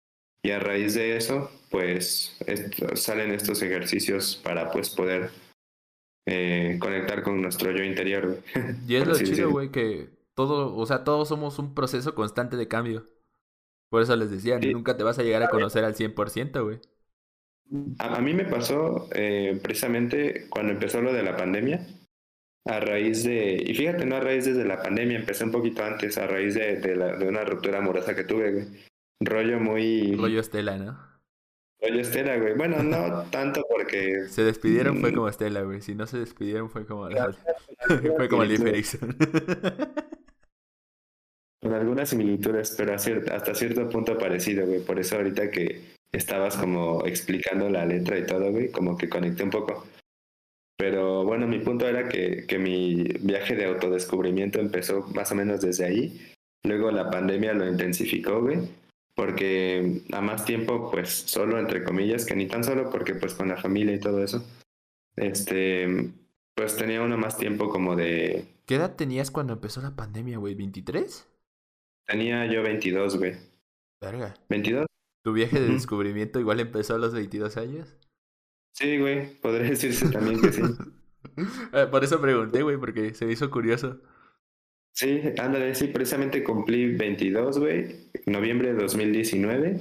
[0.42, 2.38] Y a raíz de eso, pues
[2.94, 5.32] salen estos ejercicios para pues poder
[6.28, 8.76] eh, conectar con nuestro yo interior, güey.
[8.88, 12.68] Y es lo chido, güey, que todo, o sea, todos somos un proceso constante de
[12.68, 13.10] cambio.
[13.90, 16.80] Por eso les decía, nunca te vas a llegar a conocer al 100%, güey.
[17.98, 21.88] A, a, mí me pasó eh, precisamente cuando empezó lo de la pandemia
[22.66, 26.18] a raíz de, y fíjate, no a raíz desde la pandemia, empecé un poquito antes,
[26.18, 28.66] a raíz de, de, la, de una ruptura amorosa que tuve, güey.
[29.22, 30.16] Rollo muy...
[30.16, 31.00] Rollo Estela, ¿no?
[31.80, 32.56] Rollo Estela, güey.
[32.56, 34.28] Bueno, no tanto porque...
[34.30, 35.16] Se despidieron, fue mm.
[35.16, 35.82] como Estela, güey.
[35.82, 37.08] Si no se despidieron, fue como...
[38.18, 38.58] fue como Lee
[41.62, 44.82] Con algunas similitudes, pero hasta cierto punto parecido, güey.
[44.82, 49.44] Por eso ahorita que estabas como explicando la letra y todo, güey, como que conecté
[49.44, 49.86] un poco.
[50.78, 55.62] Pero bueno, mi punto era que, que mi viaje de autodescubrimiento empezó más o menos
[55.62, 56.34] desde ahí.
[56.64, 58.60] Luego la pandemia lo intensificó, güey.
[59.16, 63.48] Porque a más tiempo, pues solo, entre comillas, que ni tan solo, porque pues con
[63.48, 64.44] la familia y todo eso.
[65.16, 66.12] Este,
[66.54, 68.46] pues tenía uno más tiempo como de...
[68.66, 70.56] ¿Qué edad tenías cuando empezó la pandemia, güey?
[70.56, 71.26] ¿23?
[72.06, 73.36] Tenía yo 22, güey.
[74.02, 74.34] Verga.
[74.50, 74.86] ¿22?
[75.24, 77.98] ¿Tu viaje de descubrimiento igual empezó a los 22 años?
[78.76, 80.62] Sí, güey, podría decirse también que sí.
[81.74, 84.02] Eh, por eso pregunté, güey, porque se me hizo curioso.
[84.94, 89.80] Sí, ándale, sí, precisamente cumplí 22, güey, noviembre de 2019.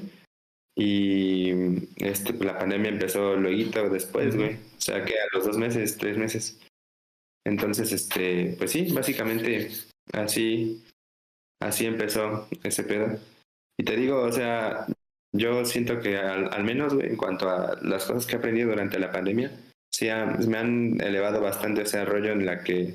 [0.76, 1.50] Y
[1.98, 4.54] este, la pandemia empezó luego después, güey.
[4.54, 6.60] O sea que a los dos meses, tres meses.
[7.46, 9.70] Entonces, este, pues sí, básicamente
[10.12, 10.82] así,
[11.60, 13.18] así empezó ese pedo.
[13.78, 14.86] Y te digo, o sea,
[15.36, 19.10] yo siento que al, menos, en cuanto a las cosas que he aprendido durante la
[19.10, 19.50] pandemia,
[19.92, 20.06] sí
[20.46, 22.94] me han elevado bastante ese rollo en la que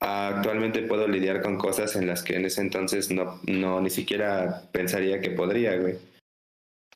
[0.00, 4.62] actualmente puedo lidiar con cosas en las que en ese entonces no, no ni siquiera
[4.70, 5.96] pensaría que podría, güey.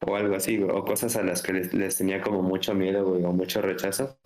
[0.07, 0.71] O algo así, güey.
[0.71, 4.17] O cosas a las que les, tenía como mucho miedo, güey, o mucho rechazo.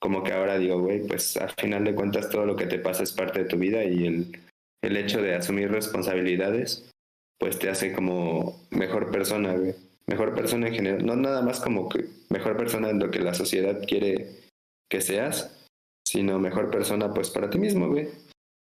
[0.00, 3.02] Como que ahora digo, güey, pues al final de cuentas todo lo que te pasa
[3.02, 4.38] es parte de tu vida y el,
[4.82, 6.90] el hecho de asumir responsabilidades
[7.38, 9.74] pues te hace como mejor persona, güey.
[10.06, 11.04] Mejor persona en general.
[11.04, 14.50] No nada más como que mejor persona en lo que la sociedad quiere
[14.88, 15.66] que seas,
[16.06, 18.08] sino mejor persona pues para ti mismo, güey.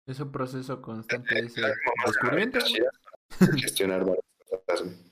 [0.06, 2.58] Es un proceso constante de descubrimiento.
[3.60, 5.08] Gestionar varias cosas, güey.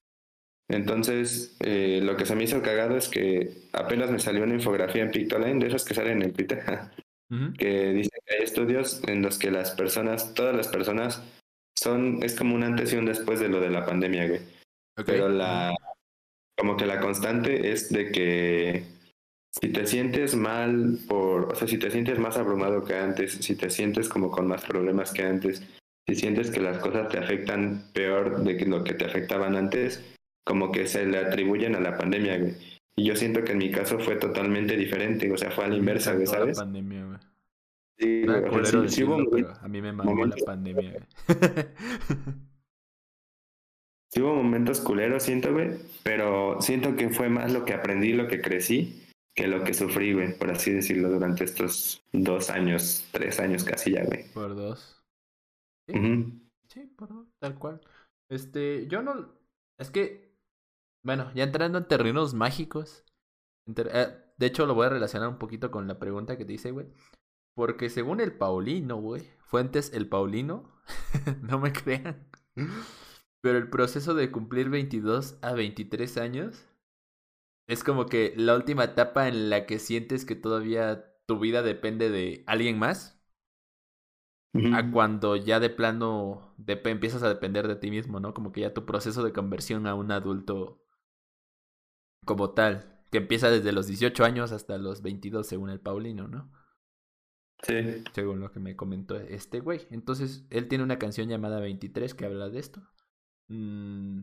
[0.68, 5.02] Entonces, eh, lo que se me hizo cagado es que apenas me salió una infografía
[5.02, 6.64] en Pictoline, de esas que salen en Twitter,
[7.58, 11.22] que dice que hay estudios en los que las personas, todas las personas
[11.78, 14.40] son, es como un antes y un después de lo de la pandemia, güey.
[15.04, 15.74] Pero la,
[16.56, 18.84] como que la constante es de que
[19.50, 23.56] si te sientes mal por, o sea, si te sientes más abrumado que antes, si
[23.56, 25.62] te sientes como con más problemas que antes,
[26.06, 30.02] si sientes que las cosas te afectan peor de lo que te afectaban antes,
[30.44, 32.54] como que se le atribuyen a la pandemia, güey.
[32.98, 35.76] Y yo siento que en mi caso fue totalmente diferente, o sea, fue a la
[35.76, 36.56] inversa, güey, ¿sabes?
[36.56, 37.18] La pandemia, güey.
[37.98, 41.06] Sí, a mí me mamó la pandemia.
[44.10, 48.28] sí hubo momentos culeros, siento, güey, pero siento que fue más lo que aprendí, lo
[48.28, 49.02] que crecí,
[49.34, 53.92] que lo que sufrí, güey, por así decirlo, durante estos dos años, tres años casi
[53.92, 54.30] ya, güey.
[54.32, 55.02] Por dos.
[55.86, 56.80] ¿Sí?
[56.96, 57.80] por dos, tal cual.
[58.28, 59.32] Este, yo no...
[59.78, 60.34] Es que,
[61.02, 63.04] bueno, ya entrando en terrenos mágicos,
[63.74, 66.72] eh, de hecho lo voy a relacionar un poquito con la pregunta que te hice,
[66.72, 66.86] güey.
[67.56, 70.70] Porque según el Paulino, güey, Fuentes el Paulino,
[71.42, 72.28] no me crean,
[73.40, 76.66] pero el proceso de cumplir 22 a 23 años
[77.66, 82.10] es como que la última etapa en la que sientes que todavía tu vida depende
[82.10, 83.18] de alguien más.
[84.74, 88.34] A cuando ya de plano empiezas a depender de ti mismo, ¿no?
[88.34, 90.82] Como que ya tu proceso de conversión a un adulto
[92.24, 96.50] como tal, que empieza desde los 18 años hasta los 22 según el Paulino, ¿no?
[97.62, 98.04] Sí.
[98.14, 99.86] Según lo que me comentó este güey.
[99.90, 102.82] Entonces, él tiene una canción llamada 23 que habla de esto.
[103.48, 104.20] Mm,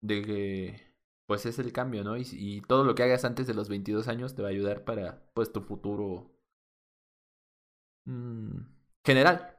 [0.00, 0.94] de que,
[1.26, 2.16] pues es el cambio, ¿no?
[2.16, 4.84] Y, y, todo lo que hagas antes de los 22 años te va a ayudar
[4.84, 6.36] para, pues, tu futuro
[8.04, 8.60] mm,
[9.04, 9.56] general.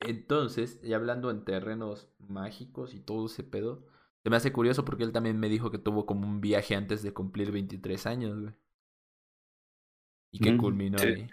[0.00, 3.86] Entonces, y hablando en terrenos mágicos y todo ese pedo,
[4.22, 7.02] se me hace curioso porque él también me dijo que tuvo como un viaje antes
[7.02, 8.54] de cumplir 23 años, güey.
[10.32, 11.28] Y que culminó ahí.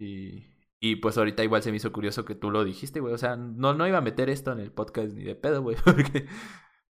[0.00, 0.46] Y,
[0.80, 3.14] y pues ahorita igual se me hizo curioso que tú lo dijiste, güey.
[3.14, 5.76] O sea, no, no iba a meter esto en el podcast ni de pedo, güey,
[5.84, 6.26] porque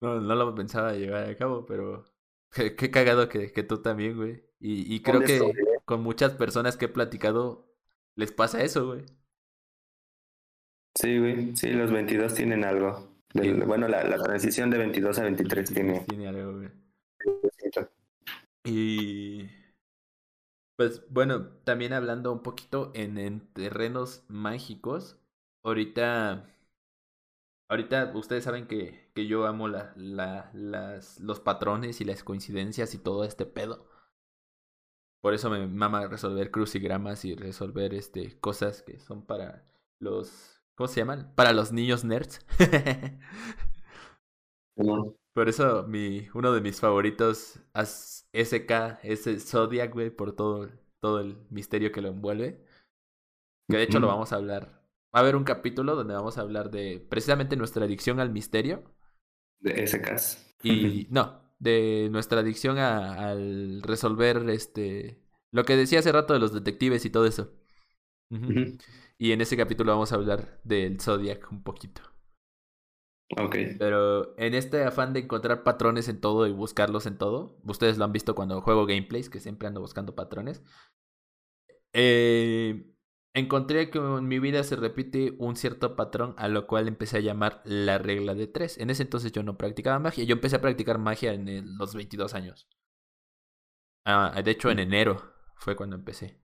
[0.01, 2.05] no, no lo pensaba llevar a cabo, pero
[2.51, 4.43] qué, cagado que, que tú también, güey.
[4.59, 5.39] Y, y creo que
[5.85, 7.67] con muchas personas que he platicado
[8.15, 9.05] les pasa eso, güey.
[10.95, 11.55] Sí, güey.
[11.55, 13.17] Sí, los 22 tienen algo.
[13.33, 15.99] Bueno, la, la, transición de 22 a 23 tiene...
[16.07, 16.69] Tiene algo, güey.
[18.63, 19.47] Y...
[20.77, 25.19] Pues bueno, también hablando un poquito en, en terrenos mágicos,
[25.63, 26.45] ahorita...
[27.69, 32.93] Ahorita ustedes saben que, que yo amo la, la, las, los patrones y las coincidencias
[32.93, 33.87] y todo este pedo.
[35.21, 39.63] Por eso me mama resolver crucigramas y resolver este cosas que son para
[39.99, 41.33] los ¿Cómo se llaman?
[41.35, 42.39] Para los niños nerds.
[45.37, 50.67] Por eso mi, uno de mis favoritos es SK es Zodiac, güey, por todo,
[50.99, 52.65] todo el misterio que lo envuelve.
[53.69, 54.81] Que de hecho lo vamos a hablar.
[55.13, 58.95] Va a haber un capítulo donde vamos a hablar de precisamente nuestra adicción al misterio.
[59.59, 60.55] De SKs.
[60.63, 66.39] Y no, de nuestra adicción a, al resolver este lo que decía hace rato de
[66.39, 67.53] los detectives y todo eso.
[69.19, 72.01] Y en ese capítulo vamos a hablar del Zodiac un poquito.
[73.35, 73.55] Ok.
[73.77, 78.05] Pero en este afán de encontrar patrones en todo y buscarlos en todo, ustedes lo
[78.05, 80.63] han visto cuando juego gameplays, que siempre ando buscando patrones.
[81.93, 82.93] Eh,
[83.33, 87.21] encontré que en mi vida se repite un cierto patrón, a lo cual empecé a
[87.21, 88.77] llamar la regla de tres.
[88.77, 92.33] En ese entonces yo no practicaba magia, yo empecé a practicar magia en los 22
[92.33, 92.67] años.
[94.05, 96.39] Ah, de hecho, en enero fue cuando empecé.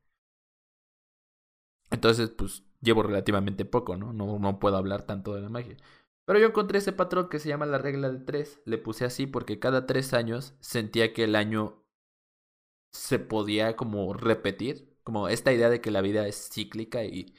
[1.90, 4.14] Entonces, pues llevo relativamente poco, ¿no?
[4.14, 4.40] ¿no?
[4.40, 5.78] No puedo hablar tanto de la magia.
[6.26, 8.62] Pero yo encontré ese patrón que se llama la regla de tres.
[8.66, 11.84] Le puse así porque cada tres años sentía que el año
[12.94, 14.98] se podía como repetir.
[15.04, 17.36] Como esta idea de que la vida es cíclica y,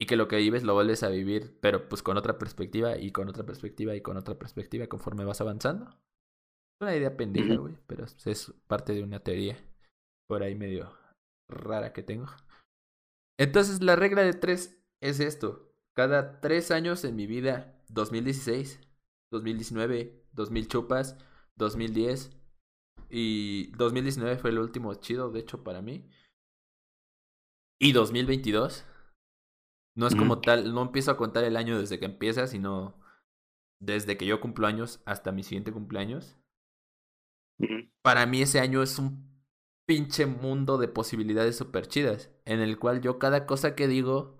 [0.00, 3.12] y que lo que vives lo vuelves a vivir, pero pues con otra perspectiva y
[3.12, 5.86] con otra perspectiva y con otra perspectiva conforme vas avanzando.
[5.86, 9.56] Es una idea pendeja, güey, pero es parte de una teoría
[10.26, 10.92] por ahí medio
[11.48, 12.26] rara que tengo.
[13.38, 15.72] Entonces la regla de tres es esto.
[15.94, 18.80] Cada tres años en mi vida, 2016,
[19.30, 21.16] 2019, 2000 chupas,
[21.56, 22.36] 2010
[23.08, 26.10] y 2019 fue el último chido, de hecho, para mí.
[27.80, 28.84] Y 2022.
[29.96, 33.00] No es como tal, no empiezo a contar el año desde que empieza, sino
[33.80, 36.36] desde que yo cumplo años hasta mi siguiente cumpleaños.
[38.02, 39.32] Para mí ese año es un
[39.86, 44.36] pinche mundo de posibilidades super chidas, en el cual yo cada cosa que digo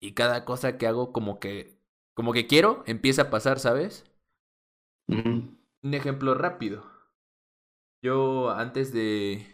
[0.00, 1.77] y cada cosa que hago como que
[2.18, 4.04] como que quiero empieza a pasar, ¿sabes?
[5.84, 6.84] Un ejemplo rápido.
[8.02, 9.46] Yo antes de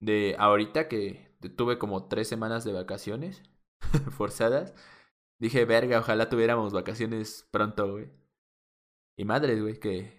[0.00, 3.42] de ahorita que tuve como tres semanas de vacaciones
[4.16, 4.74] forzadas,
[5.38, 8.10] dije, verga, ojalá tuviéramos vacaciones pronto, güey.
[9.18, 10.18] Y madres, güey, que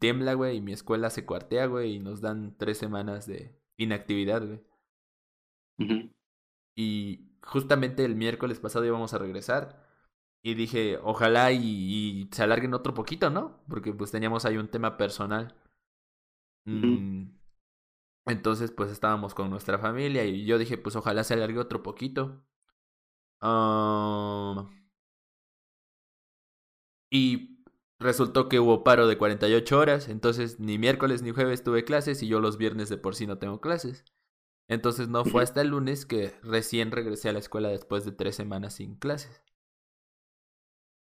[0.00, 4.44] tiembla, güey, y mi escuela se cuartea, güey, y nos dan tres semanas de inactividad,
[4.44, 4.64] güey.
[6.74, 9.85] Y justamente el miércoles pasado íbamos a regresar.
[10.46, 13.58] Y dije, ojalá y, se alarguen otro poquito, ¿no?
[13.68, 15.56] Porque pues teníamos ahí un tema personal.
[16.64, 17.30] Mm,
[18.26, 22.44] entonces, pues estábamos con nuestra familia y yo dije, pues ojalá se alargue otro poquito.
[23.40, 24.70] Ah,
[27.10, 27.56] y
[27.98, 32.28] Resultó que hubo paro de 48 horas, entonces ni miércoles ni jueves tuve clases y
[32.28, 34.04] yo los viernes de por sí no tengo clases.
[34.68, 38.36] Entonces no fue hasta el lunes que recién regresé a la escuela después de tres
[38.36, 39.45] semanas sin clases.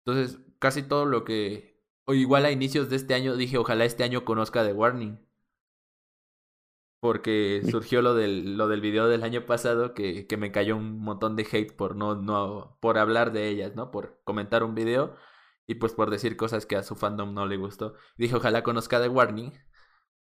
[0.05, 1.75] Entonces, casi todo lo que...
[2.05, 5.19] O igual a inicios de este año dije, ojalá este año conozca The Warning.
[6.99, 10.99] Porque surgió lo del, lo del video del año pasado que, que me cayó un
[10.99, 13.91] montón de hate por no, no, por hablar de ellas, ¿no?
[13.91, 15.15] Por comentar un video
[15.67, 17.95] y pues por decir cosas que a su fandom no le gustó.
[18.17, 19.53] Dije, ojalá conozca The Warning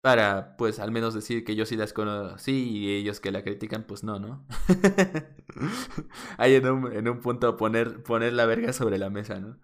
[0.08, 3.84] para pues al menos decir que yo sí las conocí y ellos que la critican,
[3.84, 4.48] pues no, ¿no?
[6.38, 9.60] Ahí en un, en un punto poner, poner la verga sobre la mesa, ¿no?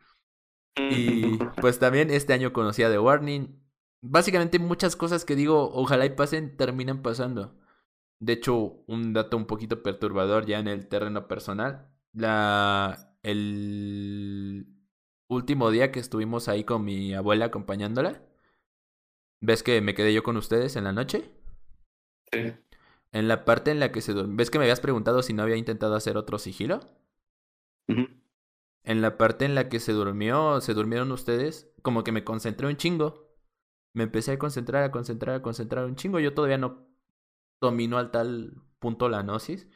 [0.76, 3.58] Y pues también este año conocí a The Warning.
[4.02, 7.58] Básicamente muchas cosas que digo, ojalá y pasen, terminan pasando.
[8.20, 11.90] De hecho, un dato un poquito perturbador ya en el terreno personal.
[12.12, 13.16] La.
[13.24, 14.68] El
[15.30, 18.22] último día que estuvimos ahí con mi abuela acompañándola.
[19.46, 21.30] ¿Ves que me quedé yo con ustedes en la noche?
[22.32, 22.54] Sí.
[23.12, 24.38] En la parte en la que se durmió.
[24.38, 26.80] ¿Ves que me habías preguntado si no había intentado hacer otro sigilo?
[28.86, 32.68] En la parte en la que se durmió, se durmieron ustedes, como que me concentré
[32.68, 33.36] un chingo.
[33.94, 36.22] Me empecé a concentrar, a concentrar, a concentrar un chingo.
[36.22, 36.88] Yo todavía no
[37.60, 39.68] domino al tal punto la gnosis.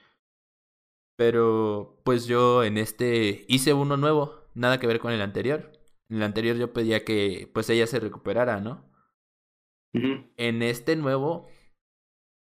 [1.18, 5.74] Pero pues yo en este hice uno nuevo, nada que ver con el anterior.
[6.08, 8.88] En el anterior yo pedía que pues ella se recuperara, ¿no?
[10.38, 11.48] En este nuevo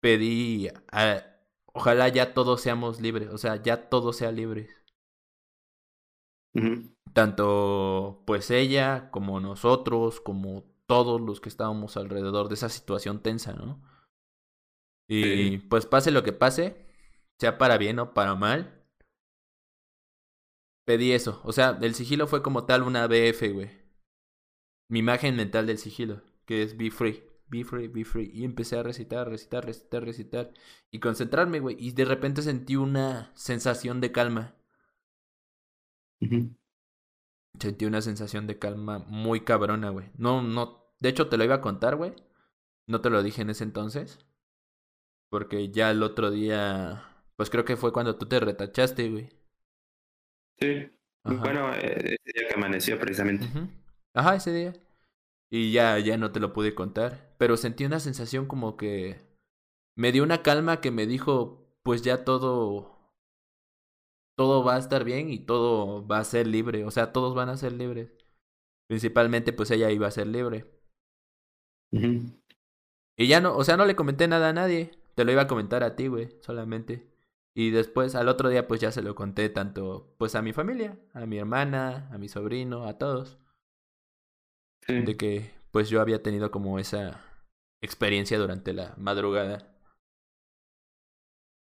[0.01, 1.25] pedí a,
[1.67, 4.71] ojalá ya todos seamos libres, o sea, ya todos sean libres.
[7.13, 13.53] Tanto pues ella como nosotros, como todos los que estábamos alrededor de esa situación tensa,
[13.53, 13.81] ¿no?
[15.09, 16.87] Y pues pase lo que pase,
[17.39, 18.85] sea para bien o para mal,
[20.85, 21.41] pedí eso.
[21.45, 23.71] O sea, el sigilo fue como tal una BF, güey.
[24.89, 28.31] Mi imagen mental del sigilo, que es Be Free, Be Free, Be Free.
[28.33, 30.53] Y empecé a recitar, recitar, recitar, recitar.
[30.91, 31.77] Y concentrarme, güey.
[31.79, 34.55] Y de repente sentí una sensación de calma.
[37.59, 40.11] Sentí una sensación de calma muy cabrona, güey.
[40.17, 40.95] No, no.
[41.01, 42.15] De hecho, te lo iba a contar, güey.
[42.87, 44.19] No te lo dije en ese entonces.
[45.29, 47.05] Porque ya el otro día,
[47.37, 49.29] pues creo que fue cuando tú te retachaste, güey.
[50.59, 50.91] Sí.
[51.25, 53.47] Bueno, eh, ese día que amaneció precisamente.
[54.15, 54.73] Ajá, ese día.
[55.51, 57.35] Y ya, ya no te lo pude contar.
[57.39, 59.21] Pero sentí una sensación como que
[59.97, 63.13] me dio una calma que me dijo, pues ya todo,
[64.37, 66.85] todo va a estar bien y todo va a ser libre.
[66.85, 68.13] O sea, todos van a ser libres.
[68.89, 70.67] Principalmente, pues ella iba a ser libre.
[73.17, 74.93] Y ya no, o sea, no le comenté nada a nadie.
[75.15, 77.11] Te lo iba a comentar a ti, güey, solamente.
[77.55, 80.99] Y después al otro día pues ya se lo conté tanto pues a mi familia,
[81.13, 83.39] a mi hermana, a mi sobrino, a todos.
[84.87, 87.25] De que pues yo había tenido como esa
[87.83, 89.73] experiencia durante la madrugada.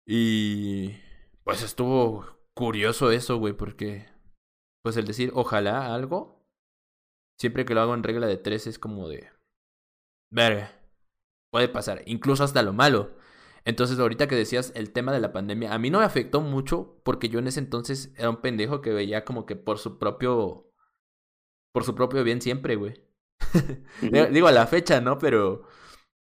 [0.06, 0.98] Y
[1.44, 4.08] pues estuvo curioso eso, güey, porque
[4.84, 6.46] pues el decir ojalá algo,
[7.40, 9.30] siempre que lo hago en regla de tres es como de...
[10.32, 10.70] Ver,
[11.52, 13.16] puede pasar, incluso hasta lo malo.
[13.66, 17.02] Entonces, ahorita que decías el tema de la pandemia, a mí no me afectó mucho
[17.04, 20.72] porque yo en ese entonces era un pendejo que veía como que por su propio.
[21.76, 22.94] Por su propio bien siempre, güey.
[24.32, 25.20] Digo a la fecha, ¿no?
[25.20, 25.68] Pero.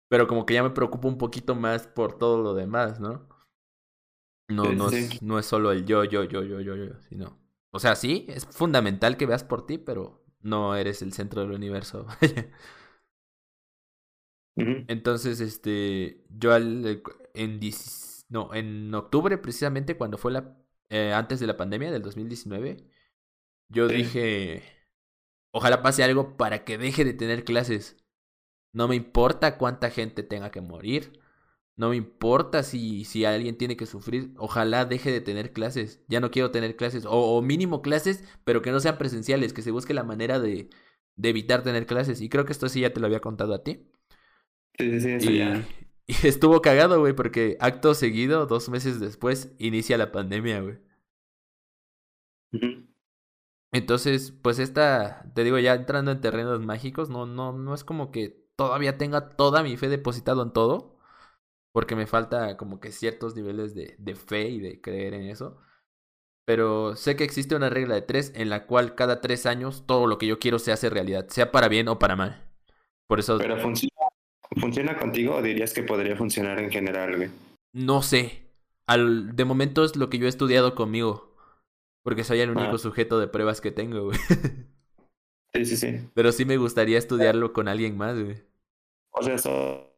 [0.09, 3.29] Pero como que ya me preocupo un poquito más por todo lo demás, ¿no?
[4.49, 7.37] No, no, es, no es solo el yo, yo, yo, yo, yo, yo, sino.
[7.71, 11.51] O sea, sí, es fundamental que veas por ti, pero no eres el centro del
[11.51, 12.07] universo.
[14.55, 17.03] Entonces, este, yo al,
[17.35, 17.59] en,
[18.29, 20.57] no, en octubre precisamente, cuando fue la,
[20.89, 22.89] eh, antes de la pandemia del 2019,
[23.69, 24.76] yo dije,
[25.57, 27.97] ojalá pase algo para que deje de tener clases.
[28.73, 31.19] No me importa cuánta gente tenga que morir.
[31.75, 34.33] No me importa si, si alguien tiene que sufrir.
[34.37, 36.03] Ojalá deje de tener clases.
[36.07, 37.05] Ya no quiero tener clases.
[37.05, 39.53] O, o mínimo clases, pero que no sean presenciales.
[39.53, 40.69] Que se busque la manera de,
[41.15, 42.21] de evitar tener clases.
[42.21, 43.89] Y creo que esto sí ya te lo había contado a ti.
[44.77, 45.41] Sí, sí, sí,
[46.07, 50.77] y, estuvo cagado, güey, porque acto seguido, dos meses después, inicia la pandemia, güey.
[53.71, 58.11] Entonces, pues esta, te digo, ya entrando en terrenos mágicos, no, no, no es como
[58.11, 60.97] que todavía tenga toda mi fe depositado en todo,
[61.73, 65.57] porque me falta como que ciertos niveles de, de fe y de creer en eso.
[66.45, 70.07] Pero sé que existe una regla de tres en la cual cada tres años todo
[70.07, 72.49] lo que yo quiero se hace realidad, sea para bien o para mal.
[73.07, 73.37] Por eso.
[73.37, 73.97] Pero funciona
[74.55, 77.29] ¿Funciona contigo o dirías que podría funcionar en general, güey?
[77.73, 78.43] No sé.
[78.87, 81.26] Al, de momento es lo que yo he estudiado conmigo.
[82.07, 82.77] Porque soy el único ah.
[82.77, 84.17] sujeto de pruebas que tengo, güey.
[85.53, 86.07] Sí, sí, sí.
[86.13, 88.37] Pero sí me gustaría estudiarlo con alguien más, güey.
[89.11, 89.93] O sea, eso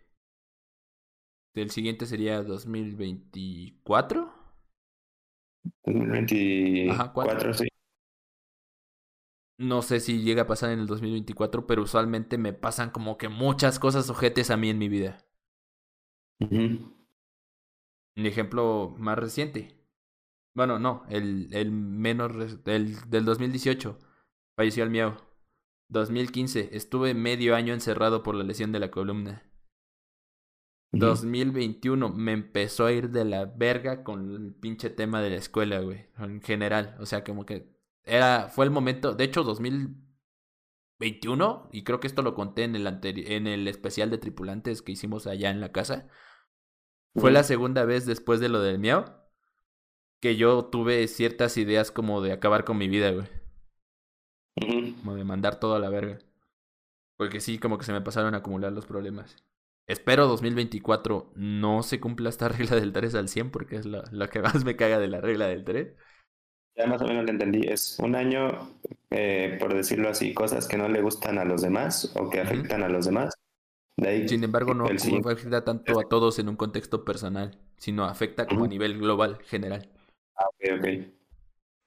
[1.62, 4.34] el siguiente sería 2024
[5.86, 7.68] 2024 sí
[9.58, 13.30] no sé si llega a pasar en el 2024, pero usualmente me pasan como que
[13.30, 15.18] muchas cosas ojetes a mí en mi vida.
[18.18, 19.78] Un ejemplo más reciente.
[20.56, 22.60] Bueno, no, el, el menos.
[22.66, 24.00] El del 2018.
[24.58, 25.16] Falleció el miau.
[25.90, 26.70] 2015.
[26.74, 29.44] Estuve medio año encerrado por la lesión de la columna.
[30.92, 35.80] 2021 me empezó a ir de la verga con el pinche tema de la escuela,
[35.80, 36.08] güey.
[36.18, 36.96] En general.
[37.00, 37.74] O sea, como que
[38.04, 42.88] era, fue el momento, de hecho 2021, y creo que esto lo conté en el,
[43.04, 46.08] en el especial de tripulantes que hicimos allá en la casa,
[47.16, 49.06] fue la segunda vez después de lo del miau
[50.26, 53.28] que yo tuve ciertas ideas como de acabar con mi vida, güey.
[55.02, 56.20] Como de mandar todo a la verga.
[57.16, 59.36] Porque sí, como que se me pasaron a acumular los problemas.
[59.88, 64.28] Espero 2024 no se cumpla esta regla del 3 al 100 porque es lo, lo
[64.30, 65.94] que más me caga de la regla del 3.
[66.78, 67.62] Ya más o menos lo entendí.
[67.68, 68.78] Es un año,
[69.12, 72.84] eh, por decirlo así, cosas que no le gustan a los demás o que afectan
[72.84, 73.34] a los demás.
[74.28, 78.68] Sin embargo, no afecta tanto a todos en un contexto personal, sino afecta como a
[78.68, 79.90] nivel global, general.
[80.36, 80.88] Ah, ok, ok.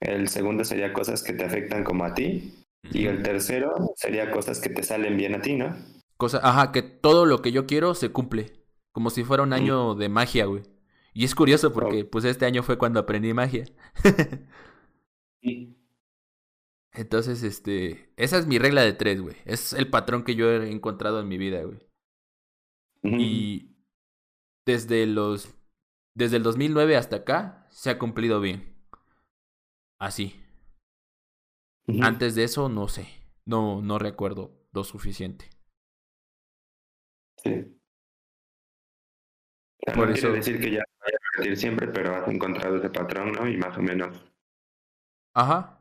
[0.01, 2.55] El segundo sería cosas que te afectan como a ti.
[2.91, 5.77] Y el tercero sería cosas que te salen bien a ti, ¿no?
[6.19, 8.53] Cosa, ajá, que todo lo que yo quiero se cumple.
[8.93, 10.65] Como si fuera un año de magia, güey.
[11.15, 13.65] Y es curioso porque, pues, este año fue cuando aprendí magia.
[16.93, 19.37] Entonces, este, esa es mi regla de tres, güey.
[19.45, 21.79] Es el patrón que yo he encontrado en mi vida, güey.
[23.05, 23.77] Y
[24.67, 25.55] desde los,
[26.15, 28.77] desde el 2009 hasta acá, se ha cumplido bien.
[30.01, 30.41] Así.
[32.03, 33.09] Antes de eso, no sé.
[33.45, 35.49] No, no recuerdo lo suficiente.
[37.43, 37.75] Sí.
[39.95, 40.33] Por eso...
[40.33, 43.49] decir que ya vaya a repetir siempre, pero has encontrado ese patrón, ¿no?
[43.49, 44.25] Y más o menos
[45.35, 45.79] Ajá.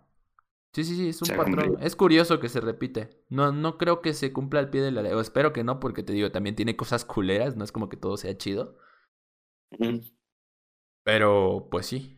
[0.73, 1.77] Sí, sí, sí, es un patrón.
[1.81, 3.09] Es curioso que se repite.
[3.29, 5.13] No, no creo que se cumpla al pie de la ley.
[5.13, 7.55] O espero que no, porque te digo, también tiene cosas culeras.
[7.55, 8.77] No es como que todo sea chido.
[11.03, 12.16] Pero, pues sí.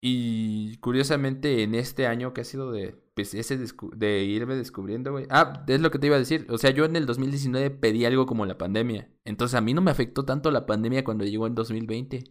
[0.00, 3.58] Y curiosamente, en este año que ha sido de, pues, ese
[3.96, 5.26] de irme descubriendo, güey.
[5.28, 6.46] Ah, es lo que te iba a decir.
[6.50, 9.10] O sea, yo en el 2019 pedí algo como la pandemia.
[9.24, 12.24] Entonces a mí no me afectó tanto la pandemia cuando llegó en 2020.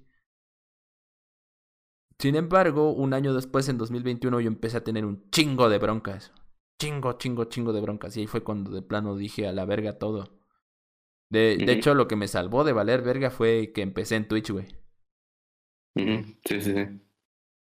[2.19, 6.31] Sin embargo, un año después, en 2021, yo empecé a tener un chingo de broncas.
[6.81, 8.15] Chingo, chingo, chingo de broncas.
[8.15, 10.39] Y ahí fue cuando de plano dije a la verga todo.
[11.29, 14.51] De, de hecho, lo que me salvó de valer verga fue que empecé en Twitch,
[14.51, 14.67] güey.
[15.95, 17.06] Sí, sí, sí.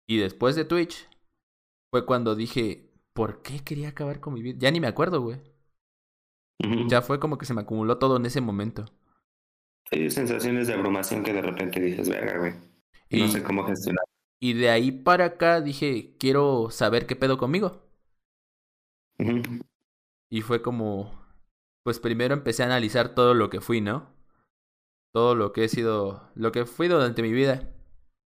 [0.07, 1.07] Y después de Twitch,
[1.91, 4.57] fue cuando dije, ¿por qué quería acabar con mi vida?
[4.59, 5.39] Ya ni me acuerdo, güey.
[6.87, 8.85] Ya fue como que se me acumuló todo en ese momento.
[9.91, 12.53] Hay sensaciones de abrumación que de repente dices, verga, güey.
[13.11, 14.03] No sé cómo gestionar.
[14.39, 17.83] Y de ahí para acá dije, quiero saber qué pedo conmigo.
[20.29, 21.25] Y fue como,
[21.83, 24.13] pues primero empecé a analizar todo lo que fui, ¿no?
[25.13, 27.73] Todo lo que he sido, lo que fui durante mi vida.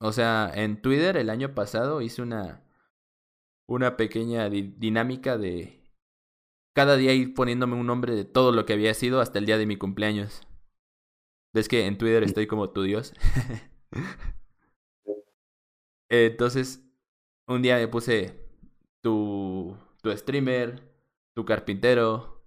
[0.01, 2.63] O sea, en Twitter el año pasado hice una,
[3.67, 5.81] una pequeña dinámica de
[6.75, 9.59] cada día ir poniéndome un nombre de todo lo que había sido hasta el día
[9.59, 10.43] de mi cumpleaños.
[11.53, 13.13] ¿Ves que en Twitter estoy como tu Dios?
[16.09, 16.83] Entonces,
[17.47, 18.35] un día me puse
[19.03, 20.83] tu, tu streamer,
[21.35, 22.45] tu carpintero,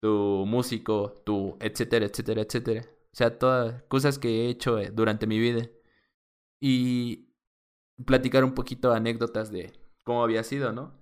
[0.00, 2.82] tu músico, tu etcétera, etcétera, etcétera.
[3.12, 5.68] O sea, todas cosas que he hecho eh, durante mi vida.
[6.68, 7.28] Y
[8.04, 9.72] platicar un poquito anécdotas de
[10.02, 10.98] cómo había sido, ¿no?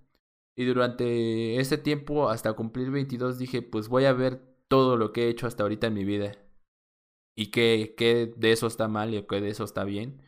[0.55, 5.25] Y durante ese tiempo, hasta cumplir 22, dije, pues voy a ver todo lo que
[5.25, 6.37] he hecho hasta ahorita en mi vida.
[7.35, 10.23] Y qué, qué de eso está mal y qué de eso está bien.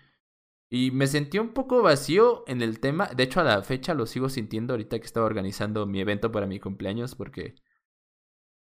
[0.70, 3.08] Y me sentí un poco vacío en el tema.
[3.08, 6.46] De hecho, a la fecha lo sigo sintiendo ahorita que estaba organizando mi evento para
[6.46, 7.56] mi cumpleaños porque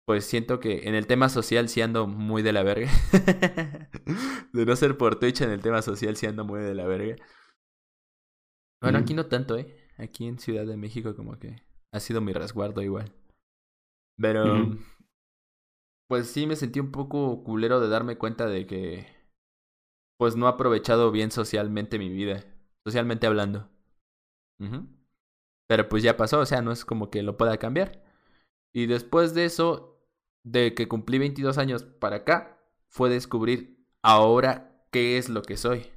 [0.08, 2.90] pues siento que en el tema social sí ando muy de la verga.
[4.53, 7.18] de no ser por Twitch en el tema social sí ando muy de la verga.
[8.82, 9.76] Bueno, aquí no tanto, ¿eh?
[9.98, 11.61] Aquí en Ciudad de México como que
[11.92, 13.14] ha sido mi resguardo igual.
[14.18, 14.77] Pero,
[16.08, 19.08] pues sí me sentí un poco culero de darme cuenta de que,
[20.18, 22.45] pues no he aprovechado bien socialmente mi vida,
[22.86, 23.69] socialmente hablando.
[25.68, 28.06] Pero pues ya pasó, o sea, no es como que lo pueda cambiar.
[28.74, 29.97] Y después de eso,
[30.51, 35.92] de que cumplí 22 años para acá, fue descubrir ahora qué es lo que soy.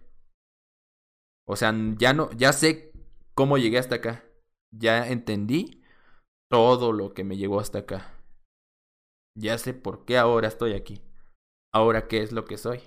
[1.47, 2.93] O sea, ya no, ya sé
[3.35, 4.25] cómo llegué hasta acá.
[4.73, 5.83] Ya entendí
[6.49, 8.23] todo lo que me llevó hasta acá.
[9.37, 11.01] Ya sé por qué ahora estoy aquí.
[11.73, 12.81] Ahora qué es lo que soy.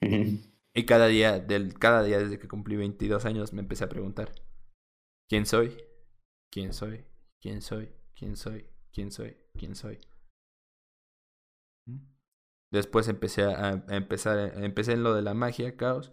[0.74, 4.32] Y cada día, del, cada día desde que cumplí 22 años me empecé a preguntar,
[5.28, 5.76] ¿quién soy?
[6.52, 7.04] ¿Quién soy?
[7.40, 7.92] ¿Quién soy?
[8.14, 8.68] ¿Quién soy?
[8.92, 9.36] ¿Quién soy?
[9.58, 9.98] ¿Quién soy?
[12.70, 16.12] Después empecé a, empezar, empecé en lo de la magia, caos,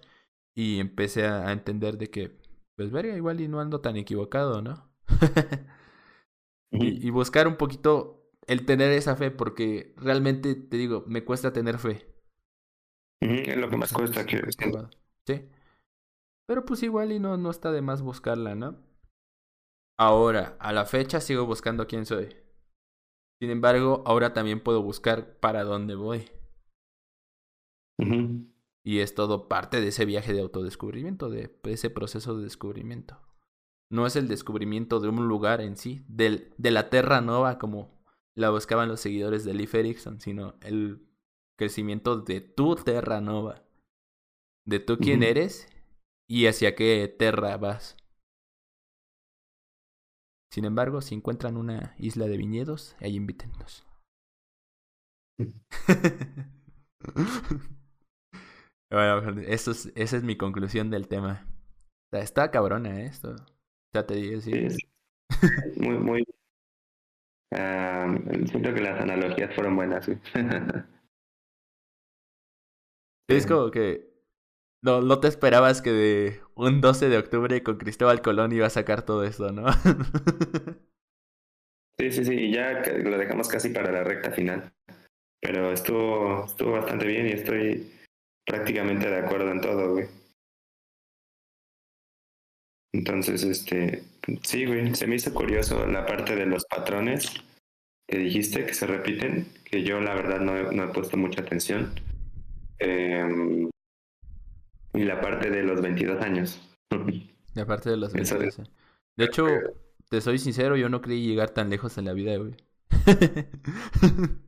[0.56, 2.38] y empecé a, entender de que,
[2.76, 4.90] pues verga, igual y no ando tan equivocado, ¿no?
[6.72, 11.78] y, buscar un poquito el tener esa fe, porque realmente, te digo, me cuesta tener
[11.78, 12.08] fe.
[13.20, 14.42] Es lo que más cuesta que...
[15.26, 15.50] Sí.
[16.48, 18.78] Pero pues igual y no, no está de más buscarla, ¿no?
[19.98, 22.45] Ahora, a la fecha sigo buscando quién soy.
[23.46, 26.32] Sin embargo, ahora también puedo buscar para dónde voy.
[28.84, 33.22] Y es todo parte de ese viaje de autodescubrimiento, de ese proceso de descubrimiento.
[33.92, 38.04] No es el descubrimiento de un lugar en sí, del, de la Terra Nova como
[38.34, 41.08] la buscaban los seguidores de Leif Erikson, sino el
[41.56, 43.62] crecimiento de tu Terra Nova,
[44.66, 45.70] de tú quién eres
[46.28, 47.96] y hacia qué Terra vas.
[50.56, 53.86] Sin embargo, si encuentran una isla de viñedos, ahí invítennos.
[58.90, 61.46] Bueno, eso es, esa es mi conclusión del tema.
[62.14, 63.08] Está, cabrona ¿eh?
[63.08, 63.36] esto.
[63.94, 64.68] Ya te digo, sí.
[65.76, 66.24] muy, muy.
[67.52, 70.14] siento que las analogías fueron buenas, sí.
[73.28, 74.15] es como que
[74.86, 78.70] no, no te esperabas que de un 12 de octubre con Cristóbal Colón iba a
[78.70, 79.66] sacar todo esto, ¿no?
[82.00, 84.72] sí, sí, sí, ya lo dejamos casi para la recta final.
[85.42, 87.92] Pero estuvo, estuvo bastante bien y estoy
[88.46, 90.06] prácticamente de acuerdo en todo, güey.
[92.94, 94.04] Entonces, este,
[94.44, 97.34] sí, güey, se me hizo curioso la parte de los patrones
[98.08, 101.42] que dijiste, que se repiten, que yo la verdad no he, no he puesto mucha
[101.42, 101.92] atención.
[102.78, 103.68] Eh,
[104.96, 106.62] y la parte de los 22 años.
[107.54, 108.72] La parte de los 22 años.
[109.16, 109.48] De hecho,
[110.10, 112.56] te soy sincero, yo no creí llegar tan lejos en la vida, güey.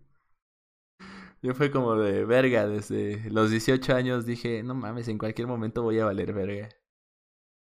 [1.42, 5.84] Yo fue como de verga, desde los 18 años dije, no mames, en cualquier momento
[5.84, 6.70] voy a valer verga.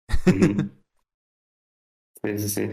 [2.24, 2.68] Sí, sí, sí.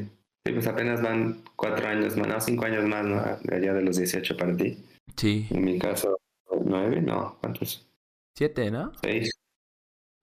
[0.45, 3.17] Sí, pues apenas van cuatro años más, no, cinco años más, ¿no?
[3.45, 4.85] De allá de los 18 para ti.
[5.17, 5.47] Sí.
[5.49, 6.21] En mi caso,
[6.67, 7.89] nueve, no, ¿cuántos?
[8.37, 8.93] Siete, ¿no?
[9.01, 9.31] Seis.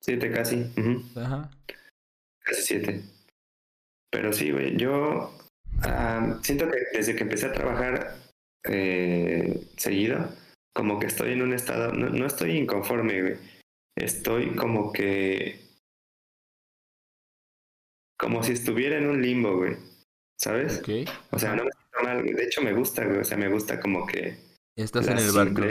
[0.05, 0.71] Siete casi.
[1.15, 1.49] Ajá.
[2.43, 3.01] Casi siete.
[4.11, 5.35] Pero sí, güey, yo
[5.81, 8.15] ah, siento que desde que empecé a trabajar
[8.65, 10.29] eh, seguido,
[10.75, 13.37] como que estoy en un estado, no, no estoy inconforme, güey.
[13.97, 15.59] Estoy como que...
[18.19, 19.75] Como si estuviera en un limbo, güey.
[20.39, 20.83] ¿Sabes?
[21.31, 23.21] O sea, no me siento mal, de hecho me gusta, güey.
[23.21, 24.37] O sea, me gusta como que...
[24.77, 25.63] Estás en el barco.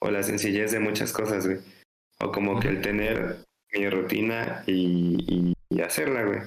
[0.00, 1.81] O la sencillez de muchas cosas, güey.
[2.22, 6.40] O como que el tener mi rutina y, y, hacerla, güey.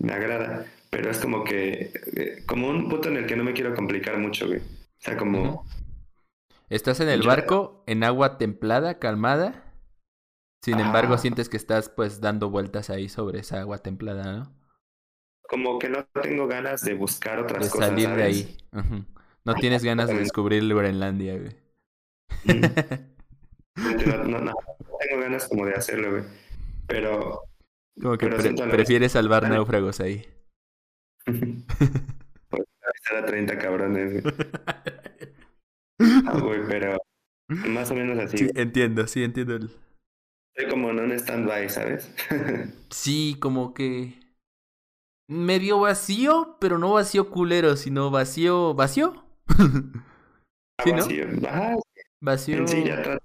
[0.00, 0.66] Me agrada.
[0.90, 1.92] Pero es como que...
[2.16, 4.58] Eh, como un punto en el que no me quiero complicar mucho, güey.
[4.58, 5.64] O sea, como...
[6.68, 9.72] Estás en el barco, en agua templada, calmada.
[10.64, 14.52] Sin embargo, sientes que estás pues dando vueltas ahí sobre esa agua templada, ¿no?
[15.48, 17.94] Como que no tengo ganas de buscar otras cosas.
[17.94, 18.56] De salir de ahí.
[19.44, 21.56] No tienes ganas de descubrir Groenlandia, güey.
[24.06, 24.54] no, no, no,
[25.14, 26.24] tengo ganas como de hacerlo, güey.
[26.86, 27.42] Pero.
[28.00, 30.26] Como que prefieres salvar náufragos ahí.
[31.26, 32.64] pues
[33.16, 34.34] a 30 cabrones, güey.
[36.26, 36.98] Ah, güey, pero
[37.48, 38.38] más o menos así.
[38.38, 39.54] Sí, entiendo, sí, entiendo.
[39.54, 39.70] El...
[40.54, 42.12] Estoy como en un stand-by, ¿sabes?
[42.90, 44.18] sí, como que
[45.28, 49.24] medio vacío, pero no vacío culero, sino vacío, vacío.
[50.84, 51.80] ¿Sí, vacío, no?
[52.20, 52.66] vacío.
[52.66, 53.24] Sí, ya trato.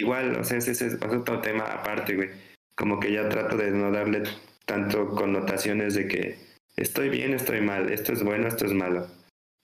[0.00, 2.30] Igual, o sea, ese es otro tema aparte, güey.
[2.76, 4.22] Como que ya trato de no darle
[4.64, 6.38] tanto connotaciones de que
[6.76, 9.06] estoy bien, estoy mal, esto es bueno, esto es malo.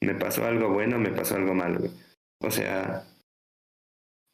[0.03, 1.93] Me pasó algo bueno, me pasó algo malo, güey.
[2.41, 3.05] O sea,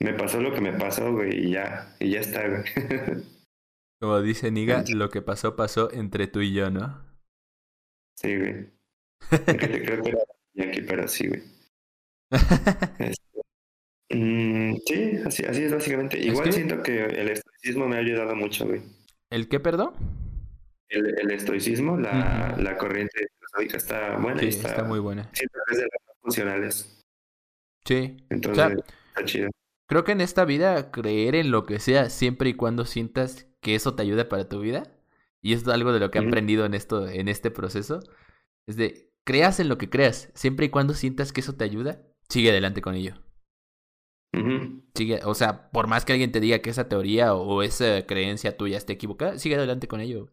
[0.01, 2.65] me pasó lo que me pasó, güey, y ya, y ya está, güey.
[4.01, 7.05] Como dice Niga, lo que pasó, pasó entre tú y yo, ¿no?
[8.17, 8.67] Sí, güey.
[9.47, 11.43] creo que era aquí, pero sí, güey.
[14.13, 16.19] Mm, sí, así, así es básicamente.
[16.19, 18.83] Igual siento que el estoicismo me ha ayudado mucho, güey.
[19.31, 19.93] ¿El qué, perdón?
[20.89, 24.41] El, estoicismo, la, la corriente filosófica está buena.
[24.41, 25.31] Sí, está, está, muy buena.
[25.33, 27.05] Siento que es de las más funcionales.
[27.87, 28.17] Sí.
[28.29, 29.51] Entonces, está chido.
[29.87, 33.75] Creo que en esta vida creer en lo que sea siempre y cuando sientas que
[33.75, 34.83] eso te ayuda para tu vida.
[35.41, 38.01] Y es algo de lo que he aprendido en esto, en este proceso.
[38.67, 42.03] Es de creas en lo que creas, siempre y cuando sientas que eso te ayuda,
[42.29, 43.15] sigue adelante con ello.
[44.95, 48.57] Sigue, o sea, por más que alguien te diga que esa teoría o esa creencia
[48.57, 50.31] tuya esté equivocada, sigue adelante con ello.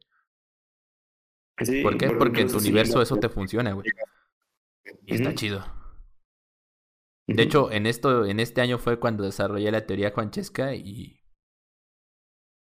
[1.83, 2.09] ¿Por qué?
[2.11, 3.87] Porque en tu universo eso te funciona, güey.
[5.05, 5.65] Y está chido.
[7.27, 11.19] De hecho, en esto, en este año fue cuando desarrollé la teoría Juanchesca y.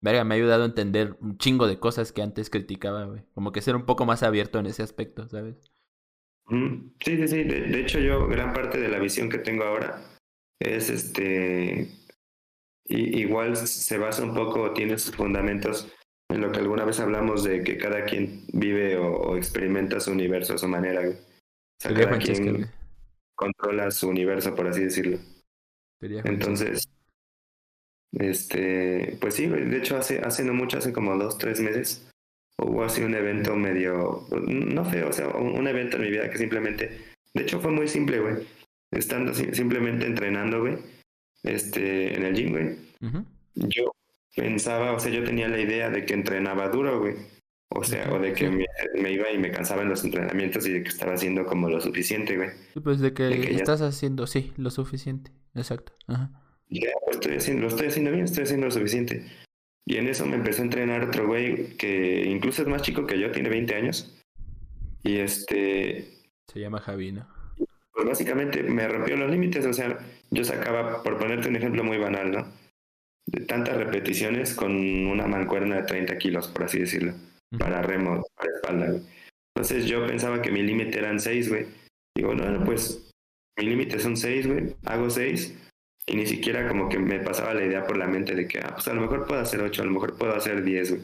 [0.00, 3.24] Verga, me ha ayudado a entender un chingo de cosas que antes criticaba, güey.
[3.32, 5.72] Como que ser un poco más abierto en ese aspecto, ¿sabes?
[6.50, 7.44] Sí, sí, sí.
[7.44, 10.13] De, hecho, yo, gran parte de la visión que tengo ahora
[10.60, 11.88] es este.
[12.86, 15.88] igual se basa un poco, tiene sus fundamentos
[16.30, 20.54] en lo que alguna vez hablamos de que cada quien vive o, experimenta su universo
[20.54, 21.14] a su manera, güey.
[21.14, 22.66] O sea, cada quien
[23.34, 25.18] controla su universo, por así decirlo.
[26.00, 26.88] Entonces,
[28.18, 32.08] este, pues sí, de hecho hace, hace no mucho, hace como dos, tres meses,
[32.58, 36.38] hubo así un evento medio, no feo, o sea, un, evento en mi vida que
[36.38, 38.46] simplemente, de hecho fue muy simple, güey,
[38.94, 40.78] estando simplemente entrenando, güey,
[41.42, 42.76] este, en el gym, güey.
[43.54, 43.92] Yo
[44.34, 47.14] pensaba, o sea, yo tenía la idea de que entrenaba duro, güey.
[47.76, 50.82] O sea, o de que me, iba y me cansaba en los entrenamientos y de
[50.82, 52.50] que estaba haciendo como lo suficiente, güey.
[52.82, 55.32] Pues de que, estás haciendo, sí, lo suficiente.
[55.54, 55.92] Exacto.
[56.06, 56.30] Ajá.
[56.68, 59.24] Ya, pues estoy haciendo, lo estoy haciendo bien, estoy haciendo lo suficiente.
[59.86, 63.18] Y en eso me empezó a entrenar otro güey que incluso es más chico que
[63.18, 64.22] yo, tiene 20 años.
[65.02, 66.08] Y este...
[66.46, 67.33] Se llama Javi, ¿no?
[68.04, 69.98] Pues básicamente me rompió los límites, o sea,
[70.30, 72.46] yo sacaba, por ponerte un ejemplo muy banal, ¿no?
[73.26, 74.72] De tantas repeticiones con
[75.06, 77.14] una mancuerna de 30 kilos, por así decirlo
[77.58, 79.00] para remo, para espalda,
[79.54, 81.66] Entonces yo pensaba que mi límite eran seis, güey.
[82.16, 83.10] Digo, no, pues
[83.58, 84.74] mi límite son seis, güey.
[84.84, 85.56] Hago seis.
[86.06, 88.72] Y ni siquiera como que me pasaba la idea por la mente de que, ah,
[88.74, 91.02] pues a lo mejor puedo hacer ocho, a lo mejor puedo hacer diez, güey.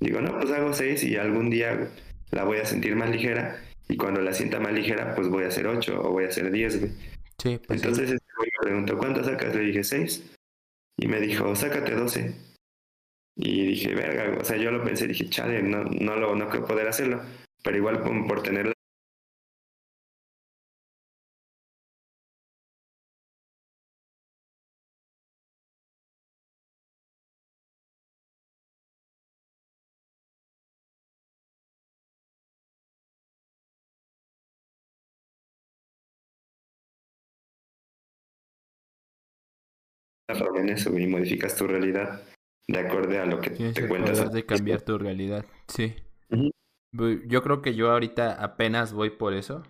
[0.00, 1.88] Digo, no, pues hago seis y algún día
[2.32, 3.62] la voy a sentir más ligera.
[3.88, 6.50] Y cuando la sienta más ligera, pues voy a hacer ocho o voy a hacer
[6.50, 6.92] diez, güey.
[7.38, 9.54] Sí, pues Entonces este güey me preguntó, ¿cuánto sacas?
[9.54, 10.30] Le dije, seis.
[10.98, 12.34] Y me dijo, sácate doce.
[13.36, 16.64] Y dije, verga, o sea, yo lo pensé, dije, chale, no, no, lo, no creo
[16.64, 17.20] poder hacerlo.
[17.62, 18.72] Pero igual por, por tener
[40.28, 42.22] en eso y modificas tu realidad
[42.68, 44.32] de acuerdo a lo que te cuentas.
[44.32, 45.94] de cambiar tu realidad, sí.
[47.26, 49.62] Yo creo que yo ahorita apenas voy por eso.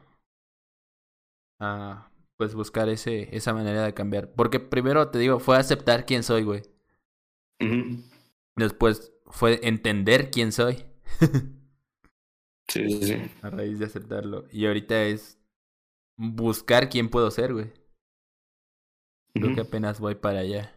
[1.60, 4.32] A pues buscar ese, esa manera de cambiar.
[4.34, 6.62] Porque primero te digo, fue aceptar quién soy, güey.
[8.56, 10.84] Después fue entender quién soy.
[12.68, 13.30] sí, sí, sí.
[13.42, 14.46] A raíz de aceptarlo.
[14.50, 15.40] Y ahorita es
[16.16, 17.72] buscar quién puedo ser, güey.
[19.38, 20.72] Creo que apenas voy para allá.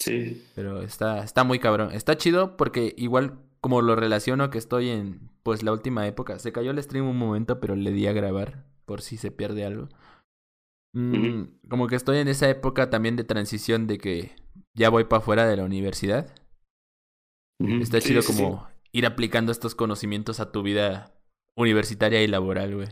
[0.00, 0.44] Sí.
[0.54, 1.92] Pero está, está muy cabrón.
[1.92, 6.38] Está chido porque igual como lo relaciono que estoy en pues la última época.
[6.38, 9.64] Se cayó el stream un momento, pero le di a grabar por si se pierde
[9.64, 9.88] algo.
[10.94, 14.34] Mm, como que estoy en esa época también de transición de que
[14.74, 16.34] ya voy para afuera de la universidad.
[17.58, 21.14] Está chido como ir aplicando estos conocimientos a tu vida
[21.56, 22.88] universitaria y laboral, güey.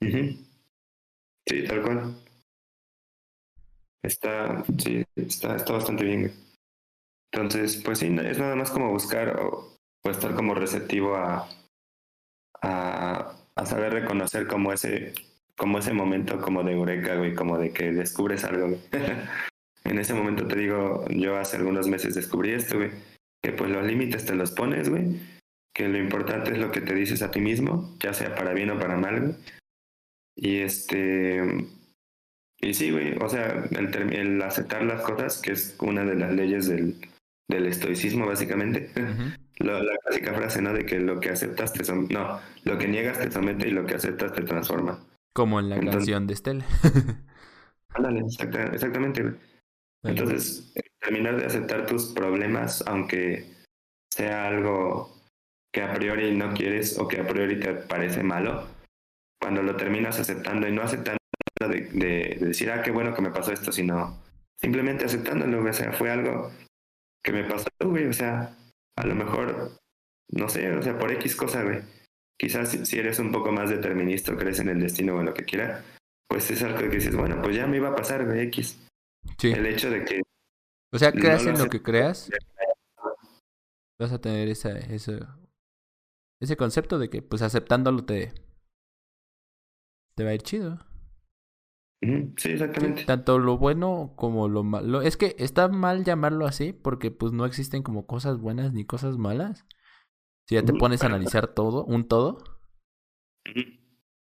[0.00, 2.14] Sí, tal cual.
[4.02, 6.32] Está, sí, está, está bastante bien.
[7.32, 11.48] Entonces, pues sí, es nada más como buscar o, estar como receptivo a,
[12.62, 15.12] a, a, saber reconocer como ese,
[15.56, 18.78] como ese momento como de eureka, güey, como de que descubres algo,
[19.84, 22.90] en ese momento te digo, yo hace algunos meses descubrí esto, güey,
[23.42, 25.20] que pues los límites te los pones, güey,
[25.74, 28.70] que lo importante es lo que te dices a ti mismo, ya sea para bien
[28.70, 29.34] o para mal, güey.
[30.34, 31.42] Y este,
[32.60, 36.68] y sí, güey, o sea, el, aceptar las cosas, que es una de las leyes
[36.68, 36.96] del,
[37.48, 38.90] del estoicismo, básicamente.
[39.58, 40.72] la, clásica frase, ¿no?
[40.72, 42.14] De que lo que aceptas te somete.
[42.14, 44.98] No, lo que niegas te somete y lo que aceptas te transforma.
[45.34, 46.66] Como en la canción de Estela.
[47.90, 48.24] ándale,
[48.72, 49.34] exactamente, güey.
[50.04, 53.44] Entonces, terminar de aceptar tus problemas, aunque
[54.10, 55.14] sea algo
[55.72, 58.66] que a priori no quieres o que a priori te parece malo,
[59.40, 61.18] cuando lo terminas aceptando y no aceptando
[61.66, 64.22] de, de, decir, ah, qué bueno que me pasó esto, sino
[64.60, 66.50] simplemente aceptándolo, o sea, fue algo
[67.22, 68.56] que me pasó, güey, o sea,
[68.96, 69.72] a lo mejor,
[70.30, 71.80] no sé, o sea, por X cosa, güey.
[72.38, 75.44] Quizás si eres un poco más determinista, crees en el destino o en lo que
[75.44, 75.84] quiera,
[76.28, 78.78] pues es algo que dices, bueno, pues ya me iba a pasar, güey, X.
[79.38, 79.50] Sí.
[79.50, 80.22] El hecho de que...
[80.92, 82.30] O sea, creas en lo que creas,
[83.98, 85.20] vas a tener esa, ese,
[86.40, 88.32] ese concepto de que, pues aceptándolo te,
[90.14, 90.78] te va a ir chido.
[92.00, 93.04] Sí, exactamente.
[93.04, 95.02] tanto lo bueno como lo malo.
[95.02, 99.18] Es que está mal llamarlo así porque pues no existen como cosas buenas ni cosas
[99.18, 99.66] malas.
[100.46, 102.38] Si ya te pones a analizar todo, un todo.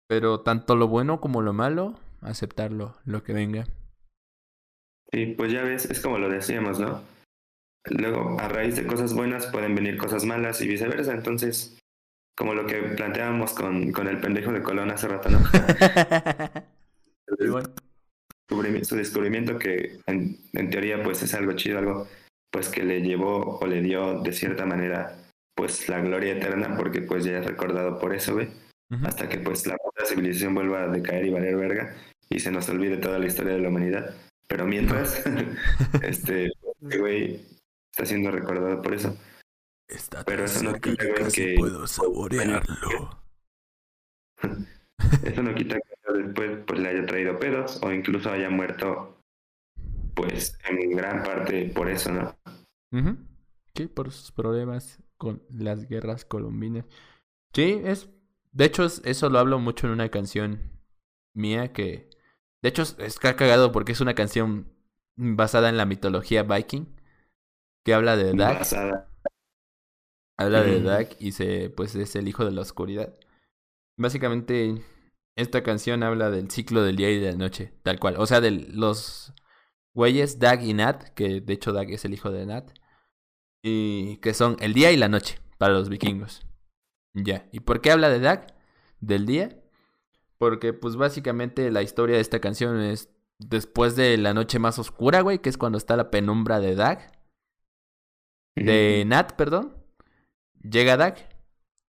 [0.08, 3.66] Pero tanto lo bueno como lo malo, aceptarlo, lo que venga.
[5.11, 7.02] Sí, pues ya ves, es como lo decíamos, ¿no?
[7.90, 11.14] Luego, a raíz de cosas buenas pueden venir cosas malas y viceversa.
[11.14, 11.77] Entonces,
[12.38, 15.40] como lo que planteábamos con, con el pendejo de Colón hace rato, ¿no?
[18.84, 22.08] Su descubrimiento que en, teoría pues es algo chido, algo
[22.52, 25.18] pues que le llevó o le dio de cierta manera
[25.56, 28.50] pues la gloria eterna porque pues ya es recordado por eso, güey.
[29.03, 31.95] Hasta que pues la civilización vuelva a decaer y valer verga
[32.30, 34.14] y se nos olvide toda la historia de la humanidad.
[34.48, 35.24] Pero mientras,
[36.03, 37.42] este, güey
[37.92, 39.18] está siendo recordado por eso.
[40.26, 43.24] Pero eso no quita que, que puedo saborearlo.
[45.24, 49.19] eso no quita que después pues le haya traído pedos o incluso haya muerto
[50.16, 52.35] pues en gran parte por eso, ¿no?
[53.75, 56.85] Sí, por sus problemas con las guerras colombinas.
[57.53, 58.09] Sí, es...
[58.51, 60.59] De hecho, eso lo hablo mucho en una canción
[61.33, 62.09] mía que...
[62.61, 64.72] De hecho, es cagado porque es una canción
[65.16, 66.85] basada en la mitología viking
[67.83, 68.66] que habla de Dag.
[70.38, 70.82] Habla de.
[70.82, 73.14] Dag y se, pues es el hijo de la oscuridad.
[73.98, 74.82] Básicamente
[75.36, 78.16] esta canción habla del ciclo del día y de la noche, tal cual.
[78.18, 79.34] O sea, de los
[79.94, 82.72] güeyes Dag y Nat, que de hecho Dag es el hijo de Nat,
[83.64, 86.45] y que son el día y la noche para los vikingos.
[87.14, 87.48] Ya.
[87.52, 88.53] ¿Y por qué habla de Dag?
[89.00, 89.60] Del día.
[90.38, 95.22] Porque pues básicamente la historia de esta canción es después de la noche más oscura,
[95.22, 97.12] güey, que es cuando está la penumbra de Dag.
[98.56, 99.78] De Nat, perdón.
[100.62, 101.30] Llega Dag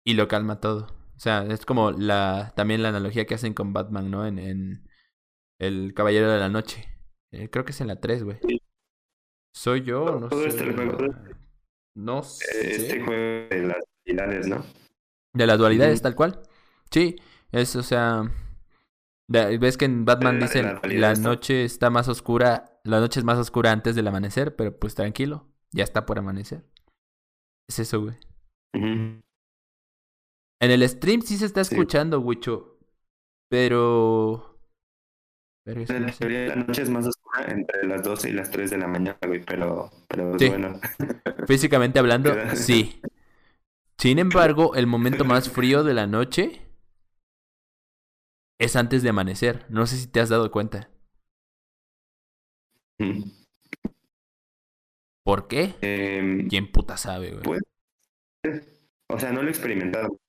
[0.04, 1.01] y lo calma todo.
[1.22, 4.26] O sea, es como la también la analogía que hacen con Batman, ¿no?
[4.26, 4.90] En, en
[5.60, 6.88] El Caballero de la Noche.
[7.30, 8.38] Eh, creo que es en la 3, güey.
[9.54, 10.18] ¿Soy yo?
[10.18, 10.48] No sé.
[10.48, 10.98] Este juego,
[11.94, 12.70] no eh, sé.
[12.72, 14.64] Este juego de las dualidades, ¿no?
[15.32, 16.42] De las dualidades, tal cual.
[16.90, 17.14] Sí,
[17.52, 18.24] es, o sea...
[19.28, 23.70] Ves que en Batman dicen la, noche está más oscura, la noche es más oscura
[23.70, 26.64] antes del amanecer, pero pues tranquilo, ya está por amanecer.
[27.68, 28.16] Es eso, güey.
[30.62, 32.78] En el stream sí se está escuchando, Wicho.
[33.50, 34.60] Pero.
[35.64, 38.86] pero en la noche es más oscura entre las 12 y las 3 de la
[38.86, 40.80] mañana, güey, pero, pero bueno.
[41.48, 43.02] Físicamente hablando, sí.
[43.98, 46.62] Sin embargo, el momento más frío de la noche
[48.60, 49.66] es antes de amanecer.
[49.68, 50.90] No sé si te has dado cuenta.
[55.24, 55.74] ¿Por qué?
[55.82, 57.42] Eh, ¿Quién puta sabe, güey?
[57.42, 57.62] Pues,
[59.08, 60.22] o sea, no lo he experimentado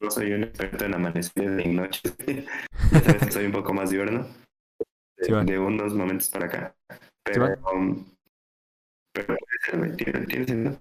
[0.00, 2.14] no soy un experto en amanecer y noches.
[3.32, 4.26] soy un poco más diurno.
[5.16, 6.76] De, unos momentos para acá.
[7.24, 8.06] Pero, um,
[9.12, 9.36] pero
[9.96, 10.78] tiene,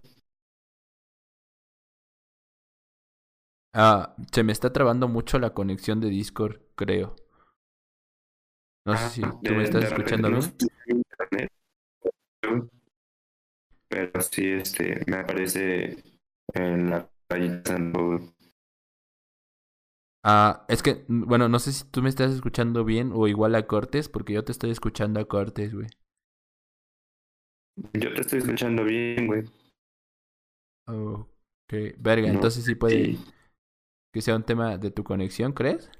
[3.73, 7.15] Ah, se me está trabando mucho la conexión de Discord, creo.
[8.85, 11.09] No sé si tú me estás escuchando bien.
[13.89, 16.03] Pero sí, este, me aparece
[16.53, 17.09] en la
[20.23, 23.65] Ah, es que, bueno, no sé si tú me estás escuchando bien o igual a
[23.65, 25.87] Cortes, porque yo te estoy escuchando a Cortes, güey.
[27.93, 29.43] Yo te estoy escuchando bien, güey.
[30.87, 33.17] Ok, verga, entonces sí puede
[34.13, 35.91] que sea un tema de tu conexión, ¿crees?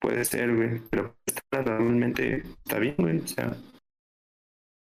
[0.00, 1.16] Puede ser, güey, pero
[1.52, 3.56] normalmente está bien, güey, o sea,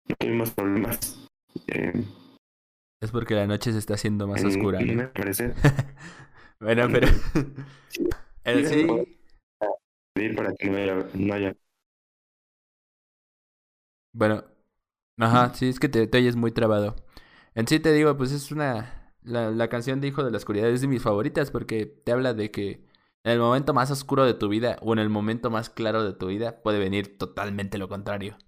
[0.08, 1.26] no tuvimos problemas.
[1.68, 1.92] Eh,
[3.00, 4.80] es porque la noche se está haciendo más oscura.
[4.80, 5.54] Me parece.
[6.60, 7.08] bueno, pero.
[8.44, 8.86] el sí.
[10.34, 10.68] Para que
[11.14, 11.54] no haya,
[14.12, 14.44] Bueno,
[15.18, 16.96] ajá, sí, es que te, te oyes muy trabado.
[17.54, 19.14] En sí te digo, pues es una.
[19.22, 22.32] La, la canción de Hijo de la Oscuridad es de mis favoritas porque te habla
[22.32, 22.84] de que
[23.24, 26.14] en el momento más oscuro de tu vida o en el momento más claro de
[26.14, 28.38] tu vida puede venir totalmente lo contrario.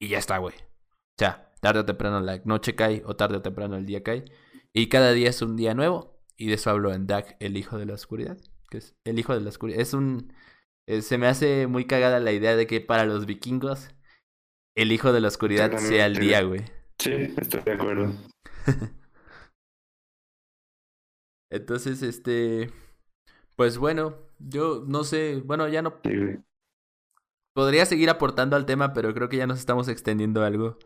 [0.00, 0.54] Y ya está, güey.
[0.56, 4.24] O sea, tarde o temprano la noche cae o tarde o temprano el día cae.
[4.72, 6.18] Y cada día es un día nuevo.
[6.36, 8.38] Y de eso hablo en Dag, el hijo de la oscuridad.
[8.70, 9.80] Que es el hijo de la oscuridad.
[9.80, 10.32] Es un.
[10.86, 13.90] eh, se me hace muy cagada la idea de que para los vikingos
[14.76, 16.64] el hijo de la oscuridad sea el día, güey.
[16.98, 18.12] Sí, estoy de acuerdo.
[21.50, 22.70] Entonces, este.
[23.56, 25.42] Pues bueno, yo no sé.
[25.44, 25.94] Bueno, ya no.
[26.04, 26.38] Sí, güey.
[27.54, 30.78] Podría seguir aportando al tema, pero creo que ya nos estamos extendiendo algo.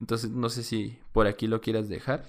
[0.00, 2.24] Entonces, no sé si por aquí lo quieras dejar.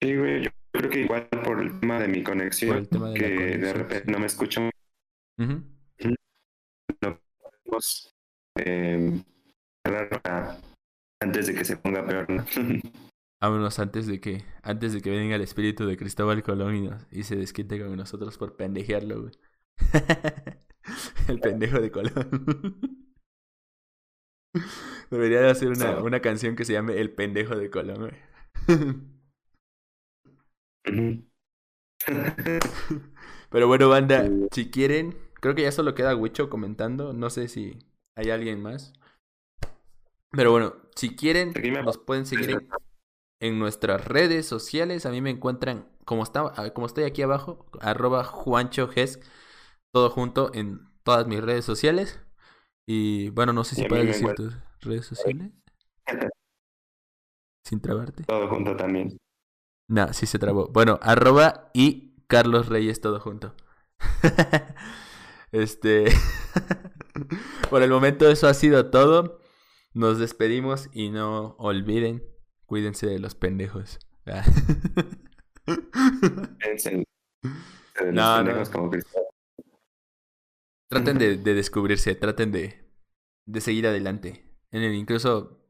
[0.00, 3.10] Sí, güey, yo creo que igual por el tema de mi Por conexión, el tema
[3.10, 4.12] de que de conexión, repente sí.
[4.12, 4.70] no me escucho muy
[5.38, 5.62] Ujú.
[7.64, 8.12] pues,
[8.58, 9.22] eh,
[11.20, 12.44] antes de que se ponga peor, ¿no?
[13.40, 17.06] Vámonos antes de que, antes de que venga el espíritu de Cristóbal Colón y, nos-
[17.10, 19.32] y se desquite con nosotros por pendejearlo, güey.
[21.28, 22.98] el pendejo de Colón.
[25.10, 28.12] Debería de hacer una, una canción que se llame El pendejo de Colón, güey.
[33.50, 37.12] Pero bueno, banda, si quieren, creo que ya solo queda Wicho comentando.
[37.12, 37.78] No sé si
[38.16, 38.94] hay alguien más.
[40.30, 41.52] Pero bueno, si quieren,
[41.84, 42.68] nos pueden seguir en,
[43.40, 45.06] en nuestras redes sociales.
[45.06, 49.20] A mí me encuentran, como, está, ah, como estoy aquí abajo, arroba Juancho Ges,
[49.92, 52.20] todo junto en todas mis redes sociales.
[52.94, 55.50] Y bueno, no sé si puedes decir tus redes sociales.
[57.64, 58.24] Sin trabarte.
[58.24, 59.16] Todo junto también.
[59.88, 60.68] No, sí se trabó.
[60.68, 63.54] Bueno, arroba y Carlos Reyes todo junto.
[65.52, 66.04] este.
[67.70, 69.40] Por el momento eso ha sido todo.
[69.94, 72.22] Nos despedimos y no olviden,
[72.66, 74.00] cuídense de los pendejos.
[76.58, 77.04] Piensen
[77.42, 78.70] de los No, no.
[78.70, 78.90] como
[80.88, 82.81] traten de, de descubrirse, traten de,
[83.46, 84.44] de seguir adelante.
[84.70, 85.60] En el incluso,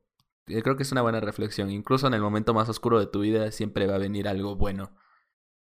[0.47, 1.71] eh, creo que es una buena reflexión.
[1.71, 4.97] Incluso en el momento más oscuro de tu vida siempre va a venir algo bueno.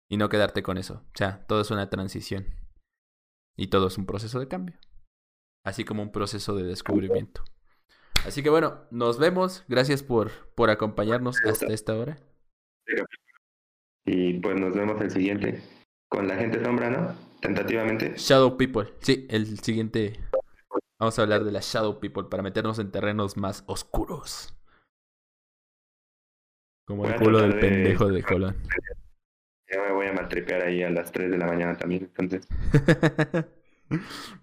[0.09, 1.05] Y no quedarte con eso.
[1.05, 2.45] O sea, todo es una transición.
[3.55, 4.77] Y todo es un proceso de cambio.
[5.63, 7.43] Así como un proceso de descubrimiento.
[8.25, 9.63] Así que bueno, nos vemos.
[9.67, 12.19] Gracias por, por acompañarnos hasta esta hora.
[14.05, 15.61] Y pues nos vemos el siguiente
[16.11, 17.15] con la gente sombra, ¿no?
[17.39, 18.13] Tentativamente.
[18.17, 18.93] Shadow People.
[18.99, 20.19] Sí, el siguiente.
[21.01, 24.55] Vamos a hablar de la Shadow People para meternos en terrenos más oscuros.
[26.85, 28.55] Como el culo del de- pendejo de Colón.
[29.67, 32.03] Ya me voy a maltripear ahí a las 3 de la mañana también.
[32.03, 32.47] Entonces,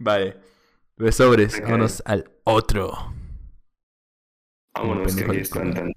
[0.00, 0.36] vale.
[0.96, 1.54] Besobres.
[1.58, 1.62] Ok.
[1.62, 2.90] Vámonos al otro.
[4.74, 5.74] vámonos que pendejo aquí de están Colón.
[5.74, 5.92] tan